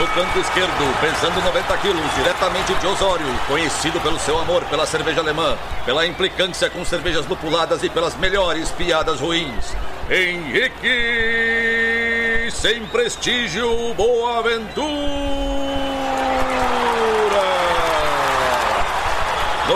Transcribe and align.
No 0.00 0.06
canto 0.14 0.38
esquerdo, 0.38 0.98
pesando 0.98 1.42
90 1.42 1.76
quilos, 1.76 2.14
diretamente 2.14 2.72
de 2.72 2.86
Osório, 2.86 3.26
conhecido 3.46 4.00
pelo 4.00 4.18
seu 4.18 4.38
amor 4.38 4.64
pela 4.64 4.86
cerveja 4.86 5.20
alemã, 5.20 5.58
pela 5.84 6.06
implicância 6.06 6.70
com 6.70 6.82
cervejas 6.86 7.26
lupuladas 7.26 7.82
e 7.82 7.90
pelas 7.90 8.16
melhores 8.16 8.70
piadas 8.70 9.20
ruins. 9.20 9.76
Henrique, 10.08 10.88
sem 12.50 12.86
prestígio, 12.86 13.92
Boaventura. 13.92 15.59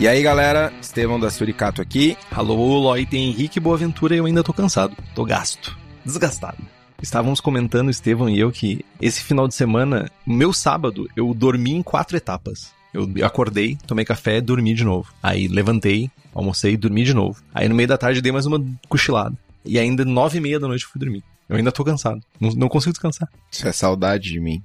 E 0.00 0.06
aí, 0.06 0.22
galera, 0.22 0.72
Estevão 0.80 1.18
da 1.18 1.28
Suricato 1.28 1.82
aqui. 1.82 2.16
Alô, 2.30 2.78
Loi, 2.78 3.04
tem 3.04 3.30
Henrique 3.30 3.58
Boaventura 3.58 4.14
e 4.14 4.18
eu 4.18 4.26
ainda 4.26 4.44
tô 4.44 4.52
cansado. 4.52 4.96
Tô 5.12 5.24
gasto. 5.24 5.76
Desgastado. 6.04 6.58
Estávamos 7.02 7.40
comentando, 7.40 7.90
Estevão 7.90 8.30
e 8.30 8.38
eu, 8.38 8.52
que 8.52 8.84
esse 9.00 9.20
final 9.20 9.48
de 9.48 9.56
semana, 9.56 10.08
meu 10.24 10.52
sábado, 10.52 11.08
eu 11.16 11.34
dormi 11.34 11.72
em 11.72 11.82
quatro 11.82 12.16
etapas. 12.16 12.72
Eu 12.94 13.08
acordei, 13.24 13.76
tomei 13.88 14.04
café, 14.04 14.40
dormi 14.40 14.72
de 14.72 14.84
novo. 14.84 15.12
Aí 15.20 15.48
levantei, 15.48 16.08
almocei, 16.32 16.76
dormi 16.76 17.02
de 17.02 17.12
novo. 17.12 17.42
Aí 17.52 17.68
no 17.68 17.74
meio 17.74 17.88
da 17.88 17.98
tarde 17.98 18.22
dei 18.22 18.30
mais 18.30 18.46
uma 18.46 18.64
cochilada. 18.88 19.36
E 19.64 19.80
ainda 19.80 20.04
nove 20.04 20.38
e 20.38 20.40
meia 20.40 20.60
da 20.60 20.68
noite 20.68 20.84
eu 20.84 20.90
fui 20.90 21.00
dormir. 21.00 21.24
Eu 21.48 21.56
ainda 21.56 21.72
tô 21.72 21.82
cansado. 21.82 22.20
Não, 22.40 22.50
não 22.50 22.68
consigo 22.68 22.92
descansar. 22.92 23.28
Isso 23.50 23.66
é 23.66 23.72
saudade 23.72 24.30
de 24.30 24.38
mim. 24.38 24.62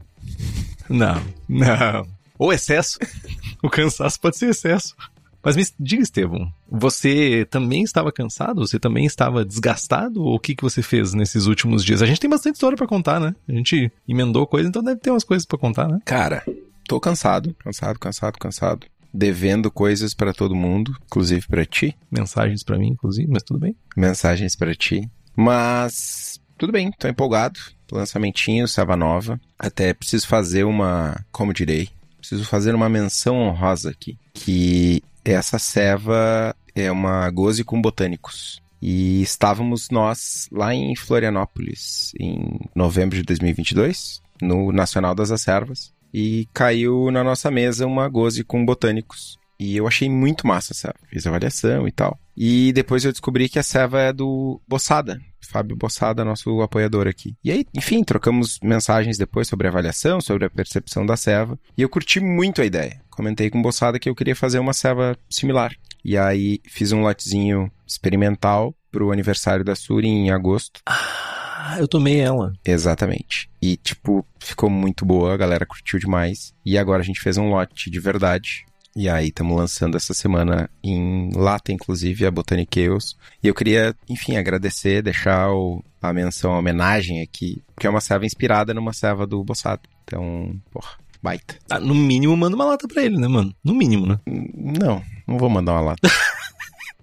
Não, 0.88 1.20
não. 1.50 2.08
Ou 2.38 2.54
excesso. 2.54 3.00
o 3.64 3.70
cansaço 3.70 4.20
pode 4.20 4.38
ser 4.38 4.50
excesso. 4.50 4.96
Mas 5.44 5.58
me 5.58 5.64
diga, 5.78 6.02
Estevão, 6.02 6.52
você 6.72 7.46
também 7.50 7.84
estava 7.84 8.14
cansado? 8.14 8.66
Você 8.66 8.80
também 8.80 9.06
estava 9.06 9.44
desgastado? 9.44 10.24
Ou 10.24 10.36
o 10.36 10.40
que, 10.40 10.56
que 10.56 10.64
você 10.64 10.82
fez 10.82 11.14
nesses 11.14 11.48
últimos 11.48 11.84
dias? 11.84 12.02
A 12.02 12.06
gente 12.06 12.20
tem 12.22 12.30
bastante 12.30 12.56
história 12.56 12.78
para 12.78 12.88
contar, 12.88 13.20
né? 13.20 13.36
A 13.48 13.52
gente 13.52 13.92
emendou 14.08 14.48
coisa, 14.48 14.70
então 14.70 14.82
deve 14.82 15.02
ter 15.02 15.12
umas 15.12 15.26
coisas 15.26 15.46
para 15.46 15.58
contar, 15.58 15.90
né? 15.90 16.00
Cara, 16.06 16.44
tô 16.88 16.98
cansado, 17.00 17.54
cansado, 17.60 18.00
cansado, 18.00 18.40
cansado. 18.40 18.88
Devendo 19.14 19.70
coisas 19.70 20.14
para 20.14 20.34
todo 20.34 20.56
mundo, 20.56 20.96
inclusive 21.06 21.46
para 21.46 21.66
ti. 21.66 21.96
Mensagens 22.10 22.64
para 22.64 22.78
mim, 22.78 22.88
inclusive, 22.88 23.30
mas 23.30 23.44
tudo 23.44 23.60
bem. 23.60 23.76
Mensagens 23.98 24.56
para 24.56 24.74
ti. 24.74 25.08
Mas 25.36 26.40
tudo 26.58 26.72
bem, 26.72 26.92
tô 26.98 27.08
empolgado. 27.08 27.60
Lançamentinho, 27.92 28.68
Sava 28.68 28.96
Nova. 28.96 29.40
Até 29.60 29.94
preciso 29.94 30.26
fazer 30.26 30.64
uma, 30.64 31.24
como 31.32 31.54
direi, 31.54 31.90
preciso 32.18 32.46
fazer 32.46 32.74
uma 32.74 32.90
menção 32.90 33.36
honrosa 33.36 33.92
aqui, 33.92 34.18
que 34.34 35.04
essa 35.24 35.58
ceva 35.58 36.56
é 36.76 36.92
uma 36.92 37.30
goze 37.30 37.64
com 37.64 37.82
botânicos. 37.82 38.62
E 38.82 39.22
estávamos 39.22 39.90
nós 39.90 40.50
lá 40.52 40.74
em 40.74 40.94
Florianópolis 40.96 42.12
em 42.20 42.60
novembro 42.76 43.16
de 43.16 43.24
2022, 43.24 44.22
no 44.42 44.74
Nacional 44.74 45.16
das 45.16 45.32
Acervas, 45.32 45.94
e 46.14 46.48
caiu 46.54 47.10
na 47.10 47.24
nossa 47.24 47.50
mesa 47.50 47.88
uma 47.88 48.10
goze 48.10 48.44
com 48.44 48.66
botânicos. 48.66 49.38
E 49.58 49.78
eu 49.78 49.88
achei 49.88 50.10
muito 50.10 50.46
massa 50.46 50.74
a 50.74 50.76
ceva. 50.76 50.96
Fiz 51.08 51.26
avaliação 51.26 51.88
e 51.88 51.92
tal. 51.92 52.20
E 52.36 52.72
depois 52.74 53.06
eu 53.06 53.12
descobri 53.12 53.48
que 53.48 53.60
a 53.60 53.64
ceva 53.64 54.02
é 54.02 54.14
do 54.14 54.62
Bossada, 54.68 55.20
Fábio 55.40 55.76
Bossada, 55.76 56.26
nosso 56.26 56.62
apoiador 56.62 57.08
aqui. 57.08 57.36
E 57.44 57.52
aí, 57.52 57.66
enfim, 57.76 58.04
trocamos 58.04 58.60
mensagens 58.64 59.18
depois 59.18 59.48
sobre 59.48 59.68
a 59.68 59.70
avaliação, 59.70 60.20
sobre 60.20 60.46
a 60.46 60.50
percepção 60.50 61.06
da 61.06 61.16
ceva. 61.16 61.60
E 61.78 61.82
eu 61.82 61.90
curti 61.90 62.20
muito 62.20 62.62
a 62.62 62.66
ideia. 62.66 63.02
Comentei 63.12 63.50
com 63.50 63.60
o 63.60 63.62
Bossada 63.62 64.00
que 64.00 64.10
eu 64.10 64.16
queria 64.16 64.36
fazer 64.36 64.60
uma 64.60 64.74
ceva 64.74 65.16
similar. 65.30 65.74
E 66.04 66.18
aí 66.18 66.60
fiz 66.68 66.92
um 66.92 67.02
lotezinho 67.02 67.72
experimental 67.88 68.76
pro 68.92 69.12
aniversário 69.12 69.64
da 69.64 69.76
Suri 69.76 70.08
em 70.08 70.32
agosto. 70.32 70.82
Ah, 70.86 71.78
eu 71.80 71.88
tomei 71.88 72.20
ela. 72.20 72.52
Exatamente. 72.66 73.50
E, 73.62 73.78
tipo, 73.78 74.26
ficou 74.40 74.70
muito 74.70 75.06
boa, 75.06 75.34
a 75.34 75.38
galera 75.38 75.66
curtiu 75.66 75.98
demais. 75.98 76.54
E 76.66 76.78
agora 76.78 77.02
a 77.02 77.06
gente 77.06 77.22
fez 77.22 77.38
um 77.38 77.50
lote 77.50 77.90
de 77.90 78.00
verdade. 78.00 78.66
E 78.96 79.10
aí, 79.10 79.30
estamos 79.30 79.58
lançando 79.58 79.98
essa 79.98 80.14
semana 80.14 80.70
em 80.84 81.32
lata, 81.34 81.72
inclusive, 81.72 82.26
a 82.28 82.32
Botanic 82.32 82.80
Ales. 82.80 83.16
E 83.42 83.48
eu 83.48 83.56
queria, 83.56 83.96
enfim, 84.08 84.38
agradecer, 84.38 85.02
deixar 85.02 85.52
o, 85.52 85.84
a 86.00 86.14
menção, 86.14 86.54
a 86.54 86.60
homenagem 86.60 87.22
aqui, 87.22 87.64
porque 87.74 87.88
é 87.88 87.90
uma 87.90 88.02
serva 88.02 88.26
inspirada 88.26 88.74
numa 88.74 88.94
serva 88.94 89.26
do 89.26 89.44
Bossado. 89.44 89.82
Então, 90.04 90.56
porra, 90.72 90.92
baita. 91.24 91.56
Ah, 91.70 91.80
no 91.80 91.96
mínimo, 91.96 92.38
manda 92.38 92.56
uma 92.56 92.66
lata 92.66 92.88
pra 92.88 93.02
ele, 93.02 93.18
né, 93.18 93.28
mano? 93.28 93.56
No 93.64 93.74
mínimo, 93.74 94.06
né? 94.06 94.20
Não, 94.28 95.02
não 95.28 95.40
vou 95.40 95.50
mandar 95.50 95.74
uma 95.74 95.82
lata. 95.82 96.10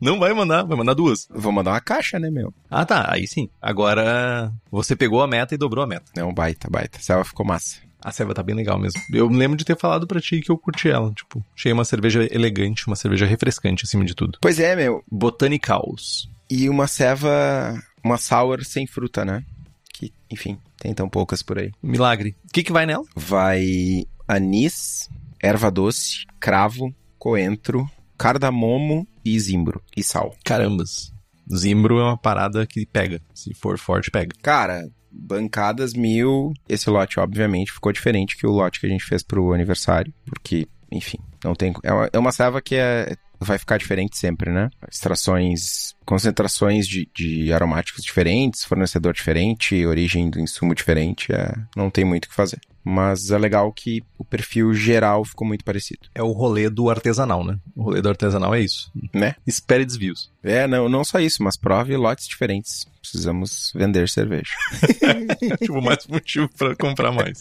Não 0.01 0.19
vai 0.19 0.33
mandar, 0.33 0.63
vai 0.63 0.79
mandar 0.79 0.95
duas. 0.95 1.29
vou 1.31 1.53
mandar 1.53 1.73
uma 1.73 1.81
caixa, 1.81 2.19
né, 2.19 2.31
meu? 2.31 2.55
Ah, 2.71 2.87
tá, 2.87 3.13
aí 3.13 3.27
sim. 3.27 3.51
Agora, 3.61 4.51
você 4.71 4.97
pegou 4.97 5.21
a 5.21 5.27
meta 5.27 5.55
e 5.55 5.59
dobrou 5.59 5.85
a 5.85 5.87
meta. 5.87 6.11
Não, 6.17 6.33
baita, 6.33 6.71
baita. 6.71 6.99
A 6.99 7.03
serva 7.03 7.23
ficou 7.23 7.45
massa. 7.45 7.77
A 8.03 8.13
ceva 8.13 8.35
tá 8.35 8.43
bem 8.43 8.55
legal 8.55 8.79
mesmo. 8.79 9.01
Eu 9.13 9.29
lembro 9.29 9.57
de 9.57 9.65
ter 9.65 9.77
falado 9.77 10.07
pra 10.07 10.21
ti 10.21 10.41
que 10.41 10.51
eu 10.51 10.59
curti 10.59 10.89
ela. 10.89 11.13
Tipo, 11.13 11.45
achei 11.55 11.73
uma 11.73 11.85
cerveja 11.85 12.27
elegante, 12.31 12.87
uma 12.87 12.97
cerveja 12.97 13.27
refrescante 13.27 13.85
acima 13.85 14.05
de 14.05 14.15
tudo. 14.15 14.39
Pois 14.41 14.59
é, 14.59 14.75
meu. 14.75 15.05
Botanicals. 15.11 16.29
E 16.49 16.69
uma 16.69 16.87
ceva, 16.87 17.81
uma 18.03 18.17
sour 18.17 18.65
sem 18.65 18.87
fruta, 18.87 19.25
né? 19.25 19.45
Que, 19.93 20.13
enfim, 20.31 20.59
tem 20.79 20.95
tão 20.95 21.09
poucas 21.09 21.43
por 21.43 21.59
aí. 21.59 21.71
Milagre. 21.83 22.37
O 22.45 22.53
que 22.53 22.63
que 22.63 22.73
vai 22.73 22.87
nela? 22.87 23.05
Vai 23.15 24.05
anis, 24.27 25.09
erva 25.41 25.71
doce, 25.71 26.25
cravo, 26.41 26.95
coentro, 27.19 27.89
cardamomo 28.17 29.07
e 29.25 29.39
zimbro. 29.39 29.83
E 29.97 30.03
sal. 30.03 30.35
Carambas. 30.45 31.13
Zimbro 31.55 31.99
é 31.99 32.05
uma 32.05 32.19
parada 32.19 32.67
que 32.67 32.87
pega. 32.87 33.21
Se 33.35 33.53
for 33.55 33.79
forte, 33.79 34.11
pega. 34.11 34.35
Cara, 34.41 34.89
bancadas 35.11 35.93
mil. 35.95 36.53
Esse 36.69 36.89
lote, 36.89 37.19
obviamente, 37.19 37.73
ficou 37.73 37.93
diferente 37.93 38.37
que 38.37 38.47
o 38.47 38.51
lote 38.51 38.81
que 38.81 38.87
a 38.87 38.91
gente 38.91 39.05
fez 39.05 39.23
pro 39.23 39.53
aniversário, 39.53 40.13
porque, 40.25 40.69
enfim, 40.91 41.19
não 41.45 41.55
tem. 41.55 41.73
É 41.83 41.93
uma, 41.93 42.11
é 42.13 42.19
uma 42.19 42.33
serva 42.33 42.61
que 42.61 42.75
é, 42.75 43.17
vai 43.41 43.59
ficar 43.59 43.79
diferente 43.79 44.19
sempre, 44.19 44.51
né? 44.51 44.69
Extrações, 44.91 45.95
concentrações 46.05 46.87
de, 46.87 47.09
de 47.15 47.53
aromáticos 47.53 48.05
diferentes, 48.05 48.65
fornecedor 48.65 49.15
diferente, 49.15 49.87
origem 49.87 50.29
do 50.29 50.39
insumo 50.39 50.75
diferente, 50.75 51.33
é, 51.33 51.53
não 51.75 51.91
tem 51.91 52.05
muito 52.05 52.27
o 52.27 52.29
que 52.29 52.35
fazer. 52.35 52.61
Mas 52.85 53.31
é 53.31 53.39
legal 53.39 53.71
que 53.73 54.03
o 54.19 54.25
perfil 54.25 54.73
geral 54.73 55.25
ficou 55.25 55.47
muito 55.47 55.65
parecido. 55.65 56.09
É 56.15 56.23
o 56.23 56.33
rolê 56.33 56.71
do 56.71 56.89
artesanal, 56.89 57.45
né? 57.45 57.59
O 57.77 57.83
rolê 57.83 58.01
do 58.01 58.09
artesanal 58.09 58.55
é 58.55 58.61
isso. 58.61 58.91
Né? 59.13 59.35
Espere 59.47 59.85
desvios. 59.85 60.31
É, 60.43 60.67
não, 60.67 60.89
não 60.89 61.05
só 61.05 61.21
isso, 61.21 61.43
mas 61.43 61.57
prove 61.57 61.97
lotes 61.97 62.27
diferentes. 62.27 62.87
Precisamos 63.01 63.73
vender 63.75 64.09
cerveja. 64.09 64.53
tipo, 65.61 65.81
mais 65.83 66.07
motivo 66.07 66.49
pra 66.57 66.75
comprar 66.75 67.13
mais. 67.13 67.39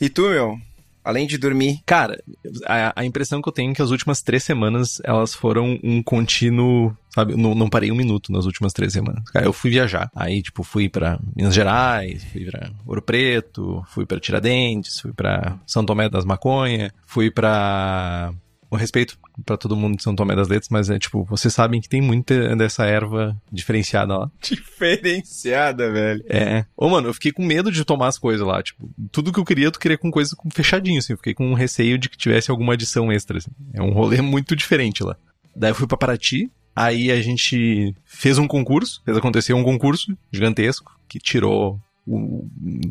E 0.00 0.08
tu, 0.08 0.28
meu? 0.28 0.58
Além 1.04 1.26
de 1.26 1.38
dormir. 1.38 1.80
Cara, 1.86 2.22
a, 2.66 3.00
a, 3.00 3.04
impressão 3.04 3.40
que 3.40 3.48
eu 3.48 3.52
tenho 3.52 3.72
é 3.72 3.74
que 3.74 3.82
as 3.82 3.90
últimas 3.90 4.20
três 4.20 4.44
semanas 4.44 5.00
elas 5.04 5.34
foram 5.34 5.78
um 5.82 6.02
contínuo. 6.02 6.96
Sabe, 7.08 7.34
não, 7.34 7.54
não 7.54 7.68
parei 7.68 7.90
um 7.90 7.96
minuto 7.96 8.30
nas 8.30 8.44
últimas 8.44 8.72
três 8.72 8.92
semanas. 8.92 9.24
Cara, 9.30 9.46
eu 9.46 9.52
fui 9.52 9.70
viajar. 9.70 10.10
Aí, 10.14 10.42
tipo, 10.42 10.62
fui 10.62 10.88
para 10.88 11.18
Minas 11.34 11.54
Gerais, 11.54 12.22
fui 12.24 12.44
pra 12.44 12.70
Ouro 12.86 13.02
Preto, 13.02 13.84
fui 13.88 14.06
para 14.06 14.20
Tiradentes, 14.20 15.00
fui 15.00 15.12
para 15.12 15.58
São 15.66 15.84
Tomé 15.84 16.08
das 16.08 16.24
Maconha, 16.24 16.92
fui 17.06 17.30
para 17.30 18.32
com 18.70 18.76
respeito 18.76 19.18
para 19.44 19.56
todo 19.56 19.76
mundo 19.76 19.96
de 19.96 20.02
São 20.02 20.14
Tomé 20.14 20.36
das 20.36 20.46
Letras, 20.46 20.68
mas 20.70 20.88
é 20.88 20.98
tipo, 20.98 21.24
vocês 21.24 21.52
sabem 21.52 21.80
que 21.80 21.88
tem 21.88 22.00
muita 22.00 22.54
dessa 22.54 22.86
erva 22.86 23.36
diferenciada 23.50 24.16
lá. 24.16 24.30
Diferenciada, 24.40 25.90
velho. 25.90 26.24
É. 26.28 26.64
Ô, 26.76 26.88
mano, 26.88 27.08
eu 27.08 27.14
fiquei 27.14 27.32
com 27.32 27.44
medo 27.44 27.72
de 27.72 27.84
tomar 27.84 28.06
as 28.06 28.16
coisas 28.16 28.46
lá, 28.46 28.62
tipo, 28.62 28.88
tudo 29.10 29.32
que 29.32 29.40
eu 29.40 29.44
queria, 29.44 29.66
eu 29.66 29.72
queria 29.72 29.98
com 29.98 30.10
coisa 30.10 30.36
fechadinho, 30.52 31.00
assim, 31.00 31.12
eu 31.12 31.16
fiquei 31.16 31.34
com 31.34 31.50
um 31.50 31.54
receio 31.54 31.98
de 31.98 32.08
que 32.08 32.16
tivesse 32.16 32.50
alguma 32.50 32.74
adição 32.74 33.10
extra, 33.10 33.38
assim. 33.38 33.50
É 33.74 33.82
um 33.82 33.90
rolê 33.90 34.22
muito 34.22 34.54
diferente 34.54 35.02
lá. 35.02 35.16
Daí 35.54 35.72
eu 35.72 35.74
fui 35.74 35.88
para 35.88 35.98
Paraty, 35.98 36.48
aí 36.74 37.10
a 37.10 37.20
gente 37.20 37.92
fez 38.04 38.38
um 38.38 38.46
concurso, 38.46 39.02
fez 39.04 39.16
acontecer 39.16 39.52
um 39.52 39.64
concurso 39.64 40.16
gigantesco, 40.32 40.96
que 41.08 41.18
tirou 41.18 41.80
o, 42.06 42.46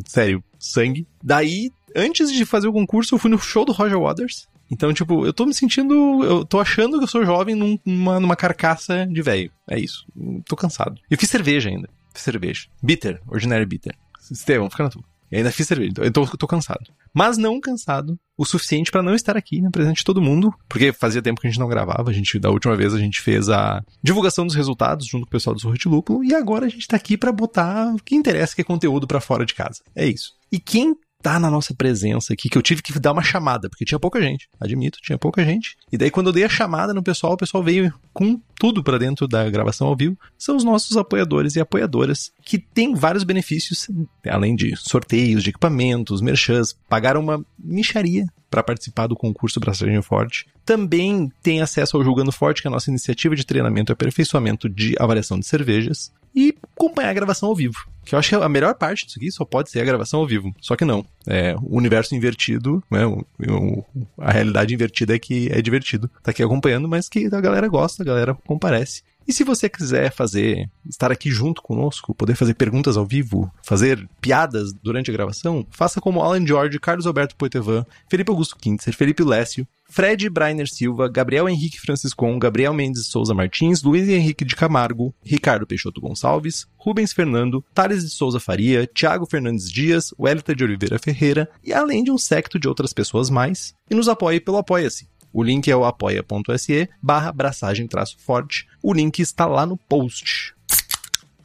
sério, 0.05 0.43
sangue. 0.59 1.07
Daí, 1.23 1.71
antes 1.95 2.31
de 2.31 2.45
fazer 2.45 2.67
o 2.67 2.73
concurso, 2.73 3.15
eu 3.15 3.19
fui 3.19 3.31
no 3.31 3.39
show 3.39 3.63
do 3.63 3.71
Roger 3.71 3.97
Waters, 3.97 4.47
Então, 4.71 4.93
tipo, 4.93 5.25
eu 5.25 5.33
tô 5.33 5.45
me 5.45 5.53
sentindo. 5.53 6.23
Eu 6.23 6.45
tô 6.45 6.59
achando 6.59 6.97
que 6.97 7.03
eu 7.03 7.07
sou 7.07 7.25
jovem 7.25 7.55
num, 7.55 7.77
numa, 7.85 8.19
numa 8.19 8.35
carcaça 8.35 9.07
de 9.07 9.21
velho. 9.21 9.51
É 9.69 9.79
isso. 9.79 10.05
Tô 10.45 10.55
cansado. 10.55 10.99
Eu 11.09 11.17
fiz 11.17 11.29
cerveja 11.29 11.69
ainda. 11.69 11.89
Fiz 12.13 12.23
cerveja. 12.23 12.67
Bitter, 12.81 13.21
Ordinary 13.27 13.65
Bitter. 13.65 13.95
Estevão, 14.31 14.69
fica 14.69 14.83
na 14.83 14.89
tua. 14.89 15.03
E 15.31 15.37
ainda 15.37 15.51
fiz 15.51 15.67
cerveja. 15.67 15.91
Então 15.91 16.03
eu 16.03 16.11
tô, 16.11 16.25
tô 16.25 16.47
cansado. 16.47 16.91
Mas 17.13 17.37
não 17.37 17.59
cansado 17.59 18.19
o 18.37 18.45
suficiente 18.45 18.91
para 18.91 19.03
não 19.03 19.13
estar 19.13 19.37
aqui 19.37 19.61
na 19.61 19.69
presença 19.69 19.95
de 19.95 20.03
todo 20.03 20.21
mundo, 20.21 20.53
porque 20.67 20.91
fazia 20.91 21.21
tempo 21.21 21.41
que 21.41 21.47
a 21.47 21.49
gente 21.49 21.59
não 21.59 21.67
gravava. 21.67 22.09
A 22.09 22.13
gente, 22.13 22.39
da 22.39 22.49
última 22.49 22.75
vez, 22.75 22.93
a 22.93 22.99
gente 22.99 23.21
fez 23.21 23.49
a 23.49 23.83
divulgação 24.01 24.45
dos 24.45 24.55
resultados 24.55 25.05
junto 25.05 25.23
com 25.23 25.29
o 25.29 25.31
pessoal 25.31 25.53
do 25.53 25.61
Sorro 25.61 25.77
de 25.77 25.87
Lúpulo, 25.87 26.23
e 26.23 26.33
agora 26.33 26.65
a 26.65 26.69
gente 26.69 26.87
tá 26.87 26.95
aqui 26.95 27.17
para 27.17 27.31
botar 27.31 27.93
o 27.93 27.97
que 27.97 28.15
interessa, 28.15 28.55
que 28.55 28.61
é 28.61 28.63
conteúdo 28.63 29.05
para 29.05 29.19
fora 29.19 29.45
de 29.45 29.53
casa. 29.53 29.81
É 29.95 30.05
isso. 30.05 30.33
E 30.51 30.59
quem 30.59 30.95
tá 31.21 31.39
na 31.39 31.51
nossa 31.51 31.73
presença 31.73 32.33
aqui, 32.33 32.49
que 32.49 32.57
eu 32.57 32.61
tive 32.61 32.81
que 32.81 32.97
dar 32.97 33.11
uma 33.11 33.21
chamada, 33.21 33.69
porque 33.69 33.85
tinha 33.85 33.99
pouca 33.99 34.21
gente, 34.21 34.47
admito, 34.59 34.99
tinha 35.01 35.17
pouca 35.17 35.43
gente. 35.43 35.75
E 35.91 35.97
daí 35.97 36.09
quando 36.09 36.27
eu 36.27 36.33
dei 36.33 36.45
a 36.45 36.49
chamada 36.49 36.93
no 36.93 37.03
pessoal, 37.03 37.33
o 37.33 37.37
pessoal 37.37 37.63
veio 37.63 37.93
com 38.13 38.39
tudo 38.55 38.83
para 38.83 38.97
dentro 38.97 39.27
da 39.27 39.49
gravação 39.49 39.87
ao 39.87 39.95
vivo. 39.95 40.17
São 40.37 40.55
os 40.55 40.63
nossos 40.63 40.95
apoiadores 40.95 41.55
e 41.55 41.59
apoiadoras, 41.59 42.31
que 42.43 42.57
têm 42.57 42.95
vários 42.95 43.23
benefícios, 43.23 43.87
além 44.27 44.55
de 44.55 44.75
sorteios 44.75 45.43
de 45.43 45.49
equipamentos, 45.49 46.21
merchans, 46.21 46.73
pagaram 46.87 47.21
uma 47.21 47.45
micharia 47.57 48.25
para 48.49 48.63
participar 48.63 49.07
do 49.07 49.15
concurso 49.15 49.59
Braçagem 49.59 50.01
Forte. 50.01 50.47
Também 50.65 51.31
tem 51.43 51.61
acesso 51.61 51.97
ao 51.97 52.03
Julgando 52.03 52.31
Forte, 52.31 52.61
que 52.61 52.67
é 52.67 52.69
a 52.69 52.71
nossa 52.71 52.89
iniciativa 52.89 53.35
de 53.35 53.45
treinamento 53.45 53.91
e 53.91 53.93
aperfeiçoamento 53.93 54.67
de 54.67 54.95
avaliação 54.99 55.39
de 55.39 55.45
cervejas 55.45 56.11
e 56.35 56.55
acompanhar 56.75 57.09
a 57.09 57.13
gravação 57.13 57.49
ao 57.49 57.55
vivo. 57.55 57.87
Que 58.05 58.15
eu 58.15 58.19
acho 58.19 58.29
que 58.29 58.35
a 58.35 58.49
melhor 58.49 58.73
parte 58.75 59.05
disso 59.05 59.19
aqui 59.19 59.31
só 59.31 59.45
pode 59.45 59.69
ser 59.69 59.81
a 59.81 59.85
gravação 59.85 60.19
ao 60.19 60.27
vivo. 60.27 60.53
Só 60.59 60.75
que 60.75 60.85
não. 60.85 61.05
É, 61.27 61.55
o 61.61 61.77
universo 61.77 62.15
invertido, 62.15 62.83
né, 62.89 63.05
o, 63.05 63.25
o, 63.47 63.85
a 64.17 64.31
realidade 64.31 64.73
invertida 64.73 65.15
é 65.15 65.19
que 65.19 65.47
é 65.51 65.61
divertido. 65.61 66.09
Tá 66.23 66.31
aqui 66.31 66.41
acompanhando, 66.41 66.87
mas 66.87 67.07
que 67.07 67.27
a 67.27 67.41
galera 67.41 67.67
gosta, 67.67 68.01
a 68.01 68.05
galera 68.05 68.33
comparece. 68.33 69.03
E 69.27 69.31
se 69.33 69.43
você 69.43 69.69
quiser 69.69 70.11
fazer, 70.11 70.67
estar 70.89 71.11
aqui 71.11 71.29
junto 71.29 71.61
conosco, 71.61 72.15
poder 72.15 72.33
fazer 72.33 72.55
perguntas 72.55 72.97
ao 72.97 73.05
vivo, 73.05 73.51
fazer 73.63 74.09
piadas 74.19 74.73
durante 74.73 75.11
a 75.11 75.13
gravação, 75.13 75.63
faça 75.69 76.01
como 76.01 76.19
Alan 76.19 76.43
George, 76.47 76.79
Carlos 76.79 77.05
Alberto 77.05 77.35
Poitevin, 77.35 77.85
Felipe 78.09 78.31
Augusto 78.31 78.55
Kintzer, 78.55 78.95
Felipe 78.95 79.23
Lécio, 79.23 79.67
Fred 79.89 80.29
Brainer 80.29 80.69
Silva, 80.69 81.09
Gabriel 81.09 81.49
Henrique 81.49 81.81
Franciscon, 81.81 82.37
Gabriel 82.37 82.73
Mendes 82.73 83.07
Souza 83.07 83.33
Martins, 83.33 83.81
Luiz 83.81 84.07
Henrique 84.07 84.45
de 84.45 84.55
Camargo, 84.55 85.13
Ricardo 85.23 85.65
Peixoto 85.65 85.99
Gonçalves, 85.99 86.67
Rubens 86.77 87.11
Fernando, 87.11 87.65
Thales 87.73 88.03
de 88.03 88.11
Souza 88.11 88.39
Faria, 88.39 88.87
Tiago 88.87 89.25
Fernandes 89.25 89.69
Dias, 89.69 90.13
Wellington 90.17 90.53
de 90.53 90.63
Oliveira 90.63 90.99
Ferreira 90.99 91.49
e 91.63 91.73
além 91.73 92.03
de 92.03 92.11
um 92.11 92.17
secto 92.17 92.59
de 92.59 92.67
outras 92.67 92.93
pessoas 92.93 93.29
mais, 93.29 93.73
e 93.89 93.95
nos 93.95 94.07
apoie 94.07 94.39
pelo 94.39 94.57
Apoia-se. 94.57 95.09
O 95.33 95.43
link 95.43 95.69
é 95.69 95.75
o 95.75 95.85
apoia.se 95.85 96.89
barra 97.01 97.31
braçagem 97.31 97.87
forte. 98.17 98.67
O 98.81 98.93
link 98.93 99.19
está 99.19 99.45
lá 99.45 99.65
no 99.65 99.77
post. 99.77 100.55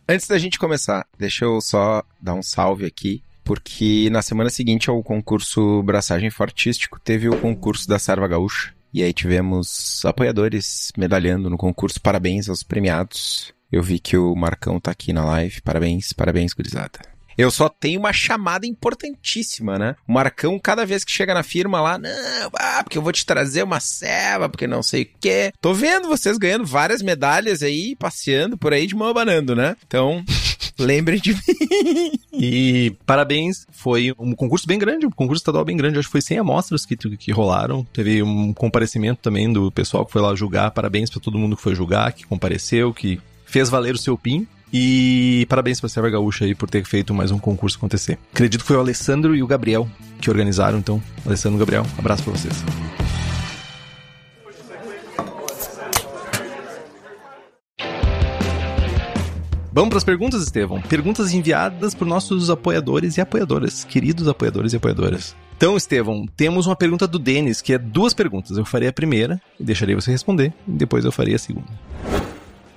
Antes 0.08 0.26
da 0.26 0.38
gente 0.38 0.58
começar, 0.58 1.06
deixa 1.19 1.44
eu 1.44 1.61
só 1.61 2.02
dar 2.20 2.35
um 2.35 2.43
salve 2.43 2.85
aqui, 2.85 3.23
porque 3.44 4.08
na 4.11 4.23
semana 4.23 4.50
seguinte 4.50 4.88
ao 4.91 5.02
concurso 5.02 5.82
Braçagem 5.82 6.31
Fortístico, 6.31 6.99
teve 6.99 7.29
o 7.29 7.38
concurso 7.38 7.87
da 7.87 7.99
Sarva 7.99 8.26
Gaúcha. 8.26 8.75
E 8.93 9.02
aí 9.02 9.12
tivemos 9.12 10.05
apoiadores 10.05 10.93
medalhando 10.96 11.50
no 11.50 11.56
concurso. 11.56 12.00
Parabéns 12.00 12.49
aos 12.49 12.62
premiados. 12.62 13.52
Eu 13.70 13.82
vi 13.82 13.99
que 13.99 14.17
o 14.17 14.35
Marcão 14.35 14.81
tá 14.81 14.91
aqui 14.93 15.12
na 15.12 15.25
live. 15.25 15.61
Parabéns, 15.62 16.12
parabéns, 16.12 16.52
gurizada. 16.52 17.13
Eu 17.36 17.50
só 17.50 17.69
tenho 17.69 18.00
uma 18.00 18.12
chamada 18.12 18.66
importantíssima, 18.66 19.78
né? 19.78 19.96
O 20.06 20.12
Marcão, 20.12 20.58
cada 20.58 20.84
vez 20.86 21.04
que 21.04 21.12
chega 21.12 21.34
na 21.34 21.42
firma 21.42 21.81
lá, 21.81 21.98
não, 21.98 22.10
ah, 22.54 22.82
porque 22.82 22.98
eu 22.98 23.02
vou 23.02 23.12
te 23.12 23.26
trazer 23.26 23.62
uma 23.62 23.81
ceva, 23.81 24.48
porque 24.48 24.66
não 24.66 24.82
sei 24.82 25.02
o 25.02 25.08
quê. 25.20 25.52
Tô 25.60 25.75
vendo 25.75 26.08
vocês 26.08 26.38
ganhando 26.38 26.64
várias 26.64 27.02
medalhas 27.02 27.62
aí, 27.62 27.96
passeando 27.96 28.56
por 28.56 28.72
aí 28.72 28.86
de 28.86 28.94
mão 28.94 29.08
abanando, 29.08 29.54
né? 29.54 29.76
Então, 29.86 30.25
lembrem 30.78 31.20
de 31.20 31.34
mim. 31.34 32.12
E 32.32 32.96
parabéns, 33.06 33.66
foi 33.70 34.12
um 34.19 34.34
concurso 34.34 34.66
bem 34.66 34.78
grande, 34.78 35.06
um 35.06 35.10
concurso 35.10 35.40
estadual 35.40 35.64
bem 35.64 35.76
grande, 35.76 35.98
acho 35.98 36.08
que 36.08 36.12
foi 36.12 36.22
100 36.22 36.38
amostras 36.38 36.84
que, 36.86 36.96
que 36.96 37.32
rolaram. 37.32 37.84
Teve 37.92 38.22
um 38.22 38.52
comparecimento 38.52 39.20
também 39.22 39.52
do 39.52 39.70
pessoal 39.70 40.04
que 40.04 40.12
foi 40.12 40.22
lá 40.22 40.34
julgar. 40.34 40.70
Parabéns 40.70 41.10
para 41.10 41.20
todo 41.20 41.38
mundo 41.38 41.56
que 41.56 41.62
foi 41.62 41.75
julgar, 41.75 42.12
que 42.12 42.26
compareceu, 42.26 42.92
que 42.92 43.20
fez 43.46 43.69
valer 43.69 43.94
o 43.94 43.98
seu 43.98 44.16
PIN. 44.19 44.46
E 44.76 45.47
parabéns 45.49 45.79
pra 45.79 45.88
Serva 45.88 46.11
Gaúcha 46.11 46.44
aí 46.44 46.53
por 46.53 46.69
ter 46.69 46.85
feito 46.85 47.15
mais 47.15 47.31
um 47.31 47.38
concurso 47.38 47.76
acontecer. 47.76 48.19
Acredito 48.32 48.62
que 48.62 48.67
foi 48.67 48.76
o 48.76 48.81
Alessandro 48.81 49.37
e 49.37 49.41
o 49.41 49.47
Gabriel 49.47 49.88
que 50.21 50.29
organizaram, 50.29 50.79
então. 50.79 51.00
Alessandro 51.25 51.59
e 51.59 51.61
Gabriel, 51.61 51.87
abraço 51.97 52.25
pra 52.25 52.32
vocês. 52.32 52.65
Vamos 59.73 59.91
para 59.91 59.99
as 59.99 60.05
perguntas, 60.05 60.43
Estevão. 60.43 60.82
Perguntas 60.82 61.32
enviadas 61.32 61.94
por 61.94 62.05
nossos 62.05 62.50
apoiadores 62.50 63.17
e 63.17 63.20
apoiadoras, 63.20 63.85
queridos 63.85 64.27
apoiadores 64.27 64.73
e 64.73 64.77
apoiadoras. 64.77 65.37
Então, 65.56 65.77
Estevão, 65.77 66.27
temos 66.37 66.67
uma 66.67 66.75
pergunta 66.75 67.06
do 67.06 67.20
Denis, 67.20 67.62
que 67.62 67.75
é 67.75 67.79
duas 67.79 68.12
perguntas. 68.12 68.56
Eu 68.56 68.65
farei 68.65 68.88
a 68.88 68.93
primeira 68.93 69.41
e 69.59 69.62
deixarei 69.62 69.94
você 69.94 70.11
responder, 70.11 70.53
e 70.67 70.73
depois 70.73 71.05
eu 71.05 71.12
farei 71.12 71.35
a 71.37 71.38
segunda. 71.38 71.69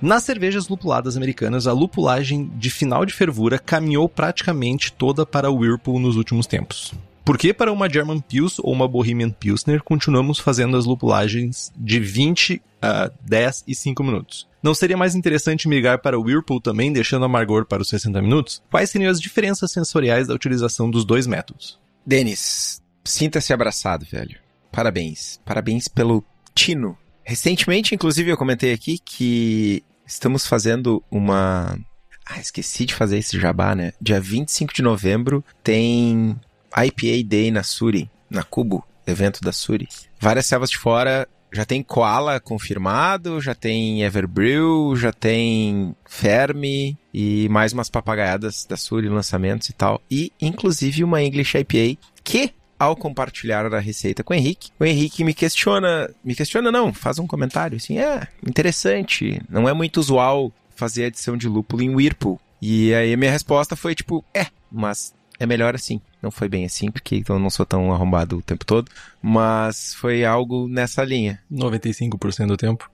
Nas 0.00 0.22
cervejas 0.22 0.68
lupuladas 0.68 1.16
americanas, 1.16 1.66
a 1.66 1.72
lupulagem 1.72 2.52
de 2.54 2.70
final 2.70 3.04
de 3.04 3.12
fervura 3.12 3.58
caminhou 3.58 4.08
praticamente 4.08 4.92
toda 4.92 5.26
para 5.26 5.50
o 5.50 5.56
Whirlpool 5.56 5.98
nos 5.98 6.14
últimos 6.14 6.46
tempos. 6.46 6.94
Por 7.24 7.36
que 7.36 7.52
para 7.52 7.72
uma 7.72 7.90
German 7.90 8.20
Pils 8.20 8.60
ou 8.60 8.72
uma 8.72 8.86
Bohemian 8.86 9.30
Pilsner 9.30 9.82
continuamos 9.82 10.38
fazendo 10.38 10.76
as 10.76 10.86
lupulagens 10.86 11.72
de 11.76 11.98
20 11.98 12.62
a 12.80 13.10
10 13.22 13.64
e 13.66 13.74
5 13.74 14.04
minutos? 14.04 14.46
Não 14.62 14.72
seria 14.72 14.96
mais 14.96 15.16
interessante 15.16 15.68
migrar 15.68 16.00
para 16.00 16.18
o 16.18 16.22
Whirlpool 16.22 16.60
também, 16.60 16.92
deixando 16.92 17.24
amargor 17.24 17.66
para 17.66 17.82
os 17.82 17.88
60 17.88 18.22
minutos? 18.22 18.62
Quais 18.70 18.90
seriam 18.90 19.10
as 19.10 19.20
diferenças 19.20 19.72
sensoriais 19.72 20.28
da 20.28 20.34
utilização 20.34 20.88
dos 20.88 21.04
dois 21.04 21.26
métodos? 21.26 21.78
Denis, 22.06 22.80
sinta-se 23.04 23.52
abraçado, 23.52 24.06
velho. 24.08 24.38
Parabéns. 24.70 25.40
Parabéns 25.44 25.88
pelo 25.88 26.24
tino 26.54 26.96
Recentemente, 27.28 27.94
inclusive, 27.94 28.30
eu 28.30 28.38
comentei 28.38 28.72
aqui 28.72 28.98
que 28.98 29.84
estamos 30.08 30.46
fazendo 30.46 31.02
uma. 31.10 31.78
Ah, 32.26 32.40
esqueci 32.40 32.86
de 32.86 32.94
fazer 32.94 33.18
esse 33.18 33.38
jabá, 33.38 33.74
né? 33.74 33.92
Dia 34.00 34.20
25 34.20 34.72
de 34.74 34.82
novembro 34.82 35.44
tem 35.62 36.36
IPA 36.76 37.28
Day 37.28 37.50
na 37.50 37.62
Suri, 37.62 38.10
na 38.28 38.42
Cubo, 38.42 38.84
evento 39.06 39.40
da 39.40 39.52
Suri. 39.52 39.86
Várias 40.20 40.46
servas 40.46 40.70
de 40.70 40.78
fora. 40.78 41.28
Já 41.50 41.64
tem 41.64 41.82
Koala 41.82 42.38
confirmado, 42.38 43.40
já 43.40 43.54
tem 43.54 44.02
Everbrew, 44.02 44.94
já 44.96 45.10
tem 45.10 45.96
Fermi 46.04 46.98
e 47.12 47.48
mais 47.48 47.72
umas 47.72 47.88
papagaiadas 47.88 48.66
da 48.68 48.76
Suri, 48.76 49.08
lançamentos 49.08 49.70
e 49.70 49.72
tal. 49.72 50.02
E, 50.10 50.30
inclusive, 50.38 51.02
uma 51.02 51.22
English 51.22 51.56
IPA 51.56 51.98
que 52.22 52.52
ao 52.78 52.96
compartilhar 52.96 53.72
a 53.74 53.78
receita 53.78 54.22
com 54.22 54.32
o 54.32 54.36
Henrique, 54.36 54.70
o 54.78 54.84
Henrique 54.84 55.24
me 55.24 55.34
questiona, 55.34 56.10
me 56.24 56.34
questiona 56.34 56.70
não, 56.70 56.92
faz 56.92 57.18
um 57.18 57.26
comentário 57.26 57.76
assim, 57.76 57.98
é, 57.98 58.28
interessante, 58.46 59.42
não 59.48 59.68
é 59.68 59.72
muito 59.72 59.98
usual 59.98 60.52
fazer 60.76 61.06
adição 61.06 61.36
de 61.36 61.48
lúpulo 61.48 61.82
em 61.82 61.94
Whirlpool. 61.94 62.40
E 62.62 62.94
aí 62.94 63.12
a 63.12 63.16
minha 63.16 63.30
resposta 63.30 63.74
foi 63.76 63.94
tipo, 63.94 64.24
é, 64.32 64.46
mas 64.70 65.12
é 65.38 65.46
melhor 65.46 65.74
assim. 65.74 66.00
Não 66.20 66.30
foi 66.30 66.48
bem 66.48 66.64
assim, 66.64 66.90
porque 66.90 67.22
eu 67.28 67.38
não 67.38 67.50
sou 67.50 67.64
tão 67.64 67.92
arrombado 67.92 68.38
o 68.38 68.42
tempo 68.42 68.64
todo, 68.64 68.90
mas 69.22 69.94
foi 69.94 70.24
algo 70.24 70.68
nessa 70.68 71.04
linha. 71.04 71.40
95% 71.50 72.46
do 72.46 72.56
tempo. 72.56 72.90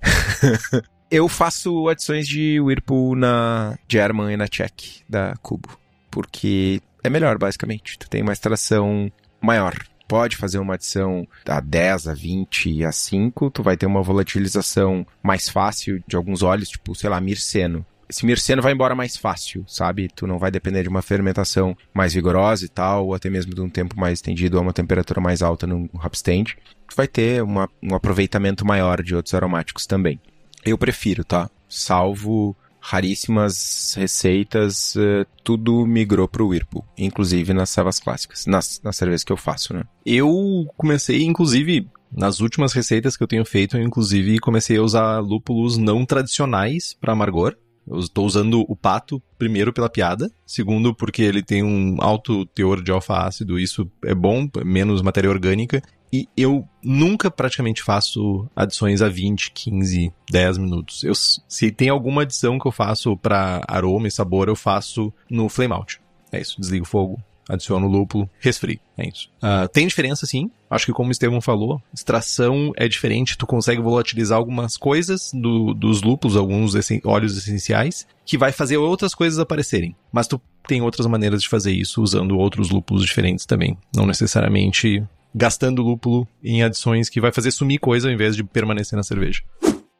eu 1.11 1.29
faço 1.29 1.89
adições 1.89 2.29
de 2.29 2.61
Whirlpool 2.61 3.17
na 3.17 3.79
German 3.89 4.33
e 4.33 4.37
na 4.37 4.47
Czech 4.47 5.03
da 5.09 5.35
Cubo, 5.43 5.79
porque 6.11 6.83
é 7.03 7.09
melhor, 7.09 7.39
basicamente. 7.39 7.99
Tu 7.99 8.09
tem 8.09 8.23
uma 8.23 8.33
extração 8.33 9.11
maior. 9.45 9.75
Pode 10.07 10.37
fazer 10.37 10.59
uma 10.59 10.75
adição 10.75 11.27
a 11.47 11.61
10, 11.61 12.09
a 12.09 12.15
20, 12.15 12.85
a 12.85 12.93
5, 12.93 13.51
tu 13.51 13.63
vai 13.63 13.77
ter 13.77 13.87
uma 13.87 14.03
volatilização 14.03 15.07
mais 15.23 15.49
fácil 15.49 16.03
de 16.07 16.17
alguns 16.17 16.43
óleos, 16.43 16.69
tipo, 16.69 16.95
sei 16.95 17.09
lá, 17.09 17.21
mirceno. 17.21 17.85
Esse 18.09 18.27
mirceno 18.27 18.61
vai 18.61 18.73
embora 18.73 18.95
mais 18.95 19.17
fácil, 19.17 19.65
sabe? 19.67 20.09
Tu 20.15 20.27
não 20.27 20.39
vai 20.39 20.51
depender 20.51 20.83
de 20.83 20.89
uma 20.89 21.01
fermentação 21.01 21.77
mais 21.93 22.13
vigorosa 22.13 22.65
e 22.65 22.69
tal, 22.69 23.07
ou 23.07 23.15
até 23.15 23.31
mesmo 23.31 23.55
de 23.55 23.61
um 23.61 23.69
tempo 23.69 23.99
mais 23.99 24.19
estendido 24.19 24.59
a 24.59 24.61
uma 24.61 24.75
temperatura 24.75 25.21
mais 25.21 25.43
alta 25.43 25.67
no 25.67 25.89
hop 25.95 26.15
stand. 26.15 26.45
Tu 26.45 26.95
vai 26.95 27.09
ter 27.09 27.43
uma, 27.43 27.69
um 27.83 27.95
aproveitamento 27.95 28.65
maior 28.65 29.03
de 29.03 29.17
outros 29.17 29.35
aromáticos 29.35 29.87
também. 29.87 30.21
Eu 30.65 30.77
prefiro, 30.77 31.25
tá? 31.25 31.51
Salvo 31.69 32.55
raríssimas 32.85 33.95
receitas, 33.97 34.95
uh, 34.97 35.27
tudo 35.43 35.87
migrou 35.87 36.29
para 36.29 36.43
o 36.43 36.49
Whirlpool, 36.49 36.85
inclusive 36.99 37.55
nas 37.55 37.71
servas 37.71 37.99
clássicas, 37.99 38.45
nas, 38.45 38.79
nas 38.85 38.95
cervejas 38.97 39.25
que 39.25 39.33
eu 39.33 39.39
faço, 39.39 39.73
né? 39.73 39.85
Eu 40.05 40.67
comecei, 40.77 41.23
inclusive, 41.23 41.89
nas 42.13 42.41
últimas 42.41 42.75
receitas 42.75 43.17
que 43.17 43.23
eu 43.23 43.27
tenho 43.27 43.45
feito, 43.47 43.79
eu 43.79 43.83
inclusive 43.83 44.39
comecei 44.39 44.77
a 44.77 44.83
usar 44.83 45.19
lúpulos 45.21 45.79
não 45.79 46.05
tradicionais 46.05 46.95
para 47.01 47.15
amargor. 47.15 47.57
Eu 47.87 47.99
estou 47.99 48.27
usando 48.27 48.65
o 48.69 48.77
pato, 48.77 49.23
primeiro 49.39 49.73
pela 49.73 49.91
piada, 49.91 50.31
segundo 50.47 50.95
porque 50.95 51.23
ele 51.23 51.43
tem 51.43 51.63
um 51.63 51.97
alto 52.01 52.45
teor 52.47 52.83
de 52.83 52.91
alfa-ácido, 52.91 53.59
isso 53.59 53.91
é 54.05 54.15
bom, 54.15 54.49
menos 54.65 55.03
matéria 55.03 55.29
orgânica, 55.31 55.83
e 56.15 56.29
eu 56.37 56.65
nunca 56.81 57.29
praticamente 57.29 57.83
faço 57.83 58.49
adições 58.55 59.03
a 59.03 59.09
20, 59.09 59.51
15, 59.51 60.13
10 60.31 60.59
minutos. 60.59 61.03
Eu, 61.03 61.13
se 61.13 61.73
tem 61.73 61.89
alguma 61.89 62.23
adição 62.23 62.57
que 62.57 62.69
eu 62.69 62.71
faço 62.71 63.17
para 63.17 63.65
aroma 63.67 64.07
e 64.07 64.13
sabor, 64.13 64.47
eu 64.47 64.55
faço 64.55 65.13
no 65.29 65.49
flame 65.49 65.75
out. 65.75 66.01
É 66.31 66.41
isso, 66.41 66.61
desligo 66.61 66.85
o 66.85 66.89
fogo, 66.89 67.21
adiciono 67.49 67.89
o 67.89 67.91
lúpulo, 67.91 68.31
resfrio. 68.39 68.79
É 68.97 69.09
isso. 69.09 69.29
Uh, 69.43 69.69
tem 69.73 69.89
diferença 69.89 70.25
sim. 70.25 70.53
Acho 70.71 70.87
que 70.87 70.93
como 70.93 71.09
o 71.09 71.11
Estevão 71.11 71.41
falou, 71.41 71.83
extração 71.93 72.73
é 72.77 72.87
diferente. 72.87 73.37
Tu 73.37 73.45
consegue 73.45 73.83
volatilizar 73.83 74.39
algumas 74.39 74.77
coisas 74.77 75.33
do, 75.35 75.75
dos 75.75 76.01
lúpulos, 76.01 76.37
alguns 76.37 76.77
essen 76.77 77.01
óleos 77.05 77.37
essenciais, 77.37 78.07
que 78.25 78.39
vai 78.39 78.53
fazer 78.53 78.77
outras 78.77 79.17
coisas 79.17 79.41
aparecerem. 79.41 79.97
Mas 80.13 80.29
tu 80.29 80.41
tem 80.69 80.81
outras 80.81 81.09
maneiras 81.09 81.43
de 81.43 81.49
fazer 81.49 81.73
isso 81.73 82.01
usando 82.01 82.39
outros 82.39 82.71
lúpulos 82.71 83.05
diferentes 83.05 83.45
também. 83.45 83.77
Não 83.93 84.07
necessariamente 84.07 85.03
gastando 85.35 85.83
lúpulo 85.83 86.27
em 86.43 86.63
adições 86.63 87.09
que 87.09 87.21
vai 87.21 87.33
fazer 87.33 87.51
sumir 87.51 87.79
coisa 87.79 88.09
ao 88.09 88.15
invés 88.15 88.37
de 88.37 88.45
permanecer 88.45 88.97
na 88.97 89.03
cerveja. 89.03 89.43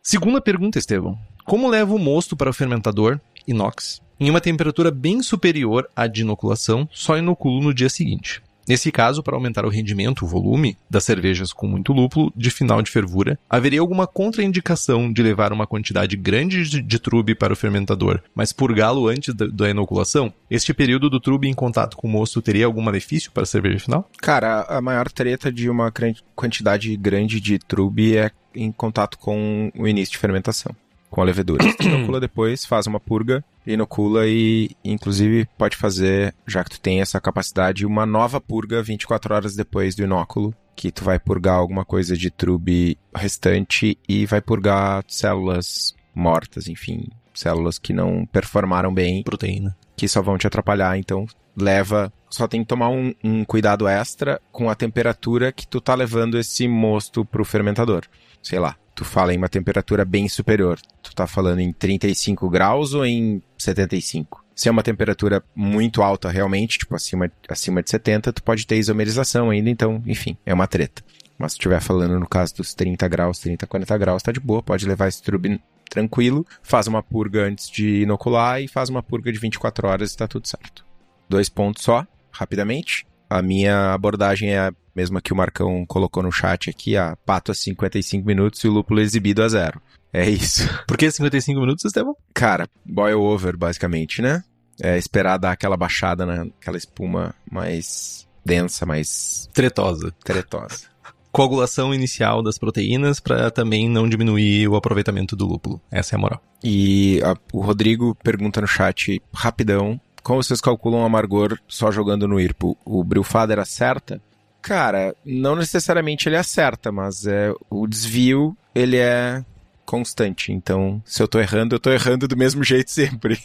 Segunda 0.03 0.41
pergunta, 0.41 0.79
Estevão. 0.79 1.19
Como 1.45 1.69
leva 1.69 1.95
o 1.95 1.99
mosto 1.99 2.37
para 2.37 2.51
o 2.51 2.53
fermentador 2.53 3.19
inox 3.47 4.01
em 4.21 4.31
uma 4.31 4.41
temperatura 4.41 4.91
bem 4.91 5.23
superior 5.23 5.89
à 5.97 6.07
de 6.07 6.23
inoculação, 6.23 6.89
só 6.93 7.19
inoculo 7.19 7.61
no 7.61 7.75
dia 7.75 7.89
seguinte? 7.89 8.43
Nesse 8.67 8.91
caso, 8.91 9.23
para 9.23 9.35
aumentar 9.35 9.65
o 9.65 9.69
rendimento, 9.69 10.25
o 10.25 10.29
volume 10.29 10.77
das 10.89 11.05
cervejas 11.05 11.53
com 11.53 11.67
muito 11.67 11.93
lúpulo 11.93 12.33
de 12.35 12.51
final 12.51 12.81
de 12.83 12.91
fervura, 12.91 13.39
haveria 13.49 13.81
alguma 13.81 14.07
contraindicação 14.07 15.13
de 15.13 15.23
levar 15.23 15.53
uma 15.53 15.67
quantidade 15.67 16.17
grande 16.17 16.65
de, 16.83 16.99
trube 16.99 17.35
para 17.35 17.53
o 17.53 17.57
fermentador, 17.57 18.21
mas 18.35 18.53
purgá-lo 18.53 19.09
antes 19.09 19.35
da, 19.35 19.47
da, 19.47 19.69
inoculação? 19.69 20.33
Este 20.51 20.73
período 20.73 21.11
do 21.11 21.21
trube 21.21 21.49
em 21.49 21.53
contato 21.53 21.97
com 21.97 22.09
o 22.09 22.11
mosto 22.11 22.41
teria 22.41 22.65
algum 22.65 22.81
malefício 22.81 23.31
para 23.31 23.43
a 23.43 23.47
cerveja 23.47 23.79
final? 23.79 24.09
Cara, 24.19 24.63
a 24.63 24.81
maior 24.81 25.11
treta 25.11 25.53
de 25.53 25.69
uma 25.69 25.93
quantidade 26.35 26.97
grande 26.97 27.41
de 27.41 27.59
trube 27.59 28.17
é 28.17 28.31
em 28.55 28.73
contato 28.73 29.19
com 29.19 29.71
o 29.77 29.87
início 29.87 30.13
de 30.13 30.19
fermentação 30.19 30.75
com 31.15 31.21
a 31.21 31.25
levedura. 31.25 31.65
Tu 31.77 31.85
inocula 31.85 32.19
depois, 32.21 32.65
faz 32.65 32.89
uma 32.89 32.99
purga, 32.99 33.45
inocula 33.65 34.27
e, 34.27 34.71
inclusive, 34.85 35.49
pode 35.57 35.77
fazer, 35.77 36.35
já 36.45 36.65
que 36.65 36.71
tu 36.71 36.81
tem 36.81 37.01
essa 37.01 37.21
capacidade, 37.21 37.87
uma 37.87 38.05
nova 38.05 38.41
purga 38.41 38.83
24 38.83 39.33
horas 39.33 39.55
depois 39.55 39.95
do 39.95 40.03
inóculo, 40.03 40.53
que 40.75 40.91
tu 40.91 41.05
vai 41.05 41.21
purgar 41.21 41.55
alguma 41.55 41.85
coisa 41.85 42.17
de 42.17 42.33
trube 42.33 42.99
restante 43.15 43.97
e 44.09 44.27
vai 44.27 44.41
purgar 44.41 45.05
células 45.07 45.95
mortas, 46.13 46.67
enfim, 46.67 47.07
células 47.33 47.79
que 47.79 47.93
não 47.93 48.27
performaram 48.27 48.93
bem. 48.93 49.23
Proteína. 49.23 49.77
Que 49.97 50.09
só 50.09 50.21
vão 50.21 50.37
te 50.37 50.49
atrapalhar, 50.49 50.99
então 50.99 51.27
leva. 51.57 52.13
Só 52.29 52.49
tem 52.49 52.63
que 52.63 52.67
tomar 52.67 52.89
um, 52.89 53.15
um 53.23 53.45
cuidado 53.45 53.87
extra 53.87 54.41
com 54.51 54.69
a 54.69 54.75
temperatura 54.75 55.53
que 55.53 55.65
tu 55.65 55.81
tá 55.81 55.95
levando 55.95 56.37
esse 56.37 56.67
mosto 56.67 57.25
pro 57.25 57.45
fermentador. 57.45 58.03
Sei 58.43 58.59
lá, 58.59 58.77
tu 58.95 59.05
fala 59.05 59.35
em 59.35 59.37
uma 59.37 59.49
temperatura 59.49 60.05
bem 60.05 60.29
superior. 60.29 60.79
Tu 61.03 61.15
tá 61.15 61.27
falando 61.27 61.61
em 61.61 61.73
35 61.73 62.49
graus 62.49 62.95
ou 62.95 63.05
em 63.05 63.43
75? 63.59 64.45
Se 64.55 64.69
é 64.69 64.71
uma 64.71 64.83
temperatura 64.83 65.43
muito 65.55 66.01
alta 66.03 66.31
realmente, 66.31 66.79
tipo 66.79 66.95
acima, 66.95 67.31
acima 67.49 67.83
de 67.83 67.91
70, 67.91 68.33
tu 68.33 68.43
pode 68.43 68.67
ter 68.67 68.77
isomerização 68.77 69.51
ainda, 69.51 69.69
então, 69.69 70.01
enfim, 70.07 70.37
é 70.47 70.55
uma 70.55 70.69
treta. 70.69 71.03
Mas 71.37 71.53
se 71.53 71.59
estiver 71.59 71.81
falando 71.81 72.19
no 72.21 72.29
caso 72.29 72.55
dos 72.55 72.73
30 72.75 73.09
graus, 73.09 73.41
30, 73.41 73.67
40 73.67 73.99
graus, 73.99 74.23
tá 74.23 74.31
de 74.31 74.39
boa, 74.39 74.63
pode 74.63 74.87
levar 74.87 75.09
esse 75.09 75.21
trube 75.21 75.61
tranquilo, 75.91 76.47
faz 76.63 76.87
uma 76.87 77.03
purga 77.03 77.45
antes 77.45 77.69
de 77.69 78.03
inocular 78.03 78.63
e 78.63 78.69
faz 78.69 78.89
uma 78.89 79.03
purga 79.03 79.33
de 79.33 79.39
24 79.39 79.89
horas 79.89 80.13
e 80.13 80.17
tá 80.17 80.29
tudo 80.29 80.47
certo. 80.47 80.85
Dois 81.29 81.49
pontos 81.49 81.83
só, 81.83 82.07
rapidamente. 82.31 83.07
A 83.29 83.43
minha 83.43 83.93
abordagem 83.93 84.55
é 84.55 84.71
mesma 84.95 85.21
que 85.21 85.33
o 85.33 85.37
Marcão 85.37 85.85
colocou 85.87 86.23
no 86.23 86.33
chat 86.33 86.71
aqui, 86.71 86.97
a 86.97 87.17
pato 87.25 87.53
a 87.53 87.55
55 87.55 88.27
minutos 88.27 88.63
e 88.63 88.69
o 88.69 88.73
lúpulo 88.73 89.01
exibido 89.01 89.43
a 89.43 89.49
zero. 89.49 89.81
É 90.13 90.29
isso. 90.29 90.69
Por 90.87 90.97
que 90.97 91.11
55 91.11 91.61
minutos, 91.61 91.85
Estevam? 91.85 92.17
Cara, 92.33 92.69
boil 92.85 93.21
over, 93.21 93.57
basicamente, 93.57 94.23
né? 94.23 94.45
É 94.81 94.97
esperar 94.97 95.39
dar 95.39 95.53
aquela 95.53 95.77
baixada 95.77 96.25
naquela 96.25 96.77
espuma 96.77 97.35
mais 97.51 98.27
densa, 98.45 98.85
mais... 98.85 99.49
Tretosa. 99.53 100.13
Tretosa. 100.23 100.87
Coagulação 101.33 101.93
inicial 101.93 102.43
das 102.43 102.59
proteínas 102.59 103.19
para 103.19 103.51
também 103.51 103.89
não 103.89 104.09
diminuir 104.09 104.69
o 104.69 104.77
aproveitamento 104.77 105.35
do 105.35 105.47
lúpulo. 105.47 105.81
Essa 105.91 106.15
é 106.15 106.17
a 106.17 106.21
moral. 106.21 106.41
E 106.63 107.21
a, 107.25 107.37
o 107.53 107.61
Rodrigo 107.61 108.17
pergunta 108.23 108.61
no 108.61 108.69
chat, 108.69 109.21
rapidão, 109.33 110.01
como 110.25 110.43
vocês 110.43 110.59
calculam 110.59 111.03
o 111.03 111.05
amargor 111.05 111.59
só 111.69 111.93
jogando 111.93 112.27
no 112.27 112.41
IRPO? 112.41 112.79
O 112.83 113.05
Brewfather 113.05 113.59
acerta? 113.59 114.23
Cara, 114.65 115.15
não 115.27 115.55
necessariamente 115.55 116.27
ele 116.27 116.39
acerta, 116.39 116.91
mas 116.91 117.27
é 117.27 117.53
o 117.69 117.87
desvio, 117.87 118.57
ele 118.75 118.97
é 118.97 119.45
constante. 119.85 120.53
Então, 120.53 121.03
se 121.05 121.23
eu 121.23 121.29
tô 121.29 121.39
errando, 121.39 121.75
eu 121.75 121.79
tô 121.79 121.91
errando 121.91 122.27
do 122.27 122.35
mesmo 122.35 122.65
jeito 122.65 122.91
sempre. 122.91 123.39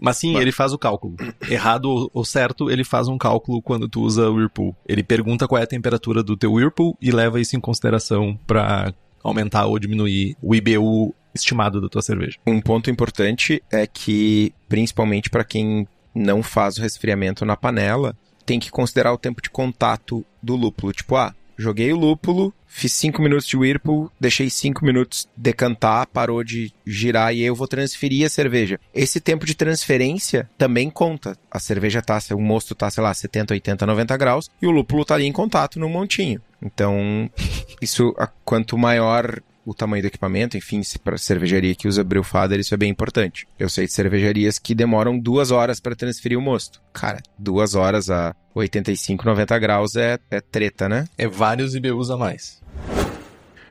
Mas 0.00 0.16
sim, 0.16 0.38
ele 0.38 0.50
faz 0.50 0.72
o 0.72 0.78
cálculo. 0.78 1.16
Errado 1.46 2.10
ou 2.14 2.24
certo, 2.24 2.70
ele 2.70 2.82
faz 2.82 3.08
um 3.08 3.18
cálculo 3.18 3.60
quando 3.60 3.86
tu 3.86 4.00
usa 4.00 4.30
o 4.30 4.36
Whirlpool. 4.36 4.74
Ele 4.88 5.02
pergunta 5.02 5.46
qual 5.46 5.60
é 5.60 5.64
a 5.64 5.66
temperatura 5.66 6.22
do 6.22 6.34
teu 6.34 6.54
Whirlpool 6.54 6.96
e 6.98 7.10
leva 7.10 7.38
isso 7.38 7.54
em 7.54 7.60
consideração 7.60 8.34
para 8.46 8.94
aumentar 9.22 9.66
ou 9.66 9.78
diminuir 9.78 10.34
o 10.40 10.54
IBU 10.54 11.14
estimado 11.34 11.78
da 11.78 11.90
tua 11.90 12.00
cerveja. 12.00 12.38
Um 12.46 12.58
ponto 12.58 12.90
importante 12.90 13.62
é 13.70 13.86
que, 13.86 14.54
principalmente 14.66 15.28
para 15.28 15.44
quem 15.44 15.86
não 16.14 16.42
faz 16.42 16.78
o 16.78 16.80
resfriamento 16.80 17.44
na 17.44 17.54
panela, 17.54 18.16
tem 18.44 18.60
que 18.60 18.70
considerar 18.70 19.12
o 19.12 19.18
tempo 19.18 19.42
de 19.42 19.50
contato 19.50 20.24
do 20.42 20.56
lúpulo. 20.56 20.92
Tipo, 20.92 21.16
ah, 21.16 21.34
joguei 21.56 21.92
o 21.92 21.96
lúpulo, 21.96 22.52
fiz 22.66 22.92
5 22.92 23.22
minutos 23.22 23.46
de 23.46 23.56
Whirlpool, 23.56 24.10
deixei 24.18 24.50
5 24.50 24.84
minutos 24.84 25.28
decantar, 25.36 26.06
parou 26.06 26.42
de 26.42 26.72
girar 26.86 27.34
e 27.34 27.42
eu 27.42 27.54
vou 27.54 27.68
transferir 27.68 28.26
a 28.26 28.30
cerveja. 28.30 28.80
Esse 28.94 29.20
tempo 29.20 29.46
de 29.46 29.54
transferência 29.54 30.48
também 30.58 30.90
conta. 30.90 31.36
A 31.50 31.58
cerveja 31.58 32.02
tá, 32.02 32.18
o 32.32 32.40
mosto 32.40 32.74
tá, 32.74 32.90
sei 32.90 33.02
lá, 33.02 33.12
70, 33.12 33.54
80, 33.54 33.86
90 33.86 34.16
graus 34.16 34.50
e 34.60 34.66
o 34.66 34.70
lúpulo 34.70 35.04
tá 35.04 35.14
ali 35.14 35.26
em 35.26 35.32
contato 35.32 35.78
no 35.78 35.88
montinho. 35.88 36.40
Então, 36.60 37.30
isso, 37.80 38.14
quanto 38.44 38.78
maior 38.78 39.40
o 39.64 39.74
tamanho 39.74 40.02
do 40.02 40.06
equipamento, 40.06 40.56
enfim, 40.56 40.82
se 40.82 40.98
para 40.98 41.16
cervejaria 41.16 41.74
que 41.74 41.88
usa 41.88 42.04
Brewfather, 42.04 42.60
isso 42.60 42.74
é 42.74 42.76
bem 42.76 42.90
importante. 42.90 43.46
Eu 43.58 43.68
sei 43.68 43.86
de 43.86 43.92
cervejarias 43.92 44.58
que 44.58 44.74
demoram 44.74 45.18
duas 45.18 45.50
horas 45.50 45.80
para 45.80 45.94
transferir 45.94 46.38
o 46.38 46.42
mosto. 46.42 46.82
Cara, 46.92 47.22
duas 47.38 47.74
horas 47.74 48.10
a 48.10 48.34
85, 48.54 49.24
90 49.24 49.58
graus 49.58 49.96
é, 49.96 50.18
é 50.30 50.40
treta, 50.40 50.88
né? 50.88 51.06
É 51.16 51.26
vários 51.26 51.74
IBUs 51.74 52.10
a 52.10 52.16
mais. 52.16 52.60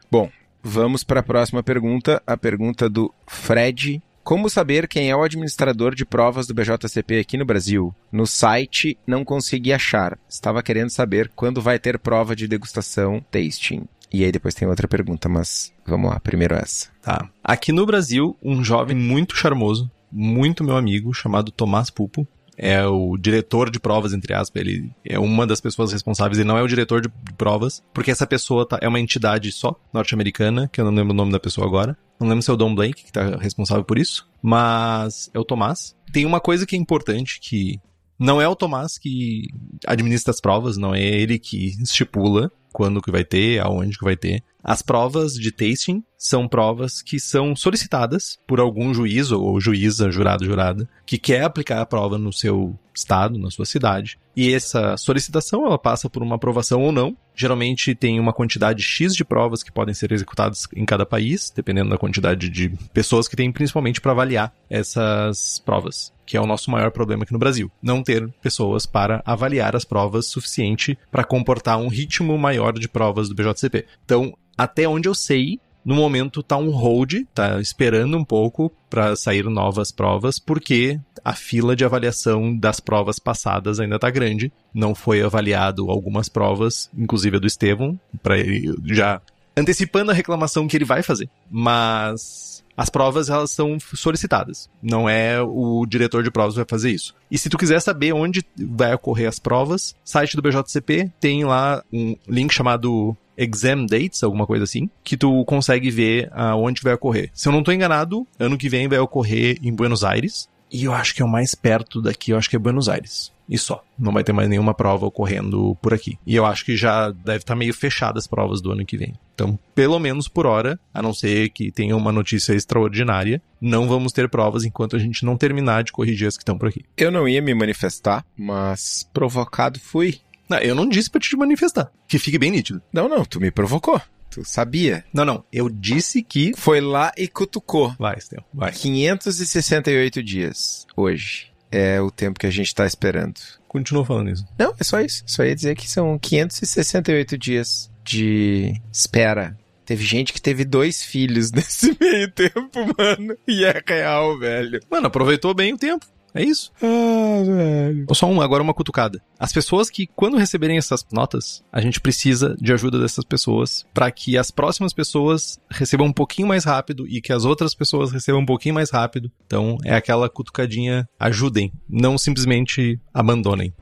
Bom, 0.10 0.30
vamos 0.62 1.04
para 1.04 1.20
a 1.20 1.24
próxima 1.24 1.62
pergunta, 1.64 2.22
a 2.26 2.38
pergunta 2.38 2.90
do 2.90 3.14
Fred 3.28 4.02
como 4.24 4.50
saber 4.50 4.88
quem 4.88 5.10
é 5.10 5.16
o 5.16 5.24
administrador 5.24 5.96
de 5.96 6.06
provas 6.06 6.46
do 6.46 6.54
BJCP 6.54 7.20
aqui 7.20 7.38
no 7.38 7.46
Brasil? 7.46 7.94
No 8.12 8.28
site 8.28 8.98
não 9.06 9.26
consegui 9.26 9.74
achar. 9.74 10.18
Estava 10.30 10.62
querendo 10.62 10.92
saber 10.92 11.32
quando 11.36 11.62
vai 11.62 11.80
ter 11.80 11.98
prova 11.98 12.36
de 12.36 12.48
degustação 12.48 13.20
tasting. 13.32 13.84
E 14.12 14.24
aí 14.24 14.32
depois 14.32 14.54
tem 14.54 14.68
outra 14.68 14.88
pergunta, 14.88 15.30
mas 15.30 15.74
vamos 15.86 16.10
lá, 16.10 16.20
primeiro 16.20 16.56
essa. 16.56 16.90
Tá. 17.02 17.30
Aqui 17.44 17.72
no 17.72 17.86
Brasil, 17.86 18.38
um 18.44 18.64
jovem 18.64 18.96
muito 18.96 19.36
charmoso, 19.36 19.90
muito 20.12 20.64
meu 20.64 20.76
amigo, 20.76 21.14
chamado 21.14 21.52
Tomás 21.52 21.90
Pupo, 21.90 22.28
é 22.58 22.86
o 22.86 23.18
diretor 23.18 23.72
de 23.72 23.80
provas, 23.80 24.14
entre 24.14 24.34
aspas, 24.34 24.62
ele 24.62 24.92
é 25.04 25.18
uma 25.18 25.48
das 25.48 25.62
pessoas 25.62 25.92
responsáveis, 25.92 26.38
ele 26.38 26.48
não 26.48 26.58
é 26.58 26.62
o 26.62 26.68
diretor 26.68 27.02
de 27.02 27.10
provas, 27.38 27.82
porque 27.94 28.12
essa 28.12 28.28
pessoa 28.28 28.68
tá, 28.68 28.78
é 28.82 28.88
uma 28.88 29.00
entidade 29.00 29.52
só, 29.52 29.76
norte-americana, 29.94 30.70
que 30.72 30.80
eu 30.80 30.86
não 30.86 30.94
lembro 30.94 31.14
o 31.14 31.16
nome 31.16 31.32
da 31.32 31.40
pessoa 31.40 31.66
agora. 31.66 31.98
Não 32.20 32.28
lembro 32.28 32.44
se 32.44 32.52
é 32.52 32.54
o 32.54 32.58
Don 32.58 32.76
Blake 32.76 33.04
que 33.04 33.12
tá 33.12 33.38
responsável 33.38 33.84
por 33.84 33.98
isso, 33.98 34.30
mas 34.44 35.32
é 35.34 35.40
o 35.40 35.44
Tomás. 35.44 35.96
Tem 36.14 36.24
uma 36.24 36.40
coisa 36.40 36.66
que 36.68 36.76
é 36.76 36.80
importante 36.80 37.40
que 37.40 37.80
não 38.20 38.40
é 38.40 38.48
o 38.48 38.56
Tomás 38.56 39.00
que 39.00 39.48
administra 39.88 40.30
as 40.30 40.40
provas, 40.40 40.78
não 40.78 40.94
é 40.94 41.02
ele 41.02 41.40
que 41.40 41.76
estipula 41.82 42.52
quando 42.72 43.02
que 43.02 43.12
vai 43.12 43.24
ter, 43.24 43.60
aonde 43.60 43.98
que 43.98 44.04
vai 44.04 44.16
ter. 44.16 44.44
As 44.64 44.82
provas 44.82 45.34
de 45.34 45.52
tasting 45.52 46.04
são 46.16 46.48
provas 46.48 47.02
que 47.02 47.20
são 47.20 47.56
solicitadas 47.56 48.38
por 48.48 48.60
algum 48.60 48.94
juiz 48.94 49.32
ou 49.32 49.60
juíza, 49.60 50.12
jurado, 50.12 50.46
jurada, 50.46 50.88
que 51.06 51.18
quer 51.18 51.44
aplicar 51.44 51.82
a 51.82 51.86
prova 51.86 52.18
no 52.18 52.32
seu 52.32 52.78
estado, 52.94 53.40
na 53.40 53.50
sua 53.50 53.66
cidade. 53.66 54.20
E 54.36 54.54
essa 54.54 54.96
solicitação, 54.98 55.66
ela 55.66 55.80
passa 55.80 56.10
por 56.10 56.22
uma 56.22 56.36
aprovação 56.36 56.84
ou 56.84 56.92
não. 56.92 57.18
Geralmente 57.36 57.96
tem 57.96 58.20
uma 58.20 58.34
quantidade 58.34 58.84
X 58.84 59.16
de 59.16 59.26
provas 59.26 59.64
que 59.64 59.72
podem 59.72 59.96
ser 59.96 60.12
executadas 60.12 60.68
em 60.76 60.86
cada 60.86 61.06
país, 61.06 61.52
dependendo 61.56 61.90
da 61.90 61.98
quantidade 61.98 62.50
de 62.50 62.70
pessoas 62.94 63.28
que 63.28 63.36
tem, 63.36 63.52
principalmente 63.52 64.00
para 64.00 64.12
avaliar 64.12 64.54
essas 64.70 65.60
provas 65.60 66.14
que 66.32 66.38
é 66.38 66.42
o 66.42 66.48
nosso 66.48 66.72
maior 66.72 66.92
problema 66.92 67.24
aqui 67.24 67.34
no 67.34 67.40
Brasil. 67.40 67.70
Não 67.84 68.02
ter 68.02 68.26
pessoas 68.42 68.86
para 68.86 69.22
avaliar 69.26 69.76
as 69.76 69.84
provas 69.84 70.28
suficiente 70.28 70.98
para 71.12 71.26
comportar 71.26 71.78
um 71.78 71.90
ritmo 71.90 72.38
maior 72.38 72.72
de 72.72 72.88
provas 72.88 73.28
do 73.28 73.36
BJCP. 73.36 73.86
Então, 74.06 74.34
até 74.58 74.88
onde 74.88 75.10
eu 75.10 75.14
sei, 75.14 75.60
no 75.84 75.94
momento 75.94 76.42
tá 76.42 76.56
um 76.56 76.70
hold, 76.70 77.26
tá 77.36 77.60
esperando 77.60 78.18
um 78.18 78.24
pouco 78.24 78.72
para 78.90 79.14
sair 79.18 79.44
novas 79.44 79.92
provas, 79.92 80.40
porque 80.40 80.98
a 81.22 81.34
fila 81.34 81.76
de 81.76 81.84
avaliação 81.84 82.58
das 82.58 82.80
provas 82.80 83.20
passadas 83.20 83.82
ainda 83.82 84.00
tá 84.00 84.10
grande. 84.10 84.54
Não 84.74 84.96
foi 84.96 85.22
avaliado 85.22 85.92
algumas 85.92 86.30
provas, 86.30 86.90
inclusive 86.98 87.36
a 87.36 87.40
do 87.42 87.48
Estevão, 87.48 88.00
para 88.24 88.40
ele 88.40 88.74
já 88.86 89.22
antecipando 89.58 90.12
a 90.12 90.14
reclamação 90.14 90.66
que 90.66 90.78
ele 90.78 90.86
vai 90.86 91.04
fazer. 91.04 91.30
Mas 91.50 92.61
as 92.82 92.90
provas 92.90 93.30
elas 93.30 93.52
são 93.52 93.78
solicitadas. 93.94 94.68
Não 94.82 95.08
é 95.08 95.40
o 95.40 95.86
diretor 95.86 96.24
de 96.24 96.32
provas 96.32 96.56
que 96.56 96.62
vai 96.62 96.66
fazer 96.68 96.90
isso. 96.90 97.14
E 97.30 97.38
se 97.38 97.48
tu 97.48 97.56
quiser 97.56 97.80
saber 97.80 98.12
onde 98.12 98.44
vai 98.58 98.92
ocorrer 98.96 99.30
as 99.30 99.38
provas, 99.38 99.96
site 100.04 100.36
do 100.36 100.42
BJCP 100.42 101.12
tem 101.20 101.46
lá 101.46 101.84
um 101.94 102.16
link 102.28 102.52
chamado 102.52 103.16
exam 103.38 103.86
dates, 103.86 104.24
alguma 104.24 104.48
coisa 104.48 104.64
assim, 104.64 104.90
que 105.04 105.16
tu 105.16 105.46
consegue 105.46 105.92
ver 105.92 106.32
aonde 106.34 106.82
vai 106.82 106.94
ocorrer. 106.94 107.30
Se 107.36 107.48
eu 107.48 107.52
não 107.52 107.60
estou 107.60 107.72
enganado, 107.72 108.26
ano 108.40 108.58
que 108.58 108.68
vem 108.68 108.88
vai 108.88 108.98
ocorrer 108.98 109.60
em 109.62 109.72
Buenos 109.72 110.04
Aires. 110.04 110.50
E 110.72 110.86
eu 110.86 110.94
acho 110.94 111.14
que 111.14 111.22
é 111.22 111.26
o 111.26 111.30
mais 111.30 111.54
perto 111.54 112.02
daqui, 112.02 112.32
eu 112.32 112.38
acho 112.38 112.50
que 112.50 112.56
é 112.56 112.60
Buenos 112.60 112.90
Aires. 112.90 113.32
E 113.52 113.58
só. 113.58 113.84
Não 114.00 114.14
vai 114.14 114.24
ter 114.24 114.32
mais 114.32 114.48
nenhuma 114.48 114.74
prova 114.74 115.06
ocorrendo 115.06 115.78
por 115.82 115.94
aqui. 115.94 116.18
E 116.26 116.38
eu 116.38 116.46
acho 116.46 116.64
que 116.64 116.78
já 116.78 117.12
deve 117.12 117.40
estar 117.40 117.54
tá 117.54 117.56
meio 117.56 117.74
fechadas 117.74 118.24
as 118.24 118.28
provas 118.28 118.62
do 118.62 118.72
ano 118.72 118.86
que 118.86 118.96
vem. 118.96 119.14
Então, 119.36 119.60
pelo 119.76 120.00
menos 120.00 120.30
por 120.30 120.46
hora, 120.46 120.80
a 120.94 121.02
não 121.02 121.14
ser 121.14 121.50
que 121.50 121.70
tenha 121.70 121.98
uma 121.98 122.14
notícia 122.14 122.54
extraordinária, 122.54 123.42
não 123.60 123.90
vamos 123.90 124.14
ter 124.14 124.30
provas 124.30 124.64
enquanto 124.64 124.96
a 124.96 125.00
gente 125.00 125.26
não 125.26 125.36
terminar 125.36 125.84
de 125.84 125.92
corrigir 125.92 126.28
as 126.28 126.38
que 126.38 126.44
estão 126.44 126.58
por 126.58 126.70
aqui. 126.70 126.86
Eu 126.96 127.12
não 127.12 127.28
ia 127.28 127.42
me 127.42 127.54
manifestar, 127.54 128.26
mas 128.38 129.10
provocado 129.14 129.80
fui. 129.80 130.20
Não, 130.48 130.58
eu 130.60 130.74
não 130.74 130.88
disse 130.88 131.10
pra 131.10 131.20
te 131.20 131.36
manifestar. 131.36 131.92
Que 132.08 132.20
fique 132.20 132.38
bem 132.38 132.52
nítido. 132.52 132.82
Não, 132.94 133.10
não, 133.10 133.26
tu 133.26 133.42
me 133.42 133.52
provocou. 133.52 134.02
Tu 134.30 134.46
sabia? 134.46 135.04
Não, 135.14 135.26
não. 135.26 135.44
Eu 135.52 135.70
disse 135.70 136.24
que. 136.24 136.54
Foi 136.56 136.80
lá 136.80 137.12
e 137.18 137.28
cutucou. 137.28 137.94
Vai, 138.00 138.20
Stel, 138.22 138.46
vai. 138.54 138.72
568 138.72 140.24
dias 140.24 140.86
hoje 140.96 141.51
é 141.72 142.02
o 142.02 142.12
tempo 142.12 142.40
que 142.40 142.48
a 142.48 142.52
gente 142.52 142.76
tá 142.76 142.86
esperando. 142.86 143.40
Continua 143.68 144.06
falando 144.06 144.30
isso. 144.32 144.46
Não, 144.60 144.76
é 144.80 144.84
só 144.84 145.00
isso. 145.00 145.24
Só 145.26 145.44
ia 145.44 145.56
dizer 145.56 145.76
que 145.76 145.90
são 145.90 146.20
568 146.20 147.38
dias 147.38 147.90
de 148.04 148.74
espera. 148.92 149.58
Teve 149.86 150.04
gente 150.04 150.34
que 150.34 150.42
teve 150.42 150.64
dois 150.64 151.04
filhos 151.04 151.52
nesse 151.54 151.96
meio 152.00 152.30
tempo, 152.32 152.80
mano. 152.98 153.36
E 153.48 153.64
é 153.64 153.82
real, 153.86 154.38
velho. 154.38 154.80
Mano, 154.90 155.08
aproveitou 155.08 155.54
bem 155.54 155.74
o 155.74 155.78
tempo. 155.78 156.06
É 156.34 156.44
isso. 156.44 156.72
Ah, 156.82 157.44
velho. 157.44 158.06
Só 158.14 158.28
um, 158.28 158.42
agora 158.42 158.64
uma 158.64 158.74
cutucada. 158.74 159.22
As 159.38 159.52
pessoas 159.52 159.90
que, 159.90 160.08
quando 160.08 160.38
receberem 160.38 160.78
essas 160.78 161.06
notas, 161.12 161.64
a 161.72 161.82
gente 161.82 162.00
precisa 162.00 162.56
de 162.60 162.72
ajuda 162.72 163.00
dessas 163.00 163.26
pessoas 163.26 163.86
para 163.94 164.10
que 164.12 164.38
as 164.38 164.50
próximas 164.50 164.94
pessoas 164.94 165.60
recebam 165.70 166.08
um 166.08 166.14
pouquinho 166.14 166.48
mais 166.48 166.64
rápido 166.64 167.06
e 167.08 167.22
que 167.22 167.34
as 167.34 167.44
outras 167.44 167.76
pessoas 167.76 168.12
recebam 168.12 168.42
um 168.42 168.46
pouquinho 168.46 168.76
mais 168.76 168.90
rápido. 168.90 169.32
Então, 169.46 169.78
é 169.84 169.94
aquela 169.94 170.30
cutucadinha. 170.30 171.08
Ajudem, 171.20 171.72
não 171.90 172.18
simplesmente 172.18 173.00
abandonem. 173.14 173.74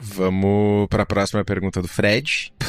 Vamos 0.00 0.86
para 0.88 1.02
a 1.02 1.06
próxima 1.06 1.44
pergunta 1.44 1.82
do 1.82 1.88
Fred. 1.88 2.52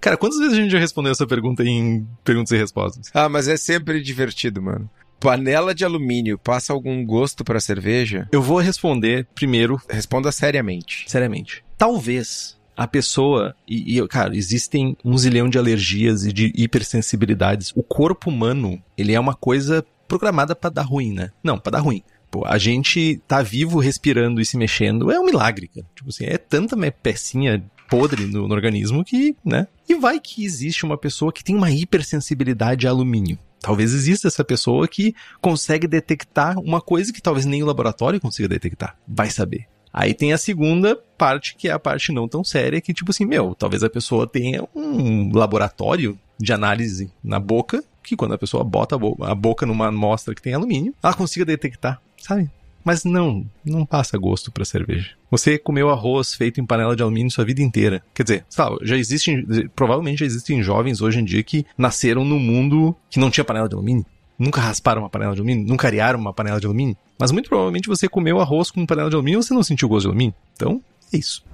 Cara, 0.00 0.16
quantas 0.16 0.38
vezes 0.38 0.54
a 0.54 0.56
gente 0.56 0.70
já 0.70 0.78
respondeu 0.78 1.12
essa 1.12 1.26
pergunta 1.26 1.62
em 1.62 2.06
perguntas 2.24 2.50
e 2.50 2.56
respostas? 2.56 3.10
Ah, 3.14 3.28
mas 3.28 3.46
é 3.46 3.56
sempre 3.56 4.02
divertido, 4.02 4.60
mano 4.60 4.90
panela 5.22 5.72
de 5.72 5.84
alumínio 5.84 6.36
passa 6.36 6.72
algum 6.72 7.04
gosto 7.06 7.44
para 7.44 7.60
cerveja? 7.60 8.28
Eu 8.32 8.42
vou 8.42 8.58
responder 8.58 9.26
primeiro. 9.34 9.80
Responda 9.88 10.32
seriamente. 10.32 11.04
Seriamente. 11.06 11.64
Talvez 11.78 12.58
a 12.76 12.88
pessoa, 12.88 13.54
e, 13.68 13.98
e, 13.98 14.08
cara, 14.08 14.36
existem 14.36 14.96
um 15.04 15.16
zilhão 15.16 15.48
de 15.48 15.58
alergias 15.58 16.24
e 16.24 16.32
de 16.32 16.52
hipersensibilidades. 16.56 17.72
O 17.76 17.82
corpo 17.82 18.30
humano, 18.30 18.82
ele 18.98 19.12
é 19.12 19.20
uma 19.20 19.34
coisa 19.34 19.84
programada 20.08 20.56
para 20.56 20.70
dar 20.70 20.82
ruim, 20.82 21.12
né? 21.12 21.30
Não, 21.42 21.58
para 21.58 21.72
dar 21.72 21.80
ruim. 21.80 22.02
Pô, 22.30 22.44
a 22.46 22.58
gente 22.58 23.20
tá 23.28 23.42
vivo, 23.42 23.78
respirando 23.78 24.40
e 24.40 24.44
se 24.44 24.56
mexendo, 24.56 25.12
é 25.12 25.20
um 25.20 25.24
milagre, 25.24 25.68
cara. 25.68 25.86
Tipo 25.94 26.08
assim, 26.08 26.24
é 26.24 26.38
tanta 26.38 26.76
pecinha 26.90 27.62
podre 27.88 28.26
no, 28.26 28.48
no 28.48 28.54
organismo 28.54 29.04
que, 29.04 29.36
né? 29.44 29.68
E 29.86 29.94
vai 29.94 30.18
que 30.18 30.44
existe 30.44 30.84
uma 30.84 30.96
pessoa 30.96 31.30
que 31.30 31.44
tem 31.44 31.54
uma 31.54 31.70
hipersensibilidade 31.70 32.86
a 32.86 32.90
alumínio. 32.90 33.38
Talvez 33.62 33.94
exista 33.94 34.26
essa 34.26 34.44
pessoa 34.44 34.88
que 34.88 35.14
consegue 35.40 35.86
detectar 35.86 36.58
uma 36.58 36.80
coisa 36.80 37.12
que 37.12 37.22
talvez 37.22 37.46
nem 37.46 37.62
o 37.62 37.66
laboratório 37.66 38.20
consiga 38.20 38.48
detectar. 38.48 38.96
Vai 39.06 39.30
saber. 39.30 39.66
Aí 39.92 40.14
tem 40.14 40.32
a 40.32 40.38
segunda 40.38 40.96
parte, 41.16 41.54
que 41.54 41.68
é 41.68 41.72
a 41.72 41.78
parte 41.78 42.12
não 42.12 42.26
tão 42.26 42.42
séria, 42.42 42.80
que 42.80 42.94
tipo 42.94 43.10
assim, 43.10 43.24
meu, 43.24 43.54
talvez 43.54 43.82
a 43.82 43.90
pessoa 43.90 44.26
tenha 44.26 44.66
um 44.74 45.30
laboratório 45.36 46.18
de 46.40 46.52
análise 46.52 47.12
na 47.22 47.38
boca, 47.38 47.84
que 48.02 48.16
quando 48.16 48.34
a 48.34 48.38
pessoa 48.38 48.64
bota 48.64 48.96
a 48.96 49.34
boca 49.34 49.64
numa 49.64 49.88
amostra 49.88 50.34
que 50.34 50.42
tem 50.42 50.54
alumínio, 50.54 50.94
ela 51.02 51.14
consiga 51.14 51.44
detectar, 51.44 52.00
sabe? 52.18 52.50
Mas 52.84 53.04
não, 53.04 53.46
não 53.64 53.86
passa 53.86 54.18
gosto 54.18 54.50
para 54.50 54.64
cerveja. 54.64 55.10
Você 55.30 55.58
comeu 55.58 55.88
arroz 55.88 56.34
feito 56.34 56.60
em 56.60 56.66
panela 56.66 56.96
de 56.96 57.02
alumínio 57.02 57.30
sua 57.30 57.44
vida 57.44 57.62
inteira. 57.62 58.02
Quer 58.12 58.22
dizer, 58.22 58.46
sabe, 58.48 58.78
já 58.82 58.96
existem, 58.96 59.46
provavelmente 59.74 60.18
já 60.18 60.26
existem 60.26 60.62
jovens 60.62 61.00
hoje 61.00 61.20
em 61.20 61.24
dia 61.24 61.42
que 61.42 61.64
nasceram 61.78 62.24
num 62.24 62.38
mundo 62.38 62.94
que 63.08 63.20
não 63.20 63.30
tinha 63.30 63.44
panela 63.44 63.68
de 63.68 63.74
alumínio. 63.74 64.04
Nunca 64.38 64.60
rasparam 64.60 65.02
uma 65.02 65.10
panela 65.10 65.34
de 65.34 65.40
alumínio, 65.40 65.66
nunca 65.66 65.86
arearam 65.86 66.18
uma 66.18 66.32
panela 66.32 66.58
de 66.58 66.66
alumínio. 66.66 66.96
Mas 67.18 67.30
muito 67.30 67.48
provavelmente 67.48 67.88
você 67.88 68.08
comeu 68.08 68.40
arroz 68.40 68.70
com 68.70 68.84
panela 68.84 69.08
de 69.08 69.14
alumínio 69.14 69.38
e 69.38 69.42
você 69.42 69.54
não 69.54 69.62
sentiu 69.62 69.88
gosto 69.88 70.02
de 70.02 70.08
alumínio. 70.08 70.34
Então, 70.54 70.82
é 71.12 71.16
isso. 71.16 71.44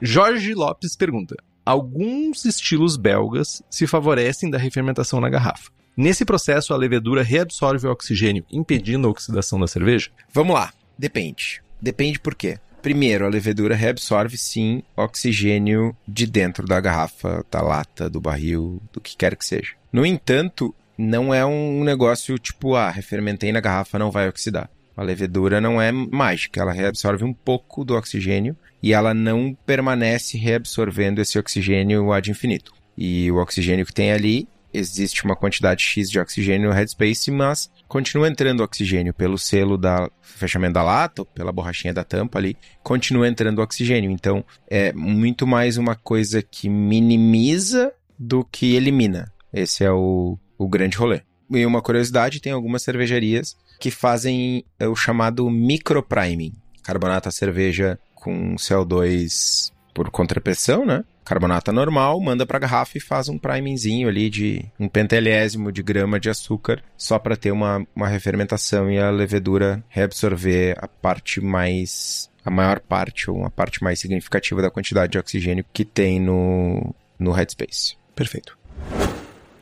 Jorge 0.00 0.54
Lopes 0.54 0.94
pergunta: 0.94 1.36
Alguns 1.64 2.44
estilos 2.44 2.96
belgas 2.96 3.62
se 3.70 3.86
favorecem 3.86 4.50
da 4.50 4.58
refermentação 4.58 5.20
na 5.20 5.28
garrafa. 5.28 5.70
Nesse 5.96 6.24
processo, 6.24 6.72
a 6.72 6.76
levedura 6.76 7.22
reabsorve 7.22 7.86
o 7.86 7.90
oxigênio, 7.90 8.44
impedindo 8.50 9.06
a 9.06 9.10
oxidação 9.10 9.58
da 9.58 9.66
cerveja? 9.66 10.10
Vamos 10.32 10.54
lá. 10.54 10.72
Depende. 10.98 11.62
Depende 11.80 12.18
por 12.18 12.34
quê? 12.34 12.58
Primeiro, 12.82 13.26
a 13.26 13.28
levedura 13.28 13.74
reabsorve 13.74 14.38
sim 14.38 14.82
oxigênio 14.96 15.94
de 16.08 16.26
dentro 16.26 16.66
da 16.66 16.80
garrafa, 16.80 17.44
da 17.50 17.60
lata, 17.60 18.08
do 18.08 18.20
barril, 18.20 18.80
do 18.92 19.00
que 19.00 19.16
quer 19.16 19.36
que 19.36 19.44
seja. 19.44 19.72
No 19.92 20.06
entanto, 20.06 20.74
não 20.96 21.34
é 21.34 21.44
um 21.44 21.84
negócio 21.84 22.38
tipo, 22.38 22.74
ah, 22.74 22.90
refermentei 22.90 23.52
na 23.52 23.60
garrafa, 23.60 23.98
não 23.98 24.10
vai 24.10 24.28
oxidar. 24.28 24.70
A 24.96 25.02
levedura 25.02 25.60
não 25.60 25.80
é 25.80 25.90
mágica, 25.92 26.60
ela 26.60 26.72
reabsorve 26.72 27.24
um 27.24 27.32
pouco 27.32 27.84
do 27.84 27.94
oxigênio 27.94 28.56
e 28.82 28.92
ela 28.92 29.12
não 29.12 29.56
permanece 29.66 30.36
reabsorvendo 30.36 31.20
esse 31.20 31.38
oxigênio 31.38 32.12
ad 32.12 32.30
infinito. 32.30 32.72
E 32.96 33.30
o 33.30 33.36
oxigênio 33.36 33.86
que 33.86 33.94
tem 33.94 34.12
ali 34.12 34.48
existe 34.72 35.24
uma 35.24 35.36
quantidade 35.36 35.82
X 35.82 36.10
de 36.10 36.18
oxigênio 36.18 36.68
no 36.68 36.74
headspace, 36.74 37.30
mas 37.30 37.70
continua 37.88 38.28
entrando 38.28 38.62
oxigênio 38.62 39.12
pelo 39.12 39.38
selo 39.38 39.76
da 39.76 40.10
fechamento 40.20 40.74
da 40.74 40.82
lata, 40.82 41.24
pela 41.24 41.52
borrachinha 41.52 41.92
da 41.92 42.04
tampa 42.04 42.38
ali, 42.38 42.56
continua 42.82 43.28
entrando 43.28 43.60
oxigênio. 43.60 44.10
Então, 44.10 44.44
é 44.68 44.92
muito 44.92 45.46
mais 45.46 45.76
uma 45.76 45.94
coisa 45.94 46.42
que 46.42 46.68
minimiza 46.68 47.92
do 48.18 48.44
que 48.44 48.74
elimina. 48.74 49.32
Esse 49.52 49.84
é 49.84 49.90
o, 49.90 50.38
o 50.58 50.68
grande 50.68 50.96
rolê. 50.96 51.22
E 51.50 51.66
uma 51.66 51.82
curiosidade, 51.82 52.40
tem 52.40 52.52
algumas 52.52 52.82
cervejarias 52.82 53.56
que 53.80 53.90
fazem 53.90 54.64
é, 54.78 54.86
o 54.86 54.94
chamado 54.94 55.50
micropriming. 55.50 56.52
Carbonata 56.82 57.28
a 57.28 57.32
cerveja 57.32 57.98
com 58.14 58.54
CO2 58.54 59.72
por 60.00 60.10
contrapressão, 60.10 60.86
né? 60.86 61.04
carbonata 61.26 61.70
normal, 61.70 62.18
manda 62.22 62.46
para 62.46 62.56
a 62.56 62.60
garrafa 62.60 62.96
e 62.96 63.00
faz 63.02 63.28
um 63.28 63.36
primingzinho 63.36 64.08
ali 64.08 64.30
de 64.30 64.64
um 64.80 64.88
pentelésimo 64.88 65.70
de 65.70 65.82
grama 65.82 66.18
de 66.18 66.30
açúcar, 66.30 66.82
só 66.96 67.18
para 67.18 67.36
ter 67.36 67.52
uma, 67.52 67.86
uma 67.94 68.08
refermentação 68.08 68.90
e 68.90 68.98
a 68.98 69.10
levedura 69.10 69.84
reabsorver 69.90 70.74
a 70.78 70.88
parte 70.88 71.38
mais 71.38 72.30
a 72.42 72.50
maior 72.50 72.80
parte 72.80 73.30
ou 73.30 73.36
uma 73.36 73.50
parte 73.50 73.84
mais 73.84 74.00
significativa 74.00 74.62
da 74.62 74.70
quantidade 74.70 75.12
de 75.12 75.18
oxigênio 75.18 75.66
que 75.70 75.84
tem 75.84 76.18
no 76.18 76.94
no 77.18 77.30
headspace. 77.30 77.94
Perfeito. 78.16 78.56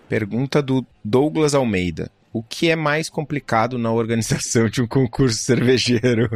Pergunta 0.09 0.63
do 0.63 0.87
Douglas 1.05 1.53
Almeida. 1.53 2.13
O 2.33 2.45
que 2.45 2.71
é 2.71 2.77
mais 2.77 3.11
complicado 3.11 3.77
na 3.77 3.91
organização 3.91 4.69
de 4.69 4.81
um 4.81 4.87
concurso 4.87 5.39
cervejeiro? 5.39 6.31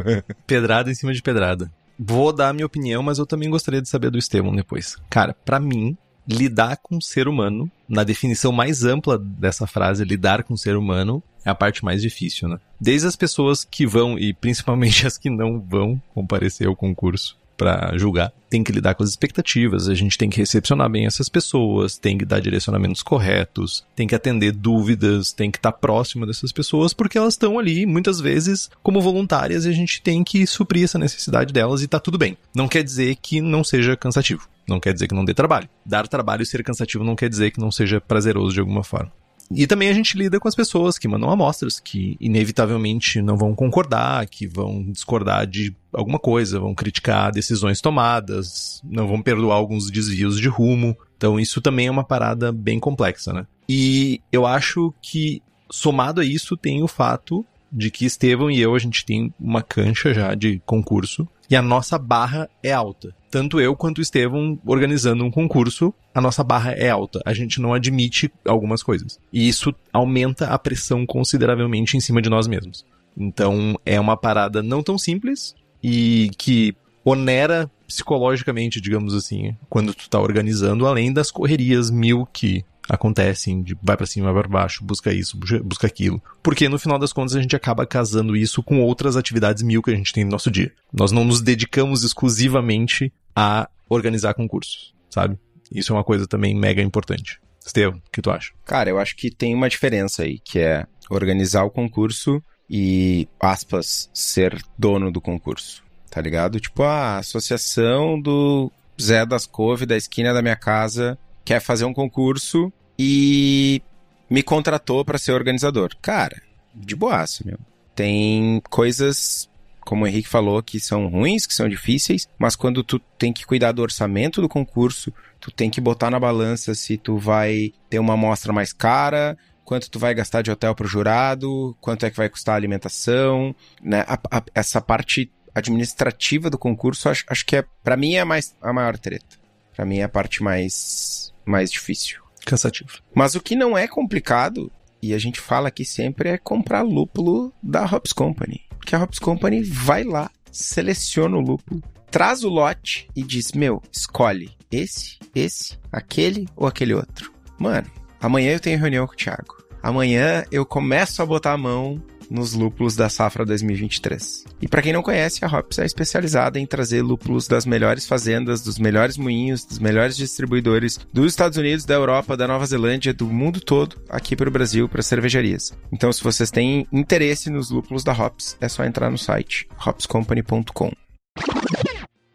Pedrada 0.45 0.91
em 0.91 0.95
cima 0.95 1.13
de 1.13 1.21
pedrada. 1.21 1.71
Vou 2.05 2.33
dar 2.33 2.49
a 2.49 2.53
minha 2.53 2.65
opinião, 2.65 3.01
mas 3.01 3.17
eu 3.17 3.25
também 3.25 3.49
gostaria 3.49 3.81
de 3.81 3.89
saber 3.89 4.09
do 4.09 4.17
Estevam 4.17 4.55
depois. 4.55 4.97
Cara, 5.09 5.33
para 5.45 5.59
mim, 5.59 5.97
lidar 6.27 6.77
com 6.77 6.97
o 6.97 7.01
ser 7.01 7.27
humano, 7.27 7.69
na 7.87 8.03
definição 8.03 8.51
mais 8.51 8.83
ampla 8.83 9.17
dessa 9.17 9.65
frase, 9.67 10.03
lidar 10.03 10.43
com 10.43 10.53
o 10.53 10.57
ser 10.57 10.75
humano, 10.75 11.23
é 11.45 11.49
a 11.49 11.55
parte 11.55 11.83
mais 11.83 12.01
difícil, 12.01 12.47
né? 12.47 12.59
Desde 12.79 13.07
as 13.07 13.15
pessoas 13.15 13.63
que 13.63 13.85
vão, 13.85 14.17
e 14.17 14.33
principalmente 14.33 15.05
as 15.07 15.17
que 15.17 15.29
não 15.29 15.59
vão 15.59 16.01
comparecer 16.13 16.67
ao 16.67 16.75
concurso, 16.75 17.37
para 17.57 17.97
julgar. 17.97 18.31
Tem 18.49 18.63
que 18.63 18.71
lidar 18.71 18.93
com 18.93 19.03
as 19.03 19.09
expectativas, 19.09 19.89
a 19.89 19.95
gente 19.95 20.17
tem 20.17 20.29
que 20.29 20.37
recepcionar 20.37 20.89
bem 20.89 21.05
essas 21.05 21.27
pessoas, 21.27 21.97
tem 21.97 22.17
que 22.17 22.25
dar 22.25 22.39
direcionamentos 22.39 23.01
corretos, 23.01 23.83
tem 23.95 24.07
que 24.07 24.13
atender 24.13 24.51
dúvidas, 24.51 25.31
tem 25.31 25.49
que 25.49 25.57
estar 25.57 25.71
próximo 25.71 26.25
dessas 26.25 26.51
pessoas, 26.51 26.93
porque 26.93 27.17
elas 27.17 27.33
estão 27.33 27.57
ali 27.57 27.85
muitas 27.85 28.19
vezes 28.19 28.69
como 28.83 29.01
voluntárias 29.01 29.65
e 29.65 29.69
a 29.69 29.73
gente 29.73 30.01
tem 30.01 30.23
que 30.23 30.45
suprir 30.45 30.83
essa 30.83 30.99
necessidade 30.99 31.51
delas 31.51 31.81
e 31.81 31.87
tá 31.87 31.99
tudo 31.99 32.17
bem. 32.17 32.37
Não 32.55 32.67
quer 32.67 32.83
dizer 32.83 33.15
que 33.21 33.41
não 33.41 33.63
seja 33.63 33.97
cansativo. 33.97 34.47
Não 34.67 34.79
quer 34.79 34.93
dizer 34.93 35.07
que 35.07 35.15
não 35.15 35.25
dê 35.25 35.33
trabalho. 35.33 35.67
Dar 35.85 36.07
trabalho 36.07 36.43
e 36.43 36.45
ser 36.45 36.63
cansativo 36.63 37.03
não 37.03 37.15
quer 37.15 37.29
dizer 37.29 37.51
que 37.51 37.59
não 37.59 37.71
seja 37.71 37.99
prazeroso 37.99 38.53
de 38.53 38.59
alguma 38.59 38.83
forma. 38.83 39.11
E 39.55 39.67
também 39.67 39.89
a 39.89 39.93
gente 39.93 40.17
lida 40.17 40.39
com 40.39 40.47
as 40.47 40.55
pessoas 40.55 40.97
que 40.97 41.07
mandam 41.07 41.29
amostras, 41.29 41.79
que 41.79 42.17
inevitavelmente 42.19 43.21
não 43.21 43.37
vão 43.37 43.55
concordar, 43.55 44.27
que 44.27 44.47
vão 44.47 44.83
discordar 44.91 45.45
de 45.45 45.75
alguma 45.91 46.19
coisa, 46.19 46.59
vão 46.59 46.73
criticar 46.73 47.31
decisões 47.31 47.81
tomadas, 47.81 48.81
não 48.83 49.07
vão 49.07 49.21
perdoar 49.21 49.55
alguns 49.55 49.89
desvios 49.89 50.39
de 50.39 50.47
rumo. 50.47 50.97
Então 51.17 51.39
isso 51.39 51.61
também 51.61 51.87
é 51.87 51.91
uma 51.91 52.03
parada 52.03 52.51
bem 52.51 52.79
complexa, 52.79 53.31
né? 53.31 53.45
E 53.67 54.21
eu 54.31 54.45
acho 54.45 54.93
que, 55.01 55.41
somado 55.69 56.21
a 56.21 56.25
isso, 56.25 56.57
tem 56.57 56.83
o 56.83 56.87
fato 56.87 57.45
de 57.71 57.89
que 57.89 58.05
Estevão 58.05 58.51
e 58.51 58.59
eu, 58.59 58.75
a 58.75 58.79
gente 58.79 59.05
tem 59.05 59.33
uma 59.39 59.63
cancha 59.63 60.13
já 60.13 60.35
de 60.35 60.61
concurso 60.65 61.27
e 61.49 61.55
a 61.55 61.61
nossa 61.61 61.97
barra 61.97 62.49
é 62.61 62.71
alta. 62.71 63.15
Tanto 63.29 63.59
eu 63.59 63.75
quanto 63.75 63.97
o 63.97 64.01
Estevão 64.01 64.59
organizando 64.65 65.23
um 65.23 65.31
concurso, 65.31 65.93
a 66.13 66.21
nossa 66.21 66.43
barra 66.43 66.71
é 66.71 66.89
alta. 66.89 67.21
A 67.25 67.33
gente 67.33 67.59
não 67.59 67.73
admite 67.73 68.31
algumas 68.45 68.83
coisas. 68.83 69.19
E 69.31 69.47
isso 69.47 69.73
aumenta 69.91 70.47
a 70.47 70.59
pressão 70.59 71.05
consideravelmente 71.05 71.97
em 71.97 71.99
cima 71.99 72.21
de 72.21 72.29
nós 72.29 72.47
mesmos. 72.47 72.85
Então 73.17 73.79
é 73.85 73.99
uma 73.99 74.17
parada 74.17 74.61
não 74.63 74.81
tão 74.81 74.97
simples 74.97 75.55
e 75.83 76.31
que 76.37 76.75
onera 77.05 77.69
psicologicamente, 77.87 78.81
digamos 78.81 79.13
assim, 79.13 79.55
quando 79.69 79.93
tu 79.93 80.09
tá 80.09 80.19
organizando, 80.19 80.87
além 80.87 81.11
das 81.11 81.29
correrias 81.29 81.91
mil 81.91 82.25
que 82.25 82.63
acontecem 82.89 83.61
de 83.61 83.77
vai 83.81 83.95
para 83.95 84.05
cima, 84.05 84.31
vai 84.31 84.43
para 84.43 84.51
baixo, 84.51 84.83
busca 84.83 85.13
isso, 85.13 85.37
busca 85.63 85.87
aquilo. 85.87 86.21
Porque 86.41 86.67
no 86.67 86.79
final 86.79 86.99
das 86.99 87.13
contas 87.13 87.35
a 87.35 87.41
gente 87.41 87.55
acaba 87.55 87.85
casando 87.85 88.35
isso 88.35 88.61
com 88.61 88.81
outras 88.81 89.15
atividades 89.15 89.63
mil 89.63 89.81
que 89.81 89.91
a 89.91 89.95
gente 89.95 90.13
tem 90.13 90.23
no 90.23 90.31
nosso 90.31 90.51
dia. 90.51 90.71
Nós 90.91 91.11
não 91.11 91.23
nos 91.23 91.41
dedicamos 91.41 92.03
exclusivamente 92.03 93.11
a 93.35 93.69
organizar 93.89 94.33
concursos, 94.33 94.93
sabe? 95.09 95.37
Isso 95.71 95.93
é 95.93 95.95
uma 95.95 96.03
coisa 96.03 96.27
também 96.27 96.55
mega 96.55 96.81
importante. 96.81 97.39
Estevam, 97.65 97.97
o 97.99 98.11
que 98.11 98.21
tu 98.21 98.29
acha? 98.29 98.51
Cara, 98.65 98.89
eu 98.89 98.99
acho 98.99 99.15
que 99.15 99.31
tem 99.31 99.55
uma 99.55 99.69
diferença 99.69 100.23
aí, 100.23 100.39
que 100.39 100.59
é 100.59 100.85
organizar 101.09 101.63
o 101.63 101.71
concurso 101.71 102.43
e, 102.69 103.27
aspas, 103.39 104.09
ser 104.13 104.61
dono 104.77 105.11
do 105.11 105.21
concurso, 105.21 105.83
tá 106.09 106.19
ligado? 106.19 106.59
Tipo, 106.59 106.83
a 106.83 107.19
associação 107.19 108.19
do 108.19 108.71
Zé 109.01 109.25
das 109.25 109.45
Couve 109.45 109.85
da 109.85 109.95
esquina 109.95 110.33
da 110.33 110.41
minha 110.41 110.55
casa 110.55 111.17
quer 111.43 111.59
fazer 111.59 111.85
um 111.85 111.93
concurso 111.93 112.71
e 112.97 113.81
me 114.29 114.41
contratou 114.41 115.03
para 115.03 115.17
ser 115.17 115.31
organizador. 115.31 115.91
Cara, 116.01 116.41
de 116.73 116.95
boaça, 116.95 117.43
meu. 117.45 117.59
Tem 117.95 118.61
coisas, 118.69 119.49
como 119.81 120.03
o 120.03 120.07
Henrique 120.07 120.27
falou, 120.27 120.63
que 120.63 120.79
são 120.79 121.07
ruins, 121.07 121.45
que 121.45 121.53
são 121.53 121.69
difíceis, 121.69 122.27
mas 122.37 122.55
quando 122.55 122.83
tu 122.83 122.99
tem 123.17 123.31
que 123.31 123.45
cuidar 123.45 123.71
do 123.71 123.81
orçamento 123.81 124.41
do 124.41 124.49
concurso, 124.49 125.13
tu 125.39 125.51
tem 125.51 125.69
que 125.69 125.79
botar 125.79 126.09
na 126.09 126.19
balança 126.19 126.73
se 126.73 126.97
tu 126.97 127.17
vai 127.17 127.71
ter 127.89 127.99
uma 127.99 128.13
amostra 128.13 128.51
mais 128.51 128.73
cara, 128.73 129.37
quanto 129.63 129.89
tu 129.89 129.99
vai 129.99 130.13
gastar 130.13 130.41
de 130.41 130.49
hotel 130.49 130.73
pro 130.73 130.87
jurado, 130.87 131.75
quanto 131.79 132.05
é 132.05 132.09
que 132.09 132.17
vai 132.17 132.29
custar 132.29 132.53
a 132.53 132.57
alimentação, 132.57 133.55
né? 133.81 134.03
A, 134.07 134.19
a, 134.31 134.43
essa 134.55 134.81
parte 134.81 135.31
administrativa 135.53 136.49
do 136.49 136.57
concurso, 136.57 137.09
acho, 137.09 137.23
acho 137.27 137.45
que 137.45 137.57
é, 137.57 137.65
para 137.83 137.95
mim, 137.95 138.15
é 138.15 138.21
a, 138.21 138.25
mais, 138.25 138.55
a 138.61 138.73
maior 138.73 138.97
treta. 138.97 139.37
Para 139.75 139.85
mim 139.85 139.99
é 139.99 140.03
a 140.03 140.09
parte 140.09 140.41
mais 140.41 141.12
mais 141.45 141.71
difícil. 141.71 142.21
Cansativo. 142.45 143.01
Mas 143.13 143.35
o 143.35 143.41
que 143.41 143.55
não 143.55 143.77
é 143.77 143.87
complicado, 143.87 144.71
e 145.01 145.13
a 145.13 145.17
gente 145.17 145.39
fala 145.39 145.69
aqui 145.69 145.85
sempre, 145.85 146.29
é 146.29 146.37
comprar 146.37 146.81
lúpulo 146.81 147.53
da 147.61 147.85
Hops 147.85 148.13
Company. 148.13 148.61
Porque 148.77 148.95
a 148.95 149.01
Hops 149.01 149.19
Company 149.19 149.63
vai 149.63 150.03
lá, 150.03 150.29
seleciona 150.51 151.37
o 151.37 151.41
lúpulo, 151.41 151.81
traz 152.11 152.43
o 152.43 152.49
lote 152.49 153.07
e 153.15 153.23
diz: 153.23 153.53
Meu, 153.53 153.81
escolhe 153.91 154.51
esse, 154.71 155.17
esse, 155.33 155.79
aquele 155.91 156.47
ou 156.55 156.67
aquele 156.67 156.93
outro. 156.93 157.31
Mano, 157.57 157.89
amanhã 158.19 158.51
eu 158.51 158.59
tenho 158.59 158.79
reunião 158.79 159.07
com 159.07 159.13
o 159.13 159.17
Thiago. 159.17 159.63
Amanhã 159.81 160.45
eu 160.51 160.65
começo 160.65 161.21
a 161.21 161.25
botar 161.25 161.53
a 161.53 161.57
mão 161.57 162.01
nos 162.29 162.53
lúpulos 162.53 162.95
da 162.95 163.09
safra 163.09 163.45
2023. 163.45 164.45
E 164.61 164.67
para 164.67 164.81
quem 164.81 164.93
não 164.93 165.01
conhece, 165.01 165.43
a 165.43 165.47
Hops 165.47 165.79
é 165.79 165.85
especializada 165.85 166.59
em 166.59 166.65
trazer 166.65 167.01
lúpulos 167.01 167.47
das 167.47 167.65
melhores 167.65 168.05
fazendas, 168.05 168.61
dos 168.61 168.77
melhores 168.77 169.17
moinhos, 169.17 169.65
dos 169.65 169.79
melhores 169.79 170.15
distribuidores 170.15 170.99
dos 171.11 171.31
Estados 171.31 171.57
Unidos, 171.57 171.85
da 171.85 171.93
Europa, 171.93 172.37
da 172.37 172.47
Nova 172.47 172.65
Zelândia, 172.65 173.13
do 173.13 173.27
mundo 173.27 173.59
todo, 173.59 174.01
aqui 174.09 174.35
para 174.35 174.49
o 174.49 174.51
Brasil, 174.51 174.87
para 174.87 175.01
cervejarias. 175.01 175.73
Então, 175.91 176.11
se 176.11 176.23
vocês 176.23 176.51
têm 176.51 176.87
interesse 176.91 177.49
nos 177.49 177.69
lúpulos 177.69 178.03
da 178.03 178.13
Hops, 178.13 178.57
é 178.59 178.67
só 178.67 178.83
entrar 178.83 179.09
no 179.09 179.17
site 179.17 179.67
hopscompany.com. 179.85 180.91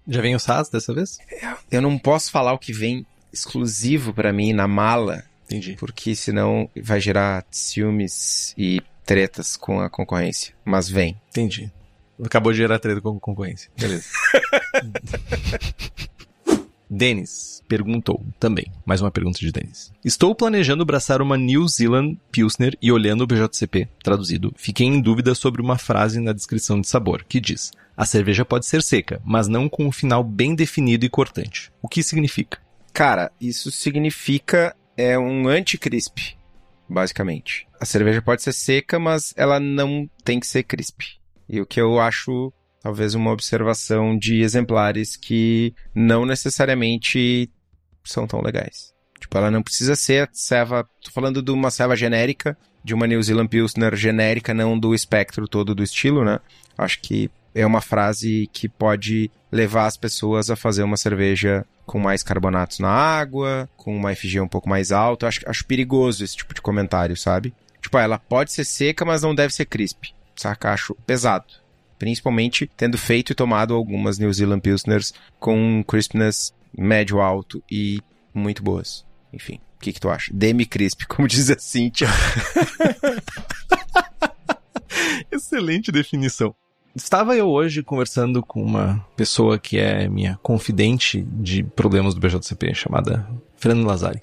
Já 0.06 0.22
vem 0.22 0.34
o 0.34 0.40
SAS 0.40 0.70
dessa 0.70 0.94
vez? 0.94 1.18
Eu 1.70 1.82
não 1.82 1.98
posso 1.98 2.30
falar 2.30 2.52
o 2.54 2.58
que 2.58 2.72
vem 2.72 3.06
exclusivo 3.32 4.14
para 4.14 4.32
mim 4.32 4.52
na 4.52 4.66
mala, 4.66 5.22
Entendi. 5.44 5.76
porque 5.78 6.14
senão 6.14 6.68
vai 6.82 7.00
gerar 7.00 7.44
ciúmes 7.50 8.54
e 8.56 8.80
tretas 9.08 9.56
com 9.56 9.80
a 9.80 9.88
concorrência. 9.88 10.54
Mas 10.62 10.86
vem. 10.86 11.18
Entendi. 11.30 11.72
Acabou 12.22 12.52
de 12.52 12.58
gerar 12.58 12.78
treta 12.78 13.00
com 13.00 13.16
a 13.16 13.18
concorrência. 13.18 13.70
Beleza. 13.74 14.04
Denis 16.90 17.62
perguntou 17.66 18.22
também, 18.38 18.70
mais 18.84 19.00
uma 19.00 19.10
pergunta 19.10 19.38
de 19.38 19.50
Denis. 19.50 19.90
Estou 20.04 20.34
planejando 20.34 20.82
abraçar 20.82 21.22
uma 21.22 21.38
New 21.38 21.66
Zealand 21.68 22.18
Pilsner 22.30 22.76
e 22.82 22.92
olhando 22.92 23.22
o 23.22 23.26
BJCP, 23.26 23.88
traduzido, 24.02 24.52
fiquei 24.56 24.86
em 24.86 25.00
dúvida 25.00 25.34
sobre 25.34 25.62
uma 25.62 25.78
frase 25.78 26.20
na 26.20 26.32
descrição 26.32 26.80
de 26.80 26.88
sabor, 26.88 27.24
que 27.24 27.40
diz: 27.40 27.72
A 27.96 28.06
cerveja 28.06 28.44
pode 28.44 28.66
ser 28.66 28.82
seca, 28.82 29.20
mas 29.24 29.48
não 29.48 29.68
com 29.68 29.86
um 29.86 29.92
final 29.92 30.24
bem 30.24 30.54
definido 30.54 31.04
e 31.04 31.10
cortante. 31.10 31.70
O 31.82 31.88
que 31.88 32.02
significa? 32.02 32.58
Cara, 32.92 33.30
isso 33.40 33.70
significa 33.70 34.74
é 34.96 35.18
um 35.18 35.46
anti-crisp, 35.46 36.37
basicamente. 36.88 37.66
A 37.80 37.84
cerveja 37.84 38.22
pode 38.22 38.42
ser 38.42 38.52
seca, 38.52 38.98
mas 38.98 39.32
ela 39.36 39.60
não 39.60 40.08
tem 40.24 40.40
que 40.40 40.46
ser 40.46 40.62
crisp. 40.62 41.00
E 41.48 41.60
o 41.60 41.66
que 41.66 41.80
eu 41.80 42.00
acho 42.00 42.52
talvez 42.80 43.14
uma 43.14 43.32
observação 43.32 44.16
de 44.16 44.40
exemplares 44.40 45.16
que 45.16 45.74
não 45.94 46.24
necessariamente 46.24 47.50
são 48.04 48.26
tão 48.26 48.40
legais. 48.40 48.94
Tipo, 49.18 49.36
ela 49.36 49.50
não 49.50 49.62
precisa 49.62 49.96
ser 49.96 50.28
ceva. 50.32 50.88
Tô 51.02 51.10
falando 51.10 51.42
de 51.42 51.50
uma 51.50 51.70
ceva 51.70 51.96
genérica, 51.96 52.56
de 52.84 52.94
uma 52.94 53.06
New 53.06 53.22
Zealand 53.22 53.48
Pilsner 53.48 53.94
genérica, 53.96 54.54
não 54.54 54.78
do 54.78 54.94
espectro 54.94 55.48
todo 55.48 55.74
do 55.74 55.82
estilo, 55.82 56.24
né? 56.24 56.38
Acho 56.76 57.00
que 57.00 57.30
é 57.54 57.66
uma 57.66 57.80
frase 57.80 58.48
que 58.52 58.68
pode 58.68 59.30
levar 59.50 59.86
as 59.86 59.96
pessoas 59.96 60.50
a 60.50 60.56
fazer 60.56 60.82
uma 60.82 60.96
cerveja 60.96 61.64
com 61.86 61.98
mais 61.98 62.22
carbonatos 62.22 62.78
na 62.78 62.90
água, 62.90 63.68
com 63.76 63.96
uma 63.96 64.14
FG 64.14 64.40
um 64.40 64.48
pouco 64.48 64.68
mais 64.68 64.92
alta. 64.92 65.26
Acho, 65.26 65.40
acho 65.46 65.66
perigoso 65.66 66.22
esse 66.22 66.36
tipo 66.36 66.54
de 66.54 66.60
comentário, 66.60 67.16
sabe? 67.16 67.54
Tipo, 67.80 67.98
ela 67.98 68.18
pode 68.18 68.52
ser 68.52 68.64
seca, 68.64 69.04
mas 69.04 69.22
não 69.22 69.34
deve 69.34 69.54
ser 69.54 69.64
crisp. 69.64 70.12
Saca? 70.36 70.72
Acho 70.72 70.94
pesado. 71.06 71.46
Principalmente 71.98 72.70
tendo 72.76 72.98
feito 72.98 73.32
e 73.32 73.34
tomado 73.34 73.74
algumas 73.74 74.18
New 74.18 74.32
Zealand 74.32 74.60
Pilsners 74.60 75.14
com 75.40 75.82
crispness 75.82 76.52
médio 76.76 77.20
alto 77.20 77.62
e 77.70 78.00
muito 78.32 78.62
boas. 78.62 79.04
Enfim, 79.32 79.58
o 79.76 79.80
que, 79.80 79.92
que 79.92 80.00
tu 80.00 80.10
acha? 80.10 80.30
Demi-crisp, 80.32 81.06
como 81.08 81.26
diz 81.26 81.50
a 81.50 81.58
Cíntia. 81.58 82.08
Excelente 85.32 85.90
definição. 85.90 86.54
Estava 86.98 87.36
eu 87.36 87.48
hoje 87.48 87.80
conversando 87.80 88.42
com 88.42 88.60
uma 88.60 89.06
pessoa 89.16 89.56
que 89.56 89.78
é 89.78 90.08
minha 90.08 90.36
confidente 90.42 91.22
de 91.22 91.62
problemas 91.62 92.12
do 92.12 92.20
BJCP, 92.20 92.74
chamada 92.74 93.24
Fernando 93.56 93.86
Lazari, 93.86 94.20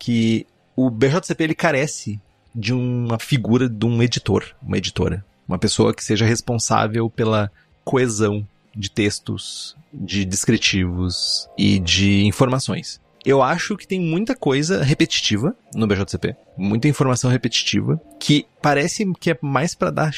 que 0.00 0.44
o 0.74 0.90
BJCP 0.90 1.44
ele 1.44 1.54
carece 1.54 2.20
de 2.52 2.74
uma 2.74 3.20
figura 3.20 3.68
de 3.68 3.86
um 3.86 4.02
editor, 4.02 4.44
uma 4.60 4.76
editora, 4.76 5.24
uma 5.46 5.58
pessoa 5.58 5.94
que 5.94 6.04
seja 6.04 6.26
responsável 6.26 7.08
pela 7.08 7.52
coesão 7.84 8.44
de 8.74 8.90
textos, 8.90 9.76
de 9.92 10.24
descritivos 10.24 11.48
e 11.56 11.78
de 11.78 12.24
informações. 12.24 13.00
Eu 13.24 13.40
acho 13.40 13.76
que 13.76 13.86
tem 13.86 14.00
muita 14.00 14.34
coisa 14.34 14.82
repetitiva 14.82 15.54
no 15.74 15.86
BJCP, 15.86 16.34
muita 16.56 16.88
informação 16.88 17.30
repetitiva, 17.30 18.00
que 18.18 18.46
parece 18.60 19.04
que 19.20 19.30
é 19.30 19.38
mais 19.40 19.74
para 19.74 19.90
dar 19.90 20.10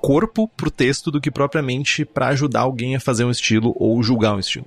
corpo 0.00 0.48
pro 0.48 0.70
texto 0.70 1.10
do 1.10 1.20
que 1.20 1.30
propriamente 1.30 2.04
para 2.04 2.28
ajudar 2.28 2.60
alguém 2.60 2.94
a 2.94 3.00
fazer 3.00 3.24
um 3.24 3.30
estilo 3.30 3.74
ou 3.76 4.02
julgar 4.02 4.36
um 4.36 4.38
estilo. 4.38 4.66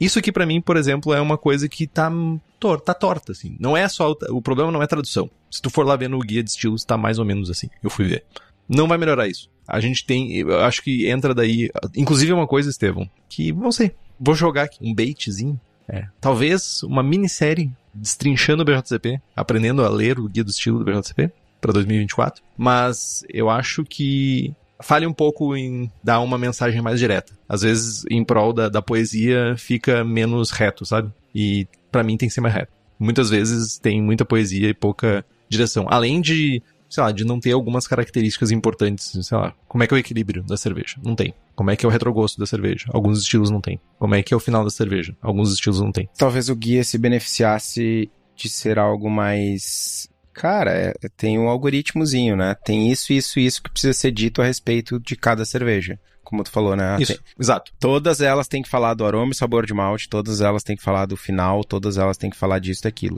Isso 0.00 0.18
aqui 0.18 0.32
para 0.32 0.46
mim, 0.46 0.60
por 0.60 0.76
exemplo, 0.76 1.12
é 1.12 1.20
uma 1.20 1.38
coisa 1.38 1.68
que 1.68 1.86
tá 1.86 2.10
torta, 2.58 2.86
tá 2.86 2.94
torta 2.94 3.32
assim. 3.32 3.56
Não 3.58 3.76
é 3.76 3.88
só 3.88 4.14
o 4.30 4.42
problema 4.42 4.70
não 4.70 4.82
é 4.82 4.86
tradução. 4.86 5.30
Se 5.50 5.62
tu 5.62 5.70
for 5.70 5.86
lá 5.86 5.96
ver 5.96 6.08
no 6.08 6.18
guia 6.20 6.42
de 6.42 6.50
estilos, 6.50 6.84
tá 6.84 6.96
mais 6.96 7.18
ou 7.18 7.24
menos 7.24 7.50
assim. 7.50 7.68
Eu 7.82 7.90
fui 7.90 8.06
ver. 8.06 8.24
Não 8.68 8.86
vai 8.86 8.98
melhorar 8.98 9.28
isso. 9.28 9.48
A 9.66 9.80
gente 9.80 10.04
tem, 10.04 10.36
eu 10.36 10.60
acho 10.60 10.82
que 10.82 11.08
entra 11.08 11.34
daí, 11.34 11.70
inclusive 11.96 12.32
é 12.32 12.34
uma 12.34 12.46
coisa, 12.46 12.70
Estevão, 12.70 13.08
que 13.28 13.52
não 13.52 13.72
sei, 13.72 13.92
Vou 14.20 14.34
jogar 14.34 14.64
aqui 14.64 14.78
um 14.82 14.92
baitzinho. 14.92 15.60
É. 15.88 16.06
Talvez 16.20 16.82
uma 16.82 17.02
minissérie 17.02 17.70
destrinchando 17.94 18.62
o 18.62 18.64
BJCP, 18.64 19.20
aprendendo 19.34 19.84
a 19.84 19.88
ler 19.88 20.18
o 20.18 20.28
guia 20.28 20.44
do 20.44 20.50
estilo 20.50 20.78
do 20.78 20.84
BJCP 20.84 21.32
para 21.60 21.72
2024. 21.72 22.42
Mas 22.56 23.24
eu 23.28 23.48
acho 23.50 23.84
que 23.84 24.54
fale 24.80 25.06
um 25.06 25.12
pouco 25.12 25.56
em 25.56 25.90
dar 26.02 26.20
uma 26.20 26.38
mensagem 26.38 26.80
mais 26.80 26.98
direta. 26.98 27.32
Às 27.48 27.62
vezes, 27.62 28.04
em 28.10 28.24
prol 28.24 28.52
da, 28.52 28.68
da 28.68 28.82
poesia, 28.82 29.56
fica 29.56 30.04
menos 30.04 30.50
reto, 30.50 30.84
sabe? 30.86 31.10
E 31.34 31.66
para 31.90 32.02
mim 32.02 32.16
tem 32.16 32.28
que 32.28 32.34
ser 32.34 32.40
mais 32.40 32.54
reto. 32.54 32.72
Muitas 32.98 33.30
vezes 33.30 33.78
tem 33.78 34.02
muita 34.02 34.24
poesia 34.24 34.68
e 34.68 34.74
pouca 34.74 35.24
direção. 35.48 35.86
Além 35.88 36.20
de, 36.20 36.62
sei 36.88 37.02
lá, 37.02 37.12
de 37.12 37.24
não 37.24 37.40
ter 37.40 37.52
algumas 37.52 37.86
características 37.86 38.50
importantes, 38.50 39.12
sei 39.22 39.38
lá, 39.38 39.54
como 39.66 39.82
é 39.82 39.86
que 39.86 39.94
é 39.94 39.96
o 39.96 39.98
equilíbrio 39.98 40.42
da 40.42 40.56
cerveja? 40.56 40.96
Não 41.02 41.14
tem. 41.14 41.34
Como 41.58 41.72
é 41.72 41.76
que 41.76 41.84
é 41.84 41.88
o 41.88 41.90
retrogosto 41.90 42.38
da 42.38 42.46
cerveja? 42.46 42.86
Alguns 42.94 43.18
estilos 43.18 43.50
não 43.50 43.60
tem. 43.60 43.80
Como 43.98 44.14
é 44.14 44.22
que 44.22 44.32
é 44.32 44.36
o 44.36 44.38
final 44.38 44.62
da 44.62 44.70
cerveja? 44.70 45.16
Alguns 45.20 45.52
estilos 45.52 45.80
não 45.80 45.90
tem. 45.90 46.08
Talvez 46.16 46.48
o 46.48 46.54
guia 46.54 46.84
se 46.84 46.96
beneficiasse 46.96 48.08
de 48.36 48.48
ser 48.48 48.78
algo 48.78 49.10
mais 49.10 50.08
cara, 50.32 50.70
é, 50.70 50.94
tem 51.16 51.36
um 51.36 51.48
algoritmozinho, 51.48 52.36
né? 52.36 52.54
Tem 52.64 52.92
isso, 52.92 53.12
isso, 53.12 53.40
isso 53.40 53.60
que 53.60 53.72
precisa 53.72 53.92
ser 53.92 54.12
dito 54.12 54.40
a 54.40 54.44
respeito 54.44 55.00
de 55.00 55.16
cada 55.16 55.44
cerveja. 55.44 55.98
Como 56.22 56.44
tu 56.44 56.50
falou, 56.52 56.76
né? 56.76 56.96
Isso, 57.00 57.14
Tem- 57.14 57.22
exato. 57.36 57.72
todas 57.80 58.20
elas 58.20 58.46
têm 58.46 58.62
que 58.62 58.68
falar 58.68 58.94
do 58.94 59.04
aroma 59.04 59.32
e 59.32 59.34
sabor 59.34 59.66
de 59.66 59.74
malte, 59.74 60.08
todas 60.08 60.40
elas 60.40 60.62
têm 60.62 60.76
que 60.76 60.82
falar 60.84 61.06
do 61.06 61.16
final, 61.16 61.64
todas 61.64 61.98
elas 61.98 62.16
têm 62.16 62.30
que 62.30 62.36
falar 62.36 62.60
disso 62.60 62.82
e 62.82 62.84
daquilo. 62.84 63.16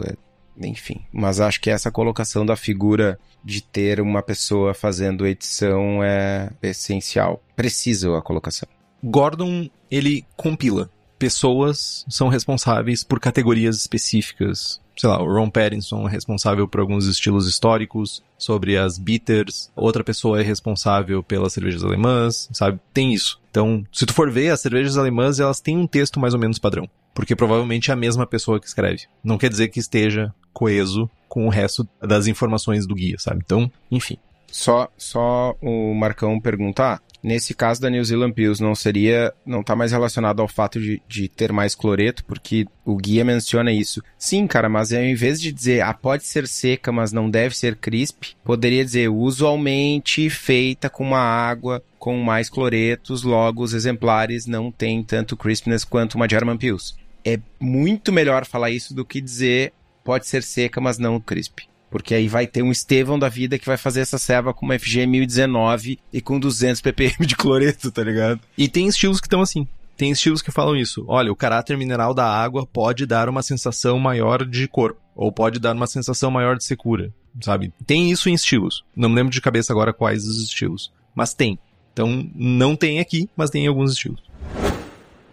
Enfim, 0.59 1.01
mas 1.13 1.41
acho 1.41 1.61
que 1.61 1.71
essa 1.71 1.91
colocação 1.91 2.45
da 2.45 2.57
figura 2.57 3.19
de 3.45 3.63
ter 3.63 4.01
uma 4.01 4.23
pessoa 4.23 4.75
fazendo 4.75 5.27
edição 5.27 6.03
é 6.03 6.51
essencial. 6.63 7.43
Precisa 7.57 8.17
a 8.17 8.23
colocação. 8.23 8.69
Gordon, 9.03 9.71
ele 9.91 10.25
compila. 10.37 10.91
Pessoas 11.19 12.05
são 12.09 12.29
responsáveis 12.29 13.05
por 13.05 13.21
categorias 13.21 13.77
específicas. 13.77 14.81
Sei 14.97 15.09
lá, 15.09 15.23
o 15.23 15.33
Ron 15.33 15.49
Pattinson 15.49 16.07
é 16.07 16.11
responsável 16.11 16.69
por 16.69 16.81
alguns 16.81 17.07
estilos 17.07 17.47
históricos, 17.47 18.23
sobre 18.39 18.77
as 18.77 18.99
bitters. 18.99 19.71
Outra 19.75 20.05
pessoa 20.05 20.41
é 20.41 20.43
responsável 20.43 21.23
pelas 21.23 21.53
cervejas 21.53 21.85
alemãs, 21.85 22.49
sabe? 22.53 22.79
Tem 22.93 23.15
isso. 23.15 23.41
Então, 23.51 23.85
se 23.93 24.05
tu 24.05 24.13
for 24.13 24.31
ver, 24.31 24.51
as 24.51 24.61
cervejas 24.61 24.97
alemãs, 24.97 25.41
elas 25.41 25.61
têm 25.61 25.77
um 25.77 25.87
texto 25.87 26.21
mais 26.21 26.35
ou 26.35 26.41
menos 26.41 26.59
padrão. 26.59 26.89
Porque 27.15 27.37
provavelmente 27.37 27.91
é 27.91 27.95
a 27.95 27.97
mesma 27.97 28.27
pessoa 28.27 28.61
que 28.61 28.67
escreve. 28.67 29.07
Não 29.23 29.39
quer 29.39 29.51
dizer 29.51 29.69
que 29.69 29.81
esteja 29.81 30.33
coeso 30.53 31.11
com 31.29 31.47
o 31.47 31.51
resto 31.51 31.89
das 32.01 32.27
informações 32.27 32.87
do 32.87 32.95
guia, 32.95 33.17
sabe? 33.19 33.41
Então, 33.45 33.71
enfim. 33.91 34.17
Só, 34.51 34.89
só 34.97 35.55
o 35.61 35.95
Marcão 35.95 36.41
perguntar. 36.41 37.01
Nesse 37.23 37.55
caso 37.55 37.81
da 37.81 37.91
New 37.91 38.05
Zealand 38.05 38.33
Pills, 38.33 38.63
não 38.63 38.75
seria, 38.75 39.33
não 39.45 39.63
tá 39.63 39.77
mais 39.77 39.93
relacionado 39.93 40.41
ao 40.41 40.49
fato 40.49 40.81
de, 40.81 41.03
de 41.07 41.29
ter 41.29 41.53
mais 41.53 41.75
cloreto, 41.75 42.25
porque 42.25 42.67
o 42.85 42.97
guia 42.97 43.25
menciona 43.25 43.71
isso. 43.71 44.03
Sim, 44.19 44.47
cara, 44.47 44.69
mas 44.69 44.93
ao 44.93 45.03
invés 45.03 45.41
de 45.41 45.53
dizer, 45.53 45.83
ah, 45.83 45.93
pode 45.93 46.25
ser 46.25 46.49
seca, 46.49 46.91
mas 46.91 47.13
não 47.13 47.29
deve 47.29 47.57
ser 47.57 47.77
crisp, 47.77 48.35
poderia 48.43 48.85
dizer, 48.85 49.09
usualmente 49.09 50.31
feita 50.31 50.89
com 50.89 51.05
uma 51.05 51.21
água 51.21 51.83
com 51.99 52.17
mais 52.17 52.49
cloretos, 52.49 53.23
logo 53.23 53.63
os 53.63 53.75
exemplares 53.75 54.47
não 54.47 54.73
têm 54.73 55.03
tanto 55.03 55.37
crispness 55.37 55.85
quanto 55.85 56.15
uma 56.15 56.29
German 56.29 56.57
Pils. 56.57 56.97
É 57.23 57.39
muito 57.61 58.11
melhor 58.11 58.47
falar 58.47 58.71
isso 58.71 58.95
do 58.95 59.05
que 59.05 59.21
dizer, 59.21 59.75
pode 60.03 60.27
ser 60.27 60.43
seca, 60.43 60.81
mas 60.81 60.99
não 60.99 61.21
crisp. 61.21 61.70
Porque 61.91 62.15
aí 62.15 62.29
vai 62.29 62.47
ter 62.47 62.63
um 62.63 62.71
Estevão 62.71 63.19
da 63.19 63.29
vida 63.29 63.59
que 63.59 63.67
vai 63.67 63.77
fazer 63.77 64.01
essa 64.01 64.17
ceva 64.17 64.55
com 64.55 64.65
uma 64.65 64.79
FG 64.79 65.07
1019 65.07 65.99
e 66.13 66.21
com 66.21 66.39
200 66.39 66.81
ppm 66.81 67.27
de 67.27 67.35
cloreto, 67.37 67.91
tá 67.91 68.03
ligado? 68.03 68.41
E 68.57 68.69
tem 68.69 68.87
estilos 68.87 69.21
que 69.21 69.27
estão 69.27 69.41
assim. 69.41 69.67
Tem 69.97 70.11
estilos 70.11 70.41
que 70.41 70.51
falam 70.51 70.77
isso. 70.77 71.05
Olha, 71.07 71.31
o 71.31 71.37
caráter 71.37 71.77
mineral 71.77 72.15
da 72.15 72.25
água 72.25 72.67
pode 72.67 73.05
dar 73.05 73.29
uma 73.29 73.43
sensação 73.43 73.99
maior 73.99 74.47
de 74.47 74.67
corpo. 74.67 74.99
Ou 75.15 75.31
pode 75.31 75.59
dar 75.59 75.77
uma 75.77 75.87
sensação 75.87 76.31
maior 76.31 76.57
de 76.57 76.65
secura. 76.65 77.13
Sabe? 77.43 77.71
Tem 77.87 78.11
isso 78.11 78.31
em 78.31 78.33
estilos. 78.33 78.83
Não 78.97 79.11
me 79.11 79.17
lembro 79.17 79.31
de 79.31 79.43
cabeça 79.43 79.73
agora 79.73 79.93
quais 79.93 80.25
os 80.25 80.43
estilos. 80.43 80.91
Mas 81.15 81.35
tem. 81.35 81.59
Então, 81.93 82.27
não 82.35 82.75
tem 82.75 82.99
aqui, 82.99 83.29
mas 83.37 83.51
tem 83.51 83.65
em 83.65 83.69
alguns 83.69 83.93
estilos. 83.93 84.23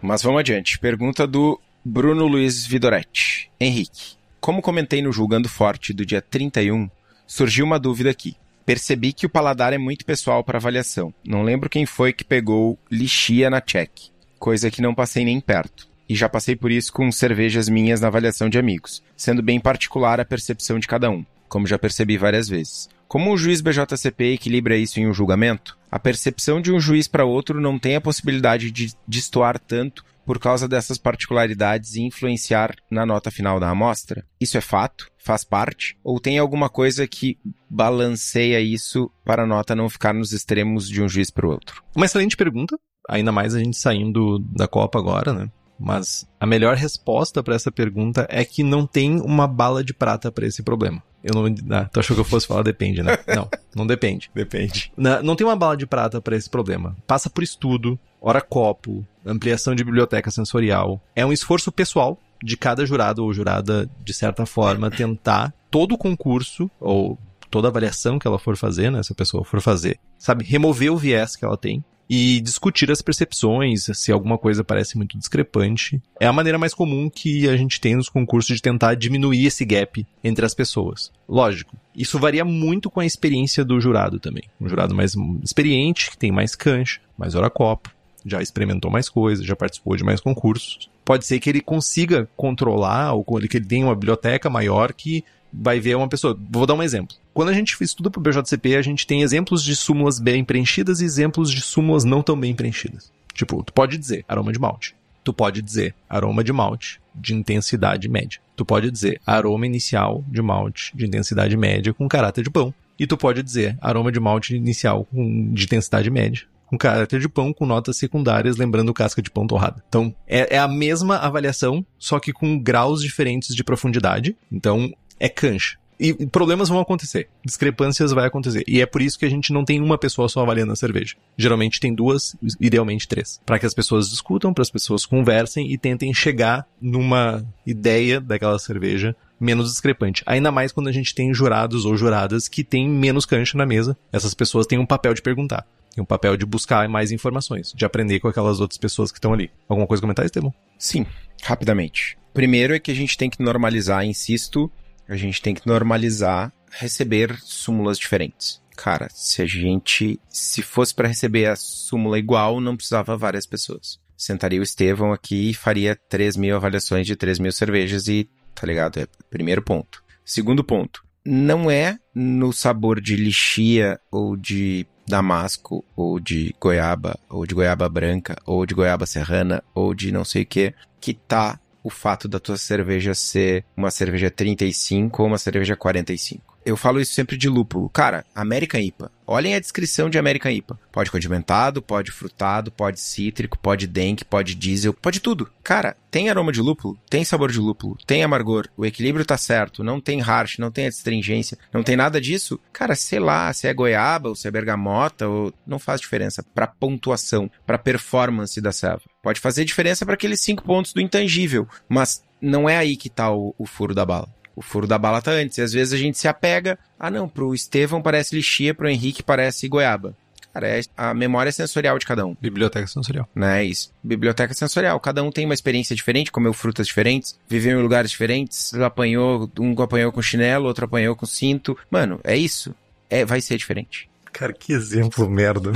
Mas 0.02 0.22
vamos 0.22 0.40
adiante. 0.40 0.78
Pergunta 0.78 1.26
do 1.26 1.58
Bruno 1.82 2.26
Luiz 2.26 2.66
Vidoretti. 2.66 3.50
Henrique, 3.58 4.17
como 4.40 4.62
comentei 4.62 5.02
no 5.02 5.12
Julgando 5.12 5.48
Forte 5.48 5.92
do 5.92 6.06
dia 6.06 6.22
31, 6.22 6.88
surgiu 7.26 7.64
uma 7.64 7.78
dúvida 7.78 8.10
aqui. 8.10 8.36
Percebi 8.64 9.12
que 9.12 9.26
o 9.26 9.30
paladar 9.30 9.72
é 9.72 9.78
muito 9.78 10.04
pessoal 10.04 10.44
para 10.44 10.58
avaliação. 10.58 11.12
Não 11.24 11.42
lembro 11.42 11.70
quem 11.70 11.86
foi 11.86 12.12
que 12.12 12.24
pegou 12.24 12.78
lixia 12.90 13.48
na 13.48 13.60
check, 13.60 13.90
coisa 14.38 14.70
que 14.70 14.82
não 14.82 14.94
passei 14.94 15.24
nem 15.24 15.40
perto. 15.40 15.88
E 16.08 16.14
já 16.14 16.28
passei 16.28 16.56
por 16.56 16.70
isso 16.70 16.92
com 16.92 17.10
cervejas 17.12 17.68
minhas 17.68 18.00
na 18.00 18.08
avaliação 18.08 18.48
de 18.48 18.58
amigos, 18.58 19.02
sendo 19.16 19.42
bem 19.42 19.60
particular 19.60 20.20
a 20.20 20.24
percepção 20.24 20.78
de 20.78 20.86
cada 20.86 21.10
um, 21.10 21.24
como 21.48 21.66
já 21.66 21.78
percebi 21.78 22.16
várias 22.16 22.48
vezes. 22.48 22.88
Como 23.06 23.32
o 23.32 23.38
juiz 23.38 23.60
BJCP 23.60 24.34
equilibra 24.34 24.76
isso 24.76 25.00
em 25.00 25.06
um 25.06 25.14
julgamento, 25.14 25.78
a 25.90 25.98
percepção 25.98 26.60
de 26.60 26.70
um 26.70 26.78
juiz 26.78 27.08
para 27.08 27.24
outro 27.24 27.60
não 27.60 27.78
tem 27.78 27.96
a 27.96 28.00
possibilidade 28.00 28.70
de 28.70 28.92
destoar 29.06 29.58
tanto 29.58 30.04
por 30.28 30.38
causa 30.38 30.68
dessas 30.68 30.98
particularidades 30.98 31.94
e 31.94 32.02
influenciar 32.02 32.76
na 32.90 33.06
nota 33.06 33.30
final 33.30 33.58
da 33.58 33.70
amostra? 33.70 34.26
Isso 34.38 34.58
é 34.58 34.60
fato? 34.60 35.10
Faz 35.16 35.42
parte? 35.42 35.96
Ou 36.04 36.20
tem 36.20 36.36
alguma 36.36 36.68
coisa 36.68 37.08
que 37.08 37.38
balanceia 37.70 38.60
isso 38.60 39.10
para 39.24 39.44
a 39.44 39.46
nota 39.46 39.74
não 39.74 39.88
ficar 39.88 40.12
nos 40.12 40.32
extremos 40.32 40.86
de 40.86 41.02
um 41.02 41.08
juiz 41.08 41.30
para 41.30 41.46
o 41.46 41.50
outro? 41.50 41.82
Uma 41.96 42.04
excelente 42.04 42.36
pergunta. 42.36 42.78
Ainda 43.08 43.32
mais 43.32 43.54
a 43.54 43.58
gente 43.58 43.78
saindo 43.78 44.38
da 44.54 44.68
Copa 44.68 44.98
agora, 44.98 45.32
né? 45.32 45.50
Mas 45.78 46.26
a 46.40 46.46
melhor 46.46 46.76
resposta 46.76 47.42
para 47.42 47.54
essa 47.54 47.70
pergunta 47.70 48.26
é 48.30 48.44
que 48.44 48.62
não 48.62 48.86
tem 48.86 49.20
uma 49.20 49.46
bala 49.46 49.84
de 49.84 49.94
prata 49.94 50.30
para 50.32 50.46
esse 50.46 50.62
problema. 50.62 51.02
Eu 51.22 51.34
não. 51.34 51.54
Ah, 51.76 51.84
tu 51.92 52.00
achou 52.00 52.14
que 52.14 52.20
eu 52.20 52.24
fosse 52.24 52.46
falar 52.46 52.62
depende, 52.62 53.02
né? 53.02 53.18
Não, 53.34 53.48
não 53.74 53.86
depende. 53.86 54.30
Depende. 54.34 54.92
Na- 54.96 55.22
não 55.22 55.34
tem 55.36 55.46
uma 55.46 55.56
bala 55.56 55.76
de 55.76 55.86
prata 55.86 56.20
para 56.20 56.36
esse 56.36 56.48
problema. 56.48 56.96
Passa 57.06 57.28
por 57.28 57.42
estudo, 57.42 57.98
hora 58.20 58.40
copo, 58.40 59.04
ampliação 59.26 59.74
de 59.74 59.82
biblioteca 59.84 60.30
sensorial. 60.30 61.00
É 61.14 61.26
um 61.26 61.32
esforço 61.32 61.70
pessoal 61.72 62.18
de 62.42 62.56
cada 62.56 62.86
jurado 62.86 63.24
ou 63.24 63.32
jurada, 63.34 63.90
de 64.04 64.14
certa 64.14 64.46
forma, 64.46 64.90
tentar 64.90 65.52
todo 65.70 65.92
o 65.96 65.98
concurso 65.98 66.70
ou 66.80 67.18
toda 67.50 67.66
avaliação 67.68 68.18
que 68.18 68.28
ela 68.28 68.38
for 68.38 68.56
fazer, 68.56 68.90
né, 68.92 69.02
se 69.02 69.12
a 69.12 69.16
pessoa 69.16 69.42
for 69.42 69.60
fazer, 69.60 69.98
sabe, 70.18 70.44
remover 70.44 70.92
o 70.92 70.96
viés 70.96 71.34
que 71.34 71.44
ela 71.44 71.56
tem 71.56 71.82
e 72.08 72.40
discutir 72.40 72.90
as 72.90 73.02
percepções, 73.02 73.88
se 73.92 74.10
alguma 74.10 74.38
coisa 74.38 74.64
parece 74.64 74.96
muito 74.96 75.18
discrepante. 75.18 76.00
É 76.18 76.26
a 76.26 76.32
maneira 76.32 76.58
mais 76.58 76.72
comum 76.72 77.10
que 77.10 77.48
a 77.48 77.56
gente 77.56 77.80
tem 77.80 77.96
nos 77.96 78.08
concursos 78.08 78.56
de 78.56 78.62
tentar 78.62 78.94
diminuir 78.94 79.46
esse 79.46 79.64
gap 79.64 80.06
entre 80.24 80.44
as 80.46 80.54
pessoas. 80.54 81.12
Lógico, 81.28 81.76
isso 81.94 82.18
varia 82.18 82.44
muito 82.44 82.90
com 82.90 83.00
a 83.00 83.06
experiência 83.06 83.64
do 83.64 83.80
jurado 83.80 84.18
também. 84.18 84.44
Um 84.60 84.68
jurado 84.68 84.94
mais 84.94 85.14
experiente, 85.42 86.10
que 86.10 86.16
tem 86.16 86.32
mais 86.32 86.54
cancha, 86.54 87.00
mais 87.16 87.34
hora 87.34 87.50
copo, 87.50 87.90
já 88.24 88.40
experimentou 88.40 88.90
mais 88.90 89.08
coisas, 89.08 89.44
já 89.44 89.54
participou 89.54 89.96
de 89.96 90.04
mais 90.04 90.20
concursos. 90.20 90.88
Pode 91.04 91.24
ser 91.24 91.40
que 91.40 91.48
ele 91.48 91.60
consiga 91.60 92.28
controlar, 92.36 93.14
ou 93.14 93.24
que 93.24 93.56
ele 93.56 93.66
tenha 93.66 93.86
uma 93.86 93.94
biblioteca 93.94 94.50
maior 94.50 94.92
que 94.92 95.24
vai 95.52 95.80
ver 95.80 95.96
uma 95.96 96.08
pessoa. 96.08 96.38
Vou 96.50 96.66
dar 96.66 96.74
um 96.74 96.82
exemplo. 96.82 97.16
Quando 97.32 97.50
a 97.50 97.52
gente 97.52 97.76
estuda 97.82 98.10
pro 98.10 98.20
BJCP, 98.20 98.76
a 98.76 98.82
gente 98.82 99.06
tem 99.06 99.22
exemplos 99.22 99.62
de 99.62 99.74
súmulas 99.76 100.18
bem 100.18 100.44
preenchidas 100.44 101.00
e 101.00 101.04
exemplos 101.04 101.50
de 101.50 101.60
súmulas 101.60 102.04
não 102.04 102.22
tão 102.22 102.38
bem 102.38 102.54
preenchidas. 102.54 103.12
Tipo, 103.34 103.62
tu 103.62 103.72
pode 103.72 103.96
dizer 103.96 104.24
aroma 104.28 104.52
de 104.52 104.58
malte. 104.58 104.94
Tu 105.22 105.32
pode 105.32 105.62
dizer 105.62 105.94
aroma 106.08 106.42
de 106.42 106.52
malte 106.52 107.00
de 107.14 107.34
intensidade 107.34 108.08
média. 108.08 108.40
Tu 108.56 108.64
pode 108.64 108.90
dizer 108.90 109.20
aroma 109.26 109.66
inicial 109.66 110.24
de 110.26 110.42
malte 110.42 110.96
de 110.96 111.06
intensidade 111.06 111.56
média 111.56 111.92
com 111.94 112.08
caráter 112.08 112.42
de 112.42 112.50
pão. 112.50 112.74
E 112.98 113.06
tu 113.06 113.16
pode 113.16 113.42
dizer 113.42 113.78
aroma 113.80 114.10
de 114.10 114.18
malte 114.18 114.56
inicial 114.56 115.06
de 115.12 115.64
intensidade 115.64 116.10
média 116.10 116.46
com 116.68 116.76
caráter 116.76 117.18
de 117.18 117.28
pão 117.28 117.52
com 117.52 117.64
notas 117.64 117.96
secundárias, 117.96 118.56
lembrando 118.56 118.92
casca 118.92 119.22
de 119.22 119.30
pão 119.30 119.46
torrada. 119.46 119.82
Então, 119.88 120.14
é, 120.26 120.56
é 120.56 120.58
a 120.58 120.68
mesma 120.68 121.16
avaliação, 121.16 121.84
só 121.98 122.20
que 122.20 122.32
com 122.32 122.58
graus 122.58 123.00
diferentes 123.00 123.54
de 123.54 123.64
profundidade. 123.64 124.36
Então, 124.52 124.92
é 125.18 125.28
cancha. 125.28 125.78
E 126.00 126.14
problemas 126.26 126.68
vão 126.68 126.78
acontecer, 126.78 127.28
discrepâncias 127.44 128.12
vai 128.12 128.24
acontecer. 128.24 128.62
E 128.68 128.80
é 128.80 128.86
por 128.86 129.02
isso 129.02 129.18
que 129.18 129.24
a 129.24 129.30
gente 129.30 129.52
não 129.52 129.64
tem 129.64 129.80
uma 129.80 129.98
pessoa 129.98 130.28
só 130.28 130.42
avaliando 130.42 130.72
a 130.72 130.76
cerveja. 130.76 131.16
Geralmente 131.36 131.80
tem 131.80 131.92
duas, 131.92 132.36
idealmente 132.60 133.08
três. 133.08 133.40
Para 133.44 133.58
que 133.58 133.66
as 133.66 133.74
pessoas 133.74 134.08
discutam, 134.08 134.54
para 134.54 134.62
as 134.62 134.70
pessoas 134.70 135.04
conversem 135.04 135.72
e 135.72 135.76
tentem 135.76 136.14
chegar 136.14 136.64
numa 136.80 137.44
ideia 137.66 138.20
daquela 138.20 138.58
cerveja 138.60 139.16
menos 139.40 139.70
discrepante. 139.70 140.22
Ainda 140.26 140.52
mais 140.52 140.72
quando 140.72 140.88
a 140.88 140.92
gente 140.92 141.14
tem 141.14 141.34
jurados 141.34 141.84
ou 141.84 141.96
juradas 141.96 142.48
que 142.48 142.62
têm 142.62 142.88
menos 142.88 143.26
cancha 143.26 143.58
na 143.58 143.66
mesa. 143.66 143.96
Essas 144.12 144.34
pessoas 144.34 144.66
têm 144.66 144.78
um 144.78 144.86
papel 144.86 145.14
de 145.14 145.22
perguntar. 145.22 145.66
Tem 145.94 146.02
um 146.02 146.06
papel 146.06 146.36
de 146.36 146.46
buscar 146.46 146.88
mais 146.88 147.10
informações, 147.10 147.72
de 147.74 147.84
aprender 147.84 148.20
com 148.20 148.28
aquelas 148.28 148.60
outras 148.60 148.78
pessoas 148.78 149.10
que 149.10 149.18
estão 149.18 149.32
ali. 149.32 149.50
Alguma 149.68 149.86
coisa 149.86 150.00
a 150.00 150.02
comentar, 150.02 150.24
Estevam? 150.24 150.54
Sim, 150.78 151.04
rapidamente. 151.42 152.16
Primeiro 152.32 152.72
é 152.74 152.78
que 152.78 152.90
a 152.90 152.94
gente 152.94 153.18
tem 153.18 153.28
que 153.28 153.42
normalizar, 153.42 154.04
insisto, 154.04 154.70
a 155.08 155.16
gente 155.16 155.40
tem 155.40 155.54
que 155.54 155.66
normalizar 155.66 156.52
receber 156.70 157.38
súmulas 157.42 157.98
diferentes. 157.98 158.60
Cara, 158.76 159.08
se 159.10 159.42
a 159.42 159.46
gente, 159.46 160.20
se 160.28 160.62
fosse 160.62 160.94
para 160.94 161.08
receber 161.08 161.46
a 161.46 161.56
súmula 161.56 162.18
igual, 162.18 162.60
não 162.60 162.76
precisava 162.76 163.16
várias 163.16 163.46
pessoas. 163.46 163.98
sentaria 164.16 164.60
o 164.60 164.62
Estevão 164.62 165.12
aqui 165.12 165.50
e 165.50 165.54
faria 165.54 165.96
3 166.08 166.36
mil 166.36 166.54
avaliações 166.54 167.06
de 167.06 167.16
3 167.16 167.38
mil 167.38 167.52
cervejas 167.52 168.06
e, 168.06 168.28
tá 168.54 168.66
ligado? 168.66 168.98
É 169.00 169.06
primeiro 169.30 169.62
ponto. 169.62 170.02
Segundo 170.24 170.62
ponto, 170.62 171.02
não 171.24 171.70
é 171.70 171.98
no 172.14 172.52
sabor 172.52 173.00
de 173.00 173.16
lixia 173.16 173.98
ou 174.10 174.36
de 174.36 174.86
damasco 175.06 175.84
ou 175.96 176.20
de 176.20 176.54
goiaba 176.60 177.18
ou 177.28 177.46
de 177.46 177.54
goiaba 177.54 177.88
branca 177.88 178.36
ou 178.44 178.66
de 178.66 178.74
goiaba 178.74 179.06
serrana 179.06 179.64
ou 179.74 179.94
de 179.94 180.12
não 180.12 180.24
sei 180.24 180.42
o 180.42 180.46
que 180.46 180.74
que 181.00 181.14
tá 181.14 181.58
o 181.82 181.90
fato 181.90 182.28
da 182.28 182.40
tua 182.40 182.56
cerveja 182.56 183.14
ser 183.14 183.64
uma 183.76 183.90
cerveja 183.90 184.30
35 184.30 185.22
ou 185.22 185.28
uma 185.28 185.38
cerveja 185.38 185.76
45 185.76 186.47
eu 186.64 186.76
falo 186.76 187.00
isso 187.00 187.12
sempre 187.12 187.36
de 187.36 187.48
lúpulo. 187.48 187.88
Cara, 187.88 188.24
American 188.34 188.80
IPA. 188.80 189.10
Olhem 189.26 189.54
a 189.54 189.60
descrição 189.60 190.08
de 190.08 190.18
American 190.18 190.50
IPA. 190.50 190.78
Pode 190.90 191.10
condimentado, 191.10 191.82
pode 191.82 192.10
frutado, 192.10 192.70
pode 192.70 193.00
cítrico, 193.00 193.58
pode 193.58 193.86
dank, 193.86 194.24
pode 194.24 194.54
diesel, 194.54 194.94
pode 194.94 195.20
tudo. 195.20 195.50
Cara, 195.62 195.96
tem 196.10 196.30
aroma 196.30 196.50
de 196.50 196.60
lúpulo, 196.60 196.98
tem 197.10 197.24
sabor 197.24 197.52
de 197.52 197.58
lúpulo, 197.58 197.96
tem 198.06 198.22
amargor, 198.22 198.68
o 198.76 198.86
equilíbrio 198.86 199.24
tá 199.24 199.36
certo, 199.36 199.84
não 199.84 200.00
tem 200.00 200.20
harsh, 200.20 200.58
não 200.58 200.70
tem 200.70 200.86
astringência, 200.86 201.58
não 201.72 201.82
tem 201.82 201.96
nada 201.96 202.20
disso. 202.20 202.58
Cara, 202.72 202.94
sei 202.94 203.18
lá, 203.18 203.52
se 203.52 203.66
é 203.66 203.74
goiaba 203.74 204.30
ou 204.30 204.34
se 204.34 204.48
é 204.48 204.50
bergamota, 204.50 205.28
ou 205.28 205.52
não 205.66 205.78
faz 205.78 206.00
diferença 206.00 206.42
para 206.54 206.66
pontuação, 206.66 207.50
para 207.66 207.78
performance 207.78 208.60
da 208.60 208.72
serva. 208.72 209.02
Pode 209.22 209.40
fazer 209.40 209.64
diferença 209.64 210.06
para 210.06 210.14
aqueles 210.14 210.40
cinco 210.40 210.62
pontos 210.64 210.92
do 210.94 211.00
intangível, 211.00 211.68
mas 211.88 212.22
não 212.40 212.68
é 212.68 212.76
aí 212.76 212.96
que 212.96 213.10
tá 213.10 213.30
o, 213.30 213.54
o 213.58 213.66
furo 213.66 213.94
da 213.94 214.06
bala 214.06 214.37
o 214.58 214.62
furo 214.62 214.86
da 214.86 214.98
bala 214.98 215.22
tá 215.22 215.30
antes. 215.30 215.58
E 215.58 215.62
às 215.62 215.72
vezes 215.72 215.94
a 215.94 215.96
gente 215.96 216.18
se 216.18 216.26
apega, 216.26 216.76
ah 216.98 217.10
não, 217.10 217.28
pro 217.28 217.54
Estevão 217.54 218.02
parece 218.02 218.34
lixia, 218.34 218.74
pro 218.74 218.88
Henrique 218.88 219.22
parece 219.22 219.68
goiaba. 219.68 220.14
Cara, 220.52 220.66
é 220.66 220.80
a 220.96 221.14
memória 221.14 221.52
sensorial 221.52 221.98
de 221.98 222.06
cada 222.06 222.26
um. 222.26 222.36
Biblioteca 222.40 222.86
sensorial. 222.86 223.28
Né, 223.34 223.64
isso. 223.64 223.92
Biblioteca 224.02 224.52
sensorial. 224.52 224.98
Cada 224.98 225.22
um 225.22 225.30
tem 225.30 225.44
uma 225.44 225.54
experiência 225.54 225.94
diferente, 225.94 226.32
comeu 226.32 226.52
frutas 226.52 226.88
diferentes, 226.88 227.38
viveu 227.48 227.78
em 227.78 227.82
lugares 227.82 228.10
diferentes, 228.10 228.74
apanhou, 228.74 229.48
um 229.60 229.80
apanhou 229.80 230.10
com 230.10 230.20
chinelo, 230.20 230.66
outro 230.66 230.86
apanhou 230.86 231.14
com 231.14 231.26
cinto. 231.26 231.76
Mano, 231.88 232.18
é 232.24 232.36
isso. 232.36 232.74
É, 233.08 233.24
vai 233.24 233.40
ser 233.40 233.56
diferente. 233.56 234.10
Cara, 234.32 234.52
que 234.52 234.72
exemplo 234.72 235.30
merda. 235.30 235.72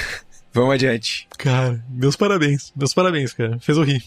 Vamos 0.54 0.74
adiante. 0.74 1.28
Cara, 1.36 1.84
meus 1.90 2.16
parabéns. 2.16 2.72
Meus 2.74 2.94
parabéns, 2.94 3.32
cara. 3.32 3.58
Fez 3.58 3.76
eu 3.76 3.84
rir. 3.84 4.02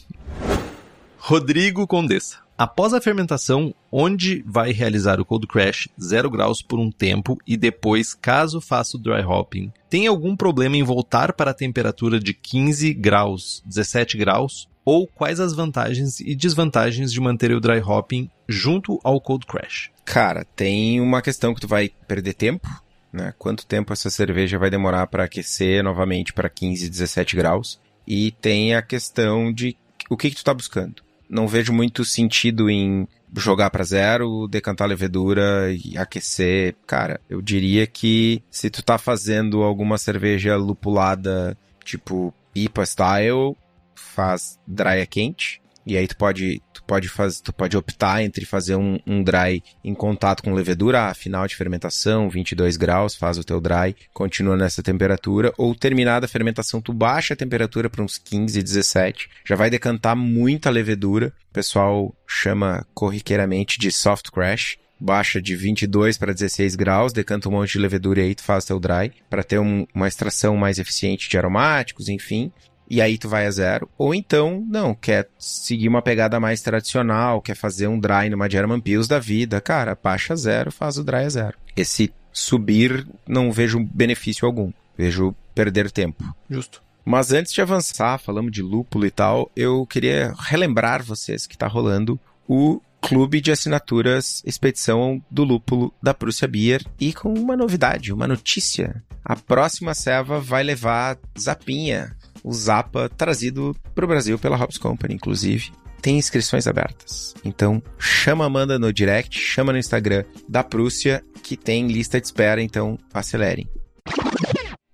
Rodrigo 1.20 1.86
Condessa. 1.88 2.45
Após 2.58 2.94
a 2.94 3.02
fermentação, 3.02 3.76
onde 3.92 4.42
vai 4.48 4.72
realizar 4.72 5.20
o 5.20 5.26
cold 5.26 5.46
crash 5.46 5.90
0 6.02 6.30
graus 6.30 6.62
por 6.62 6.80
um 6.80 6.90
tempo 6.90 7.38
e 7.46 7.58
depois, 7.58 8.14
caso 8.14 8.62
faça 8.62 8.96
o 8.96 9.00
dry 9.00 9.22
hopping, 9.22 9.74
tem 9.90 10.08
algum 10.08 10.38
problema 10.38 10.78
em 10.78 10.84
voltar 10.84 11.34
para 11.34 11.52
a 11.52 11.54
temperatura 11.54 12.18
de 12.18 12.34
15 12.34 12.94
graus, 12.94 13.62
17 13.66 14.18
graus? 14.18 14.70
Ou 14.86 15.06
quais 15.06 15.42
as 15.42 15.54
vantagens 15.54 16.22
e 16.22 16.34
desvantagens 16.34 17.12
de 17.12 17.20
manter 17.20 17.52
o 17.52 17.60
dry 17.60 17.82
hopping 17.82 18.30
junto 18.48 19.02
ao 19.04 19.20
cold 19.20 19.46
crash? 19.46 19.92
Cara, 20.06 20.46
tem 20.56 21.02
uma 21.02 21.22
questão 21.22 21.54
que 21.54 21.60
tu 21.60 21.68
vai 21.68 21.90
perder 22.08 22.36
tempo, 22.36 22.70
né? 23.12 23.34
Quanto 23.38 23.66
tempo 23.66 23.92
essa 23.92 24.10
cerveja 24.10 24.58
vai 24.58 24.70
demorar 24.70 25.08
para 25.08 25.26
aquecer 25.26 25.84
novamente 25.84 26.32
para 26.32 26.48
15, 26.48 26.90
17 26.90 27.36
graus? 27.36 27.82
E 28.08 28.32
tem 28.32 28.76
a 28.76 28.82
questão 28.82 29.52
de 29.52 29.76
o 30.10 30.16
que, 30.16 30.30
que 30.30 30.36
tu 30.36 30.44
tá 30.44 30.54
buscando 30.54 31.05
não 31.30 31.48
vejo 31.48 31.74
muito 31.74 32.04
sentido 32.06 32.70
em 32.70 33.08
jogar 33.36 33.70
para 33.70 33.84
zero, 33.84 34.48
decantar 34.48 34.86
a 34.86 34.90
levedura 34.90 35.72
e 35.72 35.98
aquecer. 35.98 36.76
Cara, 36.88 37.20
eu 37.30 37.42
diria 37.42 37.86
que 37.86 38.42
se 38.50 38.70
tu 38.70 38.84
tá 38.84 38.98
fazendo 38.98 39.64
alguma 39.64 39.98
cerveja 39.98 40.56
lupulada, 40.56 41.58
tipo 41.84 42.34
IPA 42.56 42.86
style, 42.86 43.58
faz 43.94 44.60
dry 44.66 45.06
quente. 45.08 45.62
E 45.86 45.98
aí 45.98 46.08
tu 46.08 46.18
pode, 46.18 46.62
pode, 46.86 47.10
fazer, 47.10 47.42
tu 47.42 47.54
pode 47.54 47.76
optar 47.76 48.24
entre 48.24 48.46
fazer 48.46 48.76
um, 48.76 49.00
um 49.06 49.24
dry 49.24 49.64
em 49.84 49.94
contato 49.94 50.44
com 50.44 50.54
levedura, 50.54 51.04
a 51.04 51.14
final 51.14 51.48
de 51.48 51.56
fermentação, 51.56 52.30
22 52.30 52.78
graus, 52.78 53.16
faz 53.16 53.38
o 53.38 53.44
teu 53.44 53.60
dry, 53.60 53.96
continua 54.14 54.56
nessa 54.56 54.82
temperatura, 54.82 55.54
ou 55.58 55.76
terminada 55.76 56.26
a 56.26 56.30
fermentação, 56.30 56.82
tu 56.82 56.94
baixa 56.94 57.34
a 57.34 57.38
temperatura 57.38 57.90
para 57.90 58.04
uns 58.04 58.18
15, 58.18 58.62
17, 58.62 59.30
já 59.46 59.56
vai 59.56 59.70
decantar 59.70 60.16
muita 60.16 60.70
levedura, 60.70 61.34
o 61.50 61.54
pessoal 61.54 62.16
chama 62.28 62.86
corriqueiramente 62.94 63.80
de 63.80 63.92
soft 63.92 64.30
crash, 64.32 64.78
baixa 65.00 65.42
de 65.42 65.56
22 65.56 66.18
para 66.18 66.34
16 66.34 66.76
graus, 66.76 67.12
decanta 67.12 67.50
um 67.50 67.52
monte 67.52 67.74
de 67.74 67.80
levedura 67.80 68.22
e 68.22 68.24
aí 68.24 68.36
tu 68.36 68.44
faz 68.44 68.66
teu 68.66 68.80
dry, 68.80 69.12
para 69.30 69.44
ter 69.44 69.60
um, 69.60 69.86
uma 69.94 70.08
extração 70.08 70.56
mais 70.56 70.80
eficiente 70.80 71.30
de 71.30 71.38
aromáticos, 71.38 72.10
enfim 72.10 72.52
e 72.90 73.02
aí 73.02 73.18
tu 73.18 73.28
vai 73.28 73.46
a 73.46 73.52
zero. 73.52 73.90
Ou 73.98 74.14
então, 74.14 74.64
não, 74.68 74.94
quer 74.94 75.30
seguir 75.38 75.88
uma 75.88 76.02
pegada 76.02 76.40
mais 76.40 76.62
tradicional, 76.62 77.42
quer 77.42 77.56
fazer 77.56 77.88
um 77.88 78.00
dry 78.00 78.30
numa 78.30 78.50
German 78.50 78.80
Pills 78.80 79.08
da 79.10 79.20
vida. 79.20 79.62
Cara, 79.62 79.98
baixa 80.02 80.36
zero, 80.36 80.72
faz 80.72 80.98
o 80.98 81.04
dry 81.04 81.26
a 81.26 81.30
zero. 81.30 81.58
Esse 81.76 82.14
subir, 82.32 83.08
não 83.28 83.52
vejo 83.52 83.80
benefício 83.80 84.46
algum. 84.46 84.72
Vejo 84.98 85.36
perder 85.54 85.92
tempo. 85.92 86.24
Justo. 86.50 86.84
Mas 87.04 87.32
antes 87.32 87.54
de 87.54 87.62
avançar, 87.62 88.18
falamos 88.18 88.52
de 88.52 88.62
lúpulo 88.62 89.06
e 89.06 89.12
tal, 89.12 89.52
eu 89.56 89.86
queria 89.86 90.34
relembrar 90.38 91.04
vocês 91.04 91.46
que 91.46 91.58
tá 91.58 91.68
rolando 91.68 92.20
o 92.48 92.82
clube 93.00 93.40
de 93.40 93.52
assinaturas 93.52 94.42
Expedição 94.44 95.24
do 95.30 95.44
Lúpulo 95.44 95.94
da 96.02 96.12
Prússia 96.12 96.48
Beer 96.48 96.84
e 97.00 97.14
com 97.14 97.32
uma 97.32 97.56
novidade, 97.56 98.12
uma 98.12 98.28
notícia. 98.28 99.04
A 99.24 99.36
próxima 99.36 99.94
serva 99.94 100.40
vai 100.40 100.64
levar 100.64 101.18
Zapinha, 101.40 102.16
o 102.46 102.54
Zapa 102.54 103.10
trazido 103.10 103.76
para 103.96 104.06
o 104.06 104.08
Brasil 104.08 104.38
pela 104.38 104.56
Hops 104.56 104.78
Company, 104.78 105.16
inclusive. 105.16 105.72
Tem 106.00 106.20
inscrições 106.20 106.68
abertas. 106.68 107.34
Então, 107.44 107.82
chama 107.98 108.44
a 108.44 108.48
Amanda 108.48 108.78
no 108.78 108.94
direct, 108.94 109.40
chama 109.40 109.74
no 109.74 109.80
Instagram 109.80 110.24
da 110.48 110.64
Prússia, 110.64 111.24
que 111.42 111.58
tem 111.58 111.88
lista 111.88 112.22
de 112.22 112.28
espera, 112.28 112.62
então 112.62 113.00
acelerem. 113.12 113.68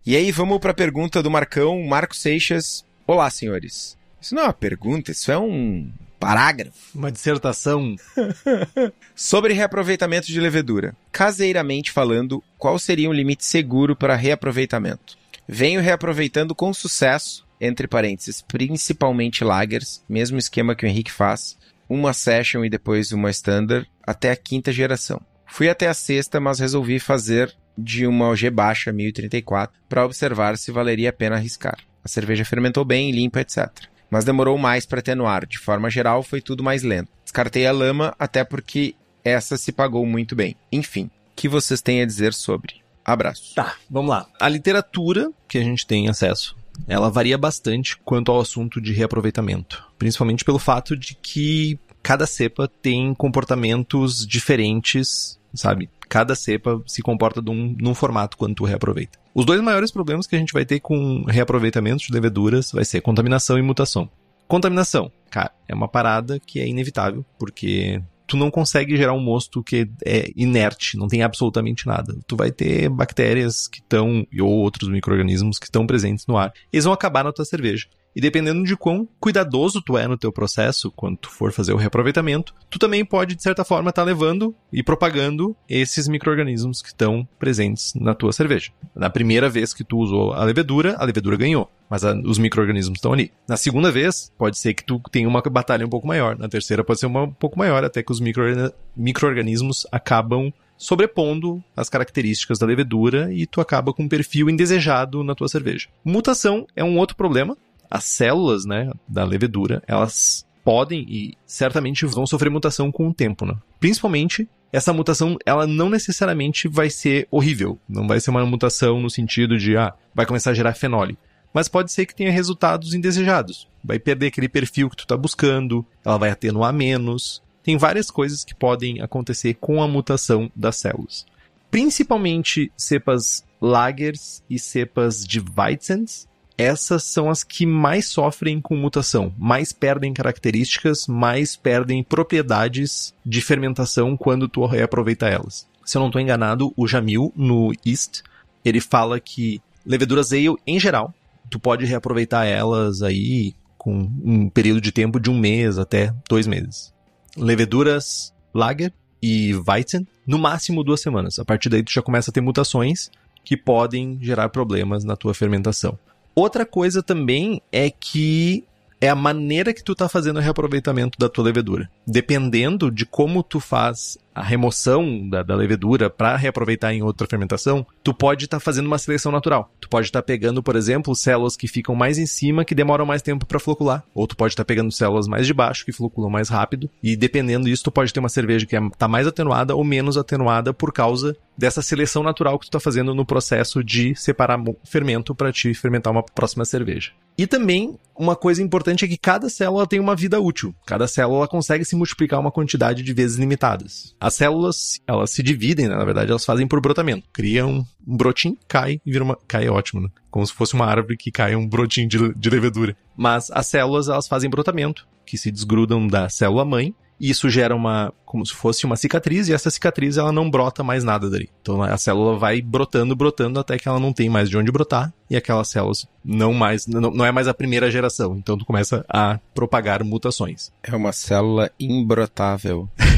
E 0.05 0.15
aí, 0.15 0.31
vamos 0.31 0.59
para 0.59 0.71
a 0.71 0.73
pergunta 0.73 1.21
do 1.21 1.29
Marcão, 1.29 1.83
Marco 1.83 2.15
Seixas. 2.15 2.85
Olá, 3.05 3.29
senhores. 3.29 3.97
Isso 4.21 4.33
não 4.33 4.43
é 4.43 4.45
uma 4.45 4.53
pergunta, 4.53 5.11
isso 5.11 5.29
é 5.29 5.37
um 5.37 5.91
parágrafo. 6.17 6.77
Uma 6.95 7.11
dissertação. 7.11 7.97
Sobre 9.13 9.53
reaproveitamento 9.53 10.27
de 10.27 10.39
levedura. 10.39 10.95
Caseiramente 11.11 11.91
falando, 11.91 12.41
qual 12.57 12.79
seria 12.79 13.09
um 13.09 13.13
limite 13.13 13.43
seguro 13.43 13.93
para 13.93 14.15
reaproveitamento? 14.15 15.20
Venho 15.53 15.81
reaproveitando 15.81 16.55
com 16.55 16.73
sucesso, 16.73 17.45
entre 17.59 17.85
parênteses, 17.85 18.41
principalmente 18.41 19.43
lagers, 19.43 20.01
mesmo 20.07 20.37
esquema 20.37 20.73
que 20.73 20.85
o 20.85 20.87
Henrique 20.87 21.11
faz, 21.11 21.57
uma 21.89 22.13
session 22.13 22.63
e 22.63 22.69
depois 22.69 23.11
uma 23.11 23.29
standard, 23.29 23.85
até 24.07 24.31
a 24.31 24.35
quinta 24.37 24.71
geração. 24.71 25.19
Fui 25.45 25.67
até 25.67 25.89
a 25.89 25.93
sexta, 25.93 26.39
mas 26.39 26.61
resolvi 26.61 26.99
fazer 26.99 27.53
de 27.77 28.07
uma 28.07 28.29
OG 28.29 28.49
baixa 28.49 28.93
1034 28.93 29.77
para 29.89 30.05
observar 30.05 30.57
se 30.57 30.71
valeria 30.71 31.09
a 31.09 31.13
pena 31.13 31.35
arriscar. 31.35 31.79
A 32.01 32.07
cerveja 32.07 32.45
fermentou 32.45 32.85
bem, 32.85 33.11
limpa, 33.11 33.41
etc. 33.41 33.67
Mas 34.09 34.23
demorou 34.23 34.57
mais 34.57 34.85
para 34.85 34.99
atenuar. 34.99 35.45
De 35.45 35.59
forma 35.59 35.89
geral, 35.89 36.23
foi 36.23 36.39
tudo 36.39 36.63
mais 36.63 36.81
lento. 36.81 37.11
Descartei 37.25 37.67
a 37.67 37.73
lama, 37.73 38.15
até 38.17 38.45
porque 38.45 38.95
essa 39.21 39.57
se 39.57 39.73
pagou 39.73 40.05
muito 40.05 40.33
bem. 40.33 40.55
Enfim, 40.71 41.07
o 41.07 41.35
que 41.35 41.49
vocês 41.49 41.81
têm 41.81 42.01
a 42.01 42.05
dizer 42.05 42.33
sobre? 42.33 42.80
Abraço. 43.03 43.55
Tá, 43.55 43.75
vamos 43.89 44.11
lá. 44.11 44.27
A 44.39 44.47
literatura 44.47 45.31
que 45.47 45.57
a 45.57 45.63
gente 45.63 45.85
tem 45.85 46.07
acesso, 46.07 46.55
ela 46.87 47.09
varia 47.09 47.37
bastante 47.37 47.97
quanto 47.97 48.31
ao 48.31 48.39
assunto 48.39 48.79
de 48.81 48.93
reaproveitamento. 48.93 49.83
Principalmente 49.97 50.45
pelo 50.45 50.59
fato 50.59 50.95
de 50.95 51.15
que 51.15 51.79
cada 52.01 52.25
cepa 52.25 52.67
tem 52.81 53.13
comportamentos 53.13 54.25
diferentes, 54.25 55.39
sabe? 55.53 55.89
Cada 56.09 56.35
cepa 56.35 56.81
se 56.85 57.01
comporta 57.01 57.41
num, 57.41 57.75
num 57.79 57.93
formato 57.93 58.37
quando 58.37 58.55
tu 58.55 58.65
reaproveita. 58.65 59.19
Os 59.33 59.45
dois 59.45 59.61
maiores 59.61 59.91
problemas 59.91 60.27
que 60.27 60.35
a 60.35 60.39
gente 60.39 60.51
vai 60.51 60.65
ter 60.65 60.79
com 60.79 61.23
reaproveitamento 61.27 62.03
de 62.03 62.11
leveduras 62.11 62.71
vai 62.71 62.83
ser 62.83 63.01
contaminação 63.01 63.57
e 63.57 63.61
mutação. 63.61 64.09
Contaminação, 64.47 65.09
cara, 65.29 65.51
é 65.65 65.73
uma 65.73 65.87
parada 65.87 66.37
que 66.37 66.59
é 66.59 66.67
inevitável, 66.67 67.25
porque 67.39 68.01
tu 68.31 68.37
não 68.37 68.49
consegue 68.49 68.95
gerar 68.95 69.11
um 69.11 69.19
mosto 69.19 69.61
que 69.61 69.89
é 70.05 70.31
inerte, 70.37 70.95
não 70.95 71.09
tem 71.09 71.21
absolutamente 71.21 71.85
nada. 71.85 72.15
Tu 72.25 72.37
vai 72.37 72.49
ter 72.49 72.87
bactérias 72.87 73.67
que 73.67 73.79
estão, 73.79 74.25
ou 74.39 74.49
outros 74.49 74.87
micro-organismos 74.87 75.59
que 75.59 75.65
estão 75.65 75.85
presentes 75.85 76.25
no 76.25 76.37
ar. 76.37 76.53
Eles 76.71 76.85
vão 76.85 76.93
acabar 76.93 77.25
na 77.25 77.33
tua 77.33 77.43
cerveja. 77.43 77.87
E 78.15 78.21
dependendo 78.21 78.63
de 78.63 78.75
quão 78.75 79.07
cuidadoso 79.19 79.81
tu 79.81 79.97
é 79.97 80.07
no 80.07 80.17
teu 80.17 80.31
processo, 80.31 80.91
quando 80.91 81.17
tu 81.17 81.29
for 81.29 81.51
fazer 81.51 81.73
o 81.73 81.77
reaproveitamento, 81.77 82.53
tu 82.69 82.77
também 82.77 83.05
pode, 83.05 83.35
de 83.35 83.43
certa 83.43 83.63
forma, 83.63 83.89
estar 83.89 84.01
tá 84.01 84.05
levando 84.05 84.53
e 84.71 84.83
propagando 84.83 85.55
esses 85.69 86.07
micro-organismos 86.07 86.81
que 86.81 86.89
estão 86.89 87.27
presentes 87.39 87.93
na 87.95 88.13
tua 88.13 88.33
cerveja. 88.33 88.71
Na 88.95 89.09
primeira 89.09 89.49
vez 89.49 89.73
que 89.73 89.83
tu 89.83 89.97
usou 89.97 90.33
a 90.33 90.43
levedura, 90.43 90.95
a 90.97 91.05
levedura 91.05 91.37
ganhou, 91.37 91.71
mas 91.89 92.03
a, 92.03 92.13
os 92.13 92.37
micro-organismos 92.37 92.97
estão 92.97 93.13
ali. 93.13 93.31
Na 93.47 93.55
segunda 93.55 93.91
vez, 93.91 94.31
pode 94.37 94.57
ser 94.57 94.73
que 94.73 94.83
tu 94.83 95.01
tenha 95.11 95.27
uma 95.27 95.41
batalha 95.41 95.85
um 95.85 95.89
pouco 95.89 96.07
maior. 96.07 96.37
Na 96.37 96.49
terceira, 96.49 96.83
pode 96.83 96.99
ser 96.99 97.05
uma 97.05 97.23
um 97.23 97.31
pouco 97.31 97.57
maior, 97.57 97.83
até 97.83 98.03
que 98.03 98.11
os 98.11 98.19
micro-organismos 98.19 99.87
acabam 99.91 100.51
sobrepondo 100.81 101.63
as 101.77 101.89
características 101.89 102.57
da 102.57 102.65
levedura 102.65 103.31
e 103.31 103.45
tu 103.45 103.61
acaba 103.61 103.93
com 103.93 104.03
um 104.03 104.09
perfil 104.09 104.49
indesejado 104.49 105.23
na 105.23 105.35
tua 105.35 105.47
cerveja. 105.47 105.87
Mutação 106.03 106.65
é 106.75 106.83
um 106.83 106.97
outro 106.97 107.15
problema, 107.15 107.55
as 107.91 108.05
células, 108.05 108.65
né, 108.65 108.89
da 109.07 109.25
levedura, 109.25 109.83
elas 109.85 110.47
podem 110.63 111.05
e 111.09 111.37
certamente 111.45 112.05
vão 112.05 112.25
sofrer 112.25 112.49
mutação 112.49 112.91
com 112.91 113.09
o 113.09 113.13
tempo, 113.13 113.45
né? 113.45 113.55
Principalmente 113.79 114.47
essa 114.71 114.93
mutação, 114.93 115.37
ela 115.45 115.67
não 115.67 115.89
necessariamente 115.89 116.67
vai 116.67 116.89
ser 116.89 117.27
horrível. 117.29 117.77
Não 117.89 118.07
vai 118.07 118.19
ser 118.21 118.29
uma 118.29 118.45
mutação 118.45 119.01
no 119.01 119.09
sentido 119.09 119.57
de, 119.57 119.75
ah, 119.75 119.93
vai 120.15 120.25
começar 120.25 120.51
a 120.51 120.53
gerar 120.53 120.73
fenole. 120.73 121.17
Mas 121.53 121.67
pode 121.67 121.91
ser 121.91 122.05
que 122.05 122.15
tenha 122.15 122.31
resultados 122.31 122.93
indesejados. 122.93 123.67
Vai 123.83 123.99
perder 123.99 124.27
aquele 124.27 124.47
perfil 124.47 124.89
que 124.89 124.95
tu 124.95 125.05
tá 125.05 125.17
buscando, 125.17 125.85
ela 126.05 126.17
vai 126.17 126.29
atenuar 126.29 126.71
menos. 126.71 127.43
Tem 127.61 127.77
várias 127.77 128.09
coisas 128.09 128.45
que 128.45 128.55
podem 128.55 129.01
acontecer 129.01 129.55
com 129.55 129.83
a 129.83 129.87
mutação 129.87 130.49
das 130.55 130.77
células. 130.77 131.25
Principalmente 131.69 132.71
cepas 132.77 133.43
lagers 133.59 134.41
e 134.49 134.57
cepas 134.57 135.25
de 135.25 135.43
Weizens, 135.57 136.27
essas 136.61 137.03
são 137.03 137.29
as 137.29 137.43
que 137.43 137.65
mais 137.65 138.05
sofrem 138.07 138.61
com 138.61 138.75
mutação, 138.75 139.33
mais 139.37 139.73
perdem 139.73 140.13
características, 140.13 141.07
mais 141.07 141.55
perdem 141.55 142.03
propriedades 142.03 143.13
de 143.25 143.41
fermentação 143.41 144.15
quando 144.15 144.47
tu 144.47 144.65
reaproveita 144.65 145.27
elas. 145.27 145.67
Se 145.83 145.97
eu 145.97 145.99
não 145.99 146.07
estou 146.07 146.21
enganado, 146.21 146.71
o 146.77 146.87
Jamil, 146.87 147.33
no 147.35 147.73
East, 147.85 148.21
ele 148.63 148.79
fala 148.79 149.19
que 149.19 149.61
leveduras 149.85 150.31
ale, 150.31 150.55
em 150.65 150.79
geral, 150.79 151.13
tu 151.49 151.59
pode 151.59 151.85
reaproveitar 151.85 152.45
elas 152.45 153.01
aí 153.01 153.53
com 153.77 154.07
um 154.23 154.47
período 154.47 154.79
de 154.79 154.91
tempo 154.91 155.19
de 155.19 155.29
um 155.29 155.37
mês 155.37 155.79
até 155.79 156.13
dois 156.29 156.45
meses. 156.45 156.93
Leveduras 157.35 158.31
Lager 158.53 158.93
e 159.21 159.55
Weizen, 159.67 160.07
no 160.27 160.37
máximo 160.37 160.83
duas 160.83 161.01
semanas. 161.01 161.39
A 161.39 161.45
partir 161.45 161.69
daí 161.69 161.81
tu 161.81 161.91
já 161.91 162.01
começa 162.01 162.29
a 162.29 162.33
ter 162.33 162.41
mutações 162.41 163.09
que 163.43 163.57
podem 163.57 164.19
gerar 164.21 164.49
problemas 164.49 165.03
na 165.03 165.15
tua 165.15 165.33
fermentação. 165.33 165.97
Outra 166.35 166.65
coisa 166.65 167.03
também 167.03 167.61
é 167.71 167.89
que 167.89 168.63
é 168.99 169.09
a 169.09 169.15
maneira 169.15 169.73
que 169.73 169.83
tu 169.83 169.95
tá 169.95 170.07
fazendo 170.07 170.37
o 170.37 170.41
reaproveitamento 170.41 171.17
da 171.17 171.27
tua 171.27 171.45
levedura. 171.45 171.89
Dependendo 172.05 172.91
de 172.91 173.05
como 173.05 173.41
tu 173.41 173.59
faz 173.59 174.17
a 174.33 174.41
remoção 174.41 175.27
da, 175.29 175.43
da 175.43 175.55
levedura 175.55 176.09
para 176.09 176.35
reaproveitar 176.35 176.93
em 176.93 177.03
outra 177.03 177.27
fermentação, 177.27 177.85
tu 178.03 178.13
pode 178.13 178.45
estar 178.45 178.57
tá 178.57 178.61
fazendo 178.61 178.87
uma 178.87 178.97
seleção 178.97 179.31
natural. 179.31 179.71
Tu 179.79 179.89
pode 179.89 180.07
estar 180.07 180.21
tá 180.21 180.25
pegando, 180.25 180.63
por 180.63 180.75
exemplo, 180.75 181.15
células 181.15 181.55
que 181.55 181.67
ficam 181.67 181.95
mais 181.95 182.17
em 182.17 182.25
cima 182.25 182.65
que 182.65 182.75
demoram 182.75 183.05
mais 183.05 183.21
tempo 183.21 183.45
para 183.45 183.59
flocular, 183.59 184.03
ou 184.13 184.27
tu 184.27 184.35
pode 184.35 184.53
estar 184.53 184.63
tá 184.63 184.67
pegando 184.67 184.91
células 184.91 185.27
mais 185.27 185.45
de 185.45 185.53
baixo 185.53 185.85
que 185.85 185.91
floculam 185.91 186.29
mais 186.29 186.49
rápido, 186.49 186.89
e 187.03 187.15
dependendo 187.15 187.65
disso, 187.65 187.83
tu 187.83 187.91
pode 187.91 188.13
ter 188.13 188.19
uma 188.19 188.29
cerveja 188.29 188.65
que 188.65 188.75
está 188.75 189.05
é, 189.05 189.09
mais 189.09 189.27
atenuada 189.27 189.75
ou 189.75 189.83
menos 189.83 190.17
atenuada 190.17 190.73
por 190.73 190.93
causa 190.93 191.35
dessa 191.57 191.81
seleção 191.81 192.23
natural 192.23 192.57
que 192.57 192.65
tu 192.65 192.69
está 192.69 192.79
fazendo 192.79 193.13
no 193.13 193.25
processo 193.25 193.83
de 193.83 194.15
separar 194.15 194.59
fermento 194.83 195.35
para 195.35 195.51
te 195.51 195.73
fermentar 195.73 196.11
uma 196.11 196.23
próxima 196.23 196.65
cerveja. 196.65 197.11
E 197.37 197.47
também 197.47 197.97
uma 198.15 198.35
coisa 198.35 198.61
importante 198.61 199.03
é 199.03 199.07
que 199.07 199.17
cada 199.17 199.49
célula 199.49 199.87
tem 199.87 199.99
uma 199.99 200.15
vida 200.15 200.39
útil. 200.39 200.75
Cada 200.85 201.07
célula 201.07 201.47
consegue 201.47 201.83
se 201.83 201.95
multiplicar 201.95 202.39
uma 202.39 202.51
quantidade 202.51 203.01
de 203.01 203.13
vezes 203.13 203.37
limitadas. 203.37 204.15
As 204.21 204.35
células, 204.35 205.01
elas 205.07 205.31
se 205.31 205.41
dividem, 205.41 205.87
né? 205.87 205.95
na 205.95 206.05
verdade, 206.05 206.29
elas 206.29 206.45
fazem 206.45 206.67
por 206.67 206.79
brotamento. 206.79 207.27
Criam 207.33 207.83
um 208.07 208.15
brotinho, 208.15 208.55
cai 208.67 209.01
e 209.03 209.11
vira 209.11 209.23
uma. 209.23 209.35
Cai 209.47 209.65
é 209.65 209.71
ótimo, 209.71 210.01
né? 210.01 210.09
Como 210.29 210.45
se 210.45 210.53
fosse 210.53 210.75
uma 210.75 210.85
árvore 210.85 211.17
que 211.17 211.31
cai 211.31 211.55
um 211.55 211.67
brotinho 211.67 212.07
de, 212.07 212.33
de 212.35 212.49
levedura. 212.49 212.95
Mas 213.17 213.49
as 213.49 213.65
células, 213.65 214.07
elas 214.07 214.27
fazem 214.27 214.49
brotamento, 214.49 215.07
que 215.25 215.37
se 215.37 215.51
desgrudam 215.51 216.05
da 216.05 216.29
célula 216.29 216.63
mãe 216.63 216.93
e 217.21 217.29
isso 217.29 217.51
gera 217.51 217.75
uma, 217.75 218.11
como 218.25 218.43
se 218.43 218.51
fosse 218.51 218.83
uma 218.83 218.95
cicatriz, 218.95 219.47
e 219.47 219.53
essa 219.53 219.69
cicatriz 219.69 220.17
ela 220.17 220.31
não 220.31 220.49
brota 220.49 220.83
mais 220.83 221.03
nada 221.03 221.29
dali. 221.29 221.51
Então 221.61 221.83
a 221.83 221.95
célula 221.95 222.35
vai 222.35 222.63
brotando, 222.63 223.15
brotando, 223.15 223.59
até 223.59 223.77
que 223.77 223.87
ela 223.87 223.99
não 223.99 224.11
tem 224.11 224.27
mais 224.27 224.49
de 224.49 224.57
onde 224.57 224.71
brotar, 224.71 225.13
e 225.29 225.37
aquelas 225.37 225.67
células 225.67 226.07
não 226.25 226.51
mais, 226.51 226.87
não, 226.87 227.11
não 227.11 227.23
é 227.23 227.31
mais 227.31 227.47
a 227.47 227.53
primeira 227.53 227.91
geração. 227.91 228.35
Então 228.35 228.57
tu 228.57 228.65
começa 228.65 229.05
a 229.07 229.39
propagar 229.53 230.03
mutações. 230.03 230.71
É 230.81 230.95
uma 230.95 231.11
célula 231.11 231.69
imbrotável. 231.79 232.89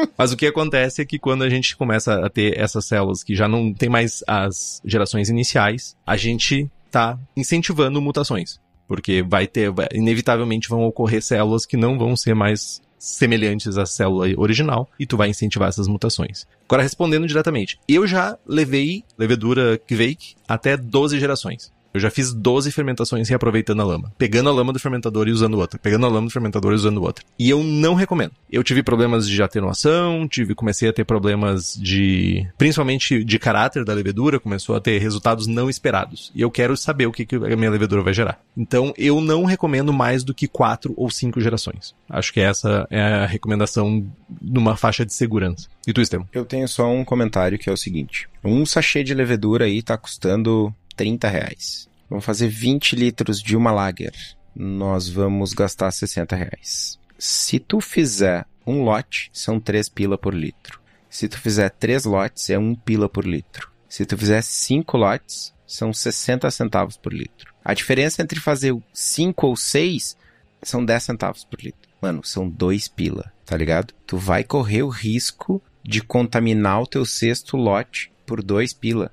Mas 0.16 0.32
o 0.32 0.36
que 0.36 0.46
acontece 0.46 1.02
é 1.02 1.04
que 1.04 1.18
quando 1.18 1.42
a 1.42 1.48
gente 1.48 1.76
começa 1.76 2.24
a 2.24 2.28
ter 2.28 2.58
essas 2.58 2.84
células 2.86 3.22
que 3.22 3.34
já 3.34 3.48
não 3.48 3.72
tem 3.72 3.88
mais 3.88 4.22
as 4.26 4.80
gerações 4.84 5.28
iniciais, 5.28 5.96
a 6.06 6.16
gente 6.16 6.70
está 6.86 7.18
incentivando 7.36 8.00
mutações. 8.00 8.60
Porque 8.86 9.22
vai 9.22 9.46
ter, 9.46 9.72
inevitavelmente 9.92 10.68
vão 10.68 10.82
ocorrer 10.82 11.22
células 11.22 11.64
que 11.64 11.76
não 11.76 11.98
vão 11.98 12.16
ser 12.16 12.34
mais 12.34 12.82
semelhantes 12.98 13.78
à 13.78 13.86
célula 13.86 14.26
original 14.36 14.88
e 14.98 15.06
tu 15.06 15.16
vai 15.16 15.28
incentivar 15.28 15.68
essas 15.68 15.88
mutações. 15.88 16.46
Agora 16.66 16.82
respondendo 16.82 17.26
diretamente, 17.26 17.78
eu 17.88 18.06
já 18.06 18.36
levei 18.46 19.02
levedura 19.16 19.78
Kveik 19.78 20.34
até 20.46 20.76
12 20.76 21.18
gerações. 21.18 21.72
Eu 21.92 22.00
já 22.00 22.10
fiz 22.10 22.32
12 22.32 22.70
fermentações 22.70 23.28
reaproveitando 23.28 23.82
a 23.82 23.84
lama. 23.84 24.12
Pegando 24.16 24.48
a 24.48 24.52
lama 24.52 24.72
do 24.72 24.78
fermentador 24.78 25.28
e 25.28 25.32
usando 25.32 25.58
outra. 25.58 25.78
Pegando 25.78 26.06
a 26.06 26.08
lama 26.08 26.28
do 26.28 26.32
fermentador 26.32 26.72
e 26.72 26.76
usando 26.76 27.02
outra. 27.02 27.24
E 27.38 27.50
eu 27.50 27.62
não 27.62 27.94
recomendo. 27.94 28.32
Eu 28.50 28.62
tive 28.62 28.82
problemas 28.82 29.28
de 29.28 29.42
atenuação, 29.42 30.28
tive, 30.28 30.54
comecei 30.54 30.88
a 30.88 30.92
ter 30.92 31.04
problemas 31.04 31.74
de. 31.80 32.46
principalmente 32.56 33.24
de 33.24 33.38
caráter 33.38 33.84
da 33.84 33.92
levedura, 33.92 34.38
começou 34.38 34.76
a 34.76 34.80
ter 34.80 34.98
resultados 34.98 35.46
não 35.46 35.68
esperados. 35.68 36.30
E 36.34 36.40
eu 36.40 36.50
quero 36.50 36.76
saber 36.76 37.06
o 37.06 37.12
que, 37.12 37.26
que 37.26 37.36
a 37.36 37.56
minha 37.56 37.70
levedura 37.70 38.02
vai 38.02 38.12
gerar. 38.12 38.40
Então 38.56 38.94
eu 38.96 39.20
não 39.20 39.44
recomendo 39.44 39.92
mais 39.92 40.22
do 40.22 40.34
que 40.34 40.46
4 40.46 40.94
ou 40.96 41.10
5 41.10 41.40
gerações. 41.40 41.94
Acho 42.08 42.32
que 42.32 42.40
essa 42.40 42.86
é 42.90 43.02
a 43.02 43.26
recomendação 43.26 44.06
numa 44.40 44.76
faixa 44.76 45.04
de 45.04 45.12
segurança. 45.12 45.68
E 45.86 45.92
tu, 45.92 46.00
Estevam? 46.00 46.28
Eu 46.32 46.44
tenho 46.44 46.68
só 46.68 46.90
um 46.90 47.04
comentário 47.04 47.58
que 47.58 47.68
é 47.68 47.72
o 47.72 47.76
seguinte: 47.76 48.28
um 48.44 48.64
sachê 48.64 49.02
de 49.02 49.14
levedura 49.14 49.64
aí 49.64 49.82
tá 49.82 49.96
custando 49.96 50.74
30 51.00 51.28
reais. 51.30 51.88
Vamos 52.10 52.26
fazer 52.26 52.46
20 52.46 52.94
litros 52.94 53.42
de 53.42 53.56
uma 53.56 53.72
lager. 53.72 54.12
Nós 54.54 55.08
vamos 55.08 55.54
gastar 55.54 55.90
60 55.90 56.36
reais. 56.36 56.98
Se 57.18 57.58
tu 57.58 57.80
fizer 57.80 58.44
um 58.66 58.82
lote, 58.82 59.30
são 59.32 59.58
3 59.58 59.88
pila 59.88 60.18
por 60.18 60.34
litro. 60.34 60.78
Se 61.08 61.26
tu 61.26 61.38
fizer 61.38 61.70
3 61.70 62.04
lotes, 62.04 62.50
é 62.50 62.58
1 62.58 62.74
pila 62.74 63.08
por 63.08 63.24
litro. 63.24 63.72
Se 63.88 64.04
tu 64.04 64.14
fizer 64.18 64.42
5 64.42 64.94
lotes, 64.98 65.54
são 65.66 65.90
60 65.90 66.50
centavos 66.50 66.98
por 66.98 67.14
litro. 67.14 67.54
A 67.64 67.72
diferença 67.72 68.20
entre 68.20 68.38
fazer 68.38 68.76
5 68.92 69.46
ou 69.46 69.56
6 69.56 70.18
são 70.62 70.84
10 70.84 71.02
centavos 71.02 71.44
por 71.44 71.62
litro. 71.62 71.90
Mano, 72.02 72.22
são 72.22 72.46
2 72.46 72.88
pila, 72.88 73.32
tá 73.46 73.56
ligado? 73.56 73.94
Tu 74.06 74.18
vai 74.18 74.44
correr 74.44 74.82
o 74.82 74.90
risco 74.90 75.62
de 75.82 76.02
contaminar 76.02 76.82
o 76.82 76.86
teu 76.86 77.06
sexto 77.06 77.56
lote 77.56 78.12
por 78.26 78.42
2 78.42 78.74
pila. 78.74 79.10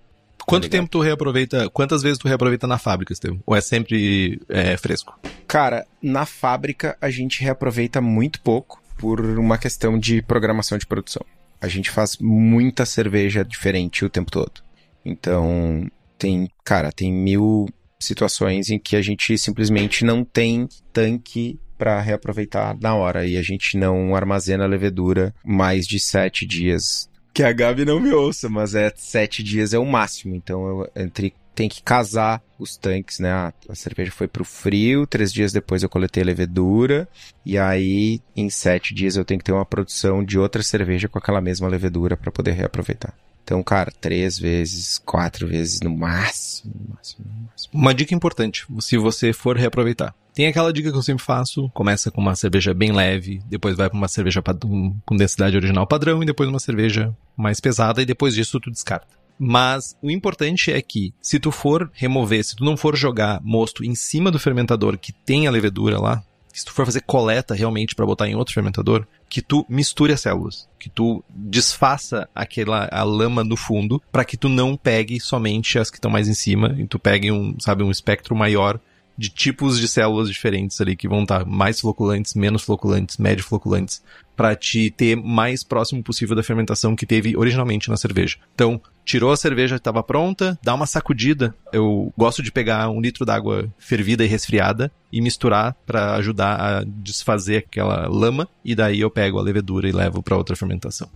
Quanto 0.48 0.64
tá 0.64 0.70
tempo 0.70 0.89
tu 0.89 1.02
reaproveita? 1.02 1.70
Quantas 1.70 2.02
vezes 2.02 2.18
tu 2.18 2.26
reaproveita 2.26 2.66
na 2.66 2.78
fábrica, 2.78 3.12
Estevam? 3.12 3.43
Ou 3.45 3.54
é 3.54 3.60
sempre 3.60 4.39
é, 4.48 4.78
fresco? 4.78 5.20
Cara, 5.45 5.86
na 6.02 6.26
fábrica 6.26 6.98
a 7.02 7.10
gente 7.10 7.43
reaproveita 7.43 8.00
muito 8.00 8.39
pouco 8.39 8.82
por 8.98 9.20
uma 9.20 9.58
questão 9.58 10.00
de 10.00 10.22
programação 10.22 10.78
de 10.78 10.88
produção. 10.88 11.26
A 11.60 11.68
gente 11.68 11.91
faz 11.91 12.18
muita 12.18 12.86
cerveja 12.86 13.43
diferente 13.43 14.06
o 14.06 14.10
tempo 14.10 14.32
todo. 14.32 14.64
Então, 15.04 15.86
tem, 16.18 16.50
cara, 16.64 16.93
tem 16.93 17.12
mil 17.12 17.68
situações 18.00 18.70
em 18.70 18.80
que 18.80 18.95
a 18.95 19.02
gente 19.02 19.38
simplesmente 19.38 20.06
não 20.06 20.24
tem 20.24 20.70
tanque 20.93 21.60
para 21.78 22.00
reaproveitar 22.00 22.78
na 22.80 22.95
hora 22.95 23.26
e 23.28 23.36
a 23.36 23.41
gente 23.41 23.78
não 23.78 24.16
armazena 24.16 24.64
a 24.64 24.68
levedura 24.68 25.36
mais 25.43 25.86
de 25.86 26.00
sete 26.00 26.45
dias 26.45 27.10
que 27.38 27.44
a 27.44 27.54
Gabi 27.54 27.86
não 27.86 28.00
me 28.00 28.12
ouça, 28.12 28.50
mas 28.50 28.74
é 28.74 28.92
sete 28.96 29.44
dias 29.44 29.72
é 29.72 29.78
o 29.78 29.86
máximo. 29.86 30.34
Então 30.34 30.68
eu 30.68 30.92
entre 30.96 31.36
tem 31.54 31.70
que 31.70 31.84
casar 31.84 32.42
os 32.58 32.76
tanques, 32.76 33.20
né? 33.20 33.32
A, 33.32 33.54
cerveja 33.76 34.12
foi 34.12 34.28
pro 34.28 34.44
frio, 34.44 35.06
três 35.06 35.32
dias 35.32 35.54
depois 35.54 35.84
eu 35.84 35.90
coletei 35.90 36.24
a 36.24 36.26
levedura, 36.26 37.08
e 37.46 37.56
aí 37.56 38.22
em 38.36 38.50
sete 38.50 38.92
dias 38.92 39.16
eu 39.16 39.24
tenho 39.24 39.38
que 39.38 39.44
ter 39.44 39.52
uma 39.52 39.66
produção 39.66 40.24
de 40.24 40.40
outra 40.40 40.64
cerveja 40.64 41.08
com 41.08 41.20
aquela 41.20 41.40
mesma 41.40 41.68
levedura 41.68 42.18
para 42.18 42.32
poder 42.32 42.54
reaproveitar. 42.54 43.14
Então, 43.44 43.62
cara, 43.62 43.92
três 44.02 44.40
vezes, 44.40 44.98
quatro 44.98 45.48
vezes 45.48 45.80
no 45.82 45.96
máximo, 45.96 46.74
no 46.74 46.96
máximo, 46.96 47.26
no 47.28 47.44
máximo. 47.44 47.72
Uma 47.72 47.94
dica 47.94 48.16
importante, 48.16 48.66
se 48.80 48.98
você 48.98 49.32
for 49.32 49.58
reaproveitar. 49.58 50.16
Tem 50.38 50.46
aquela 50.46 50.72
dica 50.72 50.92
que 50.92 50.96
eu 50.96 51.02
sempre 51.02 51.24
faço, 51.24 51.68
começa 51.70 52.12
com 52.12 52.22
uma 52.22 52.36
cerveja 52.36 52.72
bem 52.72 52.92
leve, 52.92 53.42
depois 53.48 53.76
vai 53.76 53.90
para 53.90 53.98
uma 53.98 54.08
cerveja 54.08 54.40
com 54.40 55.16
densidade 55.18 55.56
original 55.58 55.88
padrão 55.88 56.22
e 56.22 56.28
depois 56.28 56.48
uma 56.48 56.60
cerveja 56.60 57.12
mais 57.36 57.60
pesada 57.60 58.04
e 58.04 58.06
depois 58.06 58.36
disso 58.36 58.60
tu 58.60 58.70
descarta. 58.70 59.08
Mas 59.40 59.98
o 60.00 60.12
importante 60.12 60.72
é 60.72 60.80
que, 60.80 61.12
se 61.20 61.40
tu 61.40 61.50
for 61.50 61.90
remover, 61.92 62.44
se 62.44 62.56
tu 62.56 62.64
não 62.64 62.78
for 62.78 62.96
jogar 62.96 63.42
mosto 63.42 63.84
em 63.84 63.96
cima 63.96 64.30
do 64.30 64.38
fermentador 64.38 65.00
que 65.00 65.12
tem 65.12 65.48
a 65.48 65.52
levedura 65.52 66.00
lá, 66.00 66.24
se 66.54 66.64
tu 66.64 66.72
for 66.72 66.86
fazer 66.86 67.02
coleta 67.02 67.56
realmente 67.56 67.96
para 67.96 68.06
botar 68.06 68.28
em 68.28 68.36
outro 68.36 68.54
fermentador, 68.54 69.08
que 69.28 69.42
tu 69.42 69.66
misture 69.68 70.14
as 70.14 70.22
células, 70.22 70.70
que 70.80 70.88
tu 70.88 71.24
desfaça 71.30 72.30
aquela 72.36 72.88
a 72.92 73.02
lama 73.02 73.44
no 73.44 73.58
fundo, 73.58 74.00
para 74.12 74.24
que 74.24 74.38
tu 74.38 74.50
não 74.50 74.78
pegue 74.78 75.20
somente 75.20 75.80
as 75.80 75.90
que 75.90 75.98
estão 75.98 76.12
mais 76.12 76.28
em 76.28 76.36
cima, 76.36 76.76
e 76.78 76.86
tu 76.86 77.00
pegue 77.00 77.32
um, 77.32 77.60
sabe, 77.60 77.82
um 77.82 77.90
espectro 77.90 78.36
maior 78.36 78.80
de 79.18 79.30
tipos 79.30 79.80
de 79.80 79.88
células 79.88 80.30
diferentes 80.30 80.80
ali 80.80 80.95
que 80.95 81.07
vão 81.07 81.24
estar 81.24 81.45
mais 81.45 81.80
floculantes, 81.80 82.36
menos 82.36 82.61
floculantes, 82.61 83.18
médio 83.18 83.43
floculantes, 83.43 84.03
para 84.36 84.55
te 84.55 84.91
ter 84.91 85.15
mais 85.15 85.63
próximo 85.63 86.03
possível 86.03 86.36
da 86.36 86.43
fermentação 86.43 86.95
que 86.95 87.05
teve 87.05 87.36
originalmente 87.36 87.89
na 87.89 87.97
cerveja. 87.97 88.38
Então, 88.53 88.80
tirou 89.03 89.32
a 89.32 89.38
cerveja 89.38 89.76
que 89.76 89.80
estava 89.80 90.03
pronta, 90.03 90.59
dá 90.61 90.76
uma 90.76 90.86
sacudida. 90.86 91.55
Eu 91.74 92.13
gosto 92.15 92.43
de 92.43 92.51
pegar 92.51 92.89
um 92.89 93.01
litro 93.01 93.26
d'água 93.26 93.68
fervida 93.80 94.24
e 94.24 94.28
resfriada 94.28 94.91
e 95.11 95.22
misturar 95.22 95.76
para 95.86 96.13
ajudar 96.15 96.59
a 96.59 96.84
desfazer 96.86 97.57
aquela 97.57 98.07
lama 98.07 98.47
e 98.63 98.76
daí 98.76 98.99
eu 98.99 99.09
pego 99.09 99.39
a 99.39 99.41
levedura 99.41 99.89
e 99.89 99.91
levo 99.91 100.22
para 100.22 100.38
outra 100.38 100.55
fermentação. 100.55 101.09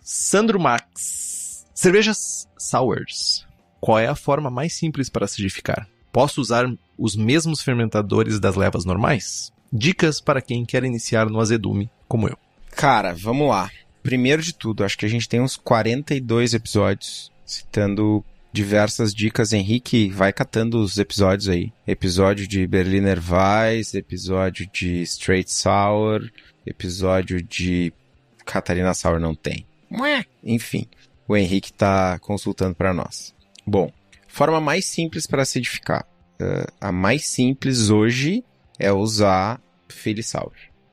Sandro 0.00 0.58
Max. 0.58 1.66
Cervejas 1.74 2.48
sours. 2.56 3.44
Qual 3.80 3.98
é 3.98 4.06
a 4.06 4.14
forma 4.14 4.50
mais 4.50 4.72
simples 4.72 5.10
para 5.10 5.26
acidificar? 5.26 5.86
Posso 6.16 6.40
usar 6.40 6.66
os 6.96 7.14
mesmos 7.14 7.60
fermentadores 7.60 8.40
das 8.40 8.56
levas 8.56 8.86
normais? 8.86 9.52
Dicas 9.70 10.18
para 10.18 10.40
quem 10.40 10.64
quer 10.64 10.82
iniciar 10.82 11.28
no 11.28 11.38
azedume, 11.38 11.90
como 12.08 12.26
eu. 12.26 12.38
Cara, 12.70 13.12
vamos 13.12 13.50
lá. 13.50 13.70
Primeiro 14.02 14.40
de 14.40 14.54
tudo, 14.54 14.82
acho 14.82 14.96
que 14.96 15.04
a 15.04 15.10
gente 15.10 15.28
tem 15.28 15.42
uns 15.42 15.58
42 15.58 16.54
episódios 16.54 17.30
citando 17.44 18.24
diversas 18.50 19.14
dicas. 19.14 19.52
Henrique, 19.52 20.08
vai 20.08 20.32
catando 20.32 20.80
os 20.80 20.96
episódios 20.96 21.50
aí. 21.50 21.70
Episódio 21.86 22.48
de 22.48 22.66
Berliner 22.66 23.20
Weiss, 23.20 23.92
episódio 23.92 24.66
de 24.72 25.02
Straight 25.02 25.52
Sour, 25.52 26.30
episódio 26.64 27.42
de 27.42 27.92
Catarina 28.42 28.94
Sour 28.94 29.20
não 29.20 29.34
tem. 29.34 29.66
Enfim, 30.42 30.88
o 31.28 31.36
Henrique 31.36 31.72
está 31.72 32.18
consultando 32.20 32.74
para 32.74 32.94
nós. 32.94 33.34
Bom, 33.66 33.92
forma 34.36 34.60
mais 34.60 34.84
simples 34.84 35.26
para 35.26 35.42
acidificar. 35.42 36.06
Uh, 36.38 36.70
a 36.78 36.92
mais 36.92 37.26
simples 37.26 37.88
hoje 37.88 38.44
é 38.78 38.92
usar 38.92 39.58
Sour. 40.22 40.52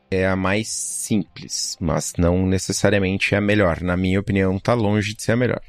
É 0.10 0.26
a 0.26 0.36
mais 0.36 0.70
simples, 0.70 1.76
mas 1.82 2.14
não 2.18 2.46
necessariamente 2.46 3.36
é 3.36 3.40
a 3.40 3.42
melhor. 3.42 3.82
Na 3.82 3.98
minha 3.98 4.20
opinião, 4.20 4.58
tá 4.58 4.74
longe 4.74 5.14
de 5.14 5.22
ser 5.22 5.34
a 5.34 5.36
melhor. 5.36 5.62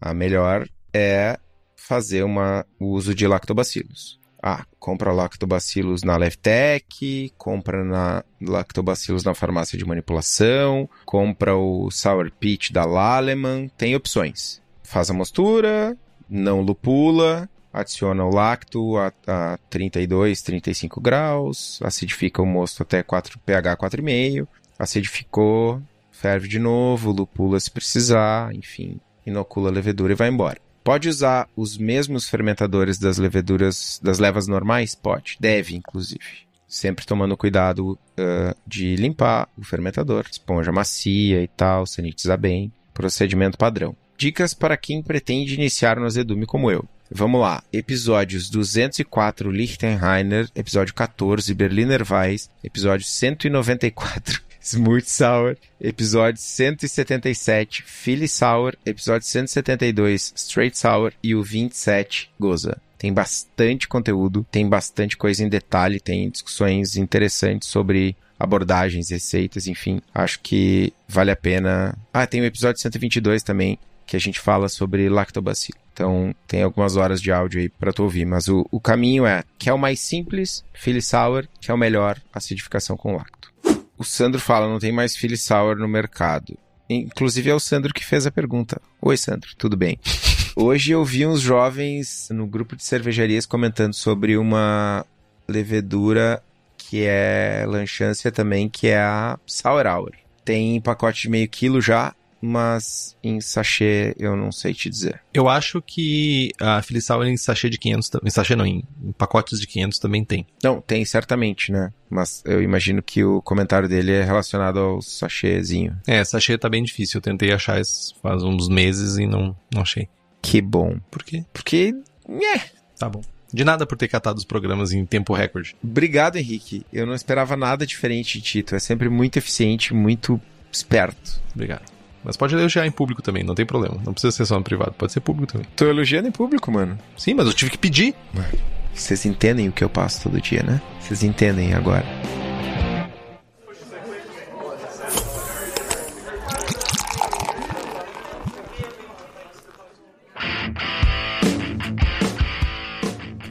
A 0.00 0.12
melhor 0.12 0.66
é 0.92 1.38
fazer 1.76 2.24
uma, 2.24 2.66
o 2.80 2.86
uso 2.86 3.14
de 3.14 3.28
lactobacilos. 3.28 4.18
Ah, 4.42 4.64
compra 4.80 5.12
lactobacilos 5.12 6.02
na 6.02 6.16
Levtech, 6.16 7.32
compra 7.38 7.84
na 7.84 8.24
lactobacilos 8.40 9.22
na 9.22 9.34
farmácia 9.34 9.78
de 9.78 9.84
manipulação, 9.84 10.88
compra 11.04 11.54
o 11.54 11.90
Sour 11.92 12.32
Peach 12.40 12.72
da 12.72 12.84
Laleman, 12.84 13.68
tem 13.76 13.94
opções. 13.94 14.60
Faz 14.82 15.10
a 15.10 15.14
mostura, 15.14 15.96
não 16.30 16.60
lupula, 16.60 17.48
adiciona 17.72 18.24
o 18.24 18.30
lacto 18.30 18.96
a, 18.96 19.12
a 19.26 19.58
32, 19.68 20.40
35 20.42 21.00
graus, 21.00 21.80
acidifica 21.82 22.40
o 22.40 22.46
mosto 22.46 22.82
até 22.82 23.02
4, 23.02 23.38
pH 23.40 23.76
4,5, 23.76 24.46
acidificou, 24.78 25.82
ferve 26.10 26.48
de 26.48 26.58
novo, 26.58 27.10
lupula 27.10 27.58
se 27.58 27.70
precisar, 27.70 28.54
enfim, 28.54 29.00
inocula 29.26 29.68
a 29.68 29.72
levedura 29.72 30.12
e 30.12 30.16
vai 30.16 30.28
embora. 30.28 30.58
Pode 30.82 31.08
usar 31.08 31.48
os 31.54 31.76
mesmos 31.76 32.28
fermentadores 32.28 32.98
das 32.98 33.18
leveduras, 33.18 34.00
das 34.02 34.18
levas 34.18 34.46
normais? 34.46 34.94
Pode, 34.94 35.36
deve 35.38 35.76
inclusive. 35.76 36.48
Sempre 36.66 37.04
tomando 37.04 37.36
cuidado 37.36 37.98
uh, 38.18 38.56
de 38.66 38.96
limpar 38.96 39.48
o 39.58 39.64
fermentador, 39.64 40.24
esponja 40.30 40.72
macia 40.72 41.42
e 41.42 41.48
tal, 41.48 41.84
sanitizar 41.84 42.38
bem, 42.38 42.72
procedimento 42.94 43.58
padrão. 43.58 43.94
Dicas 44.20 44.52
para 44.52 44.76
quem 44.76 45.02
pretende 45.02 45.54
iniciar 45.54 45.98
no 45.98 46.04
azedume 46.04 46.44
como 46.44 46.70
eu. 46.70 46.84
Vamos 47.10 47.40
lá. 47.40 47.64
Episódios 47.72 48.50
204 48.50 49.50
Lichtenheiner, 49.50 50.46
episódio 50.54 50.92
14 50.92 51.54
Berliner 51.54 52.02
Weiss, 52.06 52.50
episódio 52.62 53.06
194 53.06 54.42
Smooth 54.60 55.08
Sour, 55.08 55.56
episódio 55.80 56.38
177 56.38 57.82
Philly 57.82 58.28
Sour, 58.28 58.76
episódio 58.84 59.26
172 59.26 60.34
Straight 60.36 60.76
Sour 60.76 61.14
e 61.22 61.34
o 61.34 61.42
27 61.42 62.30
Goza. 62.38 62.76
Tem 62.98 63.14
bastante 63.14 63.88
conteúdo, 63.88 64.46
tem 64.50 64.68
bastante 64.68 65.16
coisa 65.16 65.42
em 65.42 65.48
detalhe, 65.48 65.98
tem 65.98 66.28
discussões 66.28 66.94
interessantes 66.94 67.70
sobre 67.70 68.14
abordagens, 68.38 69.08
receitas, 69.08 69.66
enfim. 69.66 70.02
Acho 70.14 70.40
que 70.40 70.92
vale 71.08 71.30
a 71.30 71.36
pena. 71.36 71.96
Ah, 72.12 72.26
tem 72.26 72.42
o 72.42 72.44
episódio 72.44 72.82
122 72.82 73.42
também, 73.42 73.78
que 74.10 74.16
a 74.16 74.20
gente 74.20 74.40
fala 74.40 74.68
sobre 74.68 75.08
lactobacilo. 75.08 75.78
Então 75.92 76.34
tem 76.44 76.64
algumas 76.64 76.96
horas 76.96 77.22
de 77.22 77.30
áudio 77.30 77.60
aí 77.60 77.68
para 77.68 77.92
tu 77.92 78.02
ouvir, 78.02 78.26
mas 78.26 78.48
o, 78.48 78.66
o 78.68 78.80
caminho 78.80 79.24
é 79.24 79.44
que 79.56 79.70
é 79.70 79.72
o 79.72 79.78
mais 79.78 80.00
simples, 80.00 80.64
Philly 80.74 81.00
Sour, 81.00 81.46
que 81.60 81.70
é 81.70 81.74
o 81.74 81.78
melhor 81.78 82.20
acidificação 82.34 82.96
com 82.96 83.14
lacto. 83.14 83.52
O 83.96 84.02
Sandro 84.02 84.40
fala, 84.40 84.68
não 84.68 84.80
tem 84.80 84.90
mais 84.90 85.14
Philly 85.14 85.36
Sour 85.36 85.76
no 85.76 85.86
mercado. 85.86 86.58
Inclusive 86.88 87.50
é 87.50 87.54
o 87.54 87.60
Sandro 87.60 87.94
que 87.94 88.04
fez 88.04 88.26
a 88.26 88.32
pergunta. 88.32 88.82
Oi, 89.00 89.16
Sandro, 89.16 89.50
tudo 89.56 89.76
bem? 89.76 89.96
Hoje 90.56 90.90
eu 90.90 91.04
vi 91.04 91.24
uns 91.24 91.40
jovens 91.40 92.26
no 92.32 92.48
grupo 92.48 92.74
de 92.74 92.82
cervejarias 92.82 93.46
comentando 93.46 93.94
sobre 93.94 94.36
uma 94.36 95.06
levedura 95.46 96.42
que 96.76 97.04
é 97.04 97.64
lanchância 97.64 98.32
também, 98.32 98.68
que 98.68 98.88
é 98.88 98.98
a 98.98 99.38
Sour 99.46 99.86
Hour. 99.86 100.14
Tem 100.44 100.80
pacote 100.80 101.22
de 101.22 101.28
meio 101.28 101.48
quilo 101.48 101.80
já, 101.80 102.12
mas 102.40 103.16
em 103.22 103.40
sachê 103.40 104.14
eu 104.18 104.36
não 104.36 104.50
sei 104.50 104.72
te 104.72 104.88
dizer. 104.88 105.20
Eu 105.32 105.48
acho 105.48 105.82
que 105.82 106.50
a 106.60 106.80
Filisal 106.82 107.24
em 107.24 107.36
sachê 107.36 107.68
de 107.68 107.78
500, 107.78 108.10
em 108.24 108.30
sachê 108.30 108.56
não, 108.56 108.66
em, 108.66 108.84
pacotes 109.16 109.60
de 109.60 109.66
500 109.66 109.98
também 109.98 110.24
tem. 110.24 110.46
Não, 110.62 110.80
tem 110.80 111.04
certamente, 111.04 111.70
né? 111.70 111.92
Mas 112.08 112.42
eu 112.44 112.62
imagino 112.62 113.02
que 113.02 113.22
o 113.22 113.40
comentário 113.42 113.88
dele 113.88 114.12
é 114.12 114.24
relacionado 114.24 114.78
ao 114.78 115.02
sachêzinho. 115.02 115.96
É, 116.06 116.24
sachê 116.24 116.56
tá 116.58 116.68
bem 116.68 116.82
difícil. 116.82 117.18
Eu 117.18 117.22
tentei 117.22 117.52
achar 117.52 117.80
isso 117.80 118.14
faz 118.22 118.42
uns 118.42 118.68
meses 118.68 119.16
e 119.16 119.26
não, 119.26 119.56
não 119.72 119.82
achei. 119.82 120.08
Que 120.42 120.60
bom. 120.60 120.98
Por 121.10 121.22
quê? 121.22 121.44
Porque. 121.52 121.94
É. 122.28 122.60
Tá 122.98 123.08
bom. 123.08 123.22
De 123.52 123.64
nada 123.64 123.84
por 123.84 123.98
ter 123.98 124.08
catado 124.08 124.38
os 124.38 124.44
programas 124.44 124.92
em 124.92 125.04
tempo 125.04 125.34
recorde. 125.34 125.74
Obrigado, 125.82 126.36
Henrique. 126.36 126.86
Eu 126.92 127.04
não 127.04 127.14
esperava 127.14 127.56
nada 127.56 127.84
diferente 127.84 128.38
de 128.38 128.44
Tito. 128.44 128.76
É 128.76 128.78
sempre 128.78 129.08
muito 129.08 129.36
eficiente, 129.38 129.92
muito 129.92 130.40
esperto. 130.70 131.40
Obrigado. 131.52 131.99
Mas 132.22 132.36
pode 132.36 132.54
elogiar 132.54 132.86
em 132.86 132.90
público 132.90 133.22
também, 133.22 133.42
não 133.42 133.54
tem 133.54 133.64
problema. 133.64 133.96
Não 134.04 134.12
precisa 134.12 134.30
ser 134.30 134.44
só 134.44 134.56
no 134.56 134.62
privado, 134.62 134.92
pode 134.92 135.12
ser 135.12 135.20
público 135.20 135.52
também. 135.52 135.66
Tô 135.74 135.86
elogiando 135.86 136.28
em 136.28 136.32
público, 136.32 136.70
mano. 136.70 136.98
Sim, 137.16 137.34
mas 137.34 137.46
eu 137.46 137.52
tive 137.52 137.70
que 137.70 137.78
pedir. 137.78 138.14
Mano, 138.34 138.48
vocês 138.94 139.24
entendem 139.24 139.68
o 139.68 139.72
que 139.72 139.82
eu 139.82 139.88
passo 139.88 140.24
todo 140.24 140.40
dia, 140.40 140.62
né? 140.62 140.80
Vocês 141.00 141.22
entendem 141.22 141.72
agora. 141.74 142.04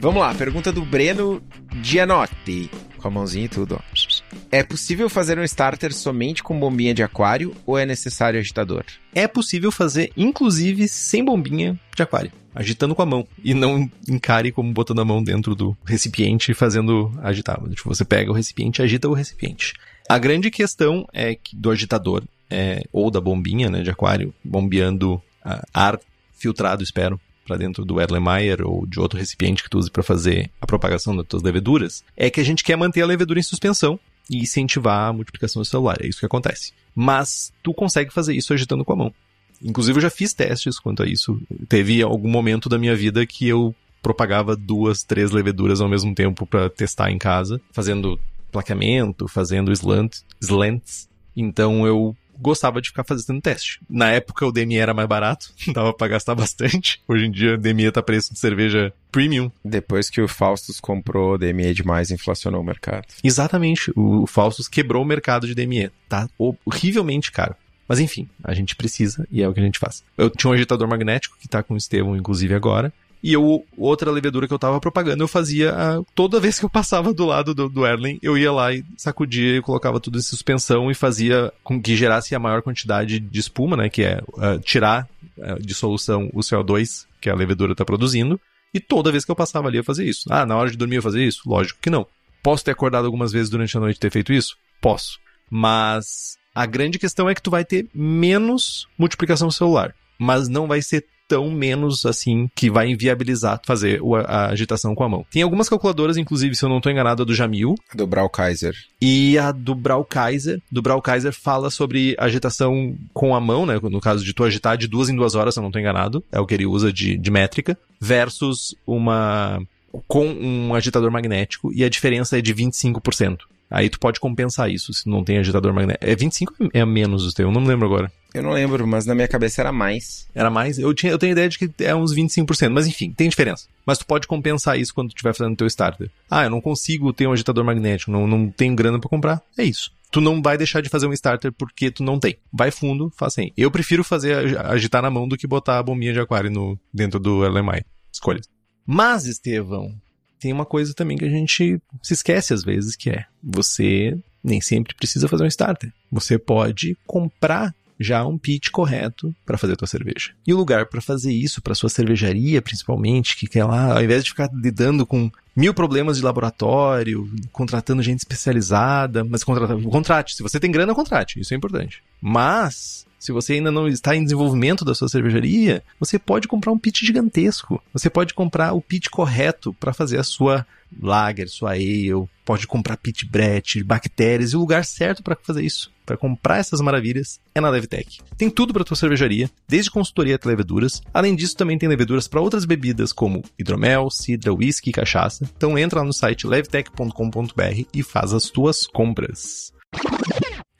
Vamos 0.00 0.20
lá, 0.20 0.34
pergunta 0.34 0.72
do 0.72 0.82
Breno 0.82 1.42
Gianotti. 1.82 2.70
Com 2.96 3.08
a 3.08 3.10
mãozinha 3.10 3.44
e 3.44 3.48
tudo, 3.48 3.74
ó. 3.74 4.19
É 4.50 4.62
possível 4.62 5.08
fazer 5.08 5.38
um 5.38 5.44
starter 5.44 5.94
somente 5.94 6.42
com 6.42 6.58
bombinha 6.58 6.94
de 6.94 7.02
aquário 7.02 7.54
ou 7.64 7.78
é 7.78 7.86
necessário 7.86 8.38
agitador? 8.38 8.84
É 9.14 9.26
possível 9.26 9.70
fazer, 9.70 10.12
inclusive, 10.16 10.88
sem 10.88 11.24
bombinha 11.24 11.78
de 11.94 12.02
aquário. 12.02 12.32
Agitando 12.54 12.94
com 12.94 13.02
a 13.02 13.06
mão. 13.06 13.26
E 13.44 13.54
não 13.54 13.90
encare 14.08 14.50
como 14.50 14.72
botando 14.72 15.00
a 15.00 15.04
mão 15.04 15.22
dentro 15.22 15.54
do 15.54 15.76
recipiente 15.84 16.50
e 16.50 16.54
fazendo 16.54 17.12
agitar. 17.22 17.60
Tipo, 17.70 17.88
você 17.88 18.04
pega 18.04 18.30
o 18.30 18.34
recipiente 18.34 18.80
e 18.80 18.84
agita 18.84 19.08
o 19.08 19.14
recipiente. 19.14 19.74
A 20.08 20.18
grande 20.18 20.50
questão 20.50 21.06
é 21.12 21.34
que 21.34 21.54
do 21.54 21.70
agitador, 21.70 22.24
é, 22.50 22.82
ou 22.92 23.10
da 23.10 23.20
bombinha 23.20 23.70
né, 23.70 23.82
de 23.82 23.90
aquário, 23.90 24.34
bombeando 24.42 25.14
uh, 25.14 25.62
ar 25.72 26.00
filtrado, 26.32 26.82
espero, 26.82 27.20
para 27.46 27.56
dentro 27.56 27.84
do 27.84 28.00
Erlenmeyer 28.00 28.66
ou 28.66 28.86
de 28.86 28.98
outro 28.98 29.18
recipiente 29.18 29.62
que 29.62 29.70
tu 29.70 29.78
use 29.78 29.90
para 29.90 30.02
fazer 30.02 30.50
a 30.60 30.66
propagação 30.66 31.16
das 31.16 31.26
tuas 31.26 31.42
leveduras, 31.42 32.04
é 32.16 32.30
que 32.30 32.40
a 32.40 32.44
gente 32.44 32.64
quer 32.64 32.76
manter 32.76 33.02
a 33.02 33.06
levedura 33.06 33.40
em 33.40 33.42
suspensão 33.42 33.98
e 34.30 34.38
incentivar 34.38 35.08
a 35.08 35.12
multiplicação 35.12 35.62
celular. 35.64 35.98
É 36.00 36.06
isso 36.06 36.20
que 36.20 36.26
acontece. 36.26 36.72
Mas 36.94 37.52
tu 37.62 37.74
consegue 37.74 38.12
fazer 38.12 38.34
isso 38.34 38.54
agitando 38.54 38.84
com 38.84 38.92
a 38.92 38.96
mão. 38.96 39.14
Inclusive, 39.62 39.98
eu 39.98 40.02
já 40.02 40.10
fiz 40.10 40.32
testes 40.32 40.78
quanto 40.78 41.02
a 41.02 41.06
isso. 41.06 41.38
Teve 41.68 42.00
algum 42.00 42.30
momento 42.30 42.68
da 42.68 42.78
minha 42.78 42.94
vida 42.94 43.26
que 43.26 43.46
eu 43.46 43.74
propagava 44.00 44.56
duas, 44.56 45.02
três 45.02 45.32
leveduras 45.32 45.80
ao 45.80 45.88
mesmo 45.88 46.14
tempo 46.14 46.46
para 46.46 46.70
testar 46.70 47.10
em 47.10 47.18
casa, 47.18 47.60
fazendo 47.72 48.18
plaqueamento, 48.50 49.28
fazendo 49.28 49.72
slant, 49.72 50.18
slants. 50.40 51.08
Então 51.36 51.86
eu 51.86 52.16
gostava 52.40 52.80
de 52.80 52.88
ficar 52.88 53.04
fazendo 53.04 53.40
teste. 53.40 53.80
Na 53.88 54.10
época 54.10 54.46
o 54.46 54.52
DME 54.52 54.78
era 54.78 54.94
mais 54.94 55.08
barato, 55.08 55.52
dava 55.72 55.92
pra 55.92 56.08
gastar 56.08 56.34
bastante. 56.34 57.02
Hoje 57.06 57.26
em 57.26 57.30
dia 57.30 57.54
o 57.54 57.58
DME 57.58 57.90
tá 57.92 58.02
preço 58.02 58.32
de 58.32 58.38
cerveja 58.38 58.92
premium. 59.12 59.50
Depois 59.64 60.08
que 60.08 60.20
o 60.20 60.28
Faustus 60.28 60.80
comprou 60.80 61.34
o 61.34 61.38
DME 61.38 61.74
demais, 61.74 62.10
inflacionou 62.10 62.60
o 62.60 62.64
mercado. 62.64 63.06
Exatamente, 63.22 63.92
o 63.96 64.26
Faustus 64.26 64.68
quebrou 64.68 65.02
o 65.02 65.06
mercado 65.06 65.46
de 65.46 65.54
DME. 65.54 65.90
Tá 66.08 66.28
horrivelmente 66.38 67.30
caro. 67.30 67.54
Mas 67.90 67.98
enfim, 67.98 68.28
a 68.44 68.54
gente 68.54 68.76
precisa 68.76 69.26
e 69.32 69.42
é 69.42 69.48
o 69.48 69.52
que 69.52 69.58
a 69.58 69.64
gente 69.64 69.80
faz. 69.80 70.04
Eu 70.16 70.30
tinha 70.30 70.48
um 70.48 70.54
agitador 70.54 70.86
magnético 70.86 71.36
que 71.40 71.48
tá 71.48 71.60
com 71.60 71.74
o 71.74 71.76
Estevão, 71.76 72.16
inclusive, 72.16 72.54
agora. 72.54 72.92
E 73.22 73.32
eu, 73.32 73.64
outra 73.76 74.10
levedura 74.10 74.48
que 74.48 74.54
eu 74.54 74.58
tava 74.58 74.80
propagando, 74.80 75.22
eu 75.22 75.28
fazia 75.28 75.72
a, 75.72 76.02
toda 76.14 76.40
vez 76.40 76.58
que 76.58 76.64
eu 76.64 76.70
passava 76.70 77.12
do 77.12 77.26
lado 77.26 77.54
do, 77.54 77.68
do 77.68 77.86
Erlen, 77.86 78.18
eu 78.22 78.36
ia 78.36 78.50
lá 78.50 78.72
e 78.72 78.82
sacudia 78.96 79.56
e 79.58 79.62
colocava 79.62 80.00
tudo 80.00 80.18
em 80.18 80.22
suspensão 80.22 80.90
e 80.90 80.94
fazia 80.94 81.52
com 81.62 81.80
que 81.80 81.94
gerasse 81.94 82.34
a 82.34 82.38
maior 82.38 82.62
quantidade 82.62 83.20
de 83.20 83.40
espuma, 83.40 83.76
né? 83.76 83.90
Que 83.90 84.04
é 84.04 84.22
uh, 84.28 84.58
tirar 84.60 85.06
uh, 85.36 85.60
de 85.60 85.74
solução 85.74 86.30
o 86.32 86.40
CO2 86.40 87.06
que 87.20 87.28
a 87.28 87.34
levedura 87.34 87.74
tá 87.74 87.84
produzindo. 87.84 88.40
E 88.72 88.80
toda 88.80 89.12
vez 89.12 89.24
que 89.24 89.30
eu 89.30 89.36
passava 89.36 89.68
ali 89.68 89.78
eu 89.78 89.84
fazia 89.84 90.08
isso. 90.08 90.24
Ah, 90.30 90.46
na 90.46 90.56
hora 90.56 90.70
de 90.70 90.76
dormir 90.76 90.96
eu 90.96 91.02
fazia 91.02 91.24
isso? 91.24 91.42
Lógico 91.46 91.80
que 91.80 91.90
não. 91.90 92.06
Posso 92.42 92.64
ter 92.64 92.70
acordado 92.70 93.04
algumas 93.04 93.32
vezes 93.32 93.50
durante 93.50 93.76
a 93.76 93.80
noite 93.80 93.96
e 93.96 94.00
ter 94.00 94.10
feito 94.10 94.32
isso? 94.32 94.56
Posso. 94.80 95.18
Mas 95.50 96.38
a 96.54 96.64
grande 96.64 96.98
questão 96.98 97.28
é 97.28 97.34
que 97.34 97.42
tu 97.42 97.50
vai 97.50 97.64
ter 97.64 97.86
menos 97.94 98.88
multiplicação 98.96 99.50
celular, 99.50 99.94
mas 100.18 100.48
não 100.48 100.66
vai 100.66 100.80
ser 100.80 101.04
tão 101.30 101.48
menos 101.48 102.04
assim 102.04 102.50
que 102.56 102.68
vai 102.68 102.88
inviabilizar 102.88 103.60
fazer 103.64 104.00
a 104.26 104.48
agitação 104.48 104.96
com 104.96 105.04
a 105.04 105.08
mão. 105.08 105.24
Tem 105.30 105.42
algumas 105.42 105.68
calculadoras, 105.68 106.16
inclusive, 106.16 106.56
se 106.56 106.64
eu 106.64 106.68
não 106.68 106.78
estou 106.78 106.90
enganado, 106.90 107.22
a 107.22 107.24
do 107.24 107.32
Jamil. 107.32 107.76
A 107.88 107.96
do 107.96 108.04
Braukaiser. 108.04 108.74
E 109.00 109.38
a 109.38 109.52
do 109.52 109.72
Braukaiser. 109.72 110.60
Do 110.72 110.82
Braukaiser 110.82 111.32
fala 111.32 111.70
sobre 111.70 112.16
agitação 112.18 112.96
com 113.14 113.32
a 113.32 113.40
mão, 113.40 113.64
né? 113.64 113.78
No 113.80 114.00
caso 114.00 114.24
de 114.24 114.34
tu 114.34 114.42
agitar 114.42 114.76
de 114.76 114.88
duas 114.88 115.08
em 115.08 115.14
duas 115.14 115.36
horas, 115.36 115.54
se 115.54 115.60
eu 115.60 115.62
não 115.62 115.68
estou 115.68 115.80
enganado. 115.80 116.24
É 116.32 116.40
o 116.40 116.46
que 116.46 116.54
ele 116.54 116.66
usa 116.66 116.92
de, 116.92 117.16
de 117.16 117.30
métrica. 117.30 117.78
Versus 118.00 118.74
uma 118.84 119.62
com 120.08 120.26
um 120.26 120.74
agitador 120.74 121.10
magnético 121.10 121.72
e 121.72 121.84
a 121.84 121.88
diferença 121.88 122.38
é 122.38 122.42
de 122.42 122.52
25%. 122.52 123.38
Aí 123.70 123.88
tu 123.88 124.00
pode 124.00 124.18
compensar 124.18 124.70
isso 124.70 124.92
se 124.92 125.08
não 125.08 125.22
tem 125.22 125.38
agitador 125.38 125.72
magnético. 125.72 126.04
É 126.04 126.16
25 126.16 126.54
é 126.72 126.84
menos 126.84 127.24
o 127.24 127.32
teu, 127.32 127.48
eu 127.48 127.52
não 127.52 127.60
me 127.60 127.68
lembro 127.68 127.86
agora. 127.86 128.10
Eu 128.34 128.42
não 128.42 128.50
lembro, 128.50 128.86
mas 128.86 129.06
na 129.06 129.14
minha 129.14 129.26
cabeça 129.28 129.60
era 129.60 129.72
mais. 129.72 130.26
Era 130.34 130.50
mais? 130.50 130.78
Eu, 130.78 130.94
tinha, 130.94 131.10
eu 131.10 131.18
tenho 131.18 131.32
ideia 131.32 131.48
de 131.48 131.58
que 131.58 131.70
é 131.80 131.94
uns 131.94 132.14
25%, 132.14 132.70
mas 132.70 132.86
enfim, 132.86 133.12
tem 133.12 133.28
diferença. 133.28 133.66
Mas 133.84 133.98
tu 133.98 134.06
pode 134.06 134.26
compensar 134.26 134.78
isso 134.78 134.94
quando 134.94 135.08
tu 135.08 135.16
estiver 135.16 135.34
fazendo 135.34 135.56
teu 135.56 135.66
starter. 135.66 136.10
Ah, 136.30 136.44
eu 136.44 136.50
não 136.50 136.60
consigo 136.60 137.12
ter 137.12 137.26
um 137.26 137.32
agitador 137.32 137.64
magnético, 137.64 138.10
não, 138.10 138.26
não 138.26 138.48
tenho 138.48 138.74
grana 138.74 138.98
para 139.00 139.10
comprar. 139.10 139.42
É 139.58 139.64
isso. 139.64 139.92
Tu 140.12 140.20
não 140.20 140.42
vai 140.42 140.58
deixar 140.58 140.80
de 140.80 140.88
fazer 140.88 141.06
um 141.06 141.12
starter 141.12 141.52
porque 141.52 141.90
tu 141.90 142.02
não 142.02 142.18
tem. 142.18 142.36
Vai 142.52 142.70
fundo, 142.70 143.12
faz 143.16 143.32
assim. 143.32 143.52
Eu 143.56 143.70
prefiro 143.70 144.02
fazer 144.02 144.58
agitar 144.60 145.02
na 145.02 145.10
mão 145.10 145.28
do 145.28 145.36
que 145.36 145.46
botar 145.46 145.78
a 145.78 145.82
bombinha 145.82 146.12
de 146.12 146.20
aquário 146.20 146.50
no, 146.50 146.78
dentro 146.92 147.18
do 147.20 147.40
LMI. 147.40 147.84
Escolha. 148.12 148.40
Mas, 148.84 149.26
Estevão, 149.26 149.94
tem 150.40 150.52
uma 150.52 150.64
coisa 150.64 150.94
também 150.94 151.16
que 151.16 151.24
a 151.24 151.30
gente 151.30 151.80
se 152.02 152.12
esquece 152.12 152.52
às 152.52 152.64
vezes, 152.64 152.96
que 152.96 153.10
é 153.10 153.26
você 153.42 154.18
nem 154.42 154.60
sempre 154.60 154.94
precisa 154.94 155.28
fazer 155.28 155.44
um 155.44 155.48
starter. 155.48 155.92
Você 156.10 156.38
pode 156.38 156.96
comprar 157.06 157.74
já 158.00 158.26
um 158.26 158.38
pitch 158.38 158.70
correto 158.70 159.34
para 159.44 159.58
fazer 159.58 159.74
a 159.74 159.76
tua 159.76 159.86
cerveja. 159.86 160.32
E 160.46 160.54
o 160.54 160.56
lugar 160.56 160.86
para 160.86 161.02
fazer 161.02 161.32
isso, 161.32 161.60
para 161.60 161.74
sua 161.74 161.90
cervejaria 161.90 162.62
principalmente, 162.62 163.36
que 163.36 163.46
quer 163.46 163.64
lá, 163.64 163.92
ao 163.94 164.02
invés 164.02 164.24
de 164.24 164.30
ficar 164.30 164.50
lidando 164.52 165.04
com 165.04 165.30
mil 165.54 165.74
problemas 165.74 166.16
de 166.16 166.24
laboratório, 166.24 167.30
contratando 167.52 168.02
gente 168.02 168.20
especializada, 168.20 169.22
mas 169.22 169.44
contrata, 169.44 169.76
contrate. 169.76 170.34
Se 170.34 170.42
você 170.42 170.58
tem 170.58 170.70
grana, 170.70 170.94
contrate. 170.94 171.38
Isso 171.38 171.52
é 171.52 171.56
importante. 171.56 172.02
Mas 172.20 173.06
se 173.20 173.32
você 173.32 173.52
ainda 173.52 173.70
não 173.70 173.86
está 173.86 174.16
em 174.16 174.24
desenvolvimento 174.24 174.82
da 174.82 174.94
sua 174.94 175.08
cervejaria, 175.08 175.82
você 176.00 176.18
pode 176.18 176.48
comprar 176.48 176.72
um 176.72 176.78
pitch 176.78 177.02
gigantesco. 177.02 177.80
Você 177.92 178.08
pode 178.08 178.32
comprar 178.32 178.72
o 178.72 178.80
pitch 178.80 179.08
correto 179.10 179.74
para 179.74 179.92
fazer 179.92 180.18
a 180.18 180.24
sua 180.24 180.66
lager, 181.00 181.48
sua 181.48 181.72
ale, 181.72 182.10
pode 182.44 182.66
comprar 182.66 182.96
pit 182.96 183.26
brett, 183.26 183.84
bactérias 183.84 184.52
e 184.52 184.56
o 184.56 184.60
lugar 184.60 184.84
certo 184.84 185.22
para 185.22 185.36
fazer 185.36 185.62
isso, 185.62 185.92
para 186.04 186.16
comprar 186.16 186.58
essas 186.58 186.80
maravilhas 186.80 187.38
é 187.54 187.60
na 187.60 187.68
Levtech. 187.68 188.20
Tem 188.36 188.50
tudo 188.50 188.72
para 188.72 188.84
tua 188.84 188.96
cervejaria, 188.96 189.50
desde 189.68 189.90
consultoria 189.90 190.36
até 190.36 190.48
leveduras. 190.48 191.02
Além 191.12 191.36
disso, 191.36 191.56
também 191.56 191.78
tem 191.78 191.88
leveduras 191.88 192.26
para 192.26 192.40
outras 192.40 192.64
bebidas 192.64 193.12
como 193.12 193.44
hidromel, 193.58 194.10
cidra, 194.10 194.52
whisky 194.52 194.90
e 194.90 194.94
cachaça. 194.94 195.48
Então 195.56 195.78
entra 195.78 196.00
lá 196.00 196.06
no 196.06 196.12
site 196.12 196.46
levtech.com.br 196.46 197.84
e 197.92 198.02
faz 198.02 198.32
as 198.32 198.44
tuas 198.44 198.86
compras. 198.86 199.72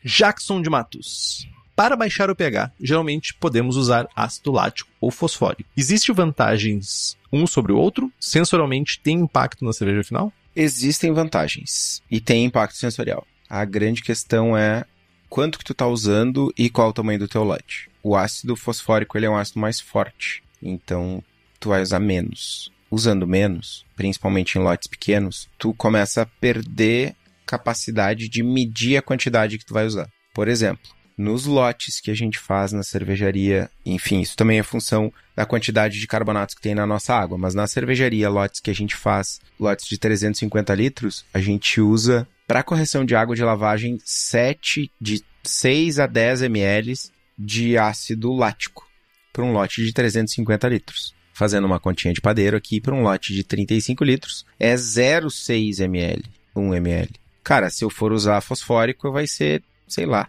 Jackson 0.02 0.62
de 0.62 0.70
Matos. 0.70 1.46
Para 1.80 1.96
baixar 1.96 2.28
o 2.28 2.36
pH, 2.36 2.72
geralmente 2.78 3.32
podemos 3.32 3.74
usar 3.74 4.06
ácido 4.14 4.52
lático 4.52 4.90
ou 5.00 5.10
fosfórico. 5.10 5.70
Existem 5.74 6.14
vantagens 6.14 7.16
um 7.32 7.46
sobre 7.46 7.72
o 7.72 7.78
outro? 7.78 8.12
Sensorialmente 8.20 9.00
tem 9.00 9.20
impacto 9.20 9.64
na 9.64 9.72
cerveja 9.72 10.04
final? 10.04 10.30
Existem 10.54 11.10
vantagens 11.10 12.02
e 12.10 12.20
tem 12.20 12.44
impacto 12.44 12.76
sensorial. 12.76 13.26
A 13.48 13.64
grande 13.64 14.02
questão 14.02 14.54
é 14.54 14.84
quanto 15.30 15.58
que 15.58 15.64
tu 15.64 15.72
tá 15.72 15.86
usando 15.86 16.52
e 16.54 16.68
qual 16.68 16.90
o 16.90 16.92
tamanho 16.92 17.20
do 17.20 17.28
teu 17.28 17.42
lote. 17.42 17.88
O 18.02 18.14
ácido 18.14 18.56
fosfórico 18.56 19.16
ele 19.16 19.24
é 19.24 19.30
um 19.30 19.38
ácido 19.38 19.58
mais 19.58 19.80
forte, 19.80 20.42
então 20.62 21.24
tu 21.58 21.70
vai 21.70 21.80
usar 21.80 21.98
menos. 21.98 22.70
Usando 22.90 23.26
menos, 23.26 23.86
principalmente 23.96 24.58
em 24.58 24.60
lotes 24.60 24.86
pequenos, 24.86 25.48
tu 25.56 25.72
começa 25.72 26.20
a 26.20 26.26
perder 26.26 27.16
capacidade 27.46 28.28
de 28.28 28.42
medir 28.42 28.98
a 28.98 29.02
quantidade 29.02 29.56
que 29.56 29.64
tu 29.64 29.72
vai 29.72 29.86
usar. 29.86 30.10
Por 30.34 30.46
exemplo, 30.46 30.99
nos 31.20 31.44
lotes 31.44 32.00
que 32.00 32.10
a 32.10 32.14
gente 32.14 32.38
faz 32.38 32.72
na 32.72 32.82
cervejaria. 32.82 33.70
Enfim, 33.84 34.20
isso 34.20 34.34
também 34.34 34.58
é 34.58 34.62
função 34.62 35.12
da 35.36 35.44
quantidade 35.44 36.00
de 36.00 36.06
carbonatos 36.06 36.54
que 36.54 36.62
tem 36.62 36.74
na 36.74 36.86
nossa 36.86 37.14
água. 37.14 37.36
Mas 37.36 37.54
na 37.54 37.66
cervejaria, 37.66 38.30
lotes 38.30 38.58
que 38.58 38.70
a 38.70 38.74
gente 38.74 38.96
faz, 38.96 39.38
lotes 39.58 39.86
de 39.86 39.98
350 39.98 40.74
litros, 40.74 41.24
a 41.34 41.38
gente 41.38 41.78
usa 41.78 42.26
para 42.46 42.62
correção 42.62 43.04
de 43.04 43.14
água 43.14 43.36
de 43.36 43.44
lavagem 43.44 43.98
7 44.02 44.90
de 44.98 45.22
6 45.44 45.98
a 45.98 46.06
10 46.06 46.42
ml 46.42 46.94
de 47.38 47.76
ácido 47.76 48.32
lático 48.32 48.88
para 49.30 49.44
um 49.44 49.52
lote 49.52 49.84
de 49.84 49.92
350 49.92 50.68
litros. 50.68 51.14
Fazendo 51.34 51.66
uma 51.66 51.78
continha 51.78 52.14
de 52.14 52.20
padeiro 52.20 52.56
aqui 52.56 52.80
para 52.80 52.94
um 52.94 53.02
lote 53.02 53.34
de 53.34 53.44
35 53.44 54.02
litros 54.04 54.46
é 54.58 54.74
0,6 54.74 55.80
ml, 55.80 56.24
1 56.56 56.74
ml. 56.74 57.10
Cara, 57.44 57.68
se 57.68 57.84
eu 57.84 57.90
for 57.90 58.10
usar 58.10 58.40
fosfórico, 58.40 59.12
vai 59.12 59.26
ser, 59.26 59.62
sei 59.86 60.06
lá, 60.06 60.28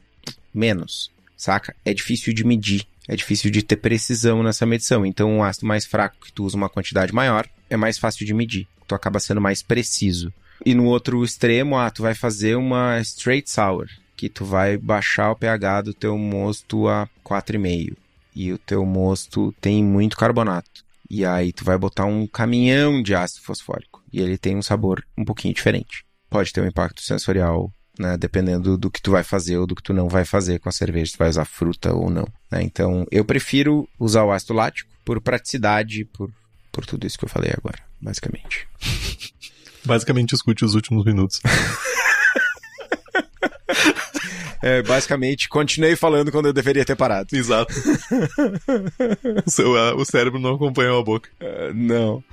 menos, 0.53 1.11
saca? 1.37 1.75
É 1.83 1.93
difícil 1.93 2.33
de 2.33 2.43
medir, 2.43 2.85
é 3.07 3.15
difícil 3.15 3.49
de 3.51 3.61
ter 3.61 3.77
precisão 3.77 4.43
nessa 4.43 4.65
medição. 4.65 5.05
Então, 5.05 5.29
um 5.29 5.43
ácido 5.43 5.65
mais 5.65 5.85
fraco 5.85 6.17
que 6.25 6.31
tu 6.31 6.43
usa 6.43 6.57
uma 6.57 6.69
quantidade 6.69 7.13
maior 7.13 7.47
é 7.69 7.77
mais 7.77 7.97
fácil 7.97 8.25
de 8.25 8.33
medir, 8.33 8.67
tu 8.87 8.95
acaba 8.95 9.19
sendo 9.19 9.41
mais 9.41 9.61
preciso. 9.61 10.33
E 10.65 10.75
no 10.75 10.85
outro 10.85 11.23
extremo, 11.23 11.77
ah, 11.77 11.89
tu 11.89 12.03
vai 12.03 12.13
fazer 12.13 12.55
uma 12.55 12.99
straight 12.99 13.49
sour, 13.49 13.87
que 14.15 14.29
tu 14.29 14.45
vai 14.45 14.77
baixar 14.77 15.31
o 15.31 15.35
pH 15.35 15.81
do 15.81 15.93
teu 15.93 16.17
mosto 16.17 16.87
a 16.87 17.09
4,5 17.25 17.95
e 18.35 18.53
o 18.53 18.57
teu 18.57 18.85
mosto 18.85 19.53
tem 19.59 19.83
muito 19.83 20.17
carbonato. 20.17 20.85
E 21.09 21.25
aí 21.25 21.51
tu 21.51 21.65
vai 21.65 21.77
botar 21.77 22.05
um 22.05 22.25
caminhão 22.25 23.01
de 23.01 23.13
ácido 23.13 23.41
fosfórico 23.41 24.01
e 24.13 24.21
ele 24.21 24.37
tem 24.37 24.55
um 24.55 24.61
sabor 24.61 25.03
um 25.17 25.25
pouquinho 25.25 25.53
diferente. 25.53 26.05
Pode 26.29 26.53
ter 26.53 26.61
um 26.61 26.67
impacto 26.67 27.01
sensorial 27.01 27.73
né? 28.01 28.17
Dependendo 28.17 28.77
do 28.77 28.89
que 28.89 29.01
tu 29.01 29.11
vai 29.11 29.23
fazer 29.23 29.57
ou 29.57 29.67
do 29.67 29.75
que 29.75 29.83
tu 29.83 29.93
não 29.93 30.09
vai 30.09 30.25
fazer 30.25 30.59
com 30.59 30.67
a 30.67 30.71
cerveja, 30.71 31.13
tu 31.13 31.17
vai 31.17 31.29
usar 31.29 31.45
fruta 31.45 31.93
ou 31.93 32.09
não. 32.09 32.27
Né? 32.51 32.63
Então, 32.63 33.05
eu 33.11 33.23
prefiro 33.23 33.87
usar 33.99 34.23
o 34.23 34.31
ácido 34.31 34.53
lático 34.53 34.89
por 35.05 35.21
praticidade, 35.21 36.05
por, 36.05 36.29
por 36.71 36.85
tudo 36.85 37.07
isso 37.07 37.17
que 37.17 37.25
eu 37.25 37.29
falei 37.29 37.51
agora, 37.55 37.79
basicamente. 38.01 38.67
basicamente, 39.85 40.33
escute 40.33 40.65
os 40.65 40.75
últimos 40.75 41.05
minutos. 41.05 41.39
É, 44.63 44.83
basicamente, 44.83 45.49
continuei 45.49 45.95
falando 45.95 46.31
quando 46.31 46.45
eu 46.45 46.53
deveria 46.53 46.85
ter 46.85 46.95
parado. 46.95 47.35
Exato. 47.35 47.73
o, 49.43 49.49
seu, 49.49 49.71
uh, 49.71 49.95
o 49.95 50.05
cérebro 50.05 50.39
não 50.39 50.53
acompanhou 50.53 50.99
a 50.99 51.03
boca. 51.03 51.27
Uh, 51.41 51.73
não. 51.73 52.23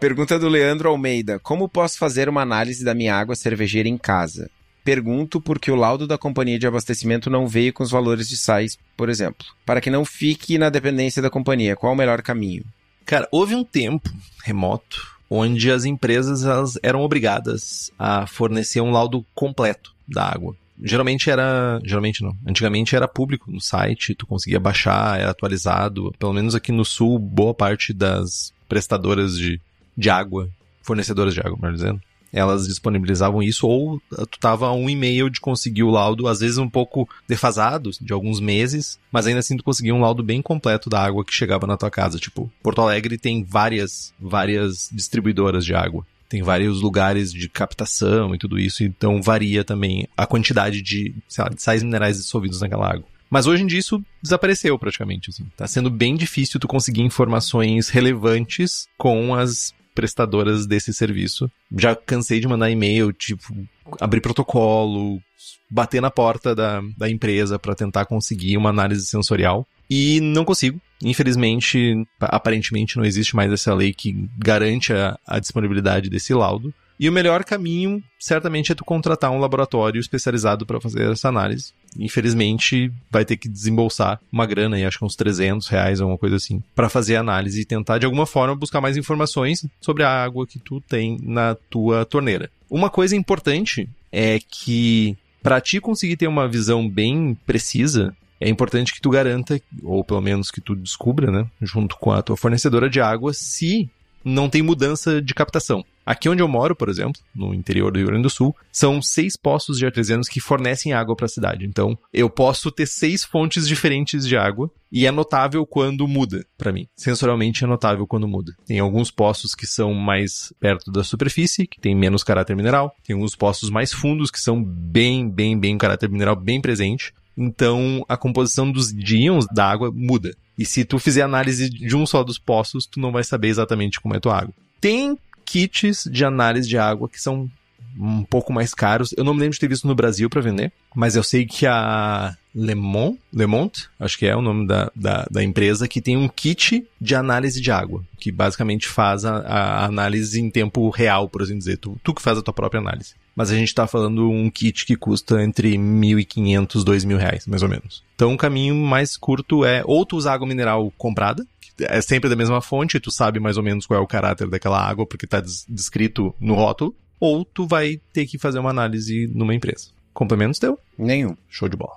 Pergunta 0.00 0.38
do 0.38 0.48
Leandro 0.48 0.88
Almeida: 0.88 1.38
Como 1.38 1.68
posso 1.68 1.98
fazer 1.98 2.28
uma 2.28 2.40
análise 2.40 2.82
da 2.82 2.94
minha 2.94 3.14
água 3.14 3.36
cervejeira 3.36 3.88
em 3.88 3.98
casa? 3.98 4.50
Pergunto 4.88 5.38
porque 5.38 5.70
o 5.70 5.76
laudo 5.76 6.06
da 6.06 6.16
companhia 6.16 6.58
de 6.58 6.66
abastecimento 6.66 7.28
não 7.28 7.46
veio 7.46 7.74
com 7.74 7.82
os 7.82 7.90
valores 7.90 8.26
de 8.26 8.38
sais, 8.38 8.78
por 8.96 9.10
exemplo. 9.10 9.46
Para 9.66 9.82
que 9.82 9.90
não 9.90 10.02
fique 10.02 10.56
na 10.56 10.70
dependência 10.70 11.20
da 11.20 11.28
companhia, 11.28 11.76
qual 11.76 11.92
o 11.92 11.94
melhor 11.94 12.22
caminho? 12.22 12.64
Cara, 13.04 13.28
houve 13.30 13.54
um 13.54 13.62
tempo 13.62 14.10
remoto 14.42 15.14
onde 15.28 15.70
as 15.70 15.84
empresas 15.84 16.42
elas 16.42 16.78
eram 16.82 17.02
obrigadas 17.02 17.92
a 17.98 18.26
fornecer 18.26 18.80
um 18.80 18.90
laudo 18.90 19.22
completo 19.34 19.92
da 20.08 20.24
água. 20.24 20.56
Geralmente 20.82 21.28
era. 21.28 21.78
Geralmente 21.84 22.22
não. 22.22 22.34
Antigamente 22.46 22.96
era 22.96 23.06
público 23.06 23.50
no 23.50 23.60
site, 23.60 24.14
tu 24.14 24.26
conseguia 24.26 24.58
baixar, 24.58 25.20
era 25.20 25.32
atualizado. 25.32 26.14
Pelo 26.18 26.32
menos 26.32 26.54
aqui 26.54 26.72
no 26.72 26.86
sul, 26.86 27.18
boa 27.18 27.52
parte 27.52 27.92
das 27.92 28.54
prestadoras 28.66 29.36
de 29.36 29.60
de 29.94 30.08
água, 30.08 30.48
fornecedoras 30.80 31.34
de 31.34 31.40
água, 31.40 31.58
melhor 31.60 31.74
dizendo, 31.74 32.00
elas 32.32 32.66
disponibilizavam 32.66 33.42
isso 33.42 33.66
ou 33.66 34.00
tu 34.10 34.38
tava 34.38 34.66
a 34.66 34.72
um 34.72 34.88
e-mail 34.88 35.30
de 35.30 35.40
conseguir 35.40 35.82
o 35.82 35.90
laudo, 35.90 36.28
às 36.28 36.40
vezes 36.40 36.58
um 36.58 36.68
pouco 36.68 37.08
defasado, 37.26 37.90
de 38.00 38.12
alguns 38.12 38.40
meses, 38.40 38.98
mas 39.10 39.26
ainda 39.26 39.40
assim 39.40 39.56
tu 39.56 39.64
conseguia 39.64 39.94
um 39.94 40.00
laudo 40.00 40.22
bem 40.22 40.42
completo 40.42 40.90
da 40.90 41.02
água 41.02 41.24
que 41.24 41.34
chegava 41.34 41.66
na 41.66 41.76
tua 41.76 41.90
casa. 41.90 42.18
Tipo, 42.18 42.50
Porto 42.62 42.80
Alegre 42.80 43.18
tem 43.18 43.42
várias, 43.42 44.12
várias 44.18 44.88
distribuidoras 44.92 45.64
de 45.64 45.74
água. 45.74 46.06
Tem 46.28 46.42
vários 46.42 46.82
lugares 46.82 47.32
de 47.32 47.48
captação 47.48 48.34
e 48.34 48.38
tudo 48.38 48.58
isso, 48.58 48.84
então 48.84 49.22
varia 49.22 49.64
também 49.64 50.06
a 50.14 50.26
quantidade 50.26 50.82
de, 50.82 51.14
sei 51.26 51.42
lá, 51.42 51.48
de 51.48 51.62
sais 51.62 51.82
minerais 51.82 52.18
dissolvidos 52.18 52.60
naquela 52.60 52.92
água. 52.92 53.06
Mas 53.30 53.46
hoje 53.46 53.62
em 53.62 53.66
dia 53.66 53.78
isso 53.78 54.02
desapareceu 54.22 54.78
praticamente, 54.78 55.30
assim. 55.30 55.46
Tá 55.56 55.66
sendo 55.66 55.90
bem 55.90 56.16
difícil 56.16 56.58
tu 56.58 56.66
conseguir 56.66 57.02
informações 57.02 57.88
relevantes 57.88 58.86
com 58.96 59.34
as 59.34 59.74
prestadoras 59.98 60.64
desse 60.64 60.94
serviço. 60.94 61.50
Já 61.76 61.96
cansei 61.96 62.38
de 62.38 62.46
mandar 62.46 62.70
e-mail, 62.70 63.12
tipo, 63.12 63.52
abrir 64.00 64.20
protocolo, 64.20 65.20
bater 65.68 66.00
na 66.00 66.08
porta 66.08 66.54
da, 66.54 66.80
da 66.96 67.10
empresa 67.10 67.58
para 67.58 67.74
tentar 67.74 68.06
conseguir 68.06 68.56
uma 68.56 68.70
análise 68.70 69.04
sensorial. 69.06 69.66
E 69.90 70.20
não 70.20 70.44
consigo. 70.44 70.80
Infelizmente, 71.02 72.06
aparentemente 72.20 72.96
não 72.96 73.04
existe 73.04 73.34
mais 73.34 73.50
essa 73.50 73.74
lei 73.74 73.92
que 73.92 74.28
garante 74.38 74.92
a, 74.92 75.18
a 75.26 75.40
disponibilidade 75.40 76.08
desse 76.08 76.32
laudo. 76.32 76.72
E 77.00 77.08
o 77.08 77.12
melhor 77.12 77.42
caminho, 77.42 78.00
certamente, 78.20 78.70
é 78.70 78.76
tu 78.76 78.84
contratar 78.84 79.32
um 79.32 79.40
laboratório 79.40 79.98
especializado 79.98 80.64
para 80.64 80.80
fazer 80.80 81.10
essa 81.10 81.28
análise. 81.28 81.72
Infelizmente, 81.98 82.92
vai 83.10 83.24
ter 83.24 83.36
que 83.36 83.48
desembolsar 83.48 84.20
uma 84.32 84.46
grana, 84.46 84.76
aí, 84.76 84.84
acho 84.84 84.98
que 84.98 85.04
uns 85.04 85.16
300 85.16 85.66
reais, 85.68 86.00
alguma 86.00 86.18
coisa 86.18 86.36
assim, 86.36 86.62
para 86.74 86.88
fazer 86.88 87.16
a 87.16 87.20
análise 87.20 87.60
e 87.60 87.64
tentar, 87.64 87.98
de 87.98 88.06
alguma 88.06 88.26
forma, 88.26 88.54
buscar 88.54 88.80
mais 88.80 88.96
informações 88.96 89.66
sobre 89.80 90.02
a 90.02 90.24
água 90.24 90.46
que 90.46 90.58
tu 90.58 90.80
tem 90.80 91.18
na 91.22 91.54
tua 91.54 92.04
torneira. 92.04 92.50
Uma 92.70 92.88
coisa 92.88 93.16
importante 93.16 93.88
é 94.12 94.38
que, 94.38 95.16
para 95.42 95.60
ti 95.60 95.80
conseguir 95.80 96.16
ter 96.16 96.28
uma 96.28 96.48
visão 96.48 96.88
bem 96.88 97.36
precisa, 97.46 98.14
é 98.40 98.48
importante 98.48 98.92
que 98.92 99.00
tu 99.00 99.10
garanta, 99.10 99.60
ou 99.82 100.04
pelo 100.04 100.20
menos 100.20 100.50
que 100.50 100.60
tu 100.60 100.76
descubra, 100.76 101.30
né, 101.30 101.46
junto 101.60 101.96
com 101.96 102.12
a 102.12 102.22
tua 102.22 102.36
fornecedora 102.36 102.88
de 102.88 103.00
água, 103.00 103.32
se 103.34 103.90
não 104.24 104.48
tem 104.48 104.62
mudança 104.62 105.20
de 105.20 105.34
captação. 105.34 105.84
Aqui 106.08 106.26
onde 106.26 106.42
eu 106.42 106.48
moro, 106.48 106.74
por 106.74 106.88
exemplo, 106.88 107.20
no 107.36 107.52
interior 107.52 107.92
do 107.92 107.98
Rio 107.98 108.06
Grande 108.06 108.22
do 108.22 108.30
Sul, 108.30 108.56
são 108.72 109.02
seis 109.02 109.36
poços 109.36 109.76
de 109.76 109.84
artesianos 109.84 110.26
que 110.26 110.40
fornecem 110.40 110.94
água 110.94 111.14
para 111.14 111.26
a 111.26 111.28
cidade. 111.28 111.66
Então, 111.66 111.98
eu 112.14 112.30
posso 112.30 112.72
ter 112.72 112.86
seis 112.86 113.22
fontes 113.22 113.68
diferentes 113.68 114.26
de 114.26 114.34
água 114.34 114.70
e 114.90 115.04
é 115.04 115.10
notável 115.10 115.66
quando 115.66 116.08
muda 116.08 116.46
para 116.56 116.72
mim. 116.72 116.88
Sensorialmente 116.96 117.62
é 117.62 117.66
notável 117.66 118.06
quando 118.06 118.26
muda. 118.26 118.54
Tem 118.64 118.78
alguns 118.78 119.10
poços 119.10 119.54
que 119.54 119.66
são 119.66 119.92
mais 119.92 120.50
perto 120.58 120.90
da 120.90 121.04
superfície, 121.04 121.66
que 121.66 121.78
tem 121.78 121.94
menos 121.94 122.24
caráter 122.24 122.56
mineral. 122.56 122.90
Tem 123.04 123.12
alguns 123.12 123.36
poços 123.36 123.68
mais 123.68 123.92
fundos 123.92 124.30
que 124.30 124.40
são 124.40 124.64
bem, 124.64 125.28
bem, 125.28 125.60
bem 125.60 125.76
caráter 125.76 126.08
mineral 126.08 126.34
bem 126.34 126.58
presente. 126.58 127.12
Então, 127.36 128.02
a 128.08 128.16
composição 128.16 128.72
dos 128.72 128.92
íons 128.92 129.44
da 129.52 129.70
água 129.70 129.92
muda. 129.94 130.34
E 130.56 130.64
se 130.64 130.86
tu 130.86 130.98
fizer 130.98 131.20
análise 131.20 131.68
de 131.68 131.94
um 131.94 132.06
só 132.06 132.24
dos 132.24 132.38
poços, 132.38 132.86
tu 132.86 132.98
não 132.98 133.12
vai 133.12 133.24
saber 133.24 133.48
exatamente 133.48 134.00
como 134.00 134.14
é 134.14 134.16
a 134.16 134.20
tua 134.20 134.38
água. 134.38 134.54
Tem 134.80 135.18
kits 135.48 136.04
de 136.10 136.24
análise 136.24 136.68
de 136.68 136.76
água 136.76 137.08
que 137.08 137.20
são 137.20 137.50
um 137.98 138.22
pouco 138.22 138.52
mais 138.52 138.74
caros. 138.74 139.14
Eu 139.16 139.24
não 139.24 139.34
me 139.34 139.40
lembro 139.40 139.54
de 139.54 139.60
ter 139.60 139.68
visto 139.68 139.88
no 139.88 139.94
Brasil 139.94 140.28
para 140.28 140.42
vender, 140.42 140.70
mas 140.94 141.16
eu 141.16 141.22
sei 141.22 141.46
que 141.46 141.66
a 141.66 142.36
Lemont, 142.54 143.18
Lemont, 143.32 143.88
acho 143.98 144.18
que 144.18 144.26
é 144.26 144.36
o 144.36 144.42
nome 144.42 144.66
da, 144.66 144.90
da, 144.94 145.26
da, 145.30 145.42
empresa, 145.42 145.88
que 145.88 146.00
tem 146.00 146.16
um 146.16 146.28
kit 146.28 146.86
de 147.00 147.14
análise 147.14 147.60
de 147.60 147.70
água, 147.70 148.04
que 148.20 148.30
basicamente 148.30 148.86
faz 148.86 149.24
a, 149.24 149.38
a 149.38 149.84
análise 149.86 150.40
em 150.40 150.50
tempo 150.50 150.90
real, 150.90 151.28
por 151.28 151.42
assim 151.42 151.58
dizer. 151.58 151.78
Tu, 151.78 151.98
tu 152.02 152.14
que 152.14 152.22
faz 152.22 152.38
a 152.38 152.42
tua 152.42 152.54
própria 152.54 152.80
análise. 152.80 153.14
Mas 153.34 153.50
a 153.50 153.54
gente 153.54 153.68
está 153.68 153.86
falando 153.86 154.28
um 154.28 154.50
kit 154.50 154.84
que 154.84 154.96
custa 154.96 155.42
entre 155.42 155.76
1.500 155.76 156.80
e 156.80 156.84
2.000 156.84 157.16
reais, 157.16 157.46
mais 157.46 157.62
ou 157.62 157.68
menos. 157.68 158.02
Então 158.14 158.34
o 158.34 158.36
caminho 158.36 158.74
mais 158.74 159.16
curto 159.16 159.64
é 159.64 159.82
ou 159.84 160.04
tu 160.04 160.16
usar 160.16 160.34
água 160.34 160.46
mineral 160.46 160.92
comprada, 160.98 161.46
é 161.80 162.00
sempre 162.00 162.28
da 162.28 162.36
mesma 162.36 162.60
fonte, 162.60 163.00
tu 163.00 163.10
sabe 163.10 163.40
mais 163.40 163.56
ou 163.56 163.62
menos 163.62 163.86
qual 163.86 164.00
é 164.00 164.02
o 164.02 164.06
caráter 164.06 164.48
daquela 164.48 164.80
água 164.80 165.06
porque 165.06 165.24
está 165.24 165.40
descrito 165.68 166.34
no 166.40 166.54
rótulo, 166.54 166.94
ou 167.20 167.44
tu 167.44 167.66
vai 167.66 168.00
ter 168.12 168.26
que 168.26 168.38
fazer 168.38 168.58
uma 168.58 168.70
análise 168.70 169.26
numa 169.34 169.54
empresa. 169.54 169.88
Complementos 170.12 170.58
teu? 170.58 170.78
Nenhum. 170.96 171.36
Show 171.48 171.68
de 171.68 171.76
bola. 171.76 171.96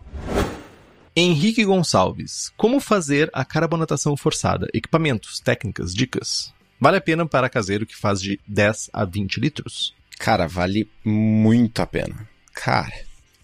Henrique 1.15 1.65
Gonçalves. 1.65 2.51
Como 2.55 2.79
fazer 2.79 3.29
a 3.33 3.43
carbonatação 3.43 4.15
forçada? 4.15 4.67
Equipamentos, 4.73 5.39
técnicas, 5.39 5.93
dicas. 5.93 6.53
Vale 6.79 6.97
a 6.97 7.01
pena 7.01 7.25
para 7.25 7.49
caseiro 7.49 7.85
que 7.85 7.95
faz 7.95 8.21
de 8.21 8.39
10 8.47 8.89
a 8.93 9.05
20 9.05 9.39
litros? 9.39 9.93
Cara, 10.17 10.47
vale 10.47 10.89
muito 11.03 11.81
a 11.81 11.87
pena. 11.87 12.27
Cara. 12.53 12.93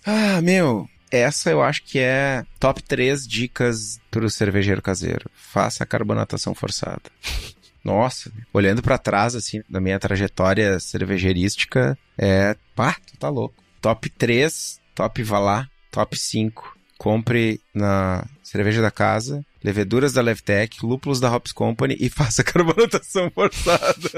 Ah, 0.05 0.41
meu, 0.41 0.87
essa 1.11 1.49
eu 1.49 1.61
acho 1.61 1.83
que 1.83 1.99
é 1.99 2.45
top 2.59 2.81
3 2.83 3.27
dicas 3.27 3.99
para 4.11 4.25
o 4.25 4.29
cervejeiro 4.29 4.81
caseiro. 4.81 5.29
Faça 5.35 5.83
a 5.83 5.87
carbonatação 5.87 6.53
forçada. 6.53 7.03
Nossa, 7.83 8.31
olhando 8.53 8.81
para 8.81 8.97
trás, 8.97 9.33
assim, 9.33 9.61
da 9.69 9.79
minha 9.79 9.99
trajetória 9.99 10.79
cervejeirística, 10.79 11.97
é. 12.17 12.55
Pá, 12.75 12.97
tu 13.05 13.17
tá 13.17 13.29
louco. 13.29 13.55
Top 13.81 14.09
3, 14.09 14.81
top 14.93 15.23
vá 15.23 15.39
lá, 15.39 15.69
top 15.91 16.17
5. 16.17 16.75
Compre 16.97 17.61
na 17.73 18.25
cerveja 18.43 18.81
da 18.81 18.91
casa, 18.91 19.45
leveduras 19.63 20.13
da 20.13 20.21
Levtech, 20.21 20.83
lúpulos 20.83 21.19
da 21.19 21.33
Hops 21.33 21.51
Company 21.51 21.95
e 21.99 22.09
faça 22.11 22.43
carbonatação 22.43 23.31
forçada. 23.31 24.09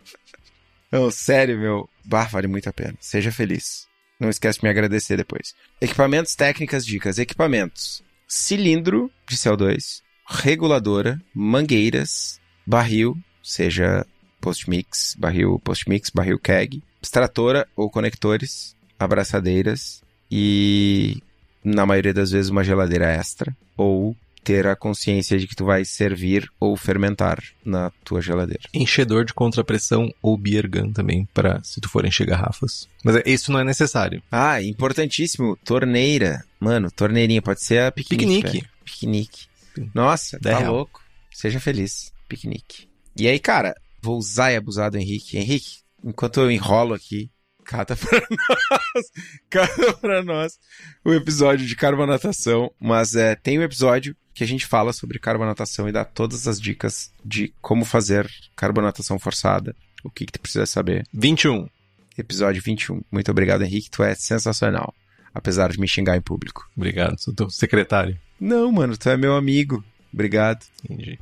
Não, 0.90 1.10
sério, 1.10 1.58
meu. 1.58 1.88
Bah, 2.04 2.24
vale 2.24 2.46
muito 2.46 2.68
a 2.68 2.72
pena. 2.72 2.94
Seja 3.00 3.32
feliz. 3.32 3.88
Não 4.22 4.30
esquece 4.30 4.60
de 4.60 4.64
me 4.64 4.70
agradecer 4.70 5.16
depois. 5.16 5.52
Equipamentos, 5.80 6.36
técnicas, 6.36 6.86
dicas. 6.86 7.18
Equipamentos: 7.18 8.04
cilindro 8.28 9.10
de 9.28 9.36
CO2, 9.36 10.00
reguladora, 10.28 11.20
mangueiras, 11.34 12.40
barril, 12.64 13.16
seja 13.42 14.06
post-mix, 14.40 15.16
barril 15.18 15.58
post-mix, 15.58 16.08
barril 16.10 16.38
keg, 16.38 16.80
extratora 17.02 17.66
ou 17.74 17.90
conectores, 17.90 18.76
abraçadeiras 18.96 20.04
e, 20.30 21.20
na 21.64 21.84
maioria 21.84 22.14
das 22.14 22.30
vezes, 22.30 22.48
uma 22.48 22.62
geladeira 22.62 23.10
extra 23.10 23.52
ou 23.76 24.16
ter 24.42 24.66
a 24.66 24.76
consciência 24.76 25.38
de 25.38 25.46
que 25.46 25.54
tu 25.54 25.64
vai 25.64 25.84
servir 25.84 26.50
ou 26.58 26.76
fermentar 26.76 27.42
na 27.64 27.90
tua 28.04 28.20
geladeira. 28.20 28.62
Enchedor 28.74 29.24
de 29.24 29.32
contrapressão 29.32 30.12
ou 30.20 30.36
beer 30.36 30.68
gun 30.68 30.92
também, 30.92 31.28
para 31.32 31.62
se 31.62 31.80
tu 31.80 31.88
for 31.88 32.04
encher 32.04 32.26
garrafas. 32.26 32.88
Mas 33.04 33.16
é, 33.16 33.22
isso 33.26 33.52
não 33.52 33.60
é 33.60 33.64
necessário. 33.64 34.22
Ah, 34.30 34.62
importantíssimo, 34.62 35.56
torneira. 35.64 36.44
Mano, 36.58 36.90
torneirinha, 36.90 37.42
pode 37.42 37.62
ser 37.62 37.82
a 37.82 37.92
piquenique. 37.92 38.42
Piquenique. 38.42 38.68
Piquenique. 38.84 39.46
Nossa, 39.94 40.38
tá 40.38 40.58
real. 40.58 40.74
louco. 40.74 41.00
Seja 41.30 41.60
feliz. 41.60 42.12
Piquenique. 42.28 42.88
E 43.16 43.28
aí, 43.28 43.38
cara, 43.38 43.74
vou 44.02 44.16
usar 44.18 44.52
e 44.52 44.56
abusar 44.56 44.90
do 44.90 44.98
Henrique. 44.98 45.38
Henrique, 45.38 45.78
enquanto 46.04 46.40
eu 46.40 46.50
enrolo 46.50 46.94
aqui, 46.94 47.30
cata 47.64 47.96
pra 47.96 48.20
nós, 48.30 49.12
cata 49.48 49.92
pra 49.94 50.22
nós 50.22 50.58
o 51.04 51.12
episódio 51.12 51.66
de 51.66 51.76
carbonatação. 51.76 52.70
Mas 52.80 53.14
é, 53.14 53.34
tem 53.34 53.58
um 53.58 53.62
episódio 53.62 54.16
que 54.34 54.44
a 54.44 54.46
gente 54.46 54.66
fala 54.66 54.92
sobre 54.92 55.18
carbonatação 55.18 55.88
e 55.88 55.92
dá 55.92 56.04
todas 56.04 56.48
as 56.48 56.60
dicas 56.60 57.12
de 57.24 57.52
como 57.60 57.84
fazer 57.84 58.28
carbonatação 58.56 59.18
forçada, 59.18 59.74
o 60.02 60.10
que, 60.10 60.26
que 60.26 60.32
tu 60.32 60.40
precisa 60.40 60.66
saber. 60.66 61.06
21. 61.12 61.68
Episódio 62.16 62.62
21. 62.62 63.02
Muito 63.10 63.30
obrigado, 63.30 63.62
Henrique. 63.62 63.90
Tu 63.90 64.02
é 64.02 64.14
sensacional. 64.14 64.94
Apesar 65.34 65.72
de 65.72 65.80
me 65.80 65.88
xingar 65.88 66.16
em 66.16 66.20
público. 66.20 66.68
Obrigado, 66.76 67.18
sou 67.18 67.34
teu 67.34 67.48
secretário. 67.48 68.18
Não, 68.38 68.70
mano, 68.70 68.96
tu 68.96 69.08
é 69.08 69.16
meu 69.16 69.34
amigo. 69.34 69.82
Obrigado. 70.12 70.66
Entendi. 70.84 71.18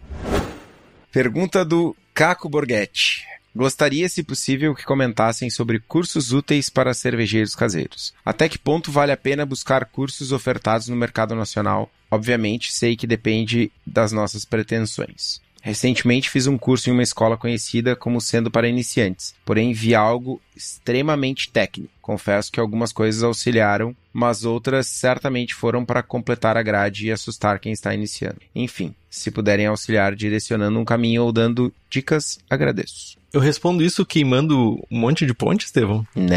Pergunta 1.12 1.64
do 1.64 1.96
Caco 2.12 2.48
Borghetti. 2.48 3.24
Gostaria, 3.54 4.08
se 4.08 4.22
possível, 4.22 4.74
que 4.74 4.84
comentassem 4.84 5.50
sobre 5.50 5.80
cursos 5.80 6.32
úteis 6.32 6.70
para 6.70 6.94
cervejeiros 6.94 7.54
caseiros. 7.54 8.14
Até 8.24 8.48
que 8.48 8.58
ponto 8.58 8.92
vale 8.92 9.12
a 9.12 9.16
pena 9.16 9.44
buscar 9.44 9.84
cursos 9.86 10.30
ofertados 10.32 10.88
no 10.88 10.96
mercado 10.96 11.34
nacional? 11.34 11.90
Obviamente, 12.10 12.72
sei 12.72 12.96
que 12.96 13.06
depende 13.06 13.70
das 13.86 14.12
nossas 14.12 14.44
pretensões. 14.44 15.40
Recentemente 15.62 16.30
fiz 16.30 16.46
um 16.46 16.56
curso 16.56 16.88
em 16.88 16.92
uma 16.92 17.02
escola 17.02 17.36
conhecida 17.36 17.94
como 17.94 18.20
sendo 18.20 18.50
para 18.50 18.68
iniciantes, 18.68 19.34
porém 19.44 19.74
vi 19.74 19.94
algo 19.94 20.40
extremamente 20.56 21.50
técnico. 21.50 21.92
Confesso 22.00 22.50
que 22.50 22.58
algumas 22.58 22.92
coisas 22.92 23.22
auxiliaram, 23.22 23.94
mas 24.12 24.44
outras 24.44 24.86
certamente 24.86 25.54
foram 25.54 25.84
para 25.84 26.02
completar 26.02 26.56
a 26.56 26.62
grade 26.62 27.06
e 27.06 27.12
assustar 27.12 27.60
quem 27.60 27.72
está 27.72 27.94
iniciando. 27.94 28.40
Enfim, 28.54 28.94
se 29.10 29.30
puderem 29.30 29.66
auxiliar 29.66 30.16
direcionando 30.16 30.78
um 30.78 30.84
caminho 30.84 31.24
ou 31.24 31.32
dando 31.32 31.72
dicas, 31.90 32.38
agradeço. 32.48 33.19
Eu 33.32 33.40
respondo 33.40 33.82
isso 33.82 34.04
queimando 34.04 34.82
um 34.90 34.98
monte 34.98 35.24
de 35.24 35.32
ponte, 35.32 35.64
Estevão? 35.64 36.06
Não. 36.14 36.30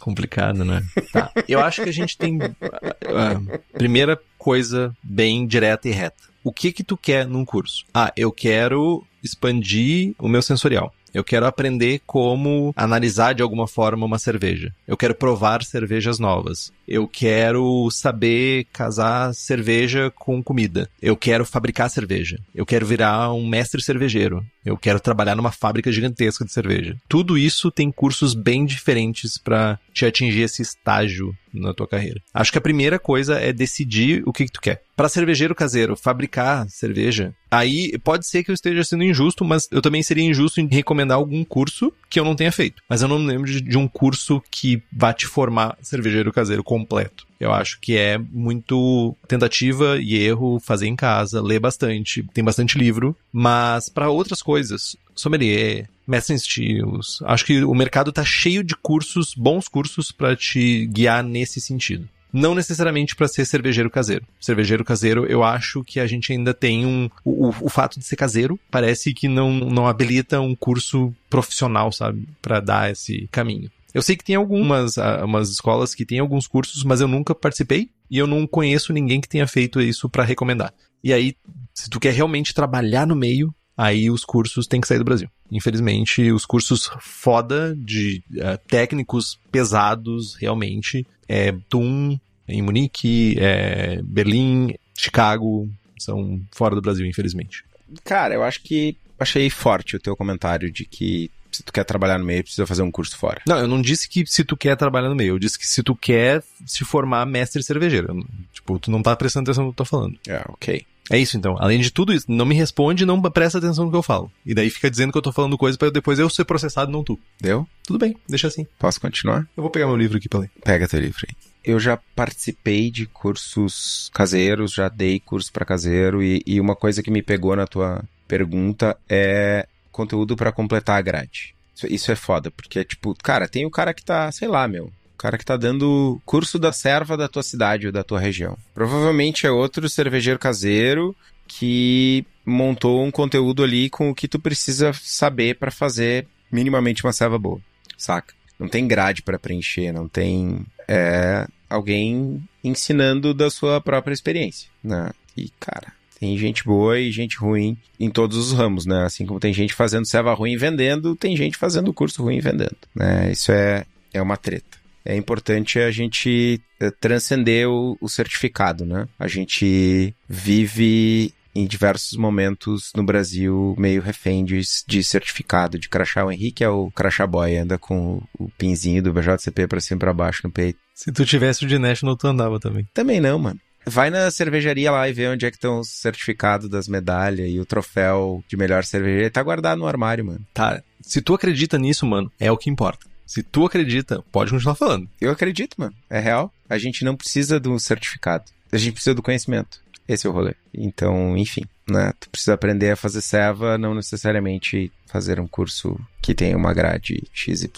Complicado, 0.00 0.64
né? 0.64 0.82
Tá. 1.12 1.30
Eu 1.48 1.60
acho 1.60 1.82
que 1.82 1.88
a 1.88 1.92
gente 1.92 2.18
tem. 2.18 2.38
A 2.40 3.78
primeira 3.78 4.18
coisa 4.36 4.94
bem 5.02 5.46
direta 5.46 5.88
e 5.88 5.92
reta. 5.92 6.24
O 6.42 6.52
que 6.52 6.72
que 6.72 6.82
tu 6.82 6.96
quer 6.96 7.26
num 7.26 7.44
curso? 7.44 7.84
Ah, 7.94 8.12
eu 8.16 8.32
quero 8.32 9.04
expandir 9.22 10.14
o 10.18 10.28
meu 10.28 10.42
sensorial. 10.42 10.92
Eu 11.14 11.22
quero 11.22 11.46
aprender 11.46 12.00
como 12.06 12.72
analisar 12.74 13.34
de 13.34 13.42
alguma 13.42 13.68
forma 13.68 14.06
uma 14.06 14.18
cerveja. 14.18 14.74
Eu 14.88 14.96
quero 14.96 15.14
provar 15.14 15.62
cervejas 15.62 16.18
novas. 16.18 16.72
Eu 16.86 17.06
quero 17.06 17.88
saber 17.90 18.66
casar 18.72 19.34
cerveja 19.34 20.10
com 20.14 20.42
comida. 20.42 20.88
Eu 21.00 21.16
quero 21.16 21.44
fabricar 21.44 21.90
cerveja. 21.90 22.38
Eu 22.54 22.66
quero 22.66 22.86
virar 22.86 23.32
um 23.32 23.46
mestre 23.46 23.82
cervejeiro. 23.82 24.44
Eu 24.64 24.76
quero 24.76 25.00
trabalhar 25.00 25.34
numa 25.34 25.50
fábrica 25.50 25.90
gigantesca 25.90 26.44
de 26.44 26.52
cerveja. 26.52 26.96
Tudo 27.08 27.36
isso 27.36 27.70
tem 27.70 27.90
cursos 27.90 28.34
bem 28.34 28.64
diferentes 28.64 29.36
para 29.38 29.78
te 29.92 30.06
atingir 30.06 30.42
esse 30.42 30.62
estágio 30.62 31.36
na 31.52 31.74
tua 31.74 31.86
carreira. 31.86 32.20
Acho 32.32 32.50
que 32.50 32.58
a 32.58 32.62
primeira 32.62 32.98
coisa 32.98 33.38
é 33.38 33.52
decidir 33.52 34.22
o 34.26 34.32
que, 34.32 34.46
que 34.46 34.52
tu 34.52 34.60
quer. 34.60 34.82
Para 34.96 35.08
cervejeiro 35.08 35.54
caseiro, 35.54 35.96
fabricar 35.96 36.68
cerveja, 36.68 37.34
aí 37.50 37.98
pode 37.98 38.26
ser 38.26 38.44
que 38.44 38.50
eu 38.50 38.54
esteja 38.54 38.84
sendo 38.84 39.04
injusto, 39.04 39.44
mas 39.44 39.68
eu 39.70 39.82
também 39.82 40.02
seria 40.02 40.24
injusto 40.24 40.60
em 40.60 40.68
recomendar 40.68 41.16
algum 41.16 41.44
curso 41.44 41.92
que 42.08 42.20
eu 42.20 42.24
não 42.24 42.36
tenha 42.36 42.52
feito. 42.52 42.82
Mas 42.88 43.02
eu 43.02 43.08
não 43.08 43.18
lembro 43.18 43.50
de, 43.50 43.76
um 43.76 43.88
curso 43.88 44.42
que 44.50 44.82
vá 44.92 45.12
te 45.12 45.26
formar 45.26 45.76
cervejeiro 45.82 46.32
caseiro 46.32 46.62
completo. 46.82 47.26
Eu 47.38 47.52
acho 47.52 47.80
que 47.80 47.96
é 47.96 48.18
muito 48.18 49.16
tentativa 49.26 49.98
e 49.98 50.16
erro, 50.16 50.60
fazer 50.60 50.86
em 50.86 50.94
casa, 50.94 51.42
ler 51.42 51.58
bastante, 51.58 52.22
tem 52.34 52.44
bastante 52.44 52.78
livro, 52.78 53.16
mas 53.32 53.88
para 53.88 54.10
outras 54.10 54.42
coisas, 54.42 54.96
sommelier, 55.14 55.88
mestre 56.06 56.34
em 56.34 56.36
estilos, 56.36 57.20
acho 57.24 57.44
que 57.44 57.64
o 57.64 57.74
mercado 57.74 58.12
tá 58.12 58.24
cheio 58.24 58.62
de 58.62 58.76
cursos, 58.76 59.34
bons 59.34 59.66
cursos 59.66 60.12
para 60.12 60.36
te 60.36 60.86
guiar 60.86 61.24
nesse 61.24 61.60
sentido. 61.60 62.08
Não 62.32 62.54
necessariamente 62.54 63.14
para 63.14 63.28
ser 63.28 63.44
cervejeiro 63.44 63.90
caseiro. 63.90 64.24
Cervejeiro 64.40 64.82
caseiro, 64.82 65.26
eu 65.26 65.44
acho 65.44 65.84
que 65.84 66.00
a 66.00 66.06
gente 66.06 66.32
ainda 66.32 66.54
tem 66.54 66.86
um. 66.86 67.10
O, 67.22 67.48
o, 67.48 67.54
o 67.62 67.68
fato 67.68 67.98
de 67.98 68.06
ser 68.06 68.16
caseiro 68.16 68.58
parece 68.70 69.12
que 69.12 69.28
não, 69.28 69.52
não 69.52 69.86
habilita 69.86 70.40
um 70.40 70.54
curso 70.56 71.14
profissional, 71.28 71.92
sabe? 71.92 72.26
para 72.40 72.58
dar 72.58 72.90
esse 72.90 73.28
caminho. 73.30 73.70
Eu 73.92 74.02
sei 74.02 74.16
que 74.16 74.24
tem 74.24 74.36
algumas 74.36 74.96
umas 75.22 75.50
escolas 75.50 75.94
que 75.94 76.06
têm 76.06 76.18
alguns 76.18 76.46
cursos, 76.46 76.82
mas 76.84 77.00
eu 77.00 77.08
nunca 77.08 77.34
participei 77.34 77.90
e 78.10 78.18
eu 78.18 78.26
não 78.26 78.46
conheço 78.46 78.92
ninguém 78.92 79.20
que 79.20 79.28
tenha 79.28 79.46
feito 79.46 79.80
isso 79.80 80.08
para 80.08 80.24
recomendar. 80.24 80.72
E 81.02 81.12
aí, 81.12 81.34
se 81.74 81.90
tu 81.90 81.98
quer 81.98 82.12
realmente 82.12 82.54
trabalhar 82.54 83.06
no 83.06 83.16
meio, 83.16 83.54
aí 83.76 84.10
os 84.10 84.24
cursos 84.24 84.66
têm 84.66 84.80
que 84.80 84.86
sair 84.86 84.98
do 84.98 85.04
Brasil. 85.04 85.28
Infelizmente, 85.50 86.30
os 86.30 86.46
cursos 86.46 86.90
foda 87.00 87.74
de 87.76 88.22
uh, 88.32 88.58
técnicos 88.68 89.38
pesados, 89.50 90.34
realmente, 90.36 91.06
é 91.28 91.52
TUM, 91.68 92.18
em 92.46 92.62
Munique, 92.62 93.36
é 93.38 94.00
Berlim, 94.02 94.74
Chicago, 94.96 95.68
são 95.98 96.40
fora 96.52 96.74
do 96.74 96.82
Brasil, 96.82 97.06
infelizmente. 97.06 97.64
Cara, 98.04 98.34
eu 98.34 98.42
acho 98.42 98.62
que 98.62 98.96
achei 99.18 99.48
forte 99.50 99.96
o 99.96 100.00
teu 100.00 100.16
comentário 100.16 100.70
de 100.70 100.84
que 100.84 101.30
se 101.52 101.62
tu 101.62 101.72
quer 101.72 101.84
trabalhar 101.84 102.18
no 102.18 102.24
meio, 102.24 102.42
precisa 102.42 102.66
fazer 102.66 102.82
um 102.82 102.90
curso 102.90 103.16
fora. 103.16 103.42
Não, 103.46 103.58
eu 103.58 103.68
não 103.68 103.80
disse 103.80 104.08
que 104.08 104.24
se 104.26 104.44
tu 104.44 104.56
quer 104.56 104.76
trabalhar 104.76 105.08
no 105.08 105.14
meio, 105.14 105.34
eu 105.34 105.38
disse 105.38 105.58
que 105.58 105.66
se 105.66 105.82
tu 105.82 105.94
quer 105.94 106.42
se 106.66 106.84
formar 106.84 107.26
mestre 107.26 107.62
cervejeiro. 107.62 108.26
Tipo, 108.52 108.78
tu 108.78 108.90
não 108.90 109.02
tá 109.02 109.14
prestando 109.16 109.50
atenção 109.50 109.64
no 109.64 109.70
que 109.70 109.80
eu 109.80 109.84
tô 109.84 109.88
falando. 109.88 110.18
É, 110.28 110.42
ok. 110.48 110.84
É 111.10 111.18
isso 111.18 111.36
então. 111.36 111.56
Além 111.58 111.80
de 111.80 111.90
tudo 111.90 112.12
isso, 112.12 112.26
não 112.28 112.46
me 112.46 112.54
responde 112.54 113.04
não 113.04 113.20
presta 113.20 113.58
atenção 113.58 113.84
no 113.84 113.90
que 113.90 113.96
eu 113.96 114.02
falo. 114.02 114.30
E 114.46 114.54
daí 114.54 114.70
fica 114.70 114.90
dizendo 114.90 115.12
que 115.12 115.18
eu 115.18 115.22
tô 115.22 115.32
falando 115.32 115.58
coisa 115.58 115.76
para 115.76 115.90
depois 115.90 116.18
eu 116.18 116.30
ser 116.30 116.44
processado, 116.44 116.92
não 116.92 117.02
tu. 117.02 117.18
Deu? 117.40 117.66
Tudo 117.84 117.98
bem, 117.98 118.16
deixa 118.28 118.48
assim. 118.48 118.66
Posso 118.78 119.00
continuar? 119.00 119.46
Eu 119.56 119.62
vou 119.62 119.70
pegar 119.70 119.86
meu 119.86 119.96
livro 119.96 120.16
aqui 120.16 120.28
pra 120.28 120.40
ler. 120.40 120.50
Pega 120.64 120.88
teu 120.88 121.00
livro 121.00 121.26
aí. 121.28 121.34
Eu 121.64 121.78
já 121.78 121.96
participei 122.16 122.90
de 122.90 123.06
cursos 123.06 124.10
caseiros, 124.12 124.72
já 124.72 124.88
dei 124.88 125.20
curso 125.20 125.52
para 125.52 125.64
caseiro 125.64 126.22
e, 126.22 126.42
e 126.46 126.60
uma 126.60 126.74
coisa 126.74 127.02
que 127.02 127.10
me 127.10 127.22
pegou 127.22 127.54
na 127.54 127.66
tua 127.66 128.02
pergunta 128.26 128.96
é 129.08 129.66
conteúdo 129.92 130.34
para 130.34 130.50
completar 130.50 130.98
a 130.98 131.02
grade. 131.02 131.54
Isso, 131.74 131.86
isso, 131.86 132.12
é 132.12 132.16
foda, 132.16 132.50
porque, 132.50 132.84
tipo, 132.84 133.14
cara, 133.22 133.46
tem 133.46 133.64
o 133.64 133.70
cara 133.70 133.94
que 133.94 134.04
tá, 134.04 134.30
sei 134.32 134.48
lá, 134.48 134.66
meu. 134.66 134.86
O 134.86 135.18
cara 135.18 135.38
que 135.38 135.44
tá 135.44 135.56
dando 135.56 136.20
curso 136.24 136.58
da 136.58 136.72
serva 136.72 137.16
da 137.16 137.28
tua 137.28 137.42
cidade 137.42 137.86
ou 137.86 137.92
da 137.92 138.02
tua 138.02 138.18
região. 138.18 138.58
Provavelmente 138.74 139.46
é 139.46 139.50
outro 139.50 139.88
cervejeiro 139.88 140.38
caseiro 140.38 141.14
que 141.46 142.26
montou 142.44 143.04
um 143.04 143.10
conteúdo 143.10 143.62
ali 143.62 143.88
com 143.88 144.10
o 144.10 144.14
que 144.14 144.26
tu 144.26 144.40
precisa 144.40 144.92
saber 144.94 145.56
para 145.56 145.70
fazer 145.70 146.26
minimamente 146.50 147.04
uma 147.04 147.12
serva 147.12 147.38
boa, 147.38 147.60
saca? 147.96 148.34
Não 148.58 148.68
tem 148.68 148.86
grade 148.86 149.22
para 149.22 149.38
preencher, 149.38 149.92
não 149.92 150.08
tem 150.08 150.64
é, 150.88 151.46
alguém 151.68 152.42
ensinando 152.62 153.32
da 153.32 153.50
sua 153.50 153.80
própria 153.80 154.12
experiência, 154.12 154.68
né? 154.82 155.10
E 155.36 155.48
cara, 155.58 155.92
tem 156.22 156.38
gente 156.38 156.62
boa 156.62 157.00
e 157.00 157.10
gente 157.10 157.36
ruim 157.36 157.76
em 157.98 158.08
todos 158.08 158.36
os 158.36 158.52
ramos, 158.52 158.86
né? 158.86 159.04
Assim 159.04 159.26
como 159.26 159.40
tem 159.40 159.52
gente 159.52 159.74
fazendo 159.74 160.06
serva 160.06 160.32
ruim 160.32 160.56
vendendo, 160.56 161.16
tem 161.16 161.36
gente 161.36 161.56
fazendo 161.56 161.92
curso 161.92 162.22
ruim 162.22 162.38
vendendo, 162.38 162.76
né? 162.94 163.32
Isso 163.32 163.50
é, 163.50 163.84
é 164.14 164.22
uma 164.22 164.36
treta. 164.36 164.78
É 165.04 165.16
importante 165.16 165.80
a 165.80 165.90
gente 165.90 166.60
eh, 166.78 166.92
transcender 166.92 167.68
o, 167.68 167.98
o 168.00 168.08
certificado, 168.08 168.86
né? 168.86 169.08
A 169.18 169.26
gente 169.26 170.14
vive 170.28 171.34
em 171.52 171.66
diversos 171.66 172.16
momentos 172.16 172.92
no 172.94 173.02
Brasil 173.02 173.74
meio 173.76 174.00
refém 174.00 174.44
de, 174.44 174.60
de, 174.86 175.02
certificado, 175.02 175.76
de 175.76 175.88
crachá. 175.88 176.24
O 176.24 176.30
Henrique 176.30 176.62
é 176.62 176.68
o 176.68 176.88
crachá 176.92 177.26
boy, 177.26 177.56
anda 177.56 177.76
com 177.78 178.22
o, 178.38 178.44
o 178.44 178.50
pinzinho 178.56 179.02
do 179.02 179.12
BJCP 179.12 179.66
pra 179.66 179.80
cima 179.80 179.96
e 179.96 179.98
pra 179.98 180.14
baixo 180.14 180.42
no 180.44 180.52
peito. 180.52 180.78
Se 180.94 181.10
tu 181.10 181.26
tivesse 181.26 181.64
o 181.64 181.68
de 181.68 181.80
National, 181.80 182.16
tu 182.16 182.28
andava 182.28 182.60
também. 182.60 182.86
Também 182.94 183.20
não, 183.20 183.40
mano. 183.40 183.58
Vai 183.84 184.10
na 184.10 184.30
cervejaria 184.30 184.90
lá 184.90 185.08
e 185.08 185.12
vê 185.12 185.28
onde 185.28 185.44
é 185.44 185.50
que 185.50 185.56
estão 185.56 185.80
os 185.80 185.88
certificados 185.88 186.68
das 186.68 186.86
medalhas 186.86 187.50
e 187.50 187.58
o 187.58 187.66
troféu 187.66 188.42
de 188.48 188.56
melhor 188.56 188.84
cervejaria. 188.84 189.30
Tá 189.30 189.42
guardado 189.42 189.78
no 189.78 189.86
armário, 189.86 190.24
mano. 190.24 190.46
Tá. 190.54 190.82
Se 191.00 191.20
tu 191.20 191.34
acredita 191.34 191.78
nisso, 191.78 192.06
mano, 192.06 192.30
é 192.38 192.50
o 192.50 192.56
que 192.56 192.70
importa. 192.70 193.06
Se 193.26 193.42
tu 193.42 193.64
acredita, 193.64 194.22
pode 194.30 194.50
continuar 194.50 194.74
falando. 194.74 195.08
Eu 195.20 195.30
acredito, 195.30 195.74
mano. 195.78 195.94
É 196.08 196.20
real. 196.20 196.52
A 196.68 196.78
gente 196.78 197.04
não 197.04 197.16
precisa 197.16 197.58
do 197.58 197.78
certificado. 197.78 198.44
A 198.70 198.76
gente 198.76 198.92
precisa 198.92 199.14
do 199.14 199.22
conhecimento. 199.22 199.80
Esse 200.08 200.26
é 200.26 200.30
o 200.30 200.32
rolê. 200.32 200.54
Então, 200.74 201.36
enfim, 201.36 201.62
né? 201.88 202.12
Tu 202.18 202.30
precisa 202.30 202.54
aprender 202.54 202.90
a 202.90 202.96
fazer 202.96 203.20
serva, 203.20 203.76
não 203.76 203.94
necessariamente 203.94 204.92
fazer 205.06 205.40
um 205.40 205.46
curso 205.46 205.98
que 206.20 206.34
tenha 206.34 206.56
uma 206.56 206.72
grade 206.72 207.22
XYZ. 207.32 207.68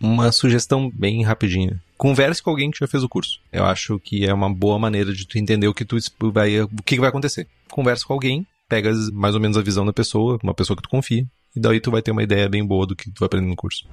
Uma 0.00 0.32
sugestão 0.32 0.90
bem 0.90 1.22
rapidinha 1.22 1.80
converse 2.02 2.42
com 2.42 2.50
alguém 2.50 2.68
que 2.68 2.80
já 2.80 2.88
fez 2.88 3.04
o 3.04 3.08
curso. 3.08 3.38
Eu 3.52 3.64
acho 3.64 3.96
que 4.00 4.26
é 4.26 4.34
uma 4.34 4.52
boa 4.52 4.76
maneira 4.76 5.12
de 5.12 5.24
tu 5.24 5.38
entender 5.38 5.68
o 5.68 5.74
que 5.74 5.84
tu 5.84 5.96
vai, 6.32 6.60
o 6.60 6.68
que 6.84 6.98
vai 6.98 7.08
acontecer. 7.08 7.46
Converse 7.70 8.04
com 8.04 8.12
alguém, 8.12 8.44
pega 8.68 8.90
mais 9.12 9.36
ou 9.36 9.40
menos 9.40 9.56
a 9.56 9.62
visão 9.62 9.86
da 9.86 9.92
pessoa, 9.92 10.36
uma 10.42 10.52
pessoa 10.52 10.76
que 10.76 10.82
tu 10.82 10.88
confia, 10.88 11.24
e 11.54 11.60
daí 11.60 11.78
tu 11.78 11.92
vai 11.92 12.02
ter 12.02 12.10
uma 12.10 12.24
ideia 12.24 12.48
bem 12.48 12.66
boa 12.66 12.88
do 12.88 12.96
que 12.96 13.08
tu 13.08 13.20
vai 13.20 13.26
aprender 13.26 13.46
no 13.46 13.54
curso. 13.54 13.86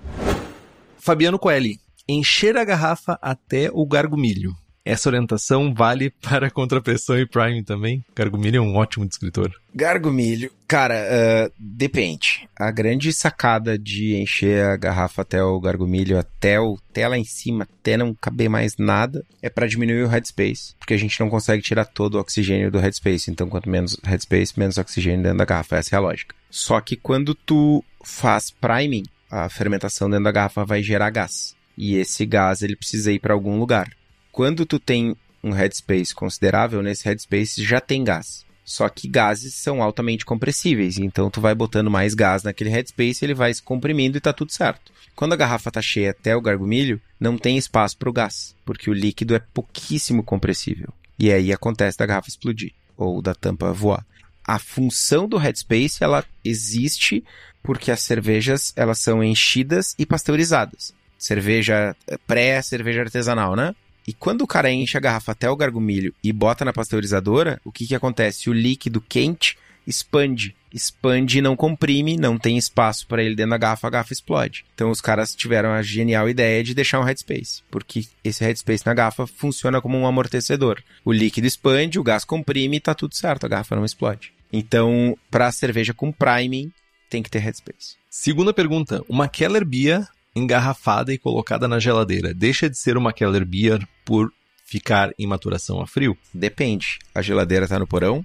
Fabiano 0.98 1.38
Coelho, 1.38 1.78
encher 2.08 2.58
a 2.58 2.66
garrafa 2.66 3.20
até 3.22 3.70
o 3.72 3.86
gargumilho. 3.86 4.56
Essa 4.90 5.08
orientação 5.08 5.72
vale 5.72 6.10
para 6.20 6.50
contrapressão 6.50 7.20
e 7.20 7.28
prime 7.28 7.64
também? 7.64 8.04
Gargumilho 8.16 8.58
é 8.58 8.62
um 8.62 8.76
ótimo 8.76 9.08
descritor. 9.08 9.54
Gargumilho. 9.74 10.52
Cara, 10.68 10.96
uh, 10.96 11.54
depende. 11.60 12.50
A 12.58 12.72
grande 12.72 13.14
sacada 13.14 13.78
de 13.78 14.16
encher 14.16 14.66
a 14.66 14.76
garrafa 14.76 15.22
até 15.22 15.44
o 15.44 15.60
gargumilho, 15.60 16.18
até, 16.18 16.60
o, 16.60 16.80
até 16.90 17.08
lá 17.08 17.20
em 17.20 17.24
cima, 17.24 17.66
até 17.66 17.98
não 17.98 18.16
caber 18.16 18.50
mais 18.50 18.78
nada, 18.80 19.24
é 19.44 19.50
para 19.50 19.68
diminuir 19.68 20.02
o 20.04 20.08
headspace. 20.08 20.74
Porque 20.80 20.96
a 20.96 20.98
gente 20.98 21.20
não 21.20 21.30
consegue 21.30 21.62
tirar 21.62 21.86
todo 21.86 22.16
o 22.16 22.20
oxigênio 22.20 22.72
do 22.72 22.80
headspace. 22.80 23.30
Então, 23.30 23.48
quanto 23.48 23.70
menos 23.70 23.96
headspace, 24.04 24.60
menos 24.60 24.80
oxigênio 24.80 25.22
dentro 25.22 25.38
da 25.38 25.46
garrafa. 25.46 25.78
Essa 25.78 25.96
é 25.96 25.98
a 25.98 26.02
lógica. 26.02 26.36
Só 26.50 26.82
que 26.82 26.96
quando 26.96 27.36
tu 27.36 27.84
faz 28.04 28.50
priming, 28.50 29.04
a 29.30 29.50
fermentação 29.50 30.10
dentro 30.10 30.24
da 30.24 30.32
garrafa 30.32 30.66
vai 30.66 30.82
gerar 30.82 31.12
gás. 31.12 31.56
E 31.78 31.96
esse 31.96 32.26
gás 32.26 32.64
ele 32.64 32.76
precisa 32.76 33.12
ir 33.12 33.20
para 33.20 33.36
algum 33.36 33.60
lugar 33.60 33.88
quando 34.32 34.66
tu 34.66 34.80
tem 34.80 35.16
um 35.44 35.52
headspace 35.52 36.14
considerável, 36.14 36.82
nesse 36.82 37.06
headspace 37.06 37.64
já 37.64 37.80
tem 37.80 38.04
gás. 38.04 38.46
Só 38.64 38.88
que 38.88 39.08
gases 39.08 39.56
são 39.56 39.82
altamente 39.82 40.24
compressíveis, 40.24 41.00
então 41.00 41.30
tu 41.30 41.42
vai 41.42 41.56
botando 41.56 41.90
mais 41.90 42.14
gás 42.14 42.44
naquele 42.44 42.70
headspace, 42.70 43.26
ele 43.26 43.34
vai 43.34 43.52
se 43.52 43.64
comprimindo 43.64 44.18
e 44.18 44.22
tá 44.22 44.32
tudo 44.32 44.52
certo. 44.52 44.92
Quando 45.16 45.34
a 45.34 45.36
garrafa 45.36 45.72
tá 45.72 45.82
cheia 45.82 46.12
até 46.12 46.36
o 46.36 46.42
gargumilho, 46.42 47.02
não 47.20 47.38
tem 47.38 47.58
espaço 47.58 47.98
para 47.98 48.10
o 48.10 48.14
gás, 48.14 48.56
porque 48.64 48.90
o 48.90 48.94
líquido 48.94 49.36
é 49.36 49.40
pouquíssimo 49.40 50.24
compressível. 50.24 50.94
E 51.18 51.32
aí 51.32 51.52
acontece 51.52 51.98
da 51.98 52.06
garrafa 52.06 52.30
explodir 52.30 52.72
ou 52.96 53.22
da 53.22 53.34
tampa 53.34 53.74
voar. 53.74 54.06
A 54.46 54.60
função 54.60 55.28
do 55.28 55.38
headspace, 55.38 56.04
ela 56.04 56.24
existe 56.46 57.24
porque 57.62 57.92
as 57.92 58.02
cervejas, 58.02 58.72
elas 58.76 59.00
são 59.00 59.24
enchidas 59.24 59.96
e 59.98 60.06
pasteurizadas. 60.06 60.94
Cerveja 61.18 61.96
eh, 62.08 62.18
pré-cerveja 62.26 63.02
artesanal, 63.02 63.56
né? 63.56 63.76
E 64.10 64.14
quando 64.14 64.42
o 64.42 64.48
cara 64.48 64.72
enche 64.72 64.98
a 64.98 65.00
garrafa 65.00 65.34
até 65.34 65.48
o 65.48 65.56
gargumilho 65.56 66.16
e 66.24 66.34
bota 66.34 66.66
na 66.66 66.74
pasteurizadora, 66.74 67.62
o 67.64 67.72
que 67.72 67.86
que 67.86 67.94
acontece? 67.94 68.50
O 68.50 68.54
líquido 68.54 69.00
quente 69.00 69.56
expande. 69.86 70.56
Expande 70.74 71.38
e 71.38 71.42
não 71.44 71.56
comprime, 71.56 72.18
não 72.18 72.36
tem 72.36 72.58
espaço 72.58 73.06
para 73.06 73.22
ele 73.22 73.36
dentro 73.36 73.52
da 73.52 73.58
garrafa, 73.60 73.86
a 73.86 73.90
garrafa 73.92 74.12
explode. 74.12 74.66
Então 74.74 74.90
os 74.90 75.00
caras 75.00 75.36
tiveram 75.36 75.70
a 75.70 75.84
genial 75.84 76.28
ideia 76.28 76.64
de 76.64 76.74
deixar 76.74 77.00
um 77.00 77.04
headspace, 77.04 77.62
porque 77.70 78.08
esse 78.24 78.44
headspace 78.44 78.84
na 78.84 78.96
garrafa 78.96 79.28
funciona 79.28 79.80
como 79.80 79.96
um 79.96 80.08
amortecedor. 80.08 80.82
O 81.06 81.14
líquido 81.14 81.46
expande, 81.46 82.00
o 82.00 82.04
gás 82.04 82.26
comprime 82.26 82.78
e 82.78 82.80
tá 82.80 82.96
tudo 82.96 83.14
certo, 83.14 83.46
a 83.46 83.50
garrafa 83.50 83.76
não 83.76 83.86
explode. 83.86 84.34
Então, 84.52 85.16
para 85.30 85.52
cerveja 85.52 85.94
com 85.94 86.12
priming, 86.12 86.72
tem 87.12 87.22
que 87.22 87.30
ter 87.30 87.38
headspace. 87.38 87.96
Segunda 88.10 88.56
pergunta, 88.56 89.04
uma 89.08 89.28
Keller 89.28 89.64
Beer 89.64 90.08
engarrafada 90.36 91.14
e 91.14 91.18
colocada 91.18 91.68
na 91.68 91.80
geladeira 91.80 92.34
deixa 92.34 92.70
de 92.70 92.78
ser 92.78 92.98
uma 92.98 93.14
Keller 93.14 93.46
Beer 93.46 93.86
por 94.06 94.32
ficar 94.66 95.12
em 95.18 95.26
maturação 95.26 95.82
a 95.82 95.88
frio? 95.88 96.18
Depende. 96.34 97.00
A 97.14 97.22
geladeira 97.22 97.68
tá 97.68 97.80
no 97.80 97.88
porão? 97.88 98.24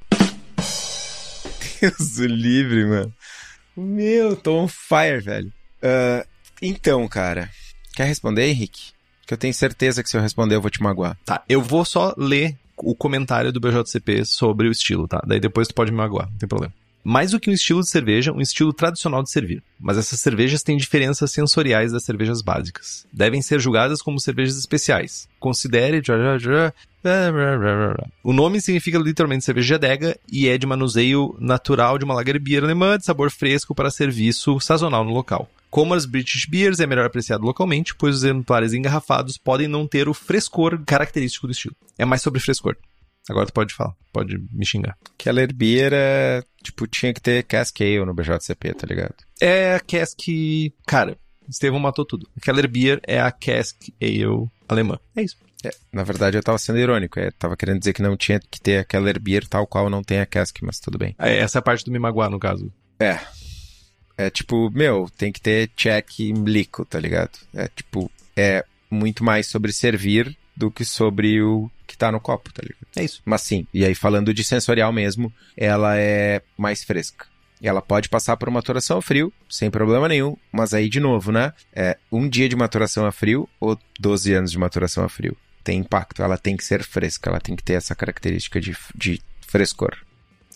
Deus 1.80 2.16
do 2.16 2.26
livre, 2.26 2.84
mano. 2.84 3.12
Meu, 3.76 4.36
tô 4.36 4.60
on 4.60 4.68
fire, 4.68 5.20
velho. 5.20 5.52
Uh, 5.82 6.26
então, 6.62 7.06
cara. 7.08 7.50
Quer 7.94 8.04
responder, 8.04 8.48
Henrique? 8.48 8.92
Que 9.26 9.34
eu 9.34 9.38
tenho 9.38 9.54
certeza 9.54 10.02
que 10.02 10.08
se 10.08 10.16
eu 10.16 10.20
responder 10.20 10.54
eu 10.54 10.60
vou 10.60 10.70
te 10.70 10.82
magoar. 10.82 11.16
Tá, 11.24 11.42
eu 11.48 11.62
vou 11.62 11.84
só 11.84 12.14
ler 12.16 12.56
o 12.76 12.94
comentário 12.94 13.52
do 13.52 13.60
BJCP 13.60 14.24
sobre 14.24 14.68
o 14.68 14.72
estilo, 14.72 15.08
tá? 15.08 15.22
Daí 15.26 15.40
depois 15.40 15.68
tu 15.68 15.74
pode 15.74 15.90
me 15.90 15.96
magoar, 15.96 16.28
não 16.30 16.38
tem 16.38 16.48
problema. 16.48 16.74
Mais 17.04 17.32
do 17.32 17.38
que 17.38 17.50
um 17.50 17.52
estilo 17.52 17.80
de 17.80 17.90
cerveja, 17.90 18.32
um 18.32 18.40
estilo 18.40 18.72
tradicional 18.72 19.22
de 19.22 19.30
servir. 19.30 19.62
Mas 19.78 19.98
essas 19.98 20.18
cervejas 20.20 20.62
têm 20.62 20.76
diferenças 20.76 21.30
sensoriais 21.30 21.92
das 21.92 22.02
cervejas 22.02 22.40
básicas. 22.40 23.06
Devem 23.12 23.42
ser 23.42 23.60
julgadas 23.60 24.00
como 24.00 24.18
cervejas 24.18 24.56
especiais. 24.56 25.28
Considere. 25.38 26.00
O 28.22 28.32
nome 28.32 28.62
significa 28.62 28.96
literalmente 28.96 29.44
cerveja 29.44 29.78
de 29.78 29.86
adega 29.86 30.18
e 30.32 30.48
é 30.48 30.56
de 30.56 30.66
manuseio 30.66 31.36
natural 31.38 31.98
de 31.98 32.04
uma 32.06 32.14
lager 32.14 32.40
beer 32.40 32.64
alemã 32.64 32.96
de 32.96 33.04
sabor 33.04 33.30
fresco 33.30 33.74
para 33.74 33.90
serviço 33.90 34.58
sazonal 34.58 35.04
no 35.04 35.12
local. 35.12 35.46
Como 35.74 35.92
as 35.92 36.06
British 36.06 36.46
Beers 36.46 36.80
é 36.80 36.86
melhor 36.86 37.04
apreciado 37.04 37.44
localmente, 37.44 37.94
pois 37.96 38.16
os 38.16 38.22
exemplares 38.22 38.72
engarrafados 38.72 39.36
podem 39.36 39.68
não 39.68 39.86
ter 39.86 40.08
o 40.08 40.14
frescor 40.14 40.80
característico 40.86 41.48
do 41.48 41.52
estilo. 41.52 41.74
É 41.98 42.04
mais 42.04 42.22
sobre 42.22 42.40
frescor. 42.40 42.76
Agora 43.28 43.46
tu 43.46 43.52
pode 43.52 43.74
falar, 43.74 43.94
pode 44.12 44.38
me 44.52 44.66
xingar. 44.66 44.96
Keller 45.16 45.52
Beer 45.54 45.92
é, 45.94 46.42
tipo, 46.62 46.86
tinha 46.86 47.12
que 47.12 47.20
ter 47.20 47.42
Cask 47.44 47.80
Ale 47.80 48.04
no 48.04 48.14
BJCP, 48.14 48.74
tá 48.74 48.86
ligado? 48.86 49.14
É 49.40 49.74
a 49.74 49.80
Cask... 49.80 50.18
Cara, 50.86 51.16
Estevão 51.48 51.80
matou 51.80 52.04
tudo. 52.04 52.28
Keller 52.42 52.68
Beer 52.68 53.00
é 53.06 53.20
a 53.20 53.30
Cask 53.30 53.76
Ale 54.00 54.48
alemã. 54.68 54.98
É 55.16 55.22
isso. 55.22 55.36
É, 55.64 55.70
na 55.90 56.02
verdade, 56.02 56.36
eu 56.36 56.42
tava 56.42 56.58
sendo 56.58 56.78
irônico. 56.78 57.18
Eu 57.18 57.32
tava 57.32 57.56
querendo 57.56 57.78
dizer 57.78 57.94
que 57.94 58.02
não 58.02 58.16
tinha 58.16 58.38
que 58.38 58.60
ter 58.60 58.78
a 58.78 58.84
Keller 58.84 59.18
Beer 59.18 59.46
tal 59.48 59.66
qual 59.66 59.88
não 59.88 60.02
tem 60.02 60.20
a 60.20 60.26
Cask, 60.26 60.56
mas 60.62 60.78
tudo 60.78 60.98
bem. 60.98 61.14
É, 61.18 61.38
essa 61.38 61.58
é 61.58 61.60
a 61.60 61.62
parte 61.62 61.84
do 61.84 61.90
me 61.90 61.98
magoar, 61.98 62.28
no 62.30 62.38
caso. 62.38 62.70
É, 63.00 63.18
é 64.16 64.30
tipo, 64.30 64.70
meu, 64.70 65.08
tem 65.16 65.32
que 65.32 65.40
ter 65.40 65.70
check 65.76 66.20
imblico, 66.20 66.84
tá 66.84 67.00
ligado? 67.00 67.38
É 67.54 67.68
tipo, 67.68 68.10
é 68.36 68.64
muito 68.90 69.24
mais 69.24 69.46
sobre 69.46 69.72
servir 69.72 70.36
do 70.56 70.70
que 70.70 70.84
sobre 70.84 71.42
o 71.42 71.70
que 71.94 71.98
tá 71.98 72.10
no 72.10 72.20
copo, 72.20 72.52
tá 72.52 72.60
ligado? 72.60 72.86
É 72.96 73.04
isso. 73.04 73.22
Mas 73.24 73.42
sim, 73.42 73.66
e 73.72 73.84
aí 73.84 73.94
falando 73.94 74.34
de 74.34 74.42
sensorial 74.42 74.92
mesmo, 74.92 75.32
ela 75.56 75.96
é 75.96 76.42
mais 76.58 76.82
fresca. 76.82 77.26
Ela 77.62 77.80
pode 77.80 78.08
passar 78.08 78.36
por 78.36 78.50
maturação 78.50 78.98
a 78.98 79.02
frio, 79.02 79.32
sem 79.48 79.70
problema 79.70 80.08
nenhum, 80.08 80.36
mas 80.52 80.74
aí 80.74 80.88
de 80.88 80.98
novo, 80.98 81.30
né? 81.30 81.52
É 81.72 81.96
um 82.10 82.28
dia 82.28 82.48
de 82.48 82.56
maturação 82.56 83.06
a 83.06 83.12
frio 83.12 83.48
ou 83.60 83.78
12 83.98 84.34
anos 84.34 84.50
de 84.50 84.58
maturação 84.58 85.04
a 85.04 85.08
frio. 85.08 85.36
Tem 85.62 85.78
impacto, 85.78 86.20
ela 86.20 86.36
tem 86.36 86.56
que 86.56 86.64
ser 86.64 86.82
fresca, 86.82 87.30
ela 87.30 87.40
tem 87.40 87.54
que 87.54 87.62
ter 87.62 87.74
essa 87.74 87.94
característica 87.94 88.60
de, 88.60 88.76
de 88.94 89.22
frescor. 89.46 89.96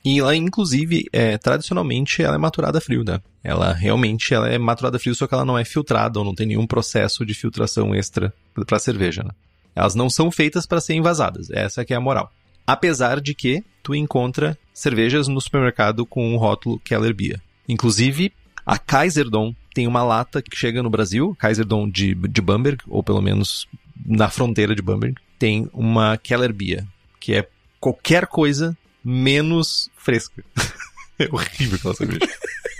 E 0.04 0.18
ela, 0.18 0.34
inclusive, 0.34 1.04
é, 1.12 1.38
tradicionalmente, 1.38 2.22
ela 2.22 2.34
é 2.34 2.38
maturada 2.38 2.80
frio, 2.80 3.04
né? 3.04 3.20
Ela 3.42 3.72
realmente 3.72 4.34
ela 4.34 4.48
é 4.48 4.58
maturada 4.58 4.98
frio, 4.98 5.14
só 5.14 5.26
que 5.26 5.34
ela 5.34 5.44
não 5.44 5.56
é 5.56 5.64
filtrada 5.64 6.18
ou 6.18 6.24
não 6.24 6.34
tem 6.34 6.46
nenhum 6.46 6.66
processo 6.66 7.24
de 7.24 7.32
filtração 7.32 7.94
extra 7.94 8.34
para 8.66 8.78
cerveja, 8.78 9.22
né? 9.22 9.30
Elas 9.78 9.94
não 9.94 10.10
são 10.10 10.28
feitas 10.28 10.66
para 10.66 10.80
serem 10.80 10.98
envasadas. 10.98 11.48
Essa 11.50 11.84
que 11.84 11.94
é 11.94 11.96
a 11.96 12.00
moral. 12.00 12.32
Apesar 12.66 13.20
de 13.20 13.32
que 13.32 13.62
tu 13.80 13.94
encontra 13.94 14.58
cervejas 14.74 15.28
no 15.28 15.40
supermercado 15.40 16.04
com 16.04 16.34
o 16.34 16.36
rótulo 16.36 16.80
Keller 16.80 17.14
Beer. 17.14 17.40
Inclusive, 17.68 18.32
a 18.66 18.76
Kaiserdom 18.76 19.54
tem 19.72 19.86
uma 19.86 20.02
lata 20.02 20.42
que 20.42 20.56
chega 20.56 20.82
no 20.82 20.90
Brasil, 20.90 21.36
Kaiserdom 21.38 21.88
de, 21.88 22.12
de 22.12 22.40
Bamberg, 22.40 22.82
ou 22.88 23.04
pelo 23.04 23.22
menos 23.22 23.68
na 24.04 24.28
fronteira 24.28 24.74
de 24.74 24.82
Bamberg, 24.82 25.14
tem 25.38 25.70
uma 25.72 26.18
Keller 26.18 26.52
Beer, 26.52 26.84
que 27.20 27.34
é 27.34 27.48
qualquer 27.78 28.26
coisa 28.26 28.76
menos 29.04 29.88
fresca. 29.96 30.44
É 31.20 31.28
horrível 31.32 31.74
aquela 31.74 31.94
cerveja. 31.94 32.20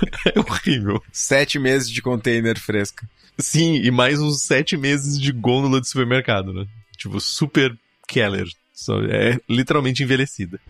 é 0.26 0.38
horrível. 0.38 1.02
Sete 1.12 1.58
meses 1.58 1.90
de 1.90 2.02
container 2.02 2.58
fresca. 2.58 3.08
Sim, 3.38 3.76
e 3.76 3.90
mais 3.90 4.20
uns 4.20 4.42
sete 4.42 4.76
meses 4.76 5.20
de 5.20 5.32
gôndola 5.32 5.80
de 5.80 5.88
supermercado, 5.88 6.52
né? 6.52 6.66
Tipo, 6.96 7.20
super 7.20 7.76
Keller. 8.08 8.46
É 9.10 9.38
literalmente 9.48 10.02
envelhecida. 10.02 10.60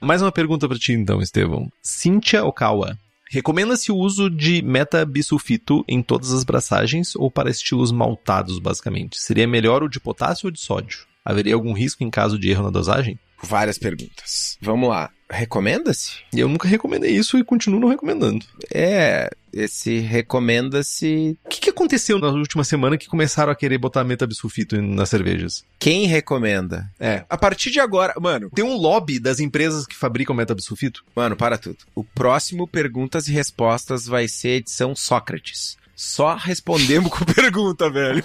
Mais 0.00 0.22
uma 0.22 0.32
pergunta 0.32 0.66
para 0.66 0.78
ti 0.78 0.92
então, 0.92 1.20
Estevão. 1.20 1.70
Cíntia 1.82 2.44
Okawa. 2.44 2.98
Recomenda-se 3.30 3.92
o 3.92 3.96
uso 3.96 4.28
de 4.28 4.60
metabisulfito 4.62 5.84
em 5.86 6.02
todas 6.02 6.32
as 6.32 6.42
braçagens 6.42 7.14
ou 7.14 7.30
para 7.30 7.50
estilos 7.50 7.92
maltados, 7.92 8.58
basicamente? 8.58 9.20
Seria 9.20 9.46
melhor 9.46 9.82
o 9.82 9.88
de 9.88 10.00
potássio 10.00 10.46
ou 10.46 10.50
de 10.50 10.58
sódio? 10.58 11.06
Haveria 11.24 11.54
algum 11.54 11.72
risco 11.72 12.02
em 12.02 12.10
caso 12.10 12.38
de 12.38 12.50
erro 12.50 12.64
na 12.64 12.70
dosagem? 12.70 13.18
Várias 13.42 13.78
perguntas. 13.78 14.56
Vamos 14.60 14.88
lá. 14.88 15.10
Recomenda-se? 15.30 16.12
Eu 16.34 16.48
nunca 16.48 16.68
recomendei 16.68 17.12
isso 17.12 17.38
e 17.38 17.44
continuo 17.44 17.80
não 17.80 17.88
recomendando. 17.88 18.44
É, 18.72 19.30
esse 19.52 19.98
recomenda-se. 19.98 21.38
O 21.44 21.48
que, 21.48 21.60
que 21.60 21.70
aconteceu 21.70 22.18
na 22.18 22.28
última 22.28 22.64
semana 22.64 22.98
que 22.98 23.08
começaram 23.08 23.52
a 23.52 23.54
querer 23.54 23.78
botar 23.78 24.04
metabisulfito 24.04 24.80
nas 24.82 25.08
cervejas? 25.08 25.64
Quem 25.78 26.06
recomenda? 26.06 26.90
É. 26.98 27.24
A 27.30 27.38
partir 27.38 27.70
de 27.70 27.80
agora, 27.80 28.14
mano, 28.20 28.50
tem 28.50 28.64
um 28.64 28.76
lobby 28.76 29.20
das 29.20 29.40
empresas 29.40 29.86
que 29.86 29.96
fabricam 29.96 30.34
metabisulfito? 30.34 31.04
Mano, 31.14 31.36
para 31.36 31.56
tudo. 31.56 31.78
O 31.94 32.04
próximo 32.04 32.66
Perguntas 32.66 33.28
e 33.28 33.32
Respostas 33.32 34.06
vai 34.06 34.26
ser 34.26 34.56
edição 34.56 34.94
Sócrates. 34.96 35.78
Só 35.94 36.34
respondemos 36.34 37.10
com 37.12 37.24
pergunta, 37.24 37.88
velho. 37.88 38.24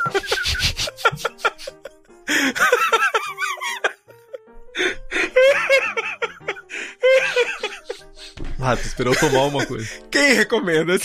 Ah, 8.68 8.76
tu 8.76 8.88
esperou 8.88 9.16
tomar 9.16 9.44
uma 9.44 9.64
coisa. 9.64 9.88
Quem 10.10 10.34
recomenda? 10.34 10.98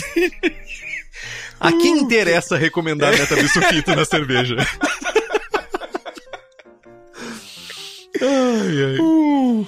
A 1.60 1.70
quem 1.72 1.98
interessa 1.98 2.56
recomendar 2.56 3.12
metabisulfito 3.12 3.94
na 3.94 4.06
cerveja? 4.06 4.56
ai, 8.18 8.84
ai. 8.84 8.98
Uh. 8.98 9.66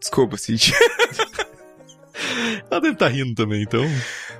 Desculpa, 0.00 0.36
Cintia. 0.36 0.74
Ela 2.68 2.80
deve 2.80 2.94
estar 2.94 3.06
tá 3.06 3.12
rindo 3.12 3.36
também, 3.36 3.62
então. 3.62 3.84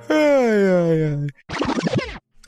Ai, 0.09 0.67
ai, 0.67 1.03
ai. 1.13 1.27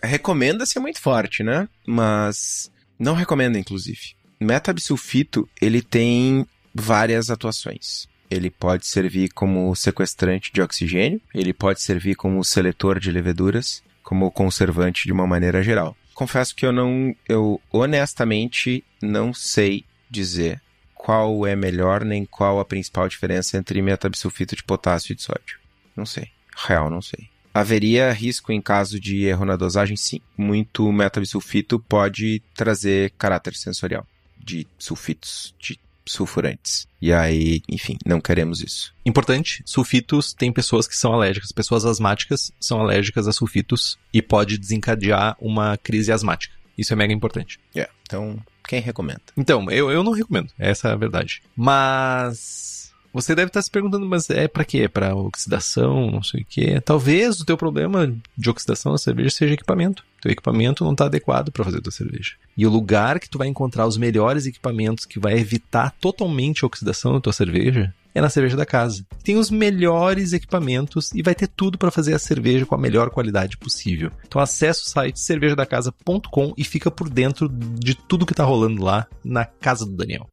Recomenda-se 0.04 0.78
é 0.78 0.82
muito 0.82 1.00
forte, 1.00 1.44
né? 1.44 1.70
Mas 1.88 2.70
não 3.00 3.14
recomenda, 3.14 3.58
inclusive. 3.58 4.18
Metabisulfito, 4.38 5.48
ele 5.62 5.82
tem 5.82 6.46
várias 6.76 7.30
atuações. 7.30 8.11
Ele 8.32 8.50
pode 8.50 8.88
servir 8.88 9.30
como 9.34 9.76
sequestrante 9.76 10.52
de 10.54 10.62
oxigênio, 10.62 11.22
ele 11.36 11.54
pode 11.54 11.82
servir 11.82 12.16
como 12.16 12.44
seletor 12.46 12.98
de 12.98 13.12
leveduras, 13.12 13.84
como 14.02 14.32
conservante 14.32 15.04
de 15.06 15.12
uma 15.12 15.28
maneira 15.28 15.62
geral. 15.62 15.96
Confesso 16.14 16.56
que 16.56 16.66
eu 16.66 16.72
não, 16.72 17.16
eu 17.28 17.62
honestamente 17.72 18.84
não 19.02 19.34
sei 19.34 19.84
dizer 20.10 20.62
qual 20.96 21.46
é 21.46 21.56
melhor 21.56 22.06
nem 22.06 22.26
qual 22.26 22.60
a 22.60 22.66
principal 22.66 23.10
diferença 23.10 23.58
entre 23.58 23.82
metabisulfito 23.82 24.56
de 24.56 24.64
potássio 24.64 25.14
e 25.14 25.16
de 25.16 25.24
sódio. 25.24 25.60
Não 25.96 26.06
sei. 26.06 26.30
Real, 26.56 26.90
não 26.90 27.02
sei. 27.02 27.30
Haveria 27.54 28.14
risco 28.14 28.52
em 28.52 28.62
caso 28.62 29.00
de 29.00 29.26
erro 29.26 29.44
na 29.44 29.56
dosagem? 29.58 29.98
Sim. 29.98 30.22
Muito 30.38 30.90
metabisulfito 30.92 31.80
pode 31.80 32.42
trazer 32.56 33.12
caráter 33.18 33.56
sensorial 33.56 34.06
de 34.38 34.66
sulfitos, 34.78 35.54
de 35.60 35.78
sulfurantes. 36.06 36.88
E 37.02 37.14
aí, 37.14 37.62
enfim, 37.70 37.98
não 38.06 38.22
queremos 38.22 38.62
isso. 38.62 38.94
Importante, 39.06 39.64
sulfitos 39.66 40.34
tem 40.34 40.52
pessoas 40.52 40.88
que 40.88 40.96
são 40.96 41.14
alérgicas, 41.14 41.52
pessoas 41.52 41.86
asmáticas 41.86 42.52
são 42.60 42.80
alérgicas 42.80 43.28
a 43.28 43.32
sulfitos 43.32 43.98
e 44.14 44.22
pode 44.22 44.58
desencadear 44.58 45.36
uma 45.40 45.78
crise 45.78 46.12
asmática. 46.12 46.54
Isso 46.78 46.94
é 46.94 46.96
mega 46.96 47.14
importante. 47.14 47.60
É, 47.76 47.80
yeah. 47.80 47.94
então, 48.04 48.40
quem 48.68 48.80
recomenda? 48.80 49.22
Então, 49.36 49.70
eu, 49.70 49.92
eu 49.92 50.04
não 50.04 50.14
recomendo, 50.14 50.52
essa 50.58 50.90
é 50.90 50.92
a 50.92 50.96
verdade. 50.96 51.42
Mas 51.56 52.81
você 53.14 53.36
deve 53.36 53.48
estar 53.48 53.62
se 53.62 53.70
perguntando, 53.70 54.06
mas 54.06 54.30
é 54.30 54.48
para 54.48 54.66
quê? 54.66 54.80
É 54.80 54.88
para 54.88 55.16
oxidação, 55.16 56.12
não 56.12 56.24
sei 56.24 56.42
o 56.42 56.46
quê. 56.48 56.82
Talvez 56.84 57.40
o 57.40 57.46
teu 57.46 57.58
problema 57.58 58.14
de 58.38 58.50
oxidação 58.50 58.92
da 58.92 58.98
cerveja 58.98 59.30
seja 59.30 59.54
equipamento. 59.54 60.04
Teu 60.22 60.32
equipamento 60.32 60.84
não 60.84 60.92
está 60.92 61.06
adequado 61.06 61.52
para 61.52 61.64
fazer 61.64 61.82
tua 61.82 61.92
cerveja. 61.92 62.34
E 62.56 62.66
o 62.66 62.70
lugar 62.70 63.20
que 63.20 63.30
tu 63.30 63.38
vai 63.38 63.48
encontrar 63.48 63.88
os 63.88 63.98
melhores 63.98 64.46
equipamentos 64.46 65.06
que 65.06 65.20
vai 65.20 65.38
evitar 65.38 65.92
totalmente 66.00 66.64
a 66.64 66.68
oxidação 66.68 67.14
da 67.14 67.20
tua 67.20 67.34
cerveja 67.34 67.94
é 68.14 68.22
na 68.22 68.30
cerveja 68.30 68.58
da 68.58 68.66
casa. 68.66 69.06
Tem 69.24 69.38
os 69.38 69.50
melhores 69.50 70.34
equipamentos 70.34 71.12
e 71.14 71.22
vai 71.22 71.34
ter 71.34 71.48
tudo 71.48 71.78
para 71.78 71.92
fazer 71.92 72.14
a 72.14 72.20
cerveja 72.20 72.66
com 72.66 72.76
a 72.76 72.78
melhor 72.78 73.10
qualidade 73.10 73.58
possível. 73.58 74.12
Então 74.28 74.42
acessa 74.42 74.82
o 74.82 74.90
site 74.90 75.20
cervejadacasa.com 75.20 76.54
e 76.58 76.64
fica 76.64 76.92
por 76.92 77.10
dentro 77.10 77.48
de 77.50 77.96
tudo 77.96 78.26
que 78.26 78.34
está 78.34 78.44
rolando 78.44 78.84
lá 78.84 79.08
na 79.24 79.46
casa 79.46 79.86
do 79.86 79.94
Daniel. 79.94 80.28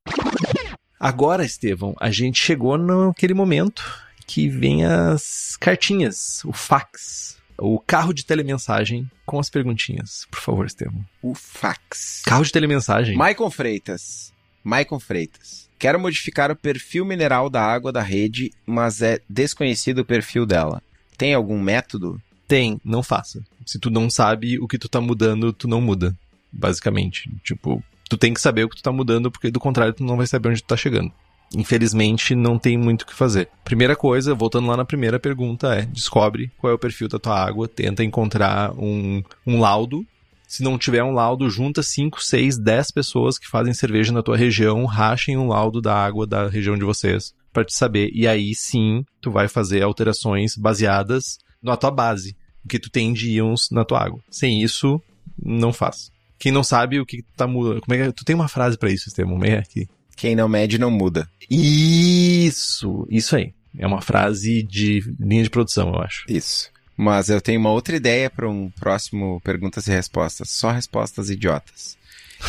Agora, 0.98 1.44
Estevão, 1.44 1.94
a 2.00 2.10
gente 2.10 2.40
chegou 2.40 2.76
naquele 2.76 3.34
momento 3.34 3.82
que 4.26 4.48
vem 4.48 4.84
as 4.84 5.56
cartinhas, 5.58 6.44
o 6.44 6.52
fax. 6.52 7.38
o 7.56 7.78
carro 7.78 8.12
de 8.12 8.24
telemensagem 8.24 9.10
com 9.24 9.38
as 9.38 9.48
perguntinhas. 9.50 10.26
Por 10.30 10.40
favor, 10.40 10.66
Estevam. 10.66 11.04
O 11.22 11.34
fax. 11.34 12.22
Carro 12.24 12.44
de 12.44 12.52
telemensagem. 12.52 13.16
Maicon 13.16 13.50
Freitas. 13.50 14.32
Maicon 14.62 15.00
Freitas. 15.00 15.68
Quero 15.78 15.98
modificar 16.00 16.50
o 16.50 16.56
perfil 16.56 17.04
mineral 17.04 17.48
da 17.48 17.62
água 17.62 17.92
da 17.92 18.02
rede, 18.02 18.52
mas 18.66 19.00
é 19.00 19.20
desconhecido 19.28 20.00
o 20.00 20.04
perfil 20.04 20.44
dela. 20.44 20.82
Tem 21.16 21.34
algum 21.34 21.60
método? 21.60 22.20
Tem, 22.46 22.80
não 22.84 23.02
faça. 23.02 23.42
Se 23.64 23.78
tu 23.78 23.90
não 23.90 24.08
sabe 24.10 24.58
o 24.58 24.66
que 24.66 24.78
tu 24.78 24.88
tá 24.88 25.00
mudando, 25.00 25.52
tu 25.52 25.68
não 25.68 25.80
muda. 25.80 26.16
Basicamente. 26.52 27.30
Tipo, 27.44 27.82
tu 28.08 28.16
tem 28.16 28.32
que 28.32 28.40
saber 28.40 28.64
o 28.64 28.68
que 28.68 28.76
tu 28.76 28.82
tá 28.82 28.92
mudando, 28.92 29.30
porque 29.30 29.50
do 29.50 29.60
contrário 29.60 29.92
tu 29.92 30.04
não 30.04 30.16
vai 30.16 30.26
saber 30.26 30.48
onde 30.48 30.62
tu 30.62 30.66
tá 30.66 30.76
chegando. 30.76 31.12
Infelizmente, 31.54 32.34
não 32.34 32.58
tem 32.58 32.76
muito 32.76 33.02
o 33.02 33.06
que 33.06 33.14
fazer. 33.14 33.48
Primeira 33.64 33.96
coisa, 33.96 34.34
voltando 34.34 34.66
lá 34.66 34.76
na 34.76 34.84
primeira 34.84 35.18
pergunta, 35.18 35.74
é 35.74 35.82
descobre 35.82 36.50
qual 36.58 36.70
é 36.70 36.74
o 36.74 36.78
perfil 36.78 37.08
da 37.08 37.18
tua 37.18 37.38
água, 37.38 37.66
tenta 37.66 38.04
encontrar 38.04 38.72
um, 38.72 39.22
um 39.46 39.60
laudo. 39.60 40.04
Se 40.46 40.62
não 40.62 40.78
tiver 40.78 41.02
um 41.02 41.12
laudo, 41.12 41.48
junta 41.50 41.82
5, 41.82 42.22
6, 42.22 42.58
10 42.58 42.90
pessoas 42.90 43.38
que 43.38 43.48
fazem 43.48 43.74
cerveja 43.74 44.12
na 44.12 44.22
tua 44.22 44.36
região, 44.36 44.84
rachem 44.86 45.36
um 45.36 45.48
laudo 45.48 45.80
da 45.80 45.94
água 45.94 46.26
da 46.26 46.48
região 46.48 46.76
de 46.76 46.84
vocês 46.84 47.34
para 47.52 47.64
te 47.64 47.74
saber. 47.74 48.10
E 48.14 48.26
aí 48.26 48.54
sim, 48.54 49.04
tu 49.20 49.30
vai 49.30 49.48
fazer 49.48 49.82
alterações 49.82 50.54
baseadas 50.56 51.38
na 51.62 51.76
tua 51.76 51.90
base, 51.90 52.36
o 52.64 52.68
que 52.68 52.78
tu 52.78 52.90
tem 52.90 53.12
de 53.12 53.32
íons 53.32 53.68
na 53.70 53.84
tua 53.84 54.02
água. 54.02 54.20
Sem 54.30 54.62
isso, 54.62 55.00
não 55.42 55.72
faz. 55.72 56.10
Quem 56.38 56.52
não 56.52 56.62
sabe 56.62 57.00
o 57.00 57.06
que 57.06 57.22
tá 57.36 57.46
mudando. 57.46 57.80
Como 57.80 57.94
é 57.94 57.96
que 57.96 58.08
é? 58.08 58.12
Tu 58.12 58.24
tem 58.24 58.34
uma 58.34 58.48
frase 58.48 58.78
para 58.78 58.90
isso, 58.90 59.08
Estevam? 59.08 59.36
Meia 59.36 59.58
aqui. 59.58 59.88
Quem 60.16 60.36
não 60.36 60.48
mede 60.48 60.78
não 60.78 60.90
muda. 60.90 61.28
Isso, 61.50 63.06
isso 63.10 63.36
aí. 63.36 63.52
É 63.76 63.86
uma 63.86 64.00
frase 64.00 64.62
de 64.62 65.02
linha 65.18 65.42
de 65.42 65.50
produção, 65.50 65.92
eu 65.94 66.00
acho. 66.00 66.24
Isso. 66.28 66.70
Mas 66.96 67.28
eu 67.28 67.40
tenho 67.40 67.60
uma 67.60 67.70
outra 67.70 67.94
ideia 67.94 68.28
para 68.28 68.48
um 68.48 68.70
próximo 68.70 69.40
perguntas 69.44 69.86
e 69.86 69.90
respostas. 69.90 70.50
Só 70.50 70.72
respostas 70.72 71.30
idiotas. 71.30 71.96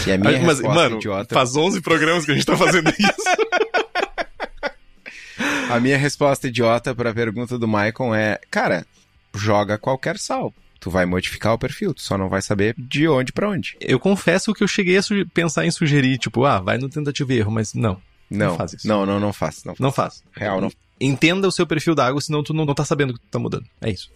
E 0.07 0.11
a 0.11 0.17
minha 0.17 0.39
Mas, 0.41 0.59
resposta 0.59 0.73
mano, 0.73 0.97
idiota. 0.97 1.35
faz 1.35 1.55
11 1.55 1.81
programas 1.81 2.25
que 2.25 2.31
a 2.31 2.35
gente 2.35 2.45
tá 2.45 2.57
fazendo 2.57 2.89
isso. 2.89 2.99
A 5.69 5.79
minha 5.79 5.97
resposta 5.97 6.47
idiota 6.47 6.95
para 6.95 7.11
a 7.11 7.13
pergunta 7.13 7.57
do 7.57 7.67
Maicon 7.67 8.13
é: 8.13 8.39
cara, 8.49 8.85
joga 9.35 9.77
qualquer 9.77 10.17
sal. 10.17 10.53
Tu 10.79 10.89
vai 10.89 11.05
modificar 11.05 11.53
o 11.53 11.59
perfil, 11.59 11.93
tu 11.93 12.01
só 12.01 12.17
não 12.17 12.29
vai 12.29 12.41
saber 12.41 12.73
de 12.77 13.07
onde 13.07 13.33
para 13.33 13.49
onde. 13.49 13.75
eu 13.81 13.99
confesso 13.99 14.53
que 14.53 14.63
eu 14.63 14.67
cheguei 14.67 14.97
a 14.97 15.01
pensar 15.33 15.65
em 15.65 15.71
sugerir, 15.71 16.17
tipo, 16.17 16.45
ah, 16.45 16.59
vai 16.59 16.77
no 16.77 16.89
tentativa 16.89 17.33
e 17.33 17.37
erro, 17.37 17.51
mas 17.51 17.73
não. 17.73 18.01
Não, 18.29 18.55
faz 18.55 18.73
isso. 18.73 18.87
Não, 18.87 19.05
não, 19.05 19.19
não 19.19 19.33
faz. 19.33 19.63
Não. 19.63 19.75
Não 19.79 19.91
faz. 19.91 20.23
Real, 20.31 20.61
não. 20.61 20.71
Entenda 21.01 21.47
o 21.47 21.51
seu 21.51 21.65
perfil 21.65 21.95
da 21.95 22.05
água, 22.05 22.21
senão 22.21 22.43
tu 22.43 22.53
não, 22.53 22.65
não 22.65 22.75
tá 22.75 22.85
sabendo 22.85 23.11
o 23.11 23.13
que 23.13 23.19
tu 23.19 23.29
tá 23.31 23.39
mudando. 23.39 23.65
É 23.81 23.89
isso. 23.89 24.11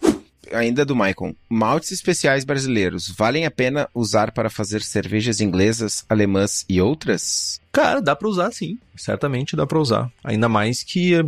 Ainda 0.52 0.84
do 0.84 0.96
Maicon. 0.96 1.34
Maltes 1.48 1.92
especiais 1.92 2.44
brasileiros 2.44 3.08
valem 3.08 3.46
a 3.46 3.50
pena 3.50 3.88
usar 3.94 4.32
para 4.32 4.50
fazer 4.50 4.82
cervejas 4.82 5.40
inglesas, 5.40 6.04
alemãs 6.08 6.64
e 6.68 6.80
outras? 6.80 7.60
Cara, 7.72 8.00
dá 8.00 8.14
pra 8.14 8.28
usar 8.28 8.52
sim. 8.52 8.78
Certamente 8.96 9.56
dá 9.56 9.66
pra 9.66 9.78
usar. 9.78 10.10
Ainda 10.22 10.48
mais 10.48 10.82
que 10.82 11.14
eh, 11.14 11.24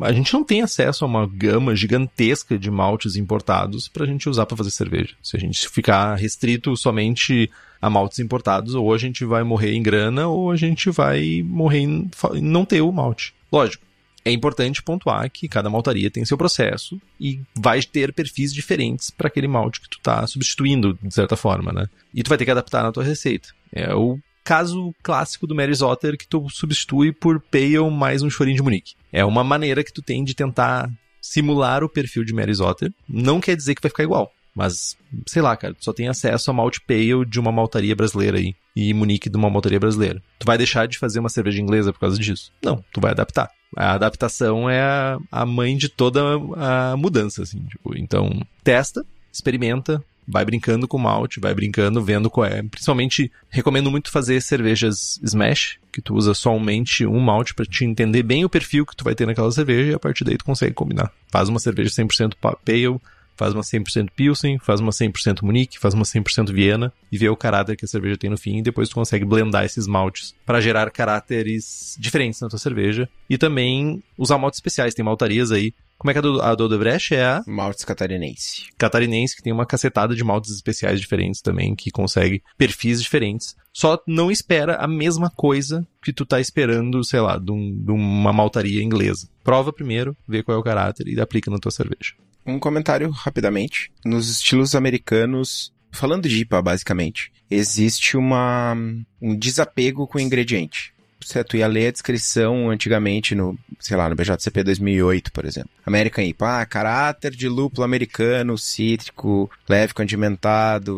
a 0.00 0.12
gente 0.12 0.32
não 0.32 0.42
tem 0.42 0.60
acesso 0.60 1.04
a 1.04 1.08
uma 1.08 1.26
gama 1.26 1.76
gigantesca 1.76 2.58
de 2.58 2.70
maltes 2.70 3.16
importados 3.16 3.88
pra 3.88 4.06
gente 4.06 4.28
usar 4.28 4.46
pra 4.46 4.56
fazer 4.56 4.70
cerveja. 4.70 5.14
Se 5.22 5.36
a 5.36 5.40
gente 5.40 5.68
ficar 5.68 6.16
restrito 6.16 6.76
somente 6.76 7.50
a 7.80 7.90
maltes 7.90 8.18
importados, 8.18 8.74
ou 8.74 8.94
a 8.94 8.98
gente 8.98 9.26
vai 9.26 9.42
morrer 9.42 9.74
em 9.74 9.82
grana, 9.82 10.26
ou 10.26 10.50
a 10.50 10.56
gente 10.56 10.90
vai 10.90 11.42
morrer 11.44 11.80
em 11.80 12.10
não 12.40 12.64
ter 12.64 12.80
o 12.80 12.90
malte. 12.90 13.34
Lógico. 13.52 13.84
É 14.24 14.30
importante 14.30 14.82
pontuar 14.82 15.30
que 15.30 15.48
cada 15.48 15.68
maltaria 15.68 16.10
tem 16.10 16.24
seu 16.24 16.38
processo 16.38 17.00
e 17.20 17.40
vai 17.54 17.82
ter 17.82 18.12
perfis 18.12 18.54
diferentes 18.54 19.10
para 19.10 19.28
aquele 19.28 19.46
malte 19.46 19.80
que 19.80 19.88
tu 19.88 19.98
tá 20.02 20.26
substituindo, 20.26 20.98
de 21.02 21.12
certa 21.12 21.36
forma, 21.36 21.72
né? 21.72 21.86
E 22.14 22.22
tu 22.22 22.28
vai 22.28 22.38
ter 22.38 22.46
que 22.46 22.50
adaptar 22.50 22.82
na 22.82 22.92
tua 22.92 23.04
receita. 23.04 23.48
É 23.70 23.94
o 23.94 24.18
caso 24.42 24.94
clássico 25.02 25.46
do 25.46 25.54
Mary 25.54 25.74
Zotter 25.74 26.16
que 26.16 26.26
tu 26.26 26.48
substitui 26.50 27.12
por 27.12 27.40
Pale 27.40 27.90
mais 27.90 28.22
um 28.22 28.30
chorinho 28.30 28.56
de 28.56 28.62
Munique. 28.62 28.94
É 29.12 29.24
uma 29.24 29.44
maneira 29.44 29.84
que 29.84 29.92
tu 29.92 30.02
tem 30.02 30.24
de 30.24 30.34
tentar 30.34 30.90
simular 31.20 31.82
o 31.82 31.88
perfil 31.88 32.24
de 32.24 32.34
Mary 32.34 32.52
Zotter. 32.52 32.92
Não 33.08 33.40
quer 33.40 33.56
dizer 33.56 33.74
que 33.74 33.82
vai 33.82 33.90
ficar 33.90 34.04
igual. 34.04 34.30
Mas, 34.54 34.96
sei 35.26 35.42
lá, 35.42 35.56
cara, 35.56 35.74
tu 35.74 35.84
só 35.84 35.92
tem 35.92 36.06
acesso 36.06 36.50
a 36.50 36.54
malte 36.54 36.80
pale 36.80 37.24
de 37.26 37.40
uma 37.40 37.50
maltaria 37.50 37.96
brasileira 37.96 38.38
aí. 38.38 38.54
E 38.76 38.94
Munique 38.94 39.28
de 39.28 39.36
uma 39.36 39.50
maltaria 39.50 39.80
brasileira. 39.80 40.22
Tu 40.38 40.44
vai 40.44 40.56
deixar 40.56 40.86
de 40.86 40.98
fazer 40.98 41.18
uma 41.18 41.28
cerveja 41.28 41.60
inglesa 41.60 41.92
por 41.92 41.98
causa 41.98 42.18
disso? 42.18 42.52
Não, 42.62 42.84
tu 42.92 43.00
vai 43.00 43.10
adaptar. 43.10 43.50
A 43.76 43.92
adaptação 43.92 44.68
é 44.68 44.80
a, 44.80 45.18
a 45.30 45.46
mãe 45.46 45.76
de 45.76 45.88
toda 45.88 46.20
a 46.56 46.96
mudança, 46.96 47.42
assim. 47.42 47.60
Tipo, 47.64 47.96
então, 47.96 48.30
testa, 48.62 49.04
experimenta, 49.32 50.02
vai 50.26 50.44
brincando 50.44 50.88
com 50.88 50.96
o 50.96 51.00
malte, 51.00 51.38
vai 51.40 51.54
brincando, 51.54 52.02
vendo 52.02 52.30
qual 52.30 52.46
é. 52.46 52.62
Principalmente, 52.62 53.30
recomendo 53.50 53.90
muito 53.90 54.10
fazer 54.10 54.40
cervejas 54.40 55.20
smash, 55.22 55.78
que 55.92 56.00
tu 56.00 56.14
usa 56.14 56.32
somente 56.34 57.04
um 57.06 57.20
malte 57.20 57.54
pra 57.54 57.66
te 57.66 57.84
entender 57.84 58.22
bem 58.22 58.44
o 58.44 58.48
perfil 58.48 58.86
que 58.86 58.96
tu 58.96 59.04
vai 59.04 59.14
ter 59.14 59.26
naquela 59.26 59.50
cerveja 59.52 59.90
e 59.90 59.94
a 59.94 59.98
partir 59.98 60.24
daí 60.24 60.38
tu 60.38 60.44
consegue 60.44 60.74
combinar. 60.74 61.12
Faz 61.30 61.48
uma 61.48 61.58
cerveja 61.58 61.90
100% 61.90 62.34
pa- 62.40 62.56
pale, 62.64 62.96
faz 63.36 63.52
uma 63.54 63.62
100% 63.62 64.08
Pilsen, 64.14 64.58
faz 64.58 64.80
uma 64.80 64.90
100% 64.92 65.42
Munique, 65.42 65.78
faz 65.78 65.94
uma 65.94 66.04
100% 66.04 66.52
Viena 66.52 66.92
e 67.10 67.18
vê 67.18 67.28
o 67.28 67.36
caráter 67.36 67.76
que 67.76 67.84
a 67.84 67.88
cerveja 67.88 68.16
tem 68.16 68.30
no 68.30 68.36
fim 68.38 68.58
e 68.58 68.62
depois 68.62 68.88
tu 68.88 68.94
consegue 68.94 69.24
blendar 69.24 69.64
esses 69.64 69.86
maltes 69.86 70.34
para 70.46 70.60
gerar 70.60 70.90
caráteres 70.90 71.96
diferentes 71.98 72.40
na 72.40 72.48
tua 72.48 72.58
cerveja 72.58 73.08
e 73.28 73.36
também 73.38 74.02
usar 74.16 74.38
maltes 74.38 74.58
especiais. 74.58 74.94
Tem 74.94 75.04
maltarias 75.04 75.50
aí. 75.52 75.72
Como 75.96 76.10
é 76.10 76.12
que 76.12 76.18
a 76.18 76.22
do, 76.22 76.42
a 76.42 76.54
do 76.54 76.64
Odebrecht 76.64 77.14
é 77.14 77.24
a 77.24 77.42
Maltes 77.46 77.84
catarinense. 77.84 78.64
catarinense, 78.76 79.36
que 79.36 79.42
tem 79.42 79.52
uma 79.52 79.64
cacetada 79.64 80.14
de 80.14 80.24
maltes 80.24 80.50
especiais 80.52 81.00
diferentes 81.00 81.40
também, 81.40 81.74
que 81.74 81.90
consegue 81.90 82.42
perfis 82.58 83.00
diferentes. 83.00 83.54
Só 83.72 83.98
não 84.06 84.30
espera 84.30 84.74
a 84.76 84.88
mesma 84.88 85.30
coisa 85.30 85.86
que 86.02 86.12
tu 86.12 86.26
tá 86.26 86.40
esperando, 86.40 87.02
sei 87.04 87.20
lá, 87.20 87.38
de, 87.38 87.50
um- 87.52 87.72
de 87.84 87.92
uma 87.92 88.32
maltaria 88.32 88.82
inglesa. 88.82 89.28
Prova 89.42 89.72
primeiro, 89.72 90.16
vê 90.28 90.42
qual 90.42 90.56
é 90.56 90.60
o 90.60 90.64
caráter 90.64 91.06
e 91.08 91.18
aplica 91.20 91.50
na 91.50 91.58
tua 91.58 91.70
cerveja. 91.70 92.14
Um 92.46 92.58
comentário 92.58 93.10
rapidamente. 93.10 93.90
Nos 94.04 94.28
estilos 94.28 94.74
americanos, 94.74 95.72
falando 95.90 96.28
de 96.28 96.40
IPA 96.40 96.62
basicamente, 96.62 97.32
existe 97.50 98.16
uma 98.16 98.76
um 99.20 99.36
desapego 99.36 100.06
com 100.06 100.18
o 100.18 100.20
ingrediente. 100.20 100.92
Se 101.20 101.42
tu 101.42 101.56
ia 101.56 101.66
ler 101.66 101.86
a 101.86 101.90
descrição 101.90 102.68
antigamente 102.68 103.34
no, 103.34 103.58
sei 103.80 103.96
lá, 103.96 104.10
no 104.10 104.14
BJCP 104.14 104.62
2008, 104.62 105.32
por 105.32 105.46
exemplo. 105.46 105.70
American 105.86 106.22
IPA, 106.22 106.60
ah, 106.60 106.66
caráter 106.66 107.30
de 107.30 107.48
lúpulo 107.48 107.82
americano, 107.82 108.58
cítrico, 108.58 109.50
leve 109.66 109.94
condimentado, 109.94 110.96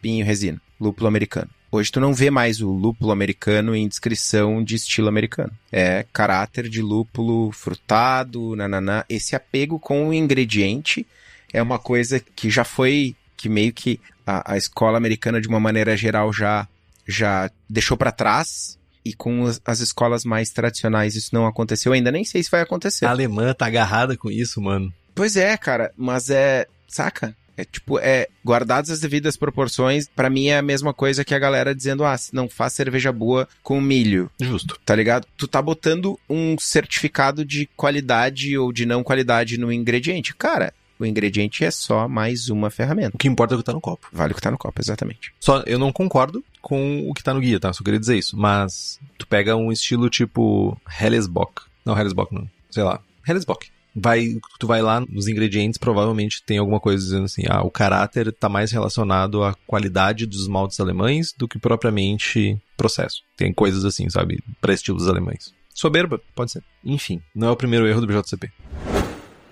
pinho, 0.00 0.24
resina. 0.24 0.62
Lúpulo 0.80 1.08
americano. 1.08 1.50
Hoje 1.74 1.90
tu 1.90 1.98
não 1.98 2.14
vê 2.14 2.30
mais 2.30 2.60
o 2.60 2.70
lúpulo 2.70 3.10
americano 3.10 3.74
em 3.74 3.88
descrição 3.88 4.62
de 4.62 4.76
estilo 4.76 5.08
americano. 5.08 5.50
É 5.72 6.06
caráter 6.12 6.68
de 6.68 6.80
lúpulo 6.80 7.50
frutado, 7.50 8.54
nananá. 8.54 9.04
Esse 9.08 9.34
apego 9.34 9.80
com 9.80 10.06
o 10.06 10.14
ingrediente 10.14 11.04
é 11.52 11.60
uma 11.60 11.76
coisa 11.76 12.20
que 12.20 12.48
já 12.48 12.62
foi, 12.62 13.16
que 13.36 13.48
meio 13.48 13.72
que 13.72 13.98
a, 14.24 14.52
a 14.52 14.56
escola 14.56 14.96
americana 14.96 15.40
de 15.40 15.48
uma 15.48 15.58
maneira 15.58 15.96
geral 15.96 16.32
já, 16.32 16.68
já 17.08 17.50
deixou 17.68 17.96
pra 17.96 18.12
trás. 18.12 18.78
E 19.04 19.12
com 19.12 19.44
as, 19.44 19.60
as 19.64 19.80
escolas 19.80 20.24
mais 20.24 20.50
tradicionais 20.50 21.16
isso 21.16 21.30
não 21.32 21.44
aconteceu 21.44 21.92
ainda. 21.92 22.12
Nem 22.12 22.24
sei 22.24 22.40
se 22.44 22.52
vai 22.52 22.60
acontecer. 22.60 23.04
A 23.04 23.10
alemã 23.10 23.52
tá 23.52 23.66
agarrada 23.66 24.16
com 24.16 24.30
isso, 24.30 24.60
mano. 24.60 24.94
Pois 25.12 25.36
é, 25.36 25.56
cara, 25.56 25.92
mas 25.96 26.30
é. 26.30 26.68
Saca? 26.86 27.36
É 27.56 27.64
tipo, 27.64 27.98
é. 27.98 28.28
Guardadas 28.44 28.90
as 28.90 29.00
devidas 29.00 29.36
proporções, 29.36 30.08
pra 30.08 30.28
mim 30.28 30.48
é 30.48 30.58
a 30.58 30.62
mesma 30.62 30.92
coisa 30.92 31.24
que 31.24 31.34
a 31.34 31.38
galera 31.38 31.74
dizendo, 31.74 32.04
ah, 32.04 32.16
se 32.16 32.34
não 32.34 32.48
faz 32.48 32.72
cerveja 32.72 33.12
boa 33.12 33.48
com 33.62 33.80
milho, 33.80 34.30
Justo. 34.40 34.78
tá 34.84 34.94
ligado? 34.94 35.26
Tu 35.36 35.48
tá 35.48 35.62
botando 35.62 36.18
um 36.28 36.56
certificado 36.58 37.44
de 37.44 37.66
qualidade 37.76 38.56
ou 38.58 38.72
de 38.72 38.84
não 38.84 39.02
qualidade 39.02 39.56
no 39.58 39.72
ingrediente. 39.72 40.34
Cara, 40.34 40.74
o 40.98 41.06
ingrediente 41.06 41.64
é 41.64 41.70
só 41.70 42.06
mais 42.08 42.48
uma 42.48 42.70
ferramenta. 42.70 43.16
O 43.16 43.18
que 43.18 43.28
importa 43.28 43.54
é 43.54 43.56
o 43.56 43.58
que 43.58 43.64
tá 43.64 43.72
no 43.72 43.80
copo. 43.80 44.08
Vale 44.12 44.32
o 44.32 44.36
que 44.36 44.42
tá 44.42 44.50
no 44.50 44.58
copo, 44.58 44.80
exatamente. 44.80 45.32
Só 45.40 45.62
eu 45.66 45.78
não 45.78 45.92
concordo 45.92 46.44
com 46.60 47.08
o 47.08 47.14
que 47.14 47.22
tá 47.22 47.34
no 47.34 47.40
guia, 47.40 47.58
tá? 47.60 47.72
Só 47.72 47.82
queria 47.82 48.00
dizer 48.00 48.16
isso. 48.16 48.36
Mas 48.36 49.00
tu 49.18 49.26
pega 49.26 49.56
um 49.56 49.72
estilo 49.72 50.08
tipo 50.08 50.80
Hellesbock. 51.00 51.62
Não, 51.84 51.98
Hellesbock 51.98 52.34
não. 52.34 52.48
Sei 52.70 52.82
lá. 52.82 53.00
Hellesbock. 53.26 53.73
Vai, 53.94 54.36
tu 54.58 54.66
vai 54.66 54.82
lá 54.82 55.00
nos 55.00 55.28
ingredientes, 55.28 55.78
provavelmente 55.78 56.42
tem 56.44 56.58
alguma 56.58 56.80
coisa 56.80 57.02
dizendo 57.02 57.24
assim, 57.24 57.42
ah, 57.48 57.62
o 57.62 57.70
caráter 57.70 58.32
tá 58.32 58.48
mais 58.48 58.72
relacionado 58.72 59.44
à 59.44 59.54
qualidade 59.66 60.26
dos 60.26 60.48
maltes 60.48 60.80
alemães 60.80 61.32
do 61.36 61.46
que 61.46 61.58
propriamente 61.58 62.58
processo. 62.76 63.22
Tem 63.36 63.52
coisas 63.52 63.84
assim, 63.84 64.10
sabe, 64.10 64.42
para 64.60 64.74
estilos 64.74 65.08
alemães. 65.08 65.52
Soberba, 65.72 66.20
pode 66.34 66.52
ser. 66.52 66.62
Enfim, 66.84 67.20
não 67.34 67.48
é 67.48 67.50
o 67.50 67.56
primeiro 67.56 67.86
erro 67.86 68.00
do 68.00 68.06
BJCP. 68.06 68.50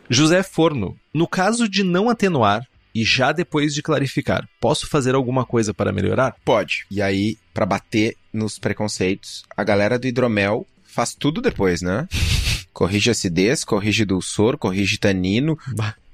José 0.08 0.42
Forno, 0.42 0.96
no 1.14 1.26
caso 1.26 1.68
de 1.68 1.82
não 1.82 2.10
atenuar 2.10 2.66
e 2.94 3.04
já 3.04 3.32
depois 3.32 3.74
de 3.74 3.82
clarificar, 3.82 4.46
posso 4.60 4.86
fazer 4.86 5.14
alguma 5.14 5.44
coisa 5.46 5.72
para 5.72 5.92
melhorar? 5.92 6.36
Pode. 6.44 6.84
E 6.90 7.00
aí, 7.00 7.38
pra 7.54 7.64
bater 7.64 8.16
nos 8.32 8.58
preconceitos, 8.58 9.44
a 9.56 9.64
galera 9.64 9.98
do 9.98 10.06
hidromel 10.06 10.66
faz 10.84 11.14
tudo 11.14 11.40
depois, 11.40 11.80
né? 11.80 12.06
Corrige 12.72 13.10
acidez, 13.10 13.64
corrige 13.64 14.04
dulçor, 14.04 14.56
corrige 14.56 14.98
tanino, 14.98 15.58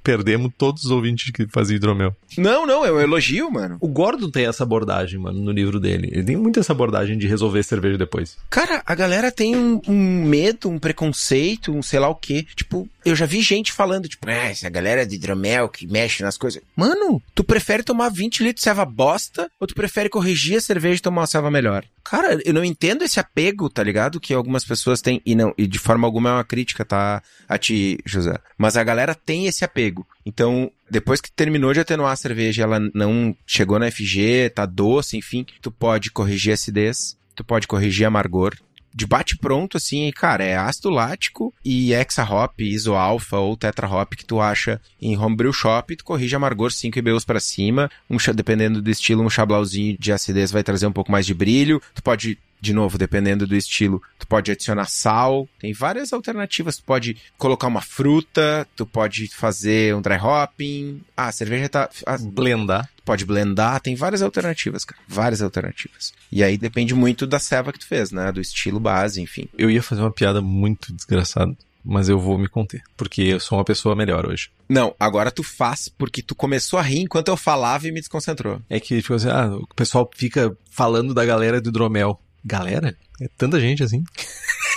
perdemos 0.08 0.50
todos 0.56 0.84
os 0.84 0.90
ouvintes 0.90 1.30
que 1.30 1.46
faziam 1.48 1.76
hidromel. 1.76 2.16
Não, 2.38 2.66
não, 2.66 2.82
é 2.82 2.90
um 2.90 2.98
elogio, 2.98 3.50
mano. 3.50 3.76
O 3.78 3.86
Gordon 3.86 4.30
tem 4.30 4.46
essa 4.46 4.62
abordagem, 4.62 5.20
mano, 5.20 5.38
no 5.38 5.52
livro 5.52 5.78
dele. 5.78 6.08
Ele 6.10 6.24
tem 6.24 6.34
muito 6.34 6.58
essa 6.58 6.72
abordagem 6.72 7.18
de 7.18 7.26
resolver 7.26 7.62
cerveja 7.62 7.98
depois. 7.98 8.38
Cara, 8.48 8.82
a 8.86 8.94
galera 8.94 9.30
tem 9.30 9.54
um, 9.54 9.80
um 9.86 10.24
medo, 10.24 10.70
um 10.70 10.78
preconceito, 10.78 11.72
um 11.72 11.82
sei 11.82 11.98
lá 11.98 12.08
o 12.08 12.14
quê. 12.14 12.46
Tipo, 12.56 12.88
eu 13.08 13.16
já 13.16 13.26
vi 13.26 13.40
gente 13.40 13.72
falando, 13.72 14.08
tipo, 14.08 14.28
ah, 14.28 14.50
essa 14.50 14.68
galera 14.68 15.06
de 15.06 15.16
hidromel 15.16 15.68
que 15.68 15.86
mexe 15.86 16.22
nas 16.22 16.36
coisas. 16.36 16.62
Mano, 16.76 17.22
tu 17.34 17.42
prefere 17.44 17.82
tomar 17.82 18.08
20 18.08 18.42
litros 18.42 18.60
de 18.60 18.64
serva 18.64 18.84
bosta 18.84 19.50
ou 19.60 19.66
tu 19.66 19.74
prefere 19.74 20.08
corrigir 20.08 20.56
a 20.56 20.60
cerveja 20.60 20.98
e 20.98 21.02
tomar 21.02 21.22
uma 21.22 21.26
serva 21.26 21.50
melhor? 21.50 21.84
Cara, 22.04 22.38
eu 22.44 22.54
não 22.54 22.64
entendo 22.64 23.04
esse 23.04 23.20
apego, 23.20 23.68
tá 23.68 23.82
ligado? 23.82 24.20
Que 24.20 24.32
algumas 24.32 24.64
pessoas 24.64 25.00
têm, 25.00 25.20
e 25.26 25.34
não, 25.34 25.52
e 25.58 25.66
de 25.66 25.78
forma 25.78 26.06
alguma 26.06 26.30
é 26.30 26.32
uma 26.34 26.44
crítica, 26.44 26.84
tá? 26.84 27.22
A 27.48 27.58
ti, 27.58 27.98
José. 28.04 28.38
Mas 28.56 28.76
a 28.76 28.84
galera 28.84 29.14
tem 29.14 29.46
esse 29.46 29.64
apego. 29.64 30.06
Então, 30.24 30.70
depois 30.90 31.20
que 31.20 31.30
terminou 31.30 31.72
de 31.72 31.80
atenuar 31.80 32.12
a 32.12 32.16
cerveja, 32.16 32.62
ela 32.62 32.80
não 32.94 33.36
chegou 33.46 33.78
na 33.78 33.90
FG, 33.90 34.50
tá 34.54 34.64
doce, 34.66 35.16
enfim, 35.16 35.46
tu 35.60 35.70
pode 35.70 36.10
corrigir 36.10 36.52
a 36.52 36.54
acidez, 36.54 37.16
tu 37.34 37.44
pode 37.44 37.66
corrigir 37.66 38.06
amargor, 38.06 38.54
de 38.98 39.06
bate 39.06 39.38
pronto, 39.38 39.76
assim, 39.76 40.10
cara, 40.10 40.42
é 40.42 40.56
ácido 40.56 40.90
lático 40.90 41.54
e 41.64 41.94
hexa 41.94 42.24
hop, 42.24 42.58
iso 42.58 42.94
alfa 42.94 43.38
ou 43.38 43.56
tetra 43.56 43.88
hop 43.88 44.14
que 44.14 44.24
tu 44.24 44.40
acha 44.40 44.80
em 45.00 45.16
homebrew 45.16 45.52
shop, 45.52 45.94
tu 45.94 46.04
corrige 46.04 46.34
amargor 46.34 46.72
5 46.72 46.98
IBUs 46.98 47.24
para 47.24 47.38
cima, 47.38 47.88
um, 48.10 48.16
dependendo 48.34 48.82
do 48.82 48.90
estilo, 48.90 49.22
um 49.22 49.30
chablauzinho 49.30 49.96
de 49.96 50.12
acidez 50.12 50.50
vai 50.50 50.64
trazer 50.64 50.88
um 50.88 50.92
pouco 50.92 51.12
mais 51.12 51.24
de 51.24 51.32
brilho, 51.32 51.80
tu 51.94 52.02
pode 52.02 52.36
de 52.60 52.72
novo, 52.72 52.98
dependendo 52.98 53.46
do 53.46 53.54
estilo, 53.54 54.02
tu 54.18 54.26
pode 54.26 54.50
adicionar 54.50 54.86
sal, 54.86 55.48
tem 55.60 55.72
várias 55.72 56.12
alternativas, 56.12 56.76
tu 56.76 56.82
pode 56.82 57.16
colocar 57.36 57.68
uma 57.68 57.80
fruta, 57.80 58.66
tu 58.74 58.84
pode 58.84 59.28
fazer 59.28 59.94
um 59.94 60.02
dry 60.02 60.18
hopping, 60.18 61.00
ah, 61.16 61.28
a 61.28 61.32
cerveja 61.32 61.68
tá... 61.68 61.88
A... 62.04 62.18
Blendar. 62.18 62.88
Pode 63.08 63.24
blendar, 63.24 63.80
tem 63.80 63.94
várias 63.94 64.20
alternativas, 64.20 64.84
cara, 64.84 65.00
várias 65.08 65.40
alternativas. 65.40 66.12
E 66.30 66.44
aí 66.44 66.58
depende 66.58 66.94
muito 66.94 67.26
da 67.26 67.38
ceva 67.38 67.72
que 67.72 67.78
tu 67.78 67.86
fez, 67.86 68.12
né, 68.12 68.30
do 68.30 68.38
estilo 68.38 68.78
base, 68.78 69.18
enfim. 69.22 69.48
Eu 69.56 69.70
ia 69.70 69.82
fazer 69.82 70.02
uma 70.02 70.10
piada 70.10 70.42
muito 70.42 70.92
desgraçada, 70.92 71.56
mas 71.82 72.10
eu 72.10 72.20
vou 72.20 72.36
me 72.36 72.46
conter, 72.48 72.82
porque 72.98 73.22
eu 73.22 73.40
sou 73.40 73.56
uma 73.56 73.64
pessoa 73.64 73.96
melhor 73.96 74.26
hoje. 74.26 74.50
Não, 74.68 74.94
agora 75.00 75.30
tu 75.30 75.42
faz 75.42 75.88
porque 75.88 76.20
tu 76.20 76.34
começou 76.34 76.78
a 76.78 76.82
rir 76.82 76.98
enquanto 76.98 77.28
eu 77.28 77.36
falava 77.38 77.88
e 77.88 77.90
me 77.90 78.00
desconcentrou. 78.00 78.60
É 78.68 78.78
que, 78.78 79.00
tipo 79.00 79.14
assim, 79.14 79.30
ah, 79.30 79.56
o 79.56 79.74
pessoal 79.74 80.10
fica 80.14 80.54
falando 80.70 81.14
da 81.14 81.24
galera 81.24 81.62
do 81.62 81.70
hidromel. 81.70 82.20
Galera? 82.44 82.94
É 83.22 83.28
tanta 83.38 83.58
gente 83.58 83.82
assim. 83.82 84.04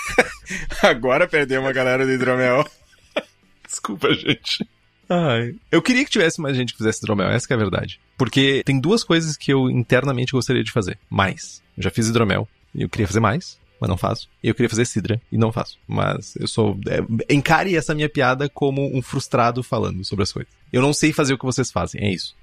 Agora 0.82 1.28
perdeu 1.28 1.60
uma 1.60 1.74
galera 1.74 2.06
do 2.06 2.12
hidromel. 2.14 2.66
Desculpa, 3.68 4.14
gente. 4.14 4.66
Ai. 5.14 5.56
Eu 5.70 5.82
queria 5.82 6.06
que 6.06 6.10
tivesse 6.10 6.40
mais 6.40 6.56
gente 6.56 6.72
que 6.72 6.78
fizesse 6.78 7.00
hidromel, 7.00 7.28
essa 7.28 7.46
é 7.52 7.54
a 7.54 7.58
verdade. 7.58 8.00
Porque 8.18 8.64
tem 8.66 8.80
duas 8.80 9.04
coisas 9.04 9.36
que 9.36 9.52
eu 9.52 9.70
internamente 9.70 10.32
gostaria 10.32 10.64
de 10.64 10.72
fazer. 10.72 10.98
Mais. 11.10 11.62
Eu 11.78 11.84
já 11.84 11.92
fiz 11.92 12.08
hidromel 12.08 12.48
e 12.74 12.84
eu 12.84 12.88
queria 12.88 13.08
fazer 13.08 13.20
mais, 13.20 13.60
mas 13.78 13.90
não 13.90 13.98
faço. 13.98 14.30
E 14.42 14.48
eu 14.48 14.56
queria 14.56 14.70
fazer 14.70 14.86
cidra 14.86 15.22
e 15.30 15.38
não 15.38 15.52
faço. 15.52 15.78
Mas 15.86 16.34
eu 16.38 16.48
sou. 16.48 16.80
É, 16.88 17.34
encare 17.34 17.76
essa 17.76 17.94
minha 17.94 18.08
piada 18.08 18.48
como 18.48 18.96
um 18.96 19.02
frustrado 19.02 19.62
falando 19.62 20.06
sobre 20.06 20.24
as 20.24 20.32
coisas. 20.32 20.54
Eu 20.72 20.82
não 20.82 20.94
sei 20.94 21.12
fazer 21.12 21.34
o 21.34 21.38
que 21.38 21.44
vocês 21.44 21.70
fazem, 21.70 22.02
é 22.02 22.10
isso. 22.10 22.34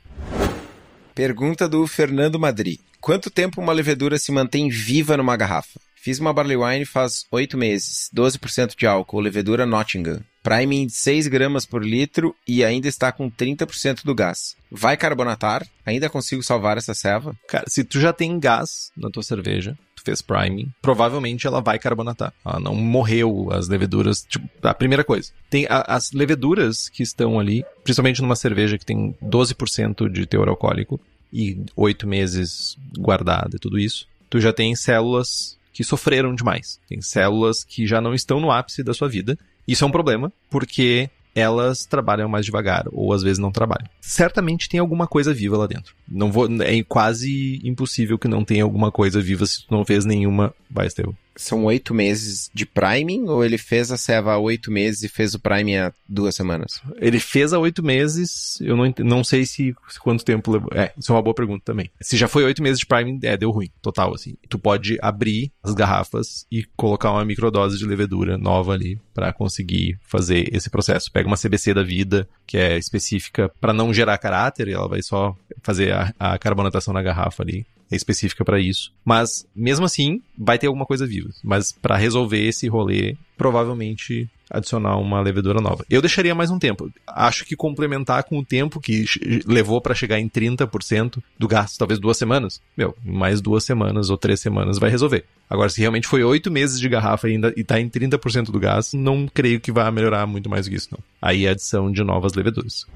Pergunta 1.14 1.66
do 1.66 1.86
Fernando 1.86 2.38
Madri. 2.38 2.80
Quanto 3.00 3.30
tempo 3.30 3.62
uma 3.62 3.72
levedura 3.72 4.18
se 4.18 4.30
mantém 4.30 4.68
viva 4.68 5.16
numa 5.16 5.36
garrafa? 5.38 5.80
Fiz 6.08 6.18
uma 6.18 6.32
barley 6.32 6.56
wine 6.56 6.86
faz 6.86 7.26
8 7.30 7.58
meses, 7.58 8.08
12% 8.16 8.74
de 8.74 8.86
álcool, 8.86 9.20
levedura 9.20 9.66
Nottingham. 9.66 10.22
Priming 10.42 10.86
de 10.86 10.94
6 10.94 11.28
gramas 11.28 11.66
por 11.66 11.84
litro 11.84 12.34
e 12.48 12.64
ainda 12.64 12.88
está 12.88 13.12
com 13.12 13.30
30% 13.30 14.06
do 14.06 14.14
gás. 14.14 14.56
Vai 14.70 14.96
carbonatar? 14.96 15.68
Ainda 15.84 16.08
consigo 16.08 16.42
salvar 16.42 16.78
essa 16.78 16.94
ceva? 16.94 17.36
Cara, 17.46 17.66
se 17.68 17.84
tu 17.84 18.00
já 18.00 18.10
tem 18.10 18.40
gás 18.40 18.90
na 18.96 19.10
tua 19.10 19.22
cerveja, 19.22 19.76
tu 19.94 20.02
fez 20.02 20.22
priming, 20.22 20.72
provavelmente 20.80 21.46
ela 21.46 21.60
vai 21.60 21.78
carbonatar. 21.78 22.32
Ela 22.42 22.58
não 22.58 22.74
morreu, 22.74 23.50
as 23.52 23.68
leveduras. 23.68 24.24
Tipo, 24.26 24.48
a 24.62 24.72
primeira 24.72 25.04
coisa. 25.04 25.30
Tem 25.50 25.66
a, 25.68 25.94
as 25.94 26.12
leveduras 26.12 26.88
que 26.88 27.02
estão 27.02 27.38
ali, 27.38 27.66
principalmente 27.84 28.22
numa 28.22 28.34
cerveja 28.34 28.78
que 28.78 28.86
tem 28.86 29.14
12% 29.22 30.10
de 30.10 30.24
teor 30.24 30.48
alcoólico, 30.48 30.98
e 31.30 31.66
oito 31.76 32.06
meses 32.06 32.78
guardada 32.96 33.56
e 33.56 33.58
tudo 33.58 33.78
isso, 33.78 34.08
tu 34.30 34.40
já 34.40 34.54
tem 34.54 34.74
células 34.74 35.57
que 35.78 35.84
sofreram 35.84 36.34
demais. 36.34 36.80
Tem 36.88 37.00
células 37.00 37.62
que 37.62 37.86
já 37.86 38.00
não 38.00 38.12
estão 38.12 38.40
no 38.40 38.50
ápice 38.50 38.82
da 38.82 38.92
sua 38.92 39.08
vida. 39.08 39.38
Isso 39.66 39.84
é 39.84 39.86
um 39.86 39.92
problema, 39.92 40.32
porque 40.50 41.08
elas 41.36 41.86
trabalham 41.86 42.28
mais 42.28 42.44
devagar, 42.44 42.86
ou 42.90 43.12
às 43.12 43.22
vezes 43.22 43.38
não 43.38 43.52
trabalham. 43.52 43.88
Certamente 44.00 44.68
tem 44.68 44.80
alguma 44.80 45.06
coisa 45.06 45.32
viva 45.32 45.56
lá 45.56 45.68
dentro. 45.68 45.94
Não 46.08 46.32
vou, 46.32 46.48
é 46.62 46.82
quase 46.82 47.60
impossível 47.62 48.18
que 48.18 48.26
não 48.26 48.44
tenha 48.44 48.64
alguma 48.64 48.90
coisa 48.90 49.20
viva 49.20 49.46
se 49.46 49.64
tu 49.64 49.72
não 49.72 49.84
fez 49.84 50.04
nenhuma. 50.04 50.52
Vai, 50.68 50.88
Estevam 50.88 51.16
são 51.38 51.64
oito 51.64 51.94
meses 51.94 52.50
de 52.52 52.66
priming 52.66 53.28
ou 53.28 53.44
ele 53.44 53.56
fez 53.56 53.92
a 53.92 53.96
ceva 53.96 54.32
há 54.32 54.38
oito 54.38 54.70
meses 54.70 55.04
e 55.04 55.08
fez 55.08 55.34
o 55.34 55.38
priming 55.38 55.76
há 55.76 55.92
duas 56.06 56.34
semanas? 56.34 56.82
Ele 56.96 57.20
fez 57.20 57.52
há 57.52 57.58
oito 57.58 57.82
meses, 57.82 58.60
eu 58.60 58.76
não, 58.76 58.92
não 58.98 59.24
sei 59.24 59.46
se, 59.46 59.74
se 59.88 60.00
quanto 60.00 60.24
tempo 60.24 60.50
levou. 60.50 60.70
É, 60.74 60.92
isso 60.98 61.12
é 61.12 61.14
uma 61.14 61.22
boa 61.22 61.34
pergunta 61.34 61.62
também. 61.64 61.90
Se 62.00 62.16
já 62.16 62.26
foi 62.26 62.44
oito 62.44 62.62
meses 62.62 62.80
de 62.80 62.86
priming, 62.86 63.20
é, 63.22 63.36
deu 63.36 63.50
ruim, 63.50 63.70
total, 63.80 64.14
assim. 64.14 64.34
Tu 64.48 64.58
pode 64.58 64.98
abrir 65.00 65.52
as 65.62 65.72
garrafas 65.74 66.44
e 66.50 66.64
colocar 66.76 67.12
uma 67.12 67.24
microdose 67.24 67.78
de 67.78 67.86
levedura 67.86 68.36
nova 68.36 68.72
ali 68.72 69.00
para 69.14 69.32
conseguir 69.32 69.98
fazer 70.02 70.52
esse 70.54 70.68
processo. 70.68 71.12
Pega 71.12 71.28
uma 71.28 71.36
CBC 71.36 71.72
da 71.72 71.82
vida, 71.82 72.28
que 72.46 72.58
é 72.58 72.76
específica 72.76 73.48
para 73.60 73.72
não 73.72 73.94
gerar 73.94 74.18
caráter, 74.18 74.66
e 74.66 74.72
ela 74.72 74.88
vai 74.88 75.02
só 75.02 75.36
fazer 75.62 75.92
a, 75.92 76.12
a 76.18 76.38
carbonatação 76.38 76.92
na 76.92 77.02
garrafa 77.02 77.44
ali 77.44 77.64
específica 77.96 78.44
para 78.44 78.60
isso. 78.60 78.92
Mas, 79.04 79.46
mesmo 79.54 79.84
assim, 79.84 80.22
vai 80.36 80.58
ter 80.58 80.66
alguma 80.66 80.86
coisa 80.86 81.06
viva. 81.06 81.30
Mas 81.42 81.72
para 81.72 81.96
resolver 81.96 82.40
esse 82.46 82.68
rolê, 82.68 83.16
provavelmente 83.36 84.28
adicionar 84.50 84.96
uma 84.96 85.20
levedura 85.20 85.60
nova. 85.60 85.84
Eu 85.90 86.00
deixaria 86.00 86.34
mais 86.34 86.50
um 86.50 86.58
tempo. 86.58 86.90
Acho 87.06 87.44
que 87.44 87.54
complementar 87.54 88.24
com 88.24 88.38
o 88.38 88.44
tempo 88.44 88.80
que 88.80 89.04
levou 89.46 89.80
para 89.80 89.94
chegar 89.94 90.18
em 90.18 90.28
30% 90.28 91.22
do 91.38 91.48
gasto, 91.48 91.78
talvez 91.78 92.00
duas 92.00 92.16
semanas. 92.16 92.60
Meu, 92.76 92.96
mais 93.04 93.40
duas 93.40 93.64
semanas 93.64 94.10
ou 94.10 94.16
três 94.16 94.40
semanas 94.40 94.78
vai 94.78 94.90
resolver. 94.90 95.24
Agora, 95.48 95.68
se 95.68 95.80
realmente 95.80 96.08
foi 96.08 96.22
oito 96.24 96.50
meses 96.50 96.80
de 96.80 96.88
garrafa 96.88 97.26
ainda 97.26 97.52
e 97.56 97.64
tá 97.64 97.80
em 97.80 97.88
30% 97.88 98.50
do 98.50 98.58
gás, 98.58 98.92
não 98.92 99.26
creio 99.26 99.60
que 99.60 99.72
vai 99.72 99.90
melhorar 99.90 100.26
muito 100.26 100.48
mais 100.48 100.66
do 100.66 100.70
que 100.70 100.76
isso, 100.76 100.88
não. 100.90 101.00
Aí 101.20 101.44
é 101.44 101.50
a 101.50 101.52
adição 101.52 101.90
de 101.90 102.02
novas 102.02 102.34
leveduras. 102.34 102.86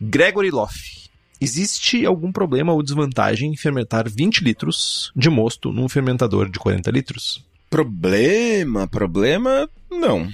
Gregory 0.00 0.50
Loff. 0.50 1.07
Existe 1.40 2.04
algum 2.04 2.32
problema 2.32 2.72
ou 2.72 2.82
desvantagem 2.82 3.52
em 3.52 3.56
fermentar 3.56 4.08
20 4.08 4.40
litros 4.40 5.12
de 5.14 5.30
mosto 5.30 5.72
num 5.72 5.88
fermentador 5.88 6.50
de 6.50 6.58
40 6.58 6.90
litros? 6.90 7.44
Problema, 7.70 8.88
problema, 8.88 9.68
não. 9.90 10.28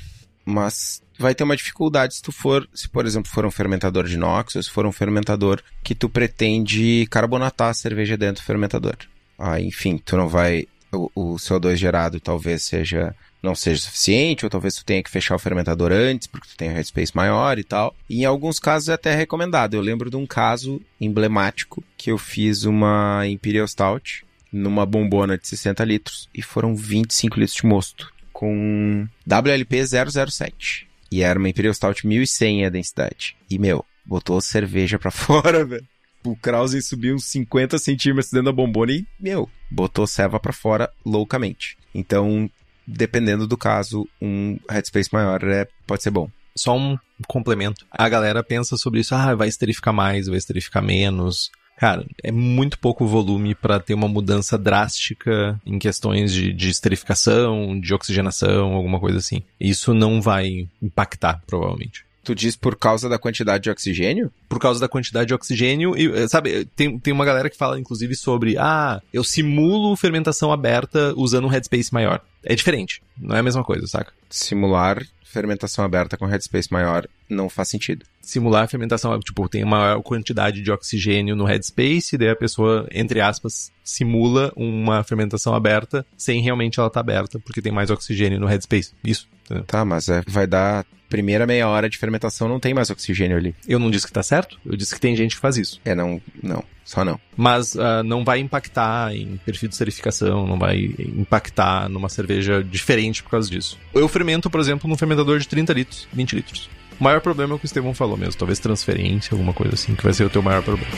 Mas 0.45 1.03
vai 1.19 1.35
ter 1.35 1.45
uma 1.45 1.57
dificuldade 1.57 2.15
se 2.15 2.23
tu 2.23 2.33
for, 2.33 2.69
se 2.73 2.89
por 2.89 3.07
exemplo 3.07 3.31
for 3.31 3.45
um 3.45 3.51
fermentador 3.51 4.05
de 4.05 4.15
inox, 4.15 4.57
ou 4.57 4.63
se 4.63 4.71
for 4.71 4.87
um 4.87 4.93
fermentador 4.93 5.63
que 5.83 5.95
tu 5.95 6.09
pretende 6.09 7.07
carbonatar 7.11 7.71
a 7.71 7.75
cerveja 7.75 8.17
dentro 8.17 8.43
do 8.43 8.47
fermentador. 8.47 8.97
Ah, 9.39 9.61
enfim, 9.61 9.99
tu 9.99 10.17
não 10.17 10.29
vai 10.29 10.67
o, 10.95 11.11
o 11.15 11.35
CO2 11.35 11.77
gerado 11.77 12.21
talvez 12.21 12.63
seja 12.63 13.15
não 13.43 13.55
seja 13.55 13.83
suficiente, 13.83 14.47
ou 14.47 14.51
talvez 14.51 14.75
tu 14.75 14.85
tenha 14.85 15.03
que 15.03 15.11
fechar 15.11 15.37
o 15.37 15.39
fermentador 15.39 15.93
antes, 15.93 16.27
porque 16.27 16.49
tu 16.49 16.57
tem 16.57 16.71
um 16.71 16.73
headspace 16.73 17.15
maior 17.15 17.59
e 17.59 17.65
tal. 17.65 17.95
E 18.09 18.23
em 18.23 18.25
alguns 18.25 18.59
casos 18.59 18.89
é 18.89 18.95
até 18.95 19.15
recomendado. 19.15 19.75
Eu 19.75 19.83
lembro 19.83 20.09
de 20.09 20.17
um 20.17 20.27
caso 20.27 20.81
emblemático 20.99 21.85
que 21.97 22.11
eu 22.11 22.17
fiz 22.17 22.65
uma 22.65 23.27
Imperial 23.27 23.69
Stout 23.69 24.25
numa 24.51 24.87
bombona 24.87 25.37
de 25.37 25.47
60 25.47 25.85
litros 25.85 26.29
e 26.35 26.41
foram 26.41 26.75
25 26.75 27.39
litros 27.39 27.57
de 27.57 27.67
mosto 27.67 28.13
com 28.33 29.07
WLP 29.27 29.85
007. 29.87 30.89
E 31.13 31.23
era 31.23 31.39
uma 31.39 31.49
Imperial 31.49 31.75
Stout 31.75 32.07
1100 32.07 32.65
a 32.65 32.71
densidade. 32.71 33.37
E, 33.51 33.59
meu, 33.59 33.85
botou 34.05 34.41
cerveja 34.41 34.99
pra 34.99 35.11
fora, 35.13 35.65
velho. 35.65 35.87
O 36.25 36.35
Krausen 36.35 36.81
subiu 36.81 37.15
uns 37.15 37.27
50 37.27 37.79
centímetros 37.79 38.33
dentro 38.33 38.47
da 38.47 38.53
bombona 38.53 38.93
e, 38.93 39.07
meu, 39.21 39.49
botou 39.71 40.07
ceva 40.07 40.41
para 40.41 40.53
fora 40.53 40.91
loucamente. 41.05 41.77
Então, 41.95 42.51
dependendo 42.87 43.47
do 43.47 43.59
caso, 43.59 44.09
um 44.21 44.59
headspace 44.69 45.13
maior 45.13 45.43
é, 45.45 45.69
pode 45.87 46.03
ser 46.03 46.11
bom. 46.11 46.31
Só 46.57 46.77
um 46.77 46.97
complemento. 47.29 47.85
A 47.91 48.09
galera 48.09 48.43
pensa 48.43 48.77
sobre 48.77 49.01
isso, 49.01 49.15
ah, 49.15 49.35
vai 49.35 49.49
esterificar 49.49 49.93
mais, 49.93 50.27
vai 50.27 50.39
esterificar 50.39 50.83
menos. 50.83 51.51
Cara, 51.77 52.07
é 52.23 52.31
muito 52.31 52.79
pouco 52.79 53.07
volume 53.07 53.55
para 53.55 53.81
ter 53.81 53.95
uma 53.95 54.09
mudança 54.09 54.57
drástica 54.57 55.61
em 55.67 55.79
questões 55.79 56.33
de, 56.33 56.53
de 56.53 56.69
esterificação, 56.71 57.79
de 57.79 57.93
oxigenação, 57.93 58.73
alguma 58.73 59.01
coisa 59.01 59.19
assim. 59.19 59.43
Isso 59.61 59.93
não 59.93 60.23
vai 60.23 60.69
impactar, 60.81 61.43
provavelmente. 61.47 62.07
Tu 62.25 62.35
diz 62.35 62.57
por 62.57 62.77
causa 62.77 63.09
da 63.09 63.19
quantidade 63.19 63.65
de 63.65 63.71
oxigênio? 63.71 64.33
Por 64.49 64.59
causa 64.59 64.81
da 64.81 64.89
quantidade 64.89 65.29
de 65.29 65.35
oxigênio. 65.35 65.97
E, 65.97 66.07
eh, 66.07 66.27
sabe, 66.27 66.65
tem, 66.75 66.99
tem 66.99 67.13
uma 67.13 67.25
galera 67.25 67.51
que 67.51 67.57
fala, 67.57 67.79
inclusive, 67.79 68.17
sobre, 68.17 68.57
ah, 68.59 69.01
eu 69.13 69.23
simulo 69.23 69.95
fermentação 69.95 70.51
aberta 70.51 71.13
usando 71.17 71.45
um 71.45 71.49
headspace 71.49 71.93
maior. 71.93 72.23
É 72.43 72.55
diferente. 72.55 73.03
Não 73.19 73.37
é 73.37 73.41
a 73.41 73.43
mesma 73.43 73.63
coisa, 73.63 73.87
saca? 73.87 74.13
Simular 74.31 75.05
fermentação 75.35 75.85
aberta 75.85 76.17
com 76.17 76.27
headspace 76.27 76.73
maior 76.73 77.09
não 77.29 77.49
faz 77.49 77.69
sentido. 77.69 78.07
Simular 78.23 78.69
fermentação, 78.69 79.19
tipo, 79.19 79.49
tem 79.49 79.65
uma 79.65 79.79
maior 79.79 80.03
quantidade 80.03 80.63
de 80.63 80.71
oxigênio 80.71 81.35
no 81.35 81.45
headspace, 81.45 82.15
e 82.15 82.19
daí 82.19 82.31
a 82.31 82.37
pessoa, 82.37 82.87
entre 82.93 83.21
aspas, 83.21 83.73
simula 83.83 84.53
uma 84.57 85.03
fermentação 85.03 85.55
aberta 85.55 86.07
sem 86.17 86.41
realmente 86.41 86.79
ela 86.79 86.87
estar 86.87 87.03
tá 87.03 87.13
aberta, 87.13 87.41
porque 87.41 87.61
tem 87.61 87.73
mais 87.73 87.91
oxigênio 87.91 88.39
no 88.39 88.47
headspace. 88.47 88.93
Isso. 89.05 89.27
Entendeu? 89.45 89.65
Tá, 89.65 89.85
mas 89.85 90.09
é, 90.09 90.23
vai 90.27 90.47
dar 90.47 90.85
primeira 91.09 91.47
meia 91.47 91.69
hora 91.69 91.89
de 91.89 91.97
fermentação 91.97 92.49
não 92.49 92.59
tem 92.59 92.75
mais 92.75 92.91
oxigênio 92.91 93.37
ali. 93.37 93.55
Eu 93.69 93.79
não 93.79 93.89
disse 93.89 94.07
que 94.07 94.13
tá 94.13 94.23
certo, 94.23 94.59
eu 94.67 94.77
disse 94.77 94.93
que 94.93 95.01
tem 95.01 95.15
gente 95.15 95.37
que 95.37 95.41
faz 95.41 95.57
isso. 95.57 95.81
É, 95.85 95.95
não, 95.95 96.21
não, 96.43 96.65
só 96.85 97.05
não. 97.05 97.21
Mas 97.37 97.77
uh, 97.77 98.03
não 98.05 98.25
vai 98.25 98.41
impactar 98.41 99.15
em 99.15 99.37
perfil 99.45 99.69
de 99.69 99.77
serificação, 99.77 100.45
não 100.45 100.59
vai 100.59 100.93
impactar 100.99 101.89
numa 101.89 102.09
cerveja 102.09 102.65
diferente 102.65 103.23
por 103.23 103.31
causa 103.31 103.49
disso. 103.49 103.79
Eu 103.95 104.09
fermento, 104.09 104.51
por 104.51 104.59
exemplo, 104.59 104.91
num 104.91 104.97
fermentador 104.97 105.39
de 105.39 105.47
30 105.47 105.73
litros, 105.73 106.09
20 106.13 106.35
litros. 106.35 106.69
O 106.99 107.05
maior 107.05 107.21
problema 107.21 107.53
é 107.53 107.57
o 107.57 107.59
que 107.59 107.65
o 107.65 107.67
Estevão 107.67 107.95
falou 107.95 108.17
mesmo, 108.17 108.35
talvez 108.35 108.59
transferência, 108.59 109.35
alguma 109.35 109.53
coisa 109.53 109.75
assim, 109.75 109.95
que 109.95 110.03
vai 110.03 110.13
ser 110.13 110.25
o 110.25 110.31
teu 110.31 110.43
maior 110.43 110.63
problema. 110.63 110.91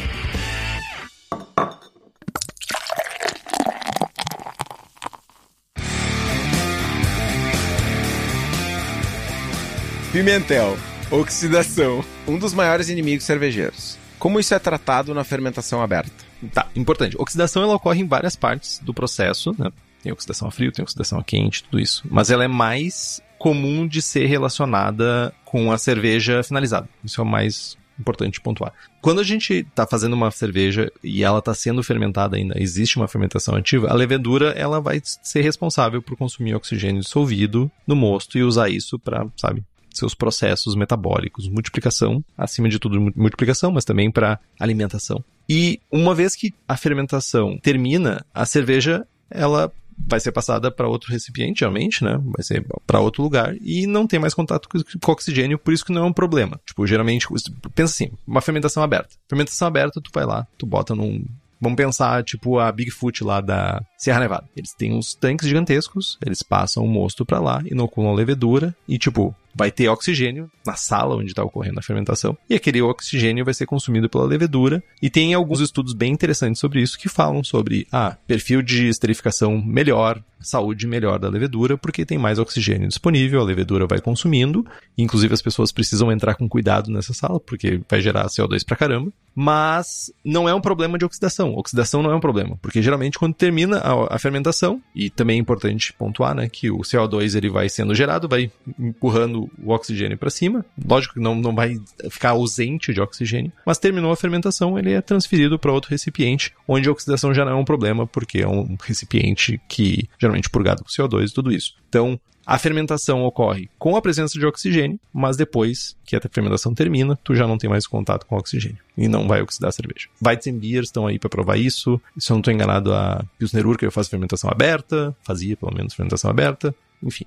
Pimentel, 10.17 10.79
oxidação, 11.11 12.03
um 12.27 12.39
dos 12.39 12.55
maiores 12.55 12.89
inimigos 12.89 13.27
cervejeiros. 13.27 13.99
Como 14.19 14.41
isso 14.41 14.55
é 14.55 14.59
tratado 14.59 15.13
na 15.13 15.25
fermentação 15.25 15.83
aberta? 15.83 16.25
Tá, 16.55 16.67
importante. 16.75 17.15
Oxidação 17.19 17.63
ela 17.63 17.75
ocorre 17.75 18.01
em 18.01 18.09
várias 18.09 18.35
partes 18.35 18.79
do 18.79 18.95
processo, 18.95 19.55
né? 19.59 19.71
Tem 20.03 20.11
oxidação 20.11 20.49
a 20.49 20.51
frio, 20.51 20.73
tem 20.73 20.83
oxidação 20.83 21.19
a 21.19 21.23
quente, 21.23 21.65
tudo 21.65 21.79
isso. 21.79 22.03
Mas 22.11 22.31
ela 22.31 22.45
é 22.45 22.49
mais 22.49 23.21
comum 23.39 23.87
de 23.87 24.01
ser 24.01 24.25
relacionada 24.25 25.35
com 25.45 25.71
a 25.71 25.77
cerveja 25.77 26.43
finalizada. 26.43 26.89
Isso 27.05 27.21
é 27.21 27.25
o 27.25 27.27
mais 27.27 27.77
importante 28.01 28.41
pontuar. 28.41 28.73
Quando 29.03 29.21
a 29.21 29.23
gente 29.23 29.53
está 29.53 29.87
fazendo 29.87 30.15
uma 30.15 30.31
cerveja 30.31 30.91
e 31.05 31.25
ela 31.25 31.41
está 31.41 31.53
sendo 31.53 31.83
fermentada 31.83 32.39
ainda, 32.39 32.55
existe 32.59 32.97
uma 32.97 33.07
fermentação 33.07 33.55
ativa, 33.55 33.91
a 33.91 33.95
levedura 33.95 34.53
ela 34.53 34.81
vai 34.81 34.99
ser 35.05 35.43
responsável 35.43 36.01
por 36.01 36.17
consumir 36.17 36.55
oxigênio 36.55 37.03
dissolvido 37.03 37.71
no 37.87 37.95
mosto 37.95 38.39
e 38.39 38.43
usar 38.43 38.71
isso 38.71 38.99
para, 38.99 39.27
sabe, 39.37 39.63
seus 39.99 40.15
processos 40.15 40.75
metabólicos, 40.75 41.49
multiplicação, 41.49 42.25
acima 42.37 42.69
de 42.69 42.79
tudo 42.79 43.13
multiplicação, 43.15 43.71
mas 43.71 43.85
também 43.85 44.11
para 44.11 44.39
alimentação. 44.59 45.25
E 45.49 45.81
uma 45.91 46.15
vez 46.15 46.35
que 46.35 46.53
a 46.67 46.77
fermentação 46.77 47.59
termina, 47.59 48.25
a 48.35 48.45
cerveja 48.45 49.07
ela 49.31 49.73
vai 49.99 50.21
ser 50.21 50.31
passada 50.31 50.71
para 50.71 50.89
outro 50.89 51.11
recipiente, 51.11 51.63
realmente, 51.63 52.05
né? 52.05 52.21
Vai 52.25 52.43
ser 52.43 52.67
para 52.87 53.01
outro 53.01 53.23
lugar 53.23 53.57
e 53.61 53.87
não 53.87 54.07
tem 54.07 54.19
mais 54.19 54.35
contato 54.35 54.69
com 54.69 55.13
oxigênio, 55.13 55.59
por 55.59 55.73
isso 55.73 55.85
que 55.85 55.93
não 55.93 56.05
é 56.05 56.07
um 56.07 56.13
problema. 56.13 56.61
Tipo, 56.67 56.87
geralmente, 56.87 57.27
pensa 57.75 57.93
assim, 57.93 58.11
uma 58.27 58.41
fermentação 58.41 58.83
aberta. 58.83 59.15
Fermentação 59.29 59.67
aberta, 59.67 60.01
tu 60.01 60.11
vai 60.13 60.27
lá, 60.27 60.47
tu 60.59 60.67
bota 60.67 60.95
num 60.95 61.25
Vamos 61.61 61.77
pensar, 61.77 62.23
tipo, 62.23 62.59
a 62.59 62.71
Bigfoot 62.71 63.25
lá 63.25 63.41
da 63.41 63.83
Serra 63.97 64.21
Nevada. 64.21 64.47
Eles 64.55 64.75
têm 64.75 64.93
uns 64.93 65.15
tanques 65.15 65.49
gigantescos, 65.49 66.19
eles 66.25 66.43
passam 66.43 66.85
o 66.85 66.89
mosto 66.89 67.25
para 67.25 67.41
lá, 67.41 67.63
inoculam 67.65 68.13
levedura 68.13 68.77
e, 68.87 68.99
tipo, 68.99 69.35
vai 69.57 69.71
ter 69.71 69.89
oxigênio 69.89 70.51
na 70.67 70.75
sala 70.75 71.17
onde 71.17 71.31
está 71.31 71.43
ocorrendo 71.43 71.79
a 71.79 71.83
fermentação, 71.83 72.37
e 72.49 72.55
aquele 72.55 72.83
oxigênio 72.83 73.45
vai 73.45 73.55
ser 73.55 73.67
consumido 73.67 74.09
pela 74.09 74.25
levedura. 74.25 74.83
E 75.01 75.09
tem 75.09 75.33
alguns 75.33 75.61
estudos 75.61 75.95
bem 75.95 76.13
interessantes 76.13 76.61
sobre 76.61 76.83
isso 76.83 76.99
que 76.99 77.09
falam 77.09 77.43
sobre 77.43 77.87
ah, 77.91 78.17
perfil 78.27 78.61
de 78.61 78.89
esterificação 78.89 79.61
melhor, 79.65 80.23
saúde 80.41 80.87
melhor 80.87 81.19
da 81.19 81.29
levedura, 81.29 81.79
porque 81.79 82.05
tem 82.05 82.19
mais 82.19 82.39
oxigênio 82.39 82.89
disponível, 82.89 83.41
a 83.41 83.45
levedura 83.45 83.87
vai 83.87 84.01
consumindo. 84.01 84.67
Inclusive, 84.97 85.33
as 85.33 85.43
pessoas 85.43 85.73
precisam 85.73 86.13
entrar 86.13 86.35
com 86.35 86.49
cuidado 86.49 86.91
nessa 86.91 87.15
sala, 87.15 87.41
porque 87.41 87.81
vai 87.89 88.01
gerar 88.01 88.27
CO2 88.27 88.65
pra 88.65 88.77
caramba. 88.77 89.11
Mas 89.35 90.11
não 90.25 90.49
é 90.49 90.55
um 90.55 90.61
problema 90.61 90.97
de 90.97 91.05
oxidação. 91.05 91.55
Oxidação 91.55 92.03
não 92.03 92.11
é 92.11 92.17
um 92.17 92.21
problema, 92.21 92.59
porque 92.63 92.81
geralmente 92.81 93.19
quando 93.19 93.35
termina 93.35 93.79
a, 93.79 94.17
a 94.17 94.19
fermentação, 94.19 94.81
e 94.95 95.11
também 95.11 95.37
é 95.37 95.41
importante 95.41 95.93
pontuar, 95.93 96.35
né, 96.35 96.49
que 96.49 96.71
o 96.71 96.79
CO2 96.79 97.35
ele 97.37 97.51
vai 97.51 97.69
sendo 97.69 97.95
gerado, 97.95 98.29
vai 98.29 98.51
empurrando 98.79 99.46
o 99.63 99.71
oxigênio 99.71 100.19
para 100.19 100.31
cima. 100.31 100.65
Lógico 100.87 101.15
que 101.15 101.21
não, 101.21 101.35
não 101.35 101.55
vai 101.55 101.79
ficar 102.11 102.31
ausente 102.31 102.93
de 102.93 103.01
oxigênio, 103.01 103.53
mas 103.65 103.79
terminou 103.79 104.13
a 104.13 104.17
fermentação, 104.17 104.79
ele 104.79 104.93
é 104.93 105.01
transferido 105.01 105.59
para 105.59 105.73
outro 105.73 105.91
recipiente, 105.91 106.53
onde 106.67 106.89
a 106.89 106.93
oxidação 106.93 107.35
já 107.35 107.45
não 107.45 107.53
é 107.53 107.55
um 107.57 107.65
problema, 107.65 108.07
porque 108.07 108.39
é 108.39 108.49
um 108.49 108.77
recipiente 108.83 109.61
que 109.69 110.09
geralmente 110.19 110.51
purgado 110.51 110.83
com 110.83 110.91
CO2 110.91 111.31
e 111.31 111.35
tudo 111.35 111.53
isso. 111.53 111.75
Então, 111.89 112.19
a 112.47 112.59
fermentação 112.59 113.25
ocorre 113.25 113.69
com 113.77 113.97
a 113.97 114.03
presença 114.03 114.39
de 114.39 114.47
oxigênio, 114.47 115.01
mas 115.13 115.37
depois 115.37 115.97
que 116.05 116.15
a 116.15 116.21
fermentação 116.31 116.73
termina, 116.73 117.19
tu 117.25 117.35
já 117.35 117.45
não 117.45 117.59
tem 117.59 117.69
mais 117.69 117.89
contato 117.89 118.25
com 118.25 118.37
oxigênio 118.37 118.79
e 118.97 119.09
não 119.09 119.27
vai 119.27 119.43
oxidar 119.43 119.71
a 119.71 119.73
cerveja. 119.73 120.07
Weizenbier 120.25 120.85
estão 120.85 121.09
aí 121.09 121.19
para 121.19 121.29
provar 121.29 121.57
isso. 121.57 122.01
Se 122.17 122.31
eu 122.31 122.35
não 122.35 122.41
estou 122.41 122.55
enganado, 122.55 122.95
a 122.95 123.25
Pilsner 123.37 123.67
Urquell 123.67 123.91
faz 123.91 124.09
fermentação 124.09 124.49
aberta, 124.49 125.15
fazia 125.25 125.57
pelo 125.57 125.75
menos 125.75 125.93
fermentação 125.93 126.31
aberta, 126.31 126.73
enfim. 127.03 127.25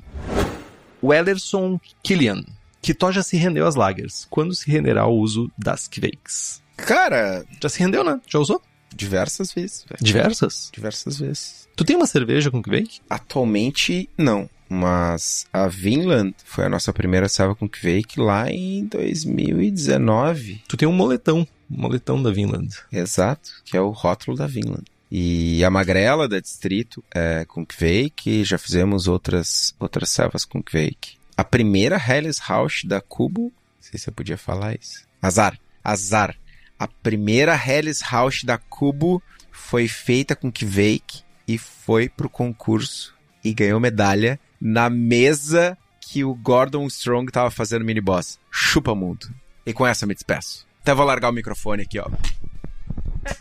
O 1.02 1.14
Ellerson 1.14 1.80
Killian. 2.04 2.44
Kitó 2.82 3.12
já 3.12 3.22
se 3.22 3.38
rendeu 3.38 3.68
às 3.68 3.76
lagers. 3.76 4.26
Quando 4.30 4.56
se 4.56 4.70
renderá 4.70 5.02
ao 5.02 5.16
uso 5.16 5.52
das 5.58 5.88
Kveiks? 5.88 6.62
Cara... 6.78 7.46
Já 7.62 7.70
se 7.70 7.80
rendeu, 7.80 8.04
né? 8.04 8.20
Já 8.28 8.40
usou? 8.40 8.62
Diversas 8.94 9.54
vezes. 9.54 9.86
Diversas? 10.02 10.70
Diversas 10.74 11.20
vezes. 11.20 11.68
Tu 11.76 11.86
tem 11.86 11.96
uma 11.96 12.08
cerveja 12.08 12.52
com 12.52 12.62
Kveik? 12.62 13.00
Atualmente, 13.10 14.10
não. 14.18 14.50
Mas 14.68 15.48
a 15.52 15.68
Vinland 15.68 16.36
foi 16.44 16.66
a 16.66 16.70
nossa 16.70 16.92
primeira 16.92 17.30
selva 17.30 17.56
com 17.56 17.68
Kveik 17.68 18.20
lá 18.20 18.52
em 18.52 18.86
2019. 18.86 20.64
Tu 20.68 20.78
tem 20.78 20.88
um 20.88 20.94
moletão. 20.94 21.48
Um 21.72 21.82
moletão 21.82 22.22
da 22.22 22.32
Vinland. 22.32 22.76
Exato, 22.92 23.50
que 23.64 23.78
é 23.78 23.82
o 23.82 23.92
rótulo 23.92 24.36
da 24.36 24.46
Vinland. 24.46 24.84
E 25.12 25.64
a 25.64 25.70
Magrela 25.70 26.28
da 26.28 26.40
Distrito 26.40 27.04
é 27.14 27.44
com 27.46 27.66
Kveik, 27.66 28.44
já 28.44 28.58
fizemos 28.58 29.08
outras, 29.08 29.76
outras 29.80 30.10
selvas 30.10 30.46
com 30.46 30.62
Kveik. 30.62 31.18
A 31.36 31.44
primeira 31.44 31.98
Helles 31.98 32.40
House 32.48 32.84
da 32.86 33.02
Cubo, 33.02 33.44
não 33.44 33.52
sei 33.80 34.00
se 34.00 34.10
eu 34.10 34.14
podia 34.14 34.38
falar 34.38 34.76
isso. 34.80 35.08
Azar, 35.22 35.58
azar. 35.84 36.36
A 36.78 36.88
primeira 36.88 37.56
Helles 37.56 38.02
House 38.02 38.44
da 38.44 38.58
Cubo 38.58 39.22
foi 39.52 39.88
feita 39.88 40.36
com 40.36 40.52
Kveik 40.52 41.22
e 41.48 41.58
foi 41.58 42.08
pro 42.08 42.30
concurso 42.30 43.16
e 43.44 43.54
ganhou 43.54 43.80
medalha 43.80 44.40
na 44.62 44.90
mesa 44.90 45.78
que 46.00 46.24
o 46.24 46.34
Gordon 46.36 46.86
Strong 46.88 47.32
tava 47.32 47.52
fazendo 47.52 47.86
mini 47.86 48.02
boss. 48.02 48.40
Chupa 48.52 48.94
mundo. 48.94 49.28
E 49.66 49.74
com 49.74 49.86
essa 49.86 50.06
eu 50.06 50.08
me 50.08 50.14
despeço. 50.14 50.68
Até 50.82 50.94
vou 50.94 51.06
largar 51.06 51.30
o 51.30 51.34
microfone 51.34 51.84
aqui, 51.84 52.00
ó. 52.00 52.10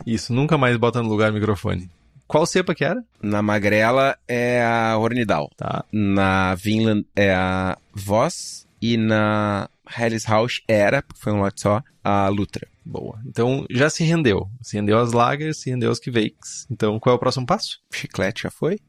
Isso, 0.05 0.33
nunca 0.33 0.57
mais 0.57 0.75
bota 0.77 1.01
no 1.01 1.09
lugar 1.09 1.31
o 1.31 1.33
microfone. 1.33 1.89
Qual 2.27 2.45
cepa 2.45 2.75
que 2.75 2.85
era? 2.85 3.03
Na 3.21 3.41
Magrela 3.41 4.17
é 4.27 4.63
a 4.63 4.97
Hornidal. 4.97 5.49
Tá. 5.57 5.83
Na 5.91 6.53
Vinland 6.55 7.05
é 7.15 7.33
a 7.33 7.77
Voss. 7.93 8.67
E 8.81 8.95
na 8.95 9.69
Hellis 9.97 10.25
House 10.25 10.61
era, 10.67 11.01
porque 11.01 11.21
foi 11.21 11.33
um 11.33 11.41
lote 11.41 11.59
só, 11.59 11.83
a 12.03 12.29
Lutra. 12.29 12.67
Boa. 12.85 13.19
Então 13.25 13.65
já 13.69 13.89
se 13.89 14.03
rendeu. 14.03 14.49
Se 14.61 14.77
rendeu 14.77 14.99
as 14.99 15.11
Lagers, 15.11 15.57
se 15.57 15.69
rendeu 15.69 15.91
as 15.91 15.99
Kveiks. 15.99 16.65
Então 16.71 16.99
qual 16.99 17.13
é 17.13 17.17
o 17.17 17.19
próximo 17.19 17.45
passo? 17.45 17.79
Chiclete 17.91 18.43
já 18.43 18.51
foi? 18.51 18.79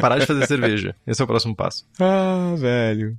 Parar 0.00 0.18
de 0.18 0.26
fazer 0.26 0.46
cerveja. 0.46 0.94
Esse 1.06 1.22
é 1.22 1.24
o 1.24 1.28
próximo 1.28 1.54
passo. 1.54 1.86
Ah, 1.98 2.54
velho. 2.58 3.16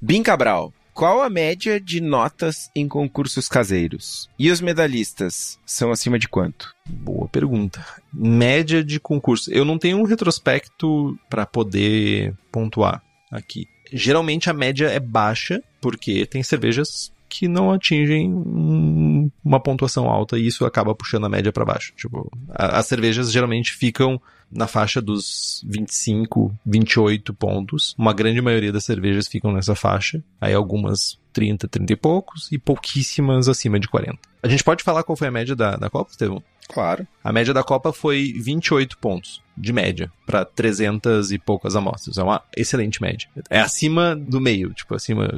Bim 0.00 0.22
Cabral. 0.22 0.72
Qual 0.98 1.22
a 1.22 1.30
média 1.30 1.80
de 1.80 2.00
notas 2.00 2.72
em 2.74 2.88
concursos 2.88 3.48
caseiros? 3.48 4.28
E 4.36 4.50
os 4.50 4.60
medalhistas 4.60 5.56
são 5.64 5.92
acima 5.92 6.18
de 6.18 6.26
quanto? 6.26 6.74
Boa 6.84 7.28
pergunta. 7.28 7.86
Média 8.12 8.82
de 8.82 8.98
concurso. 8.98 9.48
Eu 9.52 9.64
não 9.64 9.78
tenho 9.78 9.96
um 9.96 10.02
retrospecto 10.02 11.16
para 11.30 11.46
poder 11.46 12.34
pontuar 12.50 13.00
aqui. 13.30 13.68
Geralmente 13.92 14.50
a 14.50 14.52
média 14.52 14.86
é 14.86 14.98
baixa, 14.98 15.62
porque 15.80 16.26
tem 16.26 16.42
cervejas 16.42 17.12
que 17.28 17.46
não 17.46 17.70
atingem 17.70 18.34
um, 18.34 19.30
uma 19.44 19.60
pontuação 19.60 20.10
alta 20.10 20.36
e 20.36 20.48
isso 20.48 20.66
acaba 20.66 20.96
puxando 20.96 21.26
a 21.26 21.28
média 21.28 21.52
para 21.52 21.64
baixo. 21.64 21.92
Tipo, 21.94 22.28
a, 22.48 22.76
as 22.76 22.86
cervejas 22.86 23.30
geralmente 23.30 23.72
ficam 23.72 24.20
na 24.50 24.66
faixa 24.66 25.00
dos 25.00 25.64
25, 25.66 26.54
28 26.64 27.34
pontos. 27.34 27.94
Uma 27.98 28.12
grande 28.12 28.40
maioria 28.40 28.72
das 28.72 28.84
cervejas 28.84 29.28
ficam 29.28 29.52
nessa 29.52 29.74
faixa. 29.74 30.22
Aí 30.40 30.54
algumas 30.54 31.18
30, 31.32 31.68
30 31.68 31.92
e 31.92 31.96
poucos 31.96 32.52
e 32.52 32.58
pouquíssimas 32.58 33.48
acima 33.48 33.78
de 33.78 33.88
40. 33.88 34.18
A 34.42 34.48
gente 34.48 34.64
pode 34.64 34.82
falar 34.82 35.02
qual 35.02 35.16
foi 35.16 35.28
a 35.28 35.32
média 35.32 35.54
da, 35.54 35.76
da 35.76 35.90
Copa, 35.90 36.10
Estevão? 36.10 36.42
Claro. 36.68 37.06
A 37.24 37.32
média 37.32 37.54
da 37.54 37.64
Copa 37.64 37.92
foi 37.92 38.34
28 38.36 38.98
pontos 38.98 39.42
de 39.56 39.72
média 39.72 40.12
para 40.26 40.44
300 40.44 41.32
e 41.32 41.38
poucas 41.38 41.74
amostras. 41.74 42.18
É 42.18 42.22
uma 42.22 42.42
excelente 42.56 43.00
média. 43.00 43.26
É 43.48 43.58
acima 43.58 44.14
do 44.14 44.40
meio, 44.40 44.72
tipo, 44.74 44.94
acima, 44.94 45.28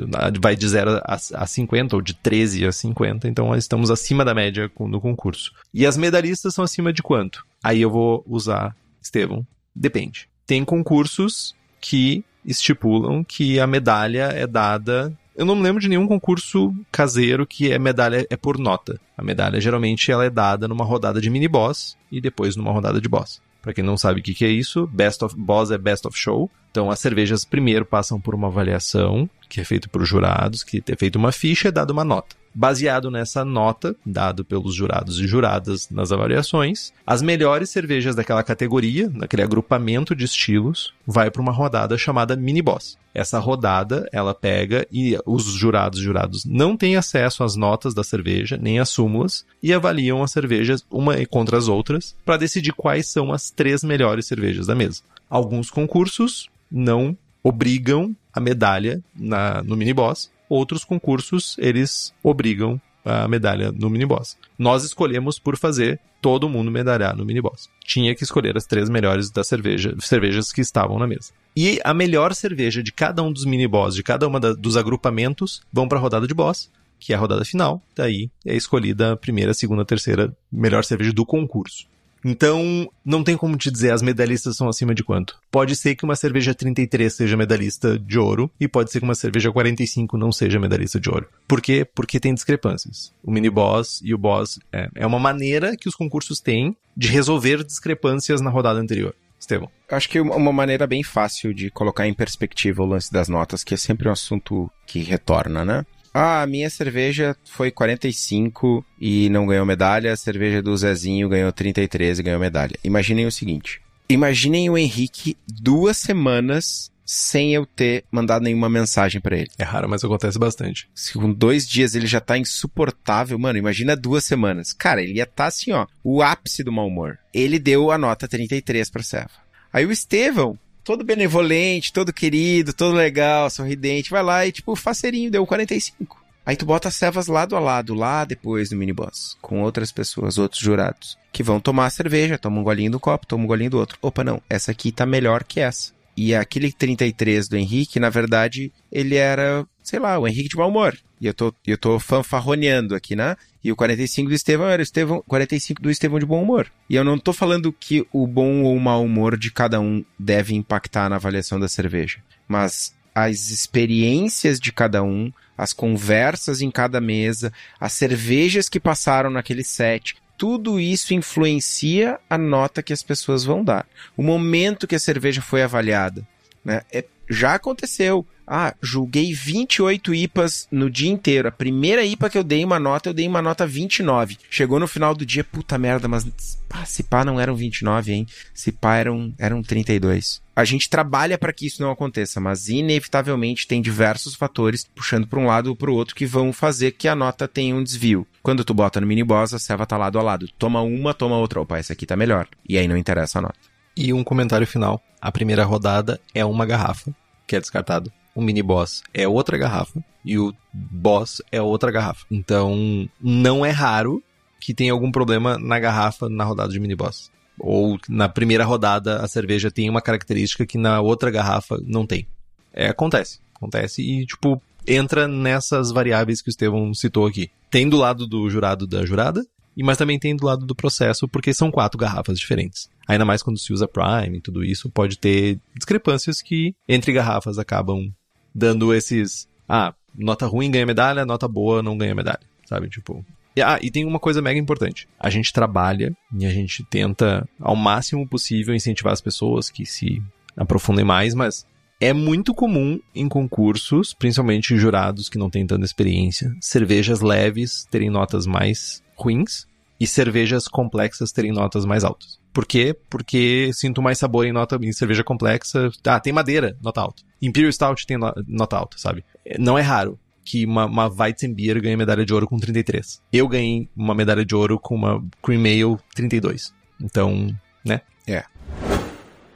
vai 0.40 0.56
de 0.56 0.68
0 0.68 1.00
a, 1.04 1.14
a 1.14 1.46
50 1.46 1.96
ou 1.96 2.02
de 2.02 2.14
13 2.14 2.66
a 2.66 2.72
50, 2.72 3.28
então 3.28 3.54
estamos 3.54 3.90
acima 3.90 4.24
da 4.24 4.34
média 4.34 4.70
no 4.80 5.00
concurso. 5.00 5.52
E 5.72 5.86
as 5.86 5.96
medalhistas 5.96 6.52
são 6.52 6.64
acima 6.64 6.92
de 6.92 7.02
quanto? 7.02 7.46
Aí 7.62 7.80
eu 7.80 7.90
vou 7.90 8.24
usar 8.26 8.74
Estevão, 9.00 9.46
depende. 9.74 10.28
Tem 10.46 10.64
concursos 10.64 11.54
que 11.80 12.24
estipulam 12.44 13.22
que 13.22 13.60
a 13.60 13.66
medalha 13.66 14.32
é 14.34 14.46
dada 14.46 15.16
eu 15.40 15.46
não 15.46 15.56
me 15.56 15.62
lembro 15.62 15.80
de 15.80 15.88
nenhum 15.88 16.06
concurso 16.06 16.74
caseiro 16.92 17.46
que 17.46 17.72
a 17.72 17.78
medalha 17.78 18.26
é 18.28 18.36
por 18.36 18.58
nota. 18.58 19.00
A 19.16 19.22
medalha 19.22 19.58
geralmente 19.58 20.12
ela 20.12 20.26
é 20.26 20.28
dada 20.28 20.68
numa 20.68 20.84
rodada 20.84 21.18
de 21.18 21.30
mini 21.30 21.48
boss 21.48 21.96
e 22.12 22.20
depois 22.20 22.56
numa 22.56 22.70
rodada 22.70 23.00
de 23.00 23.08
boss. 23.08 23.40
Para 23.62 23.72
quem 23.72 23.82
não 23.82 23.96
sabe 23.96 24.20
o 24.20 24.22
que, 24.22 24.34
que 24.34 24.44
é 24.44 24.48
isso, 24.48 24.86
Best 24.86 25.24
of 25.24 25.34
Boss 25.38 25.70
é 25.70 25.78
Best 25.78 26.06
of 26.06 26.18
Show. 26.18 26.50
Então 26.70 26.90
as 26.90 26.98
cervejas 26.98 27.42
primeiro 27.42 27.86
passam 27.86 28.20
por 28.20 28.34
uma 28.34 28.48
avaliação 28.48 29.30
que 29.48 29.62
é 29.62 29.64
feita 29.64 29.88
por 29.88 30.04
jurados, 30.04 30.62
que 30.62 30.82
é 30.86 30.96
feita 30.96 31.18
uma 31.18 31.32
ficha 31.32 31.68
e 31.68 31.70
é 31.70 31.72
dada 31.72 31.90
uma 31.90 32.04
nota. 32.04 32.36
Baseado 32.54 33.10
nessa 33.10 33.44
nota, 33.44 33.94
dado 34.04 34.44
pelos 34.44 34.74
jurados 34.74 35.18
e 35.20 35.26
juradas 35.26 35.88
nas 35.90 36.10
avaliações, 36.10 36.92
as 37.06 37.22
melhores 37.22 37.70
cervejas 37.70 38.16
daquela 38.16 38.42
categoria, 38.42 39.08
daquele 39.08 39.42
agrupamento 39.42 40.14
de 40.14 40.24
estilos, 40.24 40.92
vai 41.06 41.30
para 41.30 41.42
uma 41.42 41.52
rodada 41.52 41.96
chamada 41.96 42.34
mini 42.34 42.60
boss. 42.60 42.98
Essa 43.14 43.38
rodada, 43.38 44.08
ela 44.12 44.34
pega 44.34 44.86
e 44.90 45.18
os 45.26 45.44
jurados 45.44 46.00
e 46.00 46.02
jurados 46.02 46.44
não 46.44 46.76
têm 46.76 46.96
acesso 46.96 47.42
às 47.42 47.56
notas 47.56 47.94
da 47.94 48.04
cerveja, 48.04 48.56
nem 48.56 48.78
às 48.78 48.88
súmulas, 48.88 49.44
e 49.62 49.72
avaliam 49.72 50.22
as 50.22 50.30
cervejas 50.30 50.84
uma 50.90 51.14
contra 51.26 51.56
as 51.56 51.68
outras 51.68 52.14
para 52.24 52.36
decidir 52.36 52.72
quais 52.72 53.08
são 53.08 53.32
as 53.32 53.50
três 53.50 53.82
melhores 53.82 54.26
cervejas 54.26 54.66
da 54.66 54.74
mesa. 54.74 55.02
Alguns 55.28 55.70
concursos 55.70 56.48
não 56.70 57.16
obrigam 57.42 58.14
a 58.32 58.40
medalha 58.40 59.02
na, 59.14 59.62
no 59.62 59.76
mini 59.76 59.92
boss, 59.92 60.30
Outros 60.50 60.84
concursos, 60.84 61.56
eles 61.60 62.12
obrigam 62.24 62.80
a 63.04 63.28
medalha 63.28 63.70
no 63.70 63.88
mini-boss. 63.88 64.36
Nós 64.58 64.84
escolhemos 64.84 65.38
por 65.38 65.56
fazer 65.56 66.00
todo 66.20 66.48
mundo 66.48 66.72
medalhar 66.72 67.16
no 67.16 67.24
mini-boss. 67.24 67.70
Tinha 67.84 68.14
que 68.16 68.24
escolher 68.24 68.56
as 68.56 68.66
três 68.66 68.90
melhores 68.90 69.30
das 69.30 69.46
cerveja, 69.46 69.94
cervejas 70.00 70.52
que 70.52 70.60
estavam 70.60 70.98
na 70.98 71.06
mesa. 71.06 71.32
E 71.56 71.80
a 71.84 71.94
melhor 71.94 72.34
cerveja 72.34 72.82
de 72.82 72.92
cada 72.92 73.22
um 73.22 73.32
dos 73.32 73.44
mini-boss, 73.44 73.94
de 73.94 74.02
cada 74.02 74.26
uma 74.26 74.40
dos 74.40 74.76
agrupamentos, 74.76 75.62
vão 75.72 75.88
para 75.88 75.98
a 75.98 76.00
rodada 76.00 76.26
de 76.26 76.34
boss, 76.34 76.68
que 76.98 77.12
é 77.12 77.16
a 77.16 77.18
rodada 77.18 77.44
final. 77.44 77.80
Daí 77.96 78.28
é 78.44 78.54
escolhida 78.54 79.12
a 79.12 79.16
primeira, 79.16 79.54
segunda, 79.54 79.84
terceira 79.84 80.36
melhor 80.52 80.84
cerveja 80.84 81.12
do 81.12 81.24
concurso. 81.24 81.86
Então, 82.24 82.88
não 83.04 83.24
tem 83.24 83.36
como 83.36 83.56
te 83.56 83.70
dizer 83.70 83.92
as 83.92 84.02
medalhistas 84.02 84.56
são 84.56 84.68
acima 84.68 84.94
de 84.94 85.02
quanto. 85.02 85.38
Pode 85.50 85.74
ser 85.76 85.94
que 85.94 86.04
uma 86.04 86.16
cerveja 86.16 86.54
33 86.54 87.12
seja 87.12 87.36
medalhista 87.36 87.98
de 87.98 88.18
ouro 88.18 88.50
e 88.60 88.68
pode 88.68 88.90
ser 88.90 89.00
que 89.00 89.04
uma 89.04 89.14
cerveja 89.14 89.50
45 89.50 90.16
não 90.16 90.30
seja 90.30 90.60
medalhista 90.60 91.00
de 91.00 91.08
ouro. 91.08 91.28
Por 91.48 91.60
quê? 91.60 91.86
Porque 91.94 92.20
tem 92.20 92.34
discrepâncias. 92.34 93.12
O 93.22 93.30
mini 93.30 93.50
boss 93.50 94.00
e 94.04 94.14
o 94.14 94.18
boss 94.18 94.58
é, 94.72 94.88
é 94.94 95.06
uma 95.06 95.18
maneira 95.18 95.76
que 95.76 95.88
os 95.88 95.94
concursos 95.94 96.40
têm 96.40 96.76
de 96.96 97.08
resolver 97.08 97.64
discrepâncias 97.64 98.40
na 98.40 98.50
rodada 98.50 98.78
anterior. 98.78 99.14
Estevão. 99.38 99.70
Acho 99.90 100.08
que 100.08 100.20
uma 100.20 100.52
maneira 100.52 100.86
bem 100.86 101.02
fácil 101.02 101.54
de 101.54 101.70
colocar 101.70 102.06
em 102.06 102.12
perspectiva 102.12 102.82
o 102.82 102.86
lance 102.86 103.10
das 103.10 103.26
notas, 103.26 103.64
que 103.64 103.72
é 103.72 103.76
sempre 103.76 104.06
um 104.06 104.12
assunto 104.12 104.70
que 104.86 105.00
retorna, 105.00 105.64
né? 105.64 105.86
Ah, 106.12 106.42
a 106.42 106.46
minha 106.46 106.68
cerveja 106.68 107.36
foi 107.44 107.70
45 107.70 108.84
e 109.00 109.28
não 109.30 109.46
ganhou 109.46 109.64
medalha. 109.64 110.12
A 110.12 110.16
cerveja 110.16 110.60
do 110.60 110.76
Zezinho 110.76 111.28
ganhou 111.28 111.52
33 111.52 112.18
e 112.18 112.22
ganhou 112.22 112.40
medalha. 112.40 112.76
Imaginem 112.82 113.26
o 113.26 113.32
seguinte: 113.32 113.80
imaginem 114.08 114.68
o 114.68 114.76
Henrique 114.76 115.36
duas 115.46 115.96
semanas 115.96 116.90
sem 117.12 117.52
eu 117.52 117.66
ter 117.66 118.04
mandado 118.10 118.42
nenhuma 118.42 118.68
mensagem 118.68 119.20
para 119.20 119.36
ele. 119.36 119.50
É 119.58 119.64
raro, 119.64 119.88
mas 119.88 120.04
acontece 120.04 120.38
bastante. 120.38 120.88
Se 120.94 121.14
com 121.14 121.32
dois 121.32 121.68
dias 121.68 121.96
ele 121.96 122.06
já 122.06 122.20
tá 122.20 122.38
insuportável, 122.38 123.36
mano, 123.36 123.58
imagina 123.58 123.96
duas 123.96 124.24
semanas. 124.24 124.72
Cara, 124.72 125.02
ele 125.02 125.14
ia 125.14 125.24
estar 125.24 125.34
tá 125.34 125.46
assim, 125.46 125.72
ó, 125.72 125.88
o 126.04 126.22
ápice 126.22 126.62
do 126.62 126.70
mau 126.70 126.86
humor. 126.86 127.18
Ele 127.34 127.58
deu 127.58 127.90
a 127.90 127.98
nota 127.98 128.28
33 128.28 128.88
pra 128.90 129.02
Seva. 129.02 129.30
Aí 129.72 129.84
o 129.84 129.90
Estevão 129.90 130.56
todo 130.90 131.04
benevolente, 131.04 131.92
todo 131.92 132.12
querido, 132.12 132.72
todo 132.72 132.96
legal, 132.96 133.48
sorridente, 133.48 134.10
vai 134.10 134.24
lá 134.24 134.44
e, 134.44 134.50
tipo, 134.50 134.74
faceirinho, 134.74 135.30
deu 135.30 135.46
45. 135.46 136.20
Aí 136.44 136.56
tu 136.56 136.66
bota 136.66 136.88
as 136.88 136.96
cevas 136.96 137.28
lado 137.28 137.54
a 137.54 137.60
lado, 137.60 137.94
lá 137.94 138.24
depois 138.24 138.70
do 138.70 138.76
miniboss, 138.76 139.38
com 139.40 139.62
outras 139.62 139.92
pessoas, 139.92 140.36
outros 140.36 140.60
jurados, 140.60 141.16
que 141.30 141.44
vão 141.44 141.60
tomar 141.60 141.86
a 141.86 141.90
cerveja, 141.90 142.36
tomam 142.36 142.62
um 142.62 142.64
golinho 142.64 142.90
do 142.90 142.98
copo, 142.98 143.24
tomam 143.24 143.44
um 143.44 143.46
golinho 143.46 143.70
do 143.70 143.78
outro. 143.78 143.98
Opa, 144.02 144.24
não, 144.24 144.42
essa 144.50 144.72
aqui 144.72 144.90
tá 144.90 145.06
melhor 145.06 145.44
que 145.44 145.60
essa. 145.60 145.92
E 146.22 146.34
aquele 146.34 146.70
33 146.70 147.48
do 147.48 147.56
Henrique, 147.56 147.98
na 147.98 148.10
verdade, 148.10 148.70
ele 148.92 149.14
era, 149.14 149.66
sei 149.82 149.98
lá, 149.98 150.18
o 150.18 150.28
Henrique 150.28 150.50
de 150.50 150.56
mau 150.56 150.68
humor. 150.68 150.94
E 151.18 151.26
eu 151.26 151.32
tô, 151.32 151.54
eu 151.66 151.78
tô 151.78 151.98
fanfarroneando 151.98 152.94
aqui, 152.94 153.16
né? 153.16 153.38
E 153.64 153.72
o 153.72 153.76
45 153.76 154.28
do 154.28 154.34
Estevão 154.34 154.68
era 154.68 154.80
o 154.80 154.82
Estevão, 154.82 155.24
45 155.26 155.80
do 155.80 155.90
Estevão 155.90 156.18
de 156.18 156.26
bom 156.26 156.42
humor. 156.42 156.70
E 156.90 156.94
eu 156.94 157.02
não 157.02 157.18
tô 157.18 157.32
falando 157.32 157.72
que 157.72 158.06
o 158.12 158.26
bom 158.26 158.64
ou 158.64 158.78
mau 158.78 159.02
humor 159.02 159.38
de 159.38 159.50
cada 159.50 159.80
um 159.80 160.04
deve 160.18 160.54
impactar 160.54 161.08
na 161.08 161.16
avaliação 161.16 161.58
da 161.58 161.68
cerveja. 161.68 162.18
Mas 162.46 162.94
as 163.14 163.48
experiências 163.48 164.60
de 164.60 164.72
cada 164.72 165.02
um, 165.02 165.32
as 165.56 165.72
conversas 165.72 166.60
em 166.60 166.70
cada 166.70 167.00
mesa, 167.00 167.50
as 167.80 167.94
cervejas 167.94 168.68
que 168.68 168.78
passaram 168.78 169.30
naquele 169.30 169.64
set, 169.64 170.16
tudo 170.40 170.80
isso 170.80 171.12
influencia 171.12 172.18
a 172.30 172.38
nota 172.38 172.82
que 172.82 172.94
as 172.94 173.02
pessoas 173.02 173.44
vão 173.44 173.62
dar. 173.62 173.86
O 174.16 174.22
momento 174.22 174.86
que 174.86 174.94
a 174.94 174.98
cerveja 174.98 175.42
foi 175.42 175.62
avaliada. 175.62 176.26
Né? 176.64 176.80
É, 176.90 177.04
já 177.28 177.56
aconteceu. 177.56 178.26
Ah, 178.46 178.74
julguei 178.80 179.34
28 179.34 180.14
IPAs 180.14 180.66
no 180.70 180.88
dia 180.88 181.10
inteiro. 181.10 181.46
A 181.46 181.52
primeira 181.52 182.02
IPA 182.06 182.30
que 182.30 182.38
eu 182.38 182.42
dei 182.42 182.64
uma 182.64 182.80
nota, 182.80 183.10
eu 183.10 183.12
dei 183.12 183.28
uma 183.28 183.42
nota 183.42 183.66
29. 183.66 184.38
Chegou 184.48 184.80
no 184.80 184.88
final 184.88 185.14
do 185.14 185.26
dia, 185.26 185.44
puta 185.44 185.76
merda, 185.76 186.08
mas 186.08 186.24
pá, 186.66 186.86
se 186.86 187.02
pá 187.02 187.22
não 187.22 187.38
eram 187.38 187.54
29, 187.54 188.10
hein? 188.10 188.26
Se 188.54 188.72
pá 188.72 188.96
eram, 188.96 189.34
eram 189.38 189.62
32. 189.62 190.40
A 190.56 190.64
gente 190.64 190.88
trabalha 190.88 191.36
para 191.36 191.52
que 191.52 191.66
isso 191.66 191.82
não 191.82 191.90
aconteça, 191.90 192.40
mas 192.40 192.66
inevitavelmente 192.68 193.68
tem 193.68 193.82
diversos 193.82 194.34
fatores 194.34 194.84
puxando 194.94 195.26
para 195.26 195.38
um 195.38 195.46
lado 195.46 195.68
ou 195.68 195.76
para 195.76 195.90
o 195.90 195.94
outro 195.94 196.14
que 196.14 196.24
vão 196.24 196.50
fazer 196.50 196.92
que 196.92 197.08
a 197.08 197.14
nota 197.14 197.46
tenha 197.46 197.76
um 197.76 197.84
desvio. 197.84 198.26
Quando 198.42 198.64
tu 198.64 198.72
bota 198.72 199.00
no 199.00 199.06
mini 199.06 199.22
boss, 199.22 199.54
a 199.54 199.58
serva 199.58 199.86
tá 199.86 199.96
lado 199.96 200.18
a 200.18 200.22
lado. 200.22 200.48
Toma 200.58 200.80
uma, 200.80 201.12
toma 201.12 201.36
outra. 201.36 201.60
Opa, 201.60 201.78
essa 201.78 201.92
aqui 201.92 202.06
tá 202.06 202.16
melhor. 202.16 202.48
E 202.68 202.78
aí 202.78 202.88
não 202.88 202.96
interessa 202.96 203.38
a 203.38 203.42
nota. 203.42 203.58
E 203.96 204.12
um 204.12 204.24
comentário 204.24 204.66
final. 204.66 205.02
A 205.20 205.30
primeira 205.30 205.64
rodada 205.64 206.18
é 206.34 206.44
uma 206.44 206.64
garrafa, 206.64 207.12
que 207.46 207.54
é 207.54 207.60
descartado 207.60 208.10
o 208.34 208.40
mini 208.40 208.62
boss 208.62 209.02
é 209.12 209.26
outra 209.26 209.58
garrafa 209.58 210.02
e 210.24 210.38
o 210.38 210.54
boss 210.72 211.42
é 211.50 211.60
outra 211.60 211.90
garrafa. 211.90 212.24
Então, 212.30 213.08
não 213.20 213.64
é 213.64 213.70
raro 213.70 214.22
que 214.60 214.74
tenha 214.74 214.92
algum 214.92 215.10
problema 215.10 215.58
na 215.58 215.78
garrafa 215.78 216.28
na 216.28 216.44
rodada 216.44 216.72
de 216.72 216.80
mini 216.80 216.94
boss. 216.94 217.30
Ou 217.58 217.98
na 218.08 218.28
primeira 218.28 218.64
rodada 218.64 219.20
a 219.20 219.28
cerveja 219.28 219.70
tem 219.70 219.88
uma 219.88 220.00
característica 220.00 220.66
que 220.66 220.78
na 220.78 221.00
outra 221.00 221.30
garrafa 221.30 221.78
não 221.84 222.06
tem. 222.06 222.26
É, 222.72 222.88
acontece. 222.88 223.40
Acontece 223.54 224.02
e, 224.02 224.24
tipo, 224.24 224.60
entra 224.86 225.26
nessas 225.28 225.90
variáveis 225.90 226.40
que 226.42 226.48
o 226.48 226.50
Estevão 226.50 226.92
citou 226.94 227.26
aqui. 227.26 227.50
Tem 227.70 227.88
do 227.88 227.96
lado 227.96 228.26
do 228.26 228.48
jurado 228.50 228.86
da 228.86 229.04
jurada, 229.04 229.44
mas 229.82 229.96
também 229.96 230.18
tem 230.18 230.36
do 230.36 230.46
lado 230.46 230.66
do 230.66 230.74
processo, 230.74 231.28
porque 231.28 231.54
são 231.54 231.70
quatro 231.70 231.98
garrafas 231.98 232.38
diferentes. 232.38 232.88
Ainda 233.08 233.24
mais 233.24 233.42
quando 233.42 233.58
se 233.58 233.72
usa 233.72 233.88
Prime 233.88 234.38
e 234.38 234.40
tudo 234.40 234.64
isso, 234.64 234.90
pode 234.90 235.18
ter 235.18 235.58
discrepâncias 235.74 236.42
que 236.42 236.74
entre 236.88 237.12
garrafas 237.12 237.58
acabam 237.58 238.12
dando 238.54 238.92
esses. 238.94 239.48
Ah, 239.68 239.94
nota 240.14 240.46
ruim 240.46 240.70
ganha 240.70 240.86
medalha, 240.86 241.24
nota 241.24 241.48
boa 241.48 241.82
não 241.82 241.96
ganha 241.96 242.14
medalha, 242.14 242.40
sabe? 242.66 242.88
Tipo. 242.88 243.24
E, 243.56 243.62
ah, 243.62 243.78
e 243.82 243.90
tem 243.90 244.04
uma 244.04 244.20
coisa 244.20 244.40
mega 244.40 244.60
importante. 244.60 245.08
A 245.18 245.28
gente 245.28 245.52
trabalha 245.52 246.14
e 246.38 246.46
a 246.46 246.50
gente 246.50 246.84
tenta, 246.84 247.48
ao 247.58 247.74
máximo 247.74 248.28
possível, 248.28 248.74
incentivar 248.74 249.12
as 249.12 249.20
pessoas 249.20 249.68
que 249.68 249.84
se 249.84 250.22
aprofundem 250.56 251.04
mais, 251.04 251.34
mas 251.34 251.66
é 252.00 252.14
muito 252.14 252.54
comum 252.54 252.98
em 253.14 253.28
concursos, 253.28 254.14
principalmente 254.14 254.76
jurados 254.76 255.28
que 255.28 255.38
não 255.38 255.50
têm 255.50 255.66
tanta 255.66 255.84
experiência, 255.84 256.54
cervejas 256.60 257.20
leves 257.20 257.86
terem 257.90 258.08
notas 258.08 258.46
mais 258.46 259.02
ruins 259.14 259.66
e 260.00 260.06
cervejas 260.06 260.66
complexas 260.66 261.30
terem 261.30 261.52
notas 261.52 261.84
mais 261.84 262.02
altas. 262.02 262.40
Por 262.52 262.66
quê? 262.66 262.96
Porque 263.08 263.70
sinto 263.74 264.00
mais 264.00 264.18
sabor 264.18 264.46
em 264.46 264.52
nota 264.52 264.78
em 264.80 264.92
cerveja 264.92 265.22
complexa. 265.22 265.90
Ah, 266.04 266.18
tem 266.18 266.32
madeira, 266.32 266.76
nota 266.82 267.02
alta. 267.02 267.22
Imperial 267.40 267.70
Stout 267.70 268.06
tem 268.06 268.18
nota 268.18 268.76
alta, 268.76 268.96
sabe? 268.98 269.24
Não 269.58 269.78
é 269.78 269.82
raro 269.82 270.18
que 270.42 270.64
uma, 270.64 270.86
uma 270.86 271.06
Weizenbier 271.06 271.80
ganhe 271.80 271.96
medalha 271.96 272.24
de 272.24 272.32
ouro 272.32 272.46
com 272.46 272.58
33. 272.58 273.22
Eu 273.32 273.46
ganhei 273.46 273.88
uma 273.94 274.14
medalha 274.14 274.44
de 274.44 274.54
ouro 274.54 274.80
com 274.80 274.94
uma 274.94 275.22
Cream 275.42 275.60
Ale 275.60 275.98
32. 276.14 276.74
Então, 277.00 277.54
né? 277.84 278.00
É. 278.26 278.44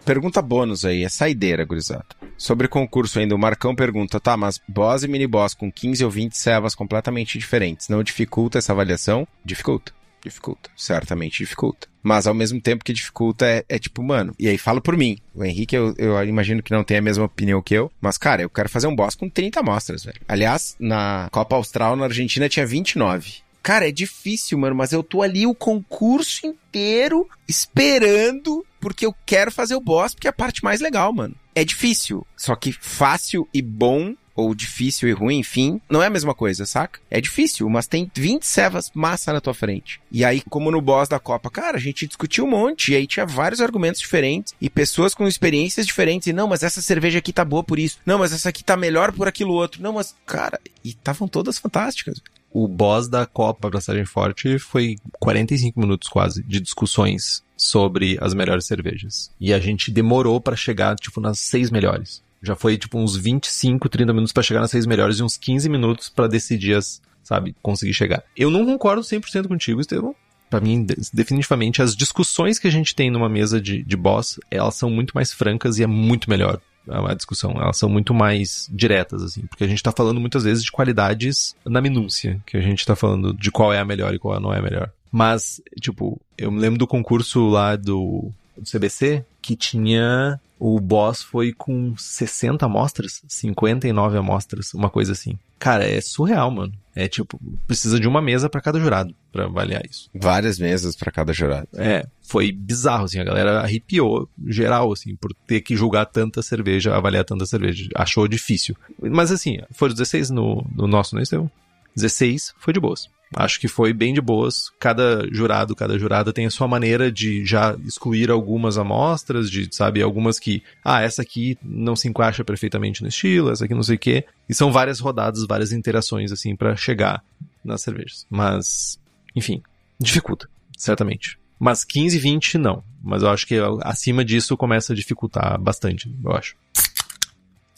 Pergunta 0.04 0.42
bônus 0.42 0.84
aí, 0.84 1.02
é 1.02 1.08
saideira, 1.08 1.64
gurizada. 1.64 2.06
Sobre 2.36 2.68
concurso 2.68 3.18
ainda, 3.18 3.34
o 3.34 3.38
Marcão 3.38 3.74
pergunta, 3.74 4.20
tá, 4.20 4.36
mas 4.36 4.60
boss 4.68 5.02
e 5.02 5.08
mini 5.08 5.26
boss 5.26 5.54
com 5.54 5.72
15 5.72 6.04
ou 6.04 6.10
20 6.10 6.36
servas 6.36 6.74
completamente 6.74 7.38
diferentes, 7.38 7.88
não 7.88 8.02
dificulta 8.02 8.58
essa 8.58 8.72
avaliação? 8.72 9.26
Dificulta. 9.44 9.92
Dificulta. 10.22 10.70
Certamente 10.76 11.38
dificulta. 11.38 11.86
Mas 12.02 12.26
ao 12.26 12.34
mesmo 12.34 12.60
tempo 12.60 12.84
que 12.84 12.92
dificulta 12.92 13.46
é, 13.46 13.64
é 13.68 13.78
tipo, 13.78 14.02
mano. 14.02 14.34
E 14.38 14.48
aí 14.48 14.56
falo 14.56 14.80
por 14.80 14.96
mim. 14.96 15.18
O 15.34 15.44
Henrique, 15.44 15.76
eu, 15.76 15.94
eu, 15.98 16.22
imagino 16.24 16.62
que 16.62 16.70
não 16.70 16.82
tem 16.82 16.96
a 16.96 17.02
mesma 17.02 17.24
opinião 17.24 17.62
que 17.62 17.74
eu. 17.74 17.90
Mas, 18.00 18.16
cara, 18.16 18.42
eu 18.42 18.50
quero 18.50 18.68
fazer 18.68 18.86
um 18.86 18.96
boss 18.96 19.14
com 19.14 19.28
30 19.28 19.60
amostras, 19.60 20.04
velho. 20.04 20.20
Aliás, 20.26 20.76
na 20.78 21.28
Copa 21.30 21.56
Austral, 21.56 21.94
na 21.94 22.04
Argentina, 22.04 22.48
tinha 22.48 22.66
29. 22.66 23.44
Cara, 23.62 23.88
é 23.88 23.92
difícil, 23.92 24.58
mano, 24.58 24.76
mas 24.76 24.92
eu 24.92 25.02
tô 25.02 25.22
ali 25.22 25.46
o 25.46 25.54
concurso 25.54 26.46
inteiro 26.46 27.26
esperando 27.48 28.62
porque 28.84 29.06
eu 29.06 29.14
quero 29.24 29.50
fazer 29.50 29.74
o 29.74 29.80
boss, 29.80 30.12
porque 30.12 30.26
é 30.26 30.30
a 30.30 30.34
parte 30.34 30.62
mais 30.62 30.78
legal, 30.78 31.10
mano. 31.10 31.34
É 31.54 31.64
difícil, 31.64 32.26
só 32.36 32.54
que 32.54 32.70
fácil 32.70 33.48
e 33.54 33.62
bom 33.62 34.14
ou 34.36 34.54
difícil 34.54 35.08
e 35.08 35.12
ruim, 35.12 35.38
enfim, 35.38 35.80
não 35.88 36.02
é 36.02 36.06
a 36.08 36.10
mesma 36.10 36.34
coisa, 36.34 36.66
saca? 36.66 37.00
É 37.10 37.18
difícil, 37.18 37.66
mas 37.70 37.86
tem 37.86 38.10
20 38.14 38.44
cevas 38.44 38.90
massa 38.92 39.32
na 39.32 39.40
tua 39.40 39.54
frente. 39.54 40.02
E 40.12 40.22
aí, 40.22 40.42
como 40.50 40.70
no 40.70 40.82
boss 40.82 41.08
da 41.08 41.18
Copa, 41.18 41.48
cara, 41.48 41.78
a 41.78 41.80
gente 41.80 42.06
discutiu 42.06 42.44
um 42.44 42.50
monte, 42.50 42.92
e 42.92 42.96
aí 42.96 43.06
tinha 43.06 43.24
vários 43.24 43.62
argumentos 43.62 44.00
diferentes, 44.00 44.52
e 44.60 44.68
pessoas 44.68 45.14
com 45.14 45.26
experiências 45.26 45.86
diferentes, 45.86 46.26
e 46.26 46.32
não, 46.32 46.48
mas 46.48 46.62
essa 46.62 46.82
cerveja 46.82 47.20
aqui 47.20 47.32
tá 47.32 47.44
boa 47.44 47.64
por 47.64 47.78
isso, 47.78 47.98
não, 48.04 48.18
mas 48.18 48.32
essa 48.32 48.50
aqui 48.50 48.62
tá 48.62 48.76
melhor 48.76 49.12
por 49.12 49.28
aquilo 49.28 49.54
outro, 49.54 49.82
não, 49.82 49.94
mas, 49.94 50.14
cara, 50.26 50.60
e 50.84 50.90
estavam 50.90 51.28
todas 51.28 51.58
fantásticas. 51.58 52.20
O 52.52 52.68
boss 52.68 53.08
da 53.08 53.24
Copa 53.26 53.70
Passagem 53.70 54.04
Forte 54.04 54.58
foi 54.58 54.96
45 55.18 55.78
minutos 55.78 56.08
quase 56.08 56.42
de 56.42 56.60
discussões 56.60 57.43
sobre 57.56 58.18
as 58.20 58.34
melhores 58.34 58.66
cervejas. 58.66 59.30
E 59.40 59.52
a 59.52 59.58
gente 59.58 59.90
demorou 59.90 60.40
para 60.40 60.56
chegar, 60.56 60.96
tipo, 60.96 61.20
nas 61.20 61.38
seis 61.38 61.70
melhores. 61.70 62.22
Já 62.42 62.54
foi, 62.54 62.76
tipo, 62.76 62.98
uns 62.98 63.16
25, 63.16 63.88
30 63.88 64.12
minutos 64.12 64.32
para 64.32 64.42
chegar 64.42 64.60
nas 64.60 64.70
seis 64.70 64.86
melhores 64.86 65.18
e 65.18 65.22
uns 65.22 65.36
15 65.36 65.68
minutos 65.68 66.08
para 66.08 66.26
decidir 66.26 66.74
as, 66.74 67.00
sabe, 67.22 67.56
conseguir 67.62 67.94
chegar. 67.94 68.22
Eu 68.36 68.50
não 68.50 68.66
concordo 68.66 69.02
100% 69.02 69.48
contigo, 69.48 69.80
Estevão. 69.80 70.14
Pra 70.50 70.60
mim, 70.60 70.86
definitivamente, 71.12 71.82
as 71.82 71.96
discussões 71.96 72.58
que 72.58 72.68
a 72.68 72.70
gente 72.70 72.94
tem 72.94 73.10
numa 73.10 73.28
mesa 73.28 73.60
de, 73.60 73.82
de 73.82 73.96
boss, 73.96 74.38
elas 74.50 74.74
são 74.76 74.90
muito 74.90 75.12
mais 75.12 75.32
francas 75.32 75.78
e 75.78 75.82
é 75.82 75.86
muito 75.86 76.28
melhor 76.28 76.60
a 76.86 77.14
discussão. 77.14 77.52
Elas 77.52 77.78
são 77.78 77.88
muito 77.88 78.12
mais 78.12 78.68
diretas, 78.72 79.22
assim, 79.22 79.46
porque 79.46 79.64
a 79.64 79.66
gente 79.66 79.82
tá 79.82 79.90
falando 79.90 80.20
muitas 80.20 80.44
vezes 80.44 80.62
de 80.62 80.70
qualidades 80.70 81.56
na 81.64 81.80
minúcia, 81.80 82.40
que 82.46 82.56
a 82.56 82.60
gente 82.60 82.84
tá 82.84 82.94
falando 82.94 83.32
de 83.32 83.50
qual 83.50 83.72
é 83.72 83.78
a 83.78 83.84
melhor 83.84 84.14
e 84.14 84.18
qual 84.18 84.38
não 84.40 84.52
é 84.52 84.58
a 84.58 84.62
melhor. 84.62 84.90
Mas, 85.14 85.62
tipo, 85.80 86.20
eu 86.36 86.50
me 86.50 86.58
lembro 86.58 86.76
do 86.76 86.88
concurso 86.88 87.48
lá 87.48 87.76
do, 87.76 88.32
do 88.58 88.68
CBC, 88.68 89.24
que 89.40 89.54
tinha. 89.54 90.40
O 90.58 90.80
boss 90.80 91.22
foi 91.22 91.52
com 91.52 91.96
60 91.96 92.66
amostras, 92.66 93.22
59 93.28 94.18
amostras, 94.18 94.74
uma 94.74 94.90
coisa 94.90 95.12
assim. 95.12 95.38
Cara, 95.56 95.84
é 95.84 96.00
surreal, 96.00 96.50
mano. 96.50 96.72
É 96.96 97.06
tipo, 97.06 97.38
precisa 97.64 98.00
de 98.00 98.08
uma 98.08 98.20
mesa 98.20 98.48
para 98.48 98.60
cada 98.60 98.80
jurado 98.80 99.14
para 99.30 99.44
avaliar 99.44 99.82
isso. 99.88 100.10
Várias 100.12 100.58
mesas 100.58 100.96
para 100.96 101.12
cada 101.12 101.32
jurado. 101.32 101.68
É, 101.74 102.04
foi 102.22 102.50
bizarro, 102.50 103.04
assim, 103.04 103.20
a 103.20 103.24
galera 103.24 103.60
arrepiou 103.60 104.28
geral, 104.46 104.92
assim, 104.92 105.14
por 105.14 105.32
ter 105.46 105.60
que 105.60 105.76
julgar 105.76 106.06
tanta 106.06 106.42
cerveja, 106.42 106.96
avaliar 106.96 107.24
tanta 107.24 107.46
cerveja. 107.46 107.88
Achou 107.94 108.26
difícil. 108.26 108.76
Mas 109.00 109.30
assim, 109.30 109.58
foram 109.70 109.94
16 109.94 110.30
no, 110.30 110.66
no 110.74 110.88
nosso, 110.88 111.14
não 111.14 111.20
é, 111.20 111.22
Estevão? 111.22 111.50
16 111.96 112.54
foi 112.58 112.72
de 112.72 112.80
boas. 112.80 113.08
Acho 113.36 113.58
que 113.58 113.66
foi 113.66 113.92
bem 113.92 114.14
de 114.14 114.20
boas. 114.20 114.70
Cada 114.78 115.26
jurado, 115.32 115.74
cada 115.74 115.98
jurada 115.98 116.32
tem 116.32 116.46
a 116.46 116.50
sua 116.50 116.68
maneira 116.68 117.10
de 117.10 117.44
já 117.44 117.76
excluir 117.84 118.30
algumas 118.30 118.78
amostras, 118.78 119.50
de, 119.50 119.68
sabe, 119.74 120.02
algumas 120.02 120.38
que, 120.38 120.62
ah, 120.84 121.02
essa 121.02 121.22
aqui 121.22 121.58
não 121.62 121.96
se 121.96 122.08
encaixa 122.08 122.44
perfeitamente 122.44 123.02
no 123.02 123.08
estilo, 123.08 123.50
essa 123.50 123.64
aqui 123.64 123.74
não 123.74 123.82
sei 123.82 123.96
o 123.96 123.98
quê. 123.98 124.24
E 124.48 124.54
são 124.54 124.70
várias 124.70 125.00
rodadas, 125.00 125.46
várias 125.46 125.72
interações, 125.72 126.30
assim, 126.30 126.54
para 126.54 126.76
chegar 126.76 127.24
nas 127.64 127.82
cervejas. 127.82 128.26
Mas, 128.30 129.00
enfim, 129.34 129.62
dificulta, 129.98 130.48
certamente. 130.76 131.38
Mas 131.58 131.84
15, 131.84 132.18
20, 132.18 132.58
não. 132.58 132.84
Mas 133.02 133.22
eu 133.22 133.30
acho 133.30 133.46
que 133.46 133.56
acima 133.82 134.24
disso 134.24 134.56
começa 134.56 134.92
a 134.92 134.96
dificultar 134.96 135.60
bastante, 135.60 136.14
eu 136.24 136.32
acho. 136.32 136.56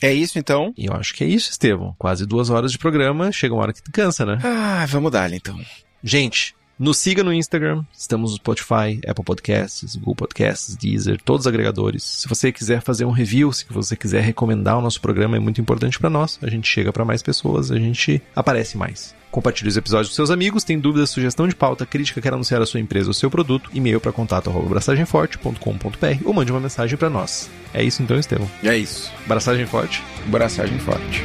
É 0.00 0.12
isso 0.12 0.38
então? 0.38 0.72
E 0.76 0.86
eu 0.86 0.92
acho 0.92 1.14
que 1.14 1.24
é 1.24 1.26
isso, 1.26 1.50
Estevão. 1.50 1.94
Quase 1.98 2.26
duas 2.26 2.50
horas 2.50 2.72
de 2.72 2.78
programa, 2.78 3.32
chega 3.32 3.54
uma 3.54 3.62
hora 3.62 3.72
que 3.72 3.82
cansa, 3.90 4.26
né? 4.26 4.38
Ah, 4.44 4.84
vamos 4.86 5.10
dar 5.10 5.32
então. 5.32 5.58
Gente, 6.02 6.54
nos 6.78 6.98
siga 6.98 7.24
no 7.24 7.32
Instagram, 7.32 7.82
estamos 7.96 8.32
no 8.32 8.36
Spotify, 8.36 9.00
Apple 9.06 9.24
Podcasts, 9.24 9.96
Google 9.96 10.14
Podcasts, 10.14 10.76
Deezer, 10.76 11.18
todos 11.22 11.42
os 11.42 11.46
agregadores. 11.46 12.02
Se 12.02 12.28
você 12.28 12.52
quiser 12.52 12.82
fazer 12.82 13.06
um 13.06 13.10
review, 13.10 13.50
se 13.52 13.64
você 13.70 13.96
quiser 13.96 14.22
recomendar 14.22 14.78
o 14.78 14.82
nosso 14.82 15.00
programa, 15.00 15.36
é 15.36 15.40
muito 15.40 15.60
importante 15.60 15.98
para 15.98 16.10
nós. 16.10 16.38
A 16.42 16.50
gente 16.50 16.68
chega 16.68 16.92
para 16.92 17.04
mais 17.04 17.22
pessoas, 17.22 17.70
a 17.70 17.78
gente 17.78 18.20
aparece 18.34 18.76
mais. 18.76 19.14
Compartilhe 19.30 19.68
os 19.68 19.76
episódios 19.76 20.08
com 20.10 20.14
seus 20.14 20.30
amigos, 20.30 20.64
tem 20.64 20.78
dúvidas, 20.78 21.10
sugestão 21.10 21.48
de 21.48 21.54
pauta, 21.54 21.84
crítica, 21.84 22.20
quer 22.20 22.32
anunciar 22.32 22.62
a 22.62 22.66
sua 22.66 22.80
empresa 22.80 23.08
ou 23.08 23.14
seu 23.14 23.30
produto, 23.30 23.70
e-mail 23.72 24.00
para 24.00 24.12
contato@braçagemforte.com.br 24.12 26.22
ou 26.24 26.32
mande 26.32 26.52
uma 26.52 26.60
mensagem 26.60 26.96
para 26.96 27.10
nós. 27.10 27.50
É 27.74 27.82
isso 27.82 28.02
então, 28.02 28.18
Estevão? 28.18 28.48
É 28.62 28.76
isso. 28.76 29.12
Braçagem 29.26 29.66
forte? 29.66 30.02
Braçagem 30.26 30.78
forte. 30.78 31.24